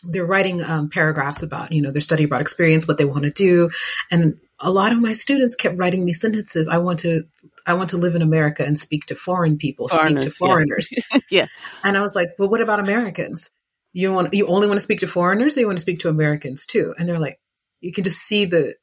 they're 0.03 0.25
writing 0.25 0.63
um, 0.63 0.89
paragraphs 0.89 1.43
about 1.43 1.71
you 1.71 1.81
know 1.81 1.91
their 1.91 2.01
study 2.01 2.23
abroad 2.23 2.41
experience, 2.41 2.87
what 2.87 2.97
they 2.97 3.05
want 3.05 3.23
to 3.23 3.29
do, 3.29 3.69
and 4.09 4.39
a 4.59 4.71
lot 4.71 4.91
of 4.91 4.99
my 4.99 5.13
students 5.13 5.55
kept 5.55 5.77
writing 5.77 6.05
me 6.05 6.13
sentences. 6.13 6.67
I 6.67 6.77
want 6.77 6.99
to 6.99 7.25
I 7.65 7.73
want 7.73 7.89
to 7.91 7.97
live 7.97 8.15
in 8.15 8.21
America 8.21 8.65
and 8.65 8.77
speak 8.77 9.05
to 9.07 9.15
foreign 9.15 9.57
people, 9.57 9.87
foreigners, 9.87 10.23
speak 10.23 10.33
to 10.33 10.37
foreigners. 10.37 10.93
Yeah. 11.11 11.19
yeah. 11.29 11.45
And 11.83 11.97
I 11.97 12.01
was 12.01 12.15
like, 12.15 12.29
well, 12.39 12.49
what 12.49 12.61
about 12.61 12.79
Americans? 12.79 13.49
You 13.93 14.13
want 14.13 14.33
you 14.33 14.47
only 14.47 14.67
want 14.67 14.77
to 14.77 14.83
speak 14.83 14.99
to 14.99 15.07
foreigners, 15.07 15.57
or 15.57 15.61
you 15.61 15.67
want 15.67 15.79
to 15.79 15.81
speak 15.81 15.99
to 15.99 16.09
Americans 16.09 16.65
too? 16.65 16.93
And 16.97 17.07
they're 17.07 17.19
like, 17.19 17.39
you 17.81 17.91
can 17.91 18.03
just 18.03 18.19
see 18.19 18.45
the 18.45 18.75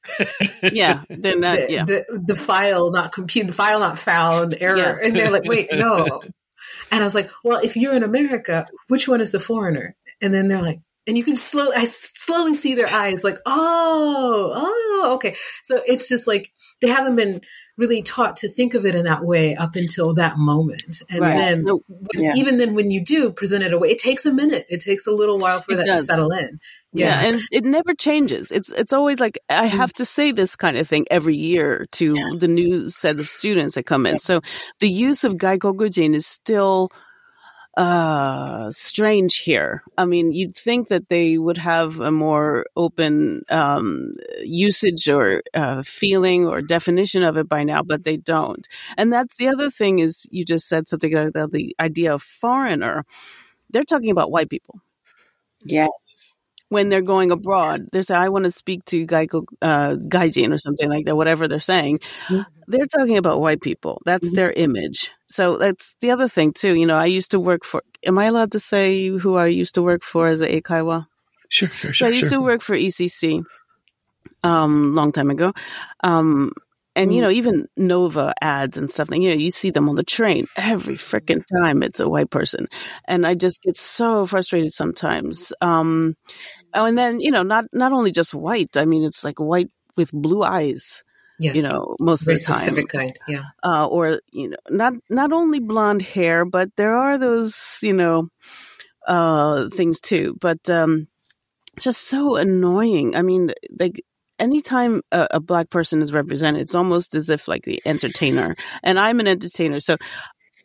yeah, 0.62 1.02
the, 1.08 1.66
yeah. 1.68 1.84
the, 1.84 2.04
the 2.26 2.36
file 2.36 2.90
not 2.90 3.12
compute, 3.12 3.46
the 3.46 3.52
file 3.52 3.80
not 3.80 3.98
found 3.98 4.56
error, 4.60 4.76
yeah. 4.76 4.98
and 5.02 5.16
they're 5.16 5.30
like, 5.30 5.44
wait, 5.44 5.68
no. 5.72 6.22
And 6.90 7.02
I 7.02 7.04
was 7.04 7.14
like, 7.14 7.30
well, 7.44 7.60
if 7.62 7.76
you're 7.76 7.94
in 7.94 8.02
America, 8.02 8.66
which 8.88 9.06
one 9.06 9.20
is 9.20 9.30
the 9.30 9.40
foreigner? 9.40 9.94
And 10.22 10.32
then 10.32 10.48
they're 10.48 10.62
like, 10.62 10.80
and 11.06 11.18
you 11.18 11.24
can 11.24 11.36
slowly, 11.36 11.76
I 11.76 11.84
slowly 11.84 12.54
see 12.54 12.74
their 12.74 12.88
eyes 12.88 13.24
like, 13.24 13.38
oh, 13.44 14.52
oh, 14.54 15.14
okay. 15.16 15.36
So 15.62 15.82
it's 15.86 16.08
just 16.08 16.26
like 16.26 16.50
they 16.80 16.88
haven't 16.88 17.16
been 17.16 17.42
really 17.78 18.02
taught 18.02 18.36
to 18.36 18.48
think 18.48 18.74
of 18.74 18.84
it 18.84 18.94
in 18.94 19.04
that 19.04 19.24
way 19.24 19.54
up 19.56 19.76
until 19.76 20.12
that 20.14 20.36
moment. 20.36 21.00
And 21.08 21.20
right. 21.20 21.32
then, 21.32 21.64
so, 21.66 21.82
yeah. 22.14 22.32
even 22.36 22.58
then, 22.58 22.74
when 22.74 22.90
you 22.90 23.02
do 23.02 23.30
present 23.30 23.62
it 23.62 23.72
away, 23.72 23.90
it 23.90 23.98
takes 23.98 24.26
a 24.26 24.32
minute. 24.32 24.66
It 24.68 24.80
takes 24.80 25.06
a 25.06 25.12
little 25.12 25.38
while 25.38 25.60
for 25.60 25.72
it 25.72 25.76
that 25.76 25.86
does. 25.86 26.02
to 26.02 26.04
settle 26.04 26.32
in. 26.32 26.60
Yeah. 26.92 27.22
yeah. 27.22 27.28
and 27.28 27.40
it 27.52 27.64
never 27.64 27.94
changes. 27.94 28.50
It's 28.50 28.72
it's 28.72 28.92
always 28.92 29.20
like 29.20 29.38
I 29.48 29.68
mm-hmm. 29.68 29.76
have 29.76 29.92
to 29.94 30.04
say 30.04 30.32
this 30.32 30.56
kind 30.56 30.76
of 30.76 30.88
thing 30.88 31.06
every 31.10 31.36
year 31.36 31.86
to 31.92 32.14
yeah. 32.16 32.38
the 32.38 32.48
new 32.48 32.88
set 32.88 33.20
of 33.20 33.28
students 33.28 33.76
that 33.76 33.84
come 33.84 34.06
in. 34.06 34.18
So 34.18 34.40
the 34.80 34.88
use 34.90 35.24
of 35.24 35.34
gaikokujin 35.34 36.14
is 36.14 36.26
still 36.26 36.90
uh, 37.78 38.70
strange 38.72 39.38
here. 39.38 39.84
I 39.98 40.04
mean, 40.04 40.32
you'd 40.32 40.56
think 40.56 40.88
that 40.88 41.08
they 41.08 41.38
would 41.38 41.58
have 41.58 42.00
a 42.00 42.12
more 42.12 42.66
open 42.76 43.42
um, 43.50 44.14
usage 44.42 45.08
or 45.08 45.42
uh, 45.54 45.82
feeling 45.84 46.46
or 46.46 46.62
definition 46.62 47.22
of 47.22 47.38
it 47.38 47.48
by 47.48 47.64
now, 47.64 47.82
but 47.84 48.04
they 48.04 48.18
don't. 48.18 48.68
And 48.98 49.12
that's 49.12 49.36
the 49.36 49.48
other 49.48 49.70
thing 49.70 50.00
is 50.00 50.26
you 50.32 50.44
just 50.44 50.68
said 50.68 50.88
something 50.88 51.14
about 51.14 51.52
the 51.52 51.74
idea 51.80 52.14
of 52.14 52.22
foreigner. 52.22 53.04
They're 53.70 53.84
talking 53.84 54.10
about 54.10 54.30
white 54.32 54.50
people. 54.50 54.80
Yes 55.64 56.37
when 56.68 56.88
they're 56.88 57.02
going 57.02 57.30
abroad. 57.30 57.80
They 57.92 58.02
say, 58.02 58.14
I 58.14 58.28
want 58.28 58.44
to 58.44 58.50
speak 58.50 58.84
to 58.86 59.06
Gaiko, 59.06 59.44
uh, 59.62 59.94
Gaijin 59.94 60.52
or 60.52 60.58
something 60.58 60.88
like 60.88 61.06
that, 61.06 61.16
whatever 61.16 61.48
they're 61.48 61.60
saying. 61.60 62.00
Mm-hmm. 62.28 62.42
They're 62.66 62.86
talking 62.86 63.16
about 63.16 63.40
white 63.40 63.62
people. 63.62 64.02
That's 64.04 64.26
mm-hmm. 64.26 64.36
their 64.36 64.52
image. 64.52 65.10
So 65.28 65.56
that's 65.56 65.94
the 66.00 66.10
other 66.10 66.28
thing 66.28 66.52
too. 66.52 66.74
You 66.74 66.86
know, 66.86 66.96
I 66.96 67.06
used 67.06 67.30
to 67.30 67.40
work 67.40 67.64
for, 67.64 67.82
am 68.04 68.18
I 68.18 68.26
allowed 68.26 68.52
to 68.52 68.60
say 68.60 69.08
who 69.08 69.36
I 69.36 69.46
used 69.46 69.74
to 69.76 69.82
work 69.82 70.02
for 70.02 70.28
as 70.28 70.40
a 70.40 70.48
Eikaiwa? 70.48 71.06
Sure, 71.48 71.68
sure, 71.68 71.92
sure. 71.92 71.94
So 71.94 72.06
I 72.06 72.10
used 72.10 72.30
sure. 72.30 72.38
to 72.38 72.44
work 72.44 72.60
for 72.60 72.76
ECC, 72.76 73.42
um, 74.44 74.94
long 74.94 75.12
time 75.12 75.30
ago. 75.30 75.52
Um, 76.04 76.52
and 76.98 77.14
you 77.14 77.20
mm. 77.20 77.22
know, 77.22 77.30
even 77.30 77.66
Nova 77.76 78.34
ads 78.42 78.76
and 78.76 78.90
stuff. 78.90 79.08
You 79.12 79.28
know, 79.28 79.34
you 79.34 79.52
see 79.52 79.70
them 79.70 79.88
on 79.88 79.94
the 79.94 80.02
train 80.02 80.46
every 80.56 80.96
freaking 80.96 81.44
time. 81.46 81.82
It's 81.82 82.00
a 82.00 82.08
white 82.08 82.28
person, 82.28 82.66
and 83.06 83.24
I 83.26 83.34
just 83.34 83.62
get 83.62 83.76
so 83.76 84.26
frustrated 84.26 84.72
sometimes. 84.72 85.52
Um, 85.60 86.16
oh, 86.74 86.84
and 86.86 86.96
then 86.96 87.20
you 87.20 87.30
know, 87.30 87.42
not 87.42 87.66
not 87.72 87.92
only 87.92 88.12
just 88.12 88.34
white. 88.34 88.76
I 88.76 88.84
mean, 88.84 89.04
it's 89.04 89.24
like 89.24 89.38
white 89.38 89.70
with 89.96 90.12
blue 90.12 90.42
eyes. 90.42 91.02
Yes. 91.40 91.54
You 91.54 91.62
know, 91.62 91.94
most 92.00 92.24
Very 92.24 92.34
of 92.34 92.40
the 92.40 92.46
time. 92.46 92.56
Specific 92.56 92.88
kind, 92.88 93.18
yeah. 93.28 93.42
Uh, 93.62 93.86
or 93.86 94.20
you 94.32 94.50
know, 94.50 94.56
not 94.70 94.94
not 95.08 95.32
only 95.32 95.60
blonde 95.60 96.02
hair, 96.02 96.44
but 96.44 96.70
there 96.76 96.96
are 96.96 97.16
those 97.16 97.78
you 97.82 97.92
know 97.92 98.28
uh, 99.06 99.68
things 99.70 100.00
too. 100.00 100.36
But 100.40 100.68
um, 100.68 101.06
just 101.78 102.02
so 102.02 102.36
annoying. 102.36 103.14
I 103.14 103.22
mean, 103.22 103.52
like 103.78 104.02
anytime 104.38 105.00
a, 105.12 105.28
a, 105.32 105.40
black 105.40 105.70
person 105.70 106.02
is 106.02 106.12
represented, 106.12 106.62
it's 106.62 106.74
almost 106.74 107.14
as 107.14 107.30
if 107.30 107.48
like 107.48 107.64
the 107.64 107.80
entertainer, 107.84 108.56
and 108.82 108.98
I'm 108.98 109.20
an 109.20 109.28
entertainer, 109.28 109.80
so 109.80 109.96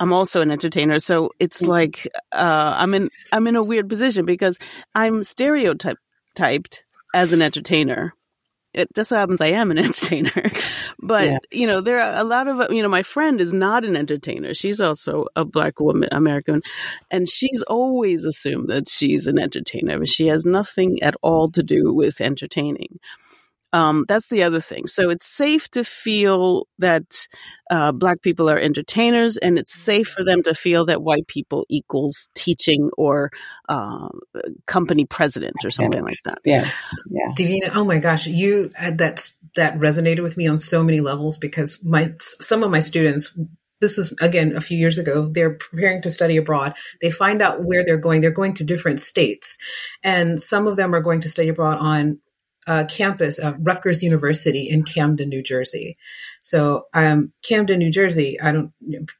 I'm 0.04 0.12
also 0.12 0.41
an 0.41 0.51
entertainer. 0.51 0.99
So 0.99 1.30
it's 1.39 1.62
mm-hmm. 1.62 1.72
like 1.72 2.10
uh, 2.34 2.74
I'm 2.76 2.93
in 2.93 3.10
I'm 3.32 3.47
in 3.47 3.56
a 3.56 3.64
weird 3.64 3.88
position 3.88 4.26
because 4.26 4.58
I'm 4.93 5.24
stereotyped 5.24 6.84
as 7.14 7.32
an 7.32 7.41
entertainer. 7.41 8.14
It 8.74 8.89
just 8.93 9.12
so 9.12 9.16
happens 9.16 9.39
I 9.39 9.51
am 9.51 9.72
an 9.72 9.78
entertainer, 9.88 10.51
but 10.99 11.26
yeah. 11.26 11.38
you 11.51 11.68
know 11.68 11.80
there 11.80 12.01
are 12.01 12.20
a 12.20 12.26
lot 12.26 12.49
of 12.49 12.74
you 12.74 12.84
know 12.84 12.89
my 12.89 13.04
friend 13.04 13.39
is 13.39 13.54
not 13.54 13.86
an 13.86 13.95
entertainer. 13.95 14.54
She's 14.54 14.82
also 14.82 15.28
a 15.38 15.45
black 15.45 15.80
woman, 15.80 16.10
American, 16.12 16.64
and 17.10 17.30
she's 17.30 17.64
always 17.64 18.26
assumed 18.26 18.68
that 18.68 18.89
she's 18.89 19.28
an 19.28 19.39
entertainer, 19.39 19.99
but 19.99 20.10
she 20.10 20.28
has 20.28 20.43
nothing 20.43 21.01
at 21.01 21.16
all 21.22 21.49
to 21.51 21.64
do 21.64 21.93
with 21.93 22.20
entertaining. 22.20 22.99
Um, 23.74 24.05
that's 24.07 24.30
the 24.30 24.43
other 24.43 24.59
thing. 24.59 24.86
So 24.86 25.09
it's 25.09 25.26
safe 25.26 25.67
to 25.71 25.84
feel 25.84 26.67
that 26.78 27.28
uh, 27.71 27.91
black 27.91 28.21
people 28.21 28.49
are 28.49 28.57
entertainers, 28.57 29.36
and 29.38 29.57
it's 29.57 29.74
safe 29.74 30.07
for 30.07 30.24
them 30.24 30.43
to 30.43 30.53
feel 30.53 30.86
that 30.86 31.01
white 31.01 31.28
people 31.28 31.65
equals 31.69 32.30
teaching 32.36 32.91
or 32.97 33.32
uh, 33.67 34.09
company 34.67 35.05
president 35.05 35.55
or 35.65 35.71
something 35.71 36.03
like 36.03 36.21
that. 36.26 36.38
Yeah, 36.45 36.69
yeah. 37.09 37.34
Davina, 37.36 37.71
oh 37.76 37.84
my 37.84 37.97
gosh, 37.97 38.28
you 38.28 38.69
uh, 38.80 38.91
that 38.91 39.28
that 39.55 39.78
resonated 39.80 40.21
with 40.21 40.38
me 40.38 40.47
on 40.47 40.59
so 40.59 40.84
many 40.84 41.01
levels 41.01 41.38
because 41.38 41.84
my 41.84 42.13
some 42.19 42.63
of 42.63 42.69
my 42.69 42.80
students 42.80 43.38
this 43.82 43.97
was 43.97 44.13
again 44.21 44.55
a 44.55 44.61
few 44.61 44.78
years 44.78 44.97
ago 44.97 45.30
they're 45.30 45.55
preparing 45.55 46.01
to 46.01 46.09
study 46.09 46.38
abroad 46.38 46.74
they 47.01 47.11
find 47.11 47.41
out 47.41 47.63
where 47.63 47.84
they're 47.86 47.97
going 47.97 48.21
they're 48.21 48.32
going 48.32 48.53
to 48.53 48.63
different 48.63 48.99
states 48.99 49.57
and 50.03 50.41
some 50.41 50.67
of 50.67 50.78
them 50.78 50.95
are 50.95 51.01
going 51.01 51.19
to 51.19 51.28
study 51.28 51.49
abroad 51.49 51.78
on 51.80 52.19
uh, 52.68 52.86
campus 52.86 53.39
of 53.39 53.55
Rutgers 53.59 54.03
University 54.03 54.70
in 54.70 54.84
Camden, 54.84 55.30
New 55.30 55.43
Jersey. 55.43 55.95
So, 56.41 56.86
um, 56.93 57.32
Camden, 57.41 57.80
New 57.80 57.91
Jersey, 57.91 58.39
I 58.39 58.51
don't, 58.51 58.72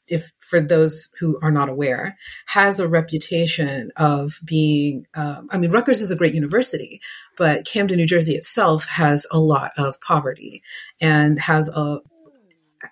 if 0.08 0.32
for 0.40 0.60
those 0.60 1.10
who 1.20 1.40
are 1.42 1.52
not 1.52 1.70
aware, 1.70 2.12
has 2.48 2.80
a 2.80 2.88
reputation 2.88 3.92
of 3.96 4.40
being, 4.46 5.06
um, 5.16 5.48
I 5.52 5.58
mean, 5.58 5.72
Rutgers 5.72 6.02
is 6.02 6.12
a 6.12 6.16
great 6.16 6.36
university, 6.36 7.02
but 7.38 7.66
Camden, 7.66 7.98
New 7.98 8.08
Jersey 8.08 8.36
itself 8.36 8.86
has 8.86 9.26
a 9.32 9.40
lot 9.40 9.72
of 9.78 10.00
poverty 10.02 10.62
and 11.00 11.40
has 11.40 11.70
a, 11.70 12.00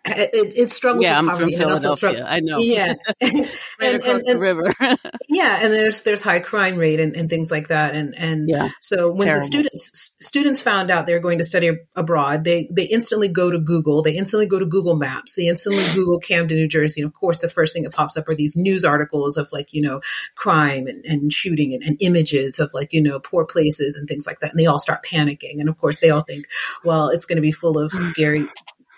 it, 0.04 0.54
it 0.56 0.72
struggles 0.72 1.04
yeah, 1.04 1.20
with 1.20 1.30
I'm 1.30 1.36
poverty 1.36 1.58
from 1.58 1.70
also 1.70 1.94
struggles. 1.94 2.24
I 2.26 2.40
know. 2.40 2.58
Yeah, 2.58 2.96
right 3.22 3.46
and, 3.82 3.96
across 3.98 4.22
and, 4.22 4.30
and, 4.30 4.30
the 4.30 4.40
river. 4.40 4.74
yeah, 5.30 5.60
and 5.62 5.72
there's 5.72 6.02
there's 6.02 6.24
high 6.24 6.40
crime 6.40 6.78
rate 6.78 7.00
and, 7.00 7.16
and 7.16 7.30
things 7.30 7.52
like 7.52 7.68
that, 7.68 7.94
and 7.94 8.18
and 8.18 8.50
yeah, 8.50 8.70
so 8.80 9.12
when 9.12 9.28
terrible. 9.28 9.40
the 9.40 9.46
students 9.46 10.16
students 10.20 10.60
found 10.60 10.90
out 10.90 11.06
they 11.06 11.14
were 11.14 11.20
going 11.20 11.38
to 11.38 11.44
study 11.44 11.72
abroad, 11.96 12.44
they 12.44 12.68
they 12.72 12.86
instantly 12.86 13.28
go 13.28 13.52
to 13.52 13.60
Google, 13.60 14.02
they 14.02 14.16
instantly 14.16 14.48
go 14.48 14.58
to 14.58 14.66
Google 14.66 14.96
Maps, 14.96 15.36
they 15.36 15.46
instantly 15.46 15.84
Google 15.94 16.20
Camden, 16.20 16.58
New 16.58 16.68
Jersey, 16.68 17.02
and 17.02 17.08
of 17.08 17.14
course 17.14 17.38
the 17.38 17.50
first 17.50 17.74
thing 17.74 17.84
that 17.84 17.94
pops 17.94 18.18
up 18.18 18.28
are 18.28 18.36
these 18.36 18.56
news 18.56 18.84
articles 18.84 19.38
of 19.38 19.50
like 19.52 19.72
you 19.72 19.84
know 19.84 20.02
crime 20.36 20.88
and, 20.88 21.06
and 21.06 21.32
shooting 21.32 21.76
and, 21.76 21.84
and 21.84 21.98
images 22.00 22.58
of 22.58 22.72
like 22.74 22.92
you 22.92 23.02
know 23.02 23.20
poor 23.20 23.46
places 23.46 23.96
and 23.96 24.08
things 24.08 24.26
like 24.26 24.40
that, 24.40 24.50
and 24.50 24.60
they 24.60 24.66
all 24.66 24.80
start 24.80 25.06
panicking, 25.06 25.60
and 25.60 25.70
of 25.70 25.78
course 25.78 26.00
they 26.00 26.10
all 26.10 26.24
think, 26.24 26.48
well, 26.84 27.10
it's 27.10 27.26
going 27.26 27.36
to 27.36 27.42
be 27.42 27.52
full 27.52 27.78
of 27.78 27.92
scary 27.92 28.48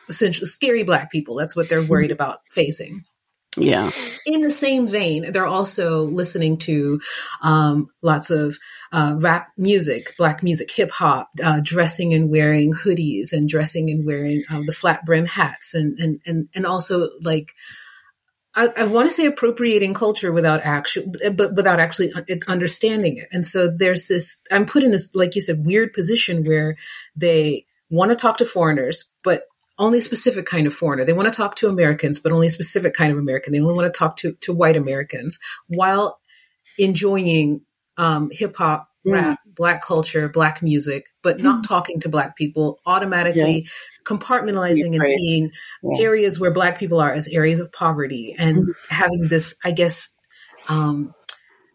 essentially 0.09 0.45
scary 0.45 0.84
black 0.84 1.11
people. 1.11 1.35
That's 1.35 1.55
what 1.55 1.69
they're 1.69 1.84
worried 1.84 2.11
about 2.11 2.39
facing. 2.51 3.03
Yeah. 3.57 3.91
In 4.25 4.41
the 4.41 4.51
same 4.51 4.88
vein, 4.88 5.31
they're 5.31 5.45
also 5.45 6.05
listening 6.05 6.57
to 6.59 6.99
um, 7.41 7.89
lots 8.01 8.30
of 8.30 8.57
uh, 8.91 9.15
rap 9.17 9.49
music, 9.57 10.15
black 10.17 10.41
music, 10.41 10.71
hip 10.71 10.91
hop, 10.91 11.30
uh, 11.43 11.59
dressing 11.63 12.13
and 12.13 12.30
wearing 12.30 12.73
hoodies 12.73 13.31
and 13.31 13.47
dressing 13.47 13.89
and 13.89 14.05
wearing 14.05 14.43
um, 14.49 14.65
the 14.65 14.73
flat 14.73 15.05
brim 15.05 15.25
hats, 15.25 15.73
and 15.73 15.99
and 15.99 16.19
and 16.25 16.49
and 16.55 16.65
also 16.65 17.09
like. 17.21 17.53
I, 18.55 18.69
I 18.77 18.84
want 18.84 19.09
to 19.09 19.15
say 19.15 19.25
appropriating 19.25 19.95
culture 19.95 20.31
without 20.31 20.61
actually, 20.61 21.07
but 21.31 21.55
without 21.55 21.80
actually 21.80 22.13
understanding 22.47 23.17
it. 23.17 23.27
And 23.31 23.47
so 23.47 23.67
there's 23.67 24.07
this. 24.07 24.38
I'm 24.51 24.67
put 24.67 24.84
in 24.84 24.91
this, 24.91 25.09
like 25.15 25.34
you 25.34 25.41
said, 25.41 25.65
weird 25.65 25.91
position 25.91 26.43
where 26.43 26.77
they 27.15 27.65
want 27.89 28.09
to 28.09 28.15
talk 28.15 28.38
to 28.38 28.45
foreigners, 28.45 29.05
but 29.23 29.41
only 29.79 29.99
a 29.99 30.01
specific 30.01 30.45
kind 30.45 30.67
of 30.67 30.73
foreigner. 30.73 31.05
They 31.05 31.13
want 31.13 31.31
to 31.31 31.35
talk 31.35 31.55
to 31.57 31.67
Americans, 31.67 32.19
but 32.19 32.31
only 32.31 32.47
a 32.47 32.51
specific 32.51 32.93
kind 32.93 33.11
of 33.11 33.17
American. 33.17 33.53
They 33.53 33.59
only 33.59 33.73
want 33.73 33.91
to 33.91 33.97
talk 33.97 34.17
to, 34.17 34.33
to 34.41 34.53
white 34.53 34.75
Americans 34.75 35.39
while 35.67 36.19
enjoying 36.77 37.61
um, 37.97 38.29
hip 38.31 38.55
hop, 38.55 38.87
mm. 39.05 39.13
rap, 39.13 39.39
black 39.45 39.83
culture, 39.83 40.29
black 40.29 40.61
music, 40.61 41.07
but 41.21 41.37
mm. 41.37 41.43
not 41.43 41.67
talking 41.67 41.99
to 42.01 42.09
black 42.09 42.35
people, 42.35 42.79
automatically 42.85 43.63
yeah. 43.63 43.69
compartmentalizing 44.05 44.95
and 44.95 45.03
seeing 45.03 45.51
yeah. 45.83 46.03
areas 46.03 46.39
where 46.39 46.51
black 46.51 46.77
people 46.77 46.99
are 46.99 47.13
as 47.13 47.27
areas 47.27 47.59
of 47.59 47.71
poverty 47.71 48.35
and 48.37 48.57
mm. 48.57 48.73
having 48.89 49.27
this, 49.27 49.55
I 49.63 49.71
guess, 49.71 50.09
um, 50.67 51.13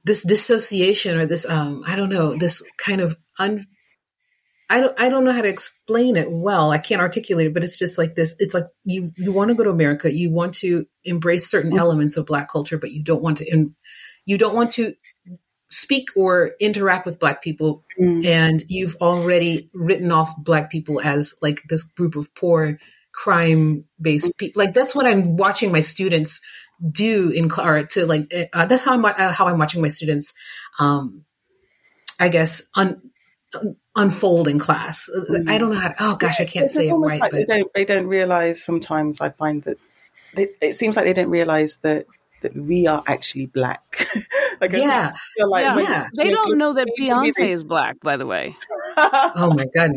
this 0.04 0.22
dissociation 0.22 1.18
or 1.18 1.26
this, 1.26 1.44
um, 1.46 1.82
I 1.86 1.96
don't 1.96 2.10
know, 2.10 2.36
this 2.36 2.62
kind 2.78 3.00
of 3.00 3.16
un- 3.38 3.66
I 4.70 4.80
don't 4.80 5.00
I 5.00 5.08
don't 5.08 5.24
know 5.24 5.32
how 5.32 5.42
to 5.42 5.48
explain 5.48 6.16
it 6.16 6.30
well. 6.30 6.70
I 6.70 6.78
can't 6.78 7.00
articulate 7.00 7.46
it, 7.46 7.54
but 7.54 7.62
it's 7.62 7.78
just 7.78 7.96
like 7.96 8.14
this. 8.14 8.34
It's 8.38 8.54
like 8.54 8.66
you 8.84 9.12
you 9.16 9.32
want 9.32 9.48
to 9.48 9.54
go 9.54 9.64
to 9.64 9.70
America, 9.70 10.12
you 10.12 10.30
want 10.30 10.54
to 10.56 10.86
embrace 11.04 11.50
certain 11.50 11.70
mm-hmm. 11.70 11.80
elements 11.80 12.16
of 12.16 12.26
black 12.26 12.50
culture, 12.50 12.78
but 12.78 12.92
you 12.92 13.02
don't 13.02 13.22
want 13.22 13.38
to 13.38 13.50
in, 13.50 13.74
you 14.26 14.36
don't 14.36 14.54
want 14.54 14.72
to 14.72 14.94
speak 15.70 16.08
or 16.16 16.52
interact 16.60 17.04
with 17.06 17.18
black 17.18 17.42
people 17.42 17.84
mm. 18.00 18.24
and 18.24 18.64
you've 18.68 18.96
already 19.00 19.68
written 19.74 20.10
off 20.10 20.32
black 20.38 20.70
people 20.70 21.00
as 21.00 21.34
like 21.42 21.62
this 21.68 21.82
group 21.82 22.16
of 22.16 22.34
poor 22.34 22.78
crime 23.12 23.84
based 24.00 24.36
people 24.38 24.62
like 24.62 24.72
that's 24.72 24.94
what 24.94 25.06
i'm 25.06 25.36
watching 25.36 25.70
my 25.70 25.80
students 25.80 26.40
do 26.90 27.30
in 27.30 27.50
or 27.58 27.82
to 27.84 28.06
like 28.06 28.32
uh, 28.54 28.64
that's 28.64 28.84
how 28.84 28.94
i'm 28.94 29.04
uh, 29.04 29.32
how 29.32 29.46
i'm 29.46 29.58
watching 29.58 29.82
my 29.82 29.88
students 29.88 30.32
um 30.78 31.24
i 32.18 32.28
guess 32.28 32.68
on 32.74 33.02
un, 33.54 33.76
unfold 33.98 34.48
in 34.48 34.58
class 34.58 35.10
mm. 35.14 35.48
i 35.48 35.58
don't 35.58 35.72
know 35.72 35.78
how 35.78 35.88
to, 35.88 35.94
oh 36.00 36.14
gosh 36.16 36.40
i 36.40 36.44
can't 36.44 36.66
it's 36.66 36.74
say 36.74 36.88
it 36.88 36.94
right 36.94 37.20
like 37.20 37.30
but 37.32 37.36
they 37.36 37.44
don't 37.44 37.74
they 37.74 37.84
don't 37.84 38.06
realize 38.06 38.62
sometimes 38.62 39.20
i 39.20 39.28
find 39.28 39.62
that 39.64 39.76
they, 40.34 40.48
it 40.60 40.74
seems 40.74 40.96
like 40.96 41.04
they 41.04 41.12
don't 41.12 41.30
realize 41.30 41.76
that 41.78 42.06
that 42.42 42.54
we 42.56 42.86
are 42.86 43.02
actually 43.06 43.46
black. 43.46 44.06
like, 44.60 44.72
yeah, 44.72 45.12
like, 45.38 45.62
yeah. 45.62 45.78
yeah. 45.78 46.08
They 46.16 46.30
don't 46.30 46.58
know 46.58 46.74
that 46.74 46.88
Beyonce 46.98 47.48
is 47.48 47.64
black, 47.64 48.00
by 48.00 48.16
the 48.16 48.26
way. 48.26 48.56
oh 48.96 49.52
my 49.54 49.66
god. 49.74 49.90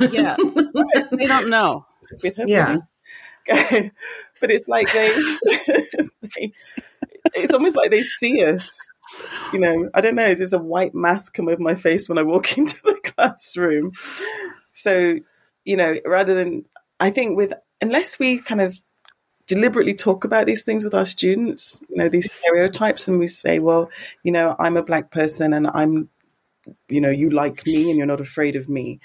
yeah, 0.12 0.36
they 1.12 1.26
don't 1.26 1.50
know. 1.50 1.86
yeah, 2.22 2.78
but 3.46 4.50
it's 4.50 4.68
like 4.68 4.90
they, 4.92 5.08
they, 6.22 6.52
it's 7.34 7.52
almost 7.52 7.76
like 7.76 7.90
they 7.90 8.02
see 8.02 8.44
us. 8.44 8.78
You 9.52 9.58
know, 9.60 9.90
I 9.94 10.00
don't 10.00 10.14
know. 10.14 10.34
There's 10.34 10.52
a 10.52 10.58
white 10.58 10.94
mask 10.94 11.34
come 11.34 11.48
over 11.48 11.60
my 11.60 11.74
face 11.74 12.08
when 12.08 12.18
I 12.18 12.22
walk 12.22 12.56
into 12.56 12.80
the 12.82 12.93
classroom. 13.16 13.92
So, 14.72 15.18
you 15.64 15.76
know, 15.76 15.96
rather 16.04 16.34
than 16.34 16.64
I 17.00 17.10
think 17.10 17.36
with 17.36 17.52
unless 17.80 18.18
we 18.18 18.38
kind 18.38 18.60
of 18.60 18.76
deliberately 19.46 19.94
talk 19.94 20.24
about 20.24 20.46
these 20.46 20.64
things 20.64 20.84
with 20.84 20.94
our 20.94 21.06
students, 21.06 21.78
you 21.88 21.96
know, 21.96 22.08
these 22.08 22.32
stereotypes, 22.32 23.08
and 23.08 23.18
we 23.18 23.28
say, 23.28 23.58
well, 23.58 23.90
you 24.22 24.32
know, 24.32 24.56
I'm 24.58 24.76
a 24.76 24.82
black 24.82 25.10
person 25.10 25.52
and 25.52 25.66
I'm, 25.66 26.08
you 26.88 27.00
know, 27.00 27.10
you 27.10 27.30
like 27.30 27.66
me 27.66 27.90
and 27.90 27.98
you're 27.98 28.06
not 28.06 28.22
afraid 28.22 28.56
of 28.56 28.68
me. 28.68 29.00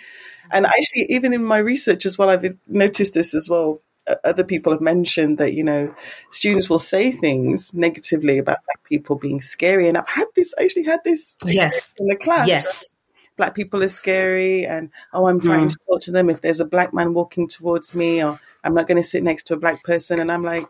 And 0.51 0.65
actually, 0.65 1.07
even 1.09 1.33
in 1.33 1.43
my 1.43 1.57
research 1.57 2.05
as 2.05 2.17
well, 2.17 2.29
I've 2.29 2.57
noticed 2.67 3.13
this 3.13 3.33
as 3.35 3.49
well. 3.49 3.81
Other 4.23 4.43
people 4.43 4.71
have 4.71 4.81
mentioned 4.81 5.37
that, 5.37 5.53
you 5.53 5.63
know, 5.63 5.93
students 6.31 6.69
will 6.69 6.79
say 6.79 7.11
things 7.11 7.73
negatively 7.73 8.37
about 8.39 8.57
black 8.65 8.83
people 8.85 9.17
being 9.17 9.41
scary. 9.41 9.87
And 9.87 9.97
I've 9.97 10.07
had 10.07 10.27
this, 10.35 10.53
I 10.57 10.63
actually 10.63 10.85
had 10.85 11.01
this 11.03 11.35
yes. 11.45 11.93
in 11.99 12.07
the 12.07 12.15
class. 12.15 12.47
Yes. 12.47 12.95
Black 13.39 13.55
people 13.55 13.81
are 13.81 13.89
scary, 13.89 14.65
and 14.65 14.91
oh, 15.13 15.27
I'm 15.27 15.39
trying 15.39 15.67
mm. 15.67 15.71
to 15.71 15.77
talk 15.87 16.01
to 16.01 16.11
them. 16.11 16.29
If 16.29 16.41
there's 16.41 16.59
a 16.59 16.65
black 16.65 16.93
man 16.93 17.13
walking 17.13 17.47
towards 17.47 17.95
me, 17.95 18.21
or 18.21 18.37
I'm 18.63 18.73
not 18.73 18.85
going 18.85 19.01
to 19.01 19.07
sit 19.07 19.23
next 19.23 19.43
to 19.45 19.53
a 19.53 19.59
black 19.59 19.81
person. 19.83 20.19
And 20.19 20.29
I'm 20.29 20.43
like, 20.43 20.67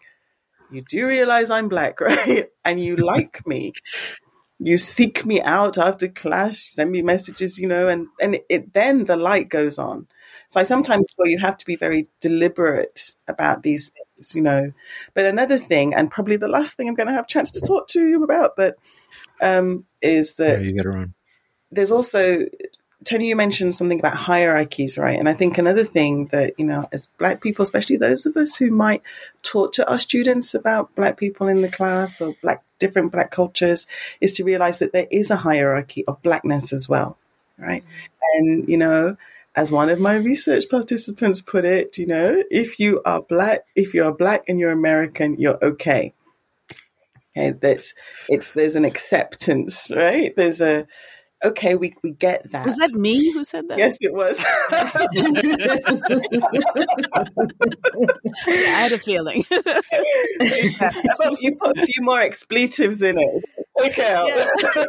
you 0.72 0.84
do 0.88 1.08
realize 1.08 1.50
I'm 1.50 1.68
black, 1.68 2.00
right? 2.02 2.50
And 2.64 2.80
you 2.80 2.96
like 2.96 3.46
me. 3.48 3.74
You 4.60 4.78
seek 4.78 5.26
me 5.26 5.42
out 5.42 5.78
after 5.78 6.10
class, 6.10 6.60
send 6.60 6.92
me 6.92 7.02
messages, 7.02 7.58
you 7.58 7.68
know, 7.68 7.88
and, 7.88 8.08
and 8.22 8.40
it, 8.50 8.74
then 8.74 9.06
the 9.06 9.16
light 9.16 9.48
goes 9.50 9.80
on. 9.80 10.08
So 10.50 10.60
I 10.60 10.64
sometimes 10.64 11.14
feel 11.16 11.28
you 11.28 11.40
have 11.40 11.58
to 11.58 11.66
be 11.66 11.78
very 11.78 12.10
deliberate 12.20 13.14
about 13.28 13.64
these 13.64 13.90
things, 13.92 14.36
you 14.36 14.42
know. 14.42 14.74
But 15.14 15.26
another 15.26 15.58
thing, 15.58 15.96
and 15.96 16.12
probably 16.12 16.36
the 16.36 16.50
last 16.50 16.76
thing 16.76 16.90
I'm 16.90 16.96
going 16.96 17.08
to 17.08 17.14
have 17.14 17.24
a 17.24 17.28
chance 17.28 17.52
to 17.52 17.62
talk 17.62 17.88
to 17.90 18.06
you 18.06 18.24
about, 18.24 18.58
but 18.58 18.76
um, 19.42 19.86
is 20.02 20.36
that 20.36 20.60
yeah, 20.60 20.68
you 20.68 20.74
get 20.74 20.86
around. 20.86 21.14
There's 21.72 21.92
also 21.92 22.46
Tony, 23.06 23.30
you 23.30 23.36
mentioned 23.36 23.76
something 23.76 24.00
about 24.00 24.16
hierarchies, 24.16 24.98
right? 24.98 25.18
And 25.18 25.30
I 25.30 25.34
think 25.34 25.58
another 25.58 25.86
thing 25.86 26.28
that, 26.28 26.54
you 26.58 26.66
know, 26.66 26.86
as 26.92 27.08
Black 27.18 27.42
people, 27.42 27.64
especially 27.64 27.96
those 27.96 28.26
of 28.26 28.36
us 28.36 28.58
who 28.58 28.72
might 28.72 29.02
talk 29.42 29.72
to 29.74 29.90
our 29.90 30.00
students 30.00 30.54
about 30.54 30.94
Black 30.96 31.18
people 31.18 31.48
in 31.48 31.62
the 31.62 31.70
class 31.70 32.20
or 32.20 32.36
Black, 32.42 32.62
different 32.78 33.14
Black 33.14 33.32
cultures, 33.32 33.88
is 34.20 34.34
to 34.34 34.44
realize 34.44 34.80
that 34.80 34.92
there 34.92 35.08
is 35.10 35.32
a 35.32 35.38
hierarchy 35.38 36.04
of 36.08 36.22
Blackness 36.22 36.74
as 36.74 36.90
well, 36.90 37.18
right? 37.58 37.86
And, 38.36 38.68
you 38.68 38.78
know, 38.78 39.16
as 39.56 39.72
one 39.72 39.90
of 39.90 40.00
my 40.00 40.16
research 40.16 40.66
participants 40.70 41.40
put 41.40 41.64
it, 41.64 41.98
you 41.98 42.06
know, 42.06 42.44
if 42.52 42.82
you 42.82 43.02
are 43.06 43.22
Black, 43.22 43.62
if 43.78 43.94
you're 43.94 44.14
Black 44.14 44.44
and 44.50 44.60
you're 44.60 44.72
American, 44.72 45.40
you're 45.40 45.64
okay. 45.64 46.14
Okay, 47.38 47.52
that's 47.52 47.94
it's 48.28 48.52
there's 48.52 48.76
an 48.76 48.86
acceptance, 48.86 49.92
right? 49.96 50.36
There's 50.36 50.62
a 50.62 50.88
okay, 51.44 51.76
we, 51.76 51.96
we 52.04 52.12
get 52.12 52.52
that. 52.52 52.66
Was 52.66 52.78
that 52.78 52.92
me 52.92 53.32
who 53.32 53.44
said 53.44 53.70
that? 53.70 53.78
Yes, 53.78 53.98
it 54.02 54.14
was. 54.14 54.44
yeah, 54.72 54.90
I 58.48 58.82
had 58.82 58.92
a 58.92 59.00
feeling. 59.00 59.46
yeah. 59.50 60.92
you 61.40 61.56
put 61.56 61.78
a 61.78 61.86
few 61.86 62.04
more 62.04 62.20
expletives 62.20 63.02
in 63.02 63.18
it. 63.20 63.44
Okay. 63.80 64.48
Yeah. 64.68 64.86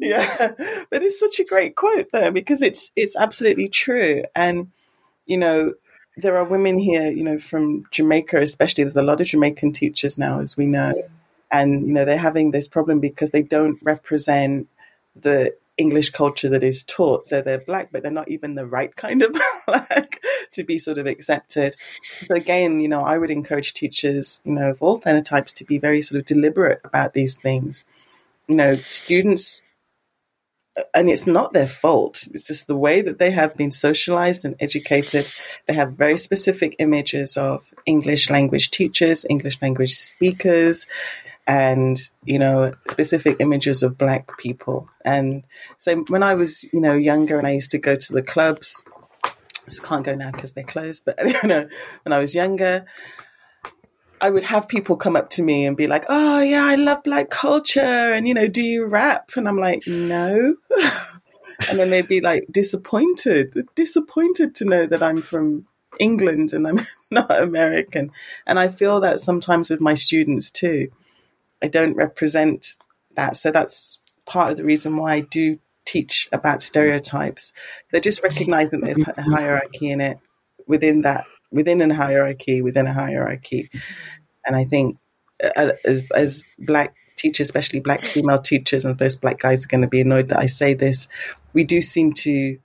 yeah, 0.00 0.52
but 0.90 1.02
it's 1.02 1.20
such 1.20 1.38
a 1.38 1.44
great 1.44 1.76
quote 1.76 2.10
there 2.12 2.32
because 2.32 2.62
it's 2.62 2.90
it's 2.96 3.14
absolutely 3.16 3.68
true, 3.68 4.24
and 4.34 4.72
you 5.26 5.36
know 5.36 5.74
there 6.16 6.36
are 6.36 6.44
women 6.44 6.78
here, 6.78 7.10
you 7.10 7.22
know, 7.22 7.38
from 7.38 7.84
Jamaica, 7.90 8.40
especially. 8.40 8.84
There's 8.84 8.96
a 8.96 9.02
lot 9.02 9.20
of 9.20 9.28
Jamaican 9.28 9.72
teachers 9.72 10.18
now, 10.18 10.40
as 10.40 10.56
we 10.56 10.66
know, 10.66 10.94
and 11.50 11.86
you 11.86 11.92
know 11.92 12.04
they're 12.04 12.18
having 12.18 12.50
this 12.50 12.68
problem 12.68 13.00
because 13.00 13.30
they 13.30 13.42
don't 13.42 13.78
represent 13.82 14.68
the 15.16 15.54
English 15.78 16.10
culture 16.10 16.48
that 16.50 16.64
is 16.64 16.82
taught. 16.82 17.26
So 17.26 17.40
they're 17.40 17.60
black, 17.60 17.90
but 17.92 18.02
they're 18.02 18.10
not 18.12 18.28
even 18.28 18.56
the 18.56 18.66
right 18.66 18.94
kind 18.94 19.22
of 19.22 19.34
black 19.66 20.20
to 20.52 20.64
be 20.64 20.78
sort 20.78 20.98
of 20.98 21.06
accepted. 21.06 21.76
So 22.26 22.34
again, 22.34 22.80
you 22.80 22.88
know, 22.88 23.02
I 23.02 23.16
would 23.16 23.30
encourage 23.30 23.74
teachers, 23.74 24.42
you 24.44 24.52
know, 24.52 24.70
of 24.70 24.82
all 24.82 25.00
phenotypes 25.00 25.54
to 25.54 25.64
be 25.64 25.78
very 25.78 26.02
sort 26.02 26.18
of 26.18 26.26
deliberate 26.26 26.80
about 26.84 27.14
these 27.14 27.36
things. 27.38 27.84
You 28.48 28.56
know, 28.56 28.74
students, 28.74 29.62
and 30.94 31.08
it's 31.08 31.26
not 31.26 31.52
their 31.52 31.66
fault. 31.66 32.26
It's 32.32 32.46
just 32.46 32.66
the 32.66 32.76
way 32.76 33.02
that 33.02 33.18
they 33.18 33.30
have 33.30 33.54
been 33.54 33.70
socialized 33.70 34.44
and 34.44 34.56
educated. 34.58 35.26
They 35.66 35.74
have 35.74 35.92
very 35.92 36.18
specific 36.18 36.74
images 36.78 37.36
of 37.36 37.72
English 37.86 38.30
language 38.30 38.70
teachers, 38.70 39.26
English 39.28 39.60
language 39.60 39.94
speakers, 39.94 40.86
and 41.48 41.98
you 42.24 42.38
know 42.38 42.74
specific 42.88 43.36
images 43.40 43.82
of 43.82 43.96
black 43.96 44.36
people. 44.36 44.88
And 45.04 45.46
so 45.78 46.04
when 46.08 46.22
i 46.22 46.34
was 46.34 46.64
you 46.72 46.80
know 46.80 46.92
younger 46.92 47.38
and 47.38 47.46
i 47.46 47.52
used 47.52 47.70
to 47.70 47.78
go 47.78 47.96
to 47.96 48.12
the 48.12 48.22
clubs 48.22 48.84
just 49.64 49.82
can't 49.82 50.04
go 50.04 50.14
now 50.14 50.30
because 50.30 50.52
they're 50.52 50.64
closed 50.64 51.04
but 51.04 51.18
you 51.42 51.48
know 51.48 51.68
when 52.02 52.12
i 52.12 52.18
was 52.18 52.34
younger 52.34 52.84
i 54.20 54.30
would 54.30 54.42
have 54.42 54.68
people 54.68 54.96
come 54.96 55.16
up 55.16 55.30
to 55.30 55.42
me 55.42 55.66
and 55.66 55.76
be 55.76 55.86
like 55.86 56.04
oh 56.08 56.40
yeah 56.40 56.64
i 56.64 56.74
love 56.74 57.02
black 57.02 57.30
culture 57.30 57.80
and 57.80 58.28
you 58.28 58.34
know 58.34 58.48
do 58.48 58.62
you 58.62 58.86
rap? 58.86 59.30
And 59.36 59.48
i'm 59.48 59.58
like 59.58 59.86
no. 59.86 60.56
And 61.68 61.76
then 61.76 61.90
they'd 61.90 62.06
be 62.06 62.20
like 62.20 62.46
disappointed 62.52 63.66
disappointed 63.74 64.54
to 64.56 64.64
know 64.64 64.86
that 64.86 65.02
i'm 65.02 65.20
from 65.20 65.66
england 65.98 66.52
and 66.52 66.68
i'm 66.68 66.80
not 67.10 67.42
american. 67.42 68.12
And 68.46 68.60
i 68.60 68.68
feel 68.68 69.00
that 69.00 69.20
sometimes 69.20 69.68
with 69.68 69.80
my 69.80 69.94
students 69.94 70.52
too 70.52 70.90
I 71.62 71.68
don't 71.68 71.96
represent 71.96 72.76
that. 73.14 73.36
So 73.36 73.50
that's 73.50 73.98
part 74.26 74.50
of 74.50 74.56
the 74.56 74.64
reason 74.64 74.96
why 74.96 75.14
I 75.14 75.20
do 75.20 75.58
teach 75.84 76.28
about 76.32 76.62
stereotypes. 76.62 77.52
They're 77.90 78.00
just 78.00 78.22
recognizing 78.22 78.80
there's 78.80 79.02
a 79.06 79.22
hierarchy 79.22 79.90
in 79.90 80.00
it 80.00 80.18
within 80.66 81.02
that, 81.02 81.24
within 81.50 81.80
a 81.80 81.94
hierarchy, 81.94 82.62
within 82.62 82.86
a 82.86 82.92
hierarchy. 82.92 83.70
And 84.44 84.54
I 84.54 84.64
think 84.64 84.98
uh, 85.42 85.72
as, 85.84 86.06
as 86.14 86.44
black 86.58 86.94
teachers, 87.16 87.46
especially 87.46 87.80
black 87.80 88.02
female 88.02 88.38
teachers, 88.38 88.84
and 88.84 88.98
most 89.00 89.20
black 89.22 89.40
guys 89.40 89.64
are 89.64 89.68
going 89.68 89.80
to 89.80 89.88
be 89.88 90.02
annoyed 90.02 90.28
that 90.28 90.38
I 90.38 90.46
say 90.46 90.74
this, 90.74 91.08
we 91.52 91.64
do 91.64 91.80
seem 91.80 92.12
to 92.14 92.58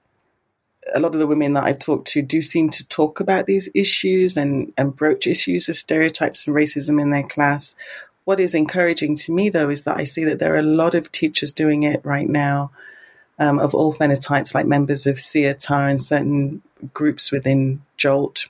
a 0.94 1.00
lot 1.00 1.14
of 1.14 1.20
the 1.20 1.28
women 1.28 1.54
that 1.54 1.64
I 1.64 1.72
talk 1.74 2.06
to 2.06 2.22
do 2.22 2.42
seem 2.42 2.70
to 2.72 2.88
talk 2.88 3.22
about 3.22 3.46
these 3.46 3.70
issues 3.74 4.36
and, 4.36 4.74
and 4.78 4.96
broach 4.96 5.28
issues 5.28 5.70
of 5.70 5.78
stereotypes 5.78 6.46
and 6.46 6.56
racism 6.56 7.02
in 7.02 7.10
their 7.10 7.24
class 7.24 7.78
what 8.26 8.40
is 8.40 8.56
encouraging 8.56 9.16
to 9.18 9.34
me, 9.34 9.50
though, 9.50 9.70
is 9.70 9.84
that 9.84 9.98
I 9.98 10.06
see 10.06 10.24
that 10.26 10.40
there 10.40 10.54
are 10.54 10.60
a 10.60 10.64
lot 10.64 10.96
of 10.96 11.12
teachers 11.12 11.52
doing 11.52 11.84
it 11.84 12.02
right 12.04 12.28
now 12.28 12.72
um, 13.40 13.60
of 13.60 13.74
all 13.74 13.94
phenotypes, 13.94 14.54
like 14.54 14.66
members 14.66 15.06
of 15.06 15.16
CIATA 15.16 15.90
and 15.90 16.02
certain 16.02 16.62
groups 16.94 17.32
within 17.32 17.82
JALT 17.98 18.48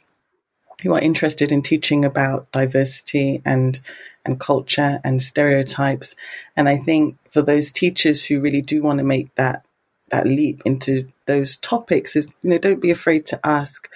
who 0.81 0.93
are 0.93 0.99
interested 0.99 1.51
in 1.51 1.61
teaching 1.61 2.05
about 2.05 2.51
diversity 2.51 3.41
and 3.45 3.79
and 4.25 4.39
culture 4.39 5.01
and 5.03 5.21
stereotypes. 5.21 6.15
And 6.55 6.69
I 6.69 6.77
think 6.77 7.17
for 7.31 7.41
those 7.41 7.71
teachers 7.71 8.23
who 8.23 8.39
really 8.39 8.61
do 8.61 8.81
want 8.81 8.99
to 8.99 9.03
make 9.03 9.33
that 9.35 9.65
that 10.09 10.27
leap 10.27 10.61
into 10.65 11.07
those 11.25 11.57
topics 11.57 12.15
is 12.15 12.31
you 12.43 12.51
know 12.51 12.57
don't 12.57 12.81
be 12.81 12.91
afraid 12.91 13.25
to 13.27 13.39
ask 13.43 13.89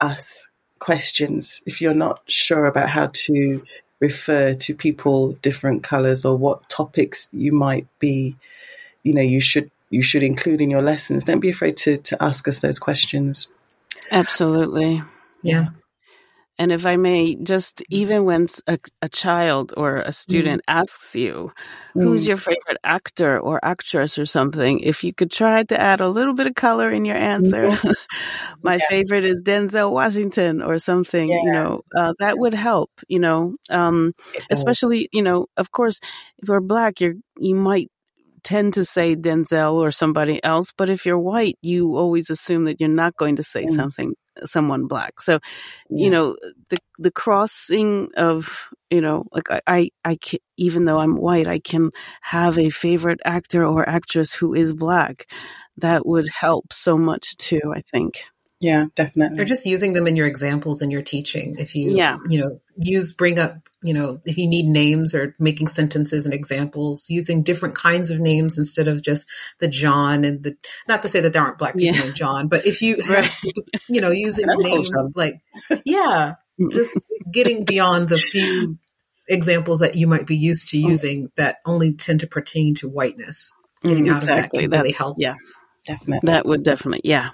us 0.00 0.50
questions 0.78 1.62
if 1.66 1.80
you're 1.80 1.94
not 1.94 2.20
sure 2.26 2.66
about 2.66 2.88
how 2.88 3.10
to 3.12 3.62
refer 4.00 4.54
to 4.54 4.74
people 4.74 5.32
different 5.42 5.82
colors 5.82 6.24
or 6.24 6.36
what 6.36 6.68
topics 6.68 7.28
you 7.32 7.52
might 7.52 7.86
be 7.98 8.34
you 9.02 9.14
know 9.14 9.22
you 9.22 9.40
should 9.40 9.70
you 9.90 10.02
should 10.02 10.22
include 10.22 10.60
in 10.60 10.70
your 10.70 10.82
lessons. 10.82 11.24
Don't 11.24 11.40
be 11.40 11.50
afraid 11.50 11.76
to 11.78 11.98
to 11.98 12.22
ask 12.22 12.48
us 12.48 12.60
those 12.60 12.78
questions. 12.78 13.48
Absolutely. 14.10 15.02
Yeah. 15.42 15.68
And 16.60 16.72
if 16.72 16.84
I 16.84 16.96
may, 16.96 17.36
just 17.36 17.82
even 17.88 18.26
when 18.26 18.46
a, 18.66 18.76
a 19.00 19.08
child 19.08 19.72
or 19.78 19.96
a 19.96 20.12
student 20.12 20.60
mm. 20.60 20.64
asks 20.68 21.16
you, 21.16 21.52
who's 21.94 22.26
mm. 22.26 22.28
your 22.28 22.36
favorite 22.36 22.76
actor 22.84 23.40
or 23.40 23.64
actress 23.64 24.18
or 24.18 24.26
something, 24.26 24.80
if 24.80 25.02
you 25.02 25.14
could 25.14 25.30
try 25.30 25.62
to 25.62 25.80
add 25.80 26.02
a 26.02 26.08
little 26.10 26.34
bit 26.34 26.46
of 26.46 26.54
color 26.54 26.92
in 26.92 27.06
your 27.06 27.16
answer, 27.16 27.70
mm-hmm. 27.70 27.92
my 28.62 28.74
yeah. 28.74 28.86
favorite 28.90 29.24
is 29.24 29.42
Denzel 29.42 29.90
Washington 29.90 30.60
or 30.60 30.78
something, 30.78 31.30
yeah. 31.30 31.38
you 31.42 31.50
know, 31.50 31.80
uh, 31.96 32.12
that 32.18 32.38
would 32.38 32.52
help, 32.52 32.90
you 33.08 33.20
know, 33.20 33.56
um, 33.70 34.12
especially, 34.50 35.08
you 35.12 35.22
know, 35.22 35.46
of 35.56 35.70
course, 35.70 35.98
if 36.42 36.48
you're 36.50 36.60
black, 36.60 37.00
you're, 37.00 37.14
you 37.38 37.54
might 37.54 37.88
tend 38.42 38.74
to 38.74 38.84
say 38.84 39.16
Denzel 39.16 39.76
or 39.76 39.90
somebody 39.90 40.44
else, 40.44 40.74
but 40.76 40.90
if 40.90 41.06
you're 41.06 41.18
white, 41.18 41.56
you 41.62 41.96
always 41.96 42.28
assume 42.28 42.66
that 42.66 42.80
you're 42.80 42.90
not 42.90 43.16
going 43.16 43.36
to 43.36 43.42
say 43.42 43.64
mm. 43.64 43.70
something 43.70 44.12
someone 44.44 44.86
black. 44.86 45.20
So, 45.20 45.34
yeah. 45.90 46.04
you 46.04 46.10
know, 46.10 46.36
the 46.68 46.78
the 46.98 47.10
crossing 47.10 48.08
of 48.16 48.70
you 48.90 49.00
know, 49.00 49.24
like 49.32 49.50
I 49.50 49.60
I, 49.66 49.90
I 50.04 50.16
can, 50.16 50.40
even 50.56 50.84
though 50.84 50.98
I'm 50.98 51.16
white, 51.16 51.46
I 51.48 51.60
can 51.60 51.90
have 52.22 52.58
a 52.58 52.70
favorite 52.70 53.20
actor 53.24 53.64
or 53.64 53.88
actress 53.88 54.32
who 54.34 54.54
is 54.54 54.72
black. 54.72 55.30
That 55.78 56.06
would 56.06 56.28
help 56.28 56.72
so 56.72 56.96
much 56.98 57.36
too. 57.36 57.72
I 57.74 57.80
think. 57.80 58.22
Yeah, 58.60 58.86
definitely. 58.94 59.40
Or 59.40 59.44
just 59.46 59.64
using 59.64 59.94
them 59.94 60.06
in 60.06 60.16
your 60.16 60.26
examples 60.26 60.82
in 60.82 60.90
your 60.90 61.00
teaching. 61.00 61.56
If 61.58 61.74
you, 61.74 61.96
yeah. 61.96 62.18
you 62.28 62.38
know, 62.40 62.60
use, 62.76 63.12
bring 63.12 63.38
up, 63.38 63.56
you 63.82 63.94
know, 63.94 64.20
if 64.26 64.36
you 64.36 64.46
need 64.46 64.66
names 64.66 65.14
or 65.14 65.34
making 65.38 65.68
sentences 65.68 66.26
and 66.26 66.34
examples, 66.34 67.08
using 67.08 67.42
different 67.42 67.74
kinds 67.74 68.10
of 68.10 68.20
names 68.20 68.58
instead 68.58 68.86
of 68.86 69.00
just 69.00 69.26
the 69.60 69.68
John 69.68 70.24
and 70.24 70.42
the, 70.42 70.56
not 70.86 71.02
to 71.02 71.08
say 71.08 71.20
that 71.20 71.32
there 71.32 71.42
aren't 71.42 71.56
black 71.56 71.74
people 71.74 71.96
yeah. 71.96 72.02
named 72.02 72.16
John, 72.16 72.48
but 72.48 72.66
if 72.66 72.82
you 72.82 73.00
have, 73.00 73.34
you 73.88 74.02
know, 74.02 74.10
using 74.10 74.44
names 74.46 74.90
like, 75.16 75.40
yeah, 75.86 76.34
just 76.70 76.92
getting 77.32 77.64
beyond 77.64 78.10
the 78.10 78.18
few 78.18 78.76
examples 79.26 79.78
that 79.78 79.94
you 79.94 80.06
might 80.06 80.26
be 80.26 80.36
used 80.36 80.68
to 80.68 80.84
oh. 80.84 80.88
using 80.88 81.32
that 81.36 81.56
only 81.64 81.94
tend 81.94 82.20
to 82.20 82.26
pertain 82.26 82.74
to 82.74 82.88
whiteness. 82.90 83.52
Getting 83.82 84.06
exactly. 84.06 84.32
out 84.32 84.44
of 84.44 84.50
that 84.52 84.60
can 84.60 84.70
really 84.70 84.92
help. 84.92 85.16
Yeah. 85.18 85.34
Definitely. 85.86 86.26
That 86.26 86.44
would 86.44 86.62
definitely, 86.62 87.00
yeah. 87.04 87.28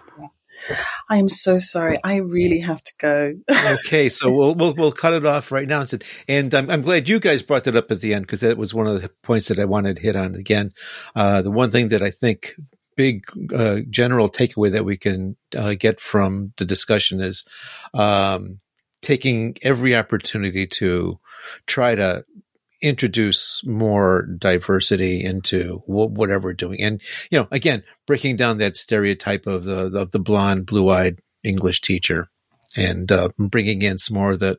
I 1.08 1.16
am 1.16 1.28
so 1.28 1.58
sorry. 1.58 1.98
I 2.02 2.16
really 2.16 2.60
have 2.60 2.82
to 2.82 2.92
go. 2.98 3.34
okay, 3.84 4.08
so 4.08 4.30
we'll 4.30 4.54
we'll 4.54 4.74
we'll 4.74 4.92
cut 4.92 5.12
it 5.12 5.26
off 5.26 5.52
right 5.52 5.68
now. 5.68 5.84
And 6.28 6.54
I'm 6.54 6.70
I'm 6.70 6.82
glad 6.82 7.08
you 7.08 7.20
guys 7.20 7.42
brought 7.42 7.64
that 7.64 7.76
up 7.76 7.90
at 7.90 8.00
the 8.00 8.14
end 8.14 8.26
because 8.26 8.40
that 8.40 8.58
was 8.58 8.74
one 8.74 8.86
of 8.86 9.00
the 9.00 9.10
points 9.22 9.48
that 9.48 9.58
I 9.58 9.64
wanted 9.64 9.96
to 9.96 10.02
hit 10.02 10.16
on 10.16 10.34
again. 10.34 10.72
Uh, 11.14 11.42
the 11.42 11.50
one 11.50 11.70
thing 11.70 11.88
that 11.88 12.02
I 12.02 12.10
think 12.10 12.54
big 12.96 13.24
uh, 13.54 13.80
general 13.90 14.28
takeaway 14.28 14.72
that 14.72 14.84
we 14.84 14.96
can 14.96 15.36
uh, 15.54 15.74
get 15.74 16.00
from 16.00 16.52
the 16.56 16.64
discussion 16.64 17.20
is 17.20 17.44
um, 17.94 18.60
taking 19.02 19.56
every 19.62 19.94
opportunity 19.94 20.66
to 20.66 21.20
try 21.66 21.94
to 21.94 22.24
introduce 22.82 23.62
more 23.64 24.22
diversity 24.38 25.24
into 25.24 25.82
whatever 25.86 26.48
we're 26.48 26.54
doing. 26.54 26.82
And, 26.82 27.00
you 27.30 27.38
know, 27.38 27.48
again, 27.50 27.84
breaking 28.06 28.36
down 28.36 28.58
that 28.58 28.76
stereotype 28.76 29.46
of 29.46 29.64
the, 29.64 29.98
of 29.98 30.10
the 30.10 30.18
blonde, 30.18 30.66
blue 30.66 30.90
eyed 30.90 31.20
English 31.42 31.80
teacher 31.80 32.28
and 32.76 33.10
uh, 33.10 33.30
bringing 33.38 33.82
in 33.82 33.98
some 33.98 34.16
more 34.16 34.32
of 34.32 34.40
the 34.40 34.58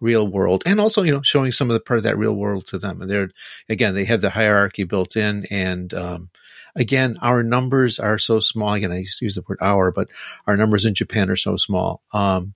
real 0.00 0.28
world 0.28 0.62
and 0.66 0.78
also, 0.78 1.02
you 1.02 1.12
know, 1.12 1.22
showing 1.22 1.52
some 1.52 1.70
of 1.70 1.74
the 1.74 1.80
part 1.80 1.98
of 1.98 2.04
that 2.04 2.18
real 2.18 2.34
world 2.34 2.66
to 2.68 2.78
them. 2.78 3.00
And 3.00 3.10
they're, 3.10 3.30
again, 3.68 3.94
they 3.94 4.04
have 4.04 4.20
the 4.20 4.30
hierarchy 4.30 4.84
built 4.84 5.16
in. 5.16 5.46
And, 5.50 5.92
um, 5.94 6.30
again, 6.74 7.18
our 7.22 7.42
numbers 7.42 7.98
are 7.98 8.18
so 8.18 8.38
small. 8.38 8.74
Again, 8.74 8.92
I 8.92 8.98
used 8.98 9.18
to 9.18 9.24
use 9.24 9.34
the 9.34 9.44
word 9.48 9.58
our, 9.60 9.90
but 9.90 10.08
our 10.46 10.56
numbers 10.56 10.84
in 10.84 10.94
Japan 10.94 11.30
are 11.30 11.36
so 11.36 11.56
small, 11.56 12.02
um, 12.12 12.54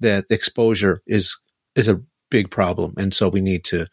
that 0.00 0.26
exposure 0.30 1.02
is, 1.06 1.38
is 1.76 1.88
a 1.88 2.02
big 2.30 2.50
problem. 2.50 2.94
And 2.96 3.14
so 3.14 3.28
we 3.28 3.40
need 3.40 3.64
to 3.64 3.86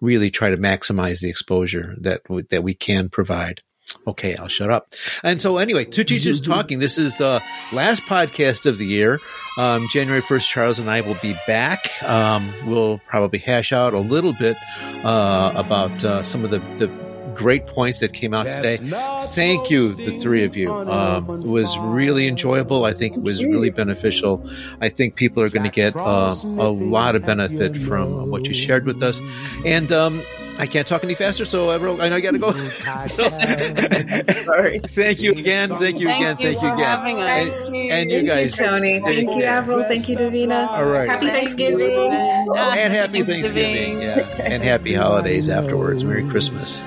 really 0.00 0.30
try 0.30 0.50
to 0.50 0.56
maximize 0.56 1.20
the 1.20 1.30
exposure 1.30 1.94
that, 2.00 2.22
that 2.50 2.62
we 2.62 2.74
can 2.74 3.08
provide. 3.08 3.62
Okay, 4.06 4.34
I'll 4.36 4.48
shut 4.48 4.70
up. 4.70 4.92
And 5.22 5.40
so, 5.40 5.58
anyway, 5.58 5.84
two 5.84 6.04
teachers 6.04 6.40
talking. 6.42 6.78
This 6.78 6.98
is 6.98 7.18
the 7.18 7.42
last 7.72 8.02
podcast 8.04 8.66
of 8.66 8.78
the 8.78 8.86
year. 8.86 9.20
Um, 9.58 9.88
January 9.88 10.22
1st, 10.22 10.48
Charles 10.48 10.78
and 10.78 10.90
I 10.90 11.02
will 11.02 11.18
be 11.22 11.36
back. 11.46 12.02
Um, 12.02 12.52
we'll 12.66 12.98
probably 13.06 13.38
hash 13.38 13.72
out 13.72 13.94
a 13.94 13.98
little 13.98 14.32
bit 14.32 14.56
uh, 15.04 15.52
about 15.54 16.02
uh, 16.02 16.22
some 16.24 16.44
of 16.44 16.50
the, 16.50 16.58
the 16.78 17.03
great 17.34 17.66
points 17.66 18.00
that 18.00 18.12
came 18.12 18.34
out 18.34 18.50
today. 18.50 18.76
Thank 19.28 19.70
you, 19.70 19.94
the 19.94 20.12
three 20.12 20.44
of 20.44 20.56
you. 20.56 20.72
Um, 20.72 21.28
it 21.30 21.44
was 21.44 21.76
really 21.78 22.28
enjoyable. 22.28 22.84
I 22.84 22.92
think 22.92 23.16
it 23.16 23.22
was 23.22 23.44
really 23.44 23.70
beneficial. 23.70 24.44
I 24.80 24.88
think 24.88 25.16
people 25.16 25.42
are 25.42 25.48
going 25.48 25.64
to 25.64 25.70
get 25.70 25.96
uh, 25.96 26.34
a 26.44 26.70
lot 26.70 27.16
of 27.16 27.24
benefit 27.26 27.76
from 27.76 28.30
what 28.30 28.46
you 28.46 28.54
shared 28.54 28.86
with 28.86 29.02
us. 29.02 29.20
And 29.64 29.90
um, 29.92 30.22
I 30.58 30.66
can't 30.66 30.86
talk 30.86 31.02
any 31.02 31.14
faster, 31.14 31.44
so 31.44 31.70
I 31.70 31.78
know 31.78 31.96
I 32.16 32.20
got 32.20 32.30
to 32.32 32.38
go. 32.38 32.52
Sorry. 34.44 34.80
Thank 34.88 35.20
you 35.20 35.32
again. 35.32 35.68
Thank 35.70 35.98
you 35.98 36.08
again. 36.08 36.36
Thank 36.36 36.62
you 36.62 36.72
again. 36.72 37.00
And, 37.06 37.92
and 37.92 38.10
you 38.10 38.22
guys, 38.22 38.56
Tony. 38.56 39.00
Thank, 39.00 39.28
thank 39.28 39.36
you, 39.36 39.44
Avril. 39.44 39.82
Thank 39.84 40.08
you, 40.08 40.16
Davina. 40.16 40.68
All 40.68 40.86
right. 40.86 41.08
Happy 41.08 41.26
Thanksgiving. 41.26 42.12
And 42.12 42.92
happy 42.92 43.22
Thanksgiving. 43.24 44.02
Yeah. 44.02 44.28
And 44.38 44.62
happy 44.62 44.94
holidays 44.94 45.48
afterwards. 45.48 46.04
Merry 46.04 46.28
Christmas 46.28 46.84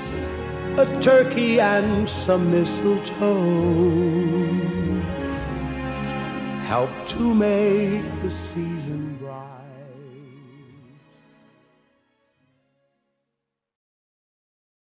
a 0.79 1.01
turkey 1.01 1.59
and 1.59 2.07
some 2.07 2.51
mistletoe. 2.51 3.27
Help 6.65 6.91
to 7.07 7.33
make 7.33 8.05
the 8.21 8.29
season 8.29 8.66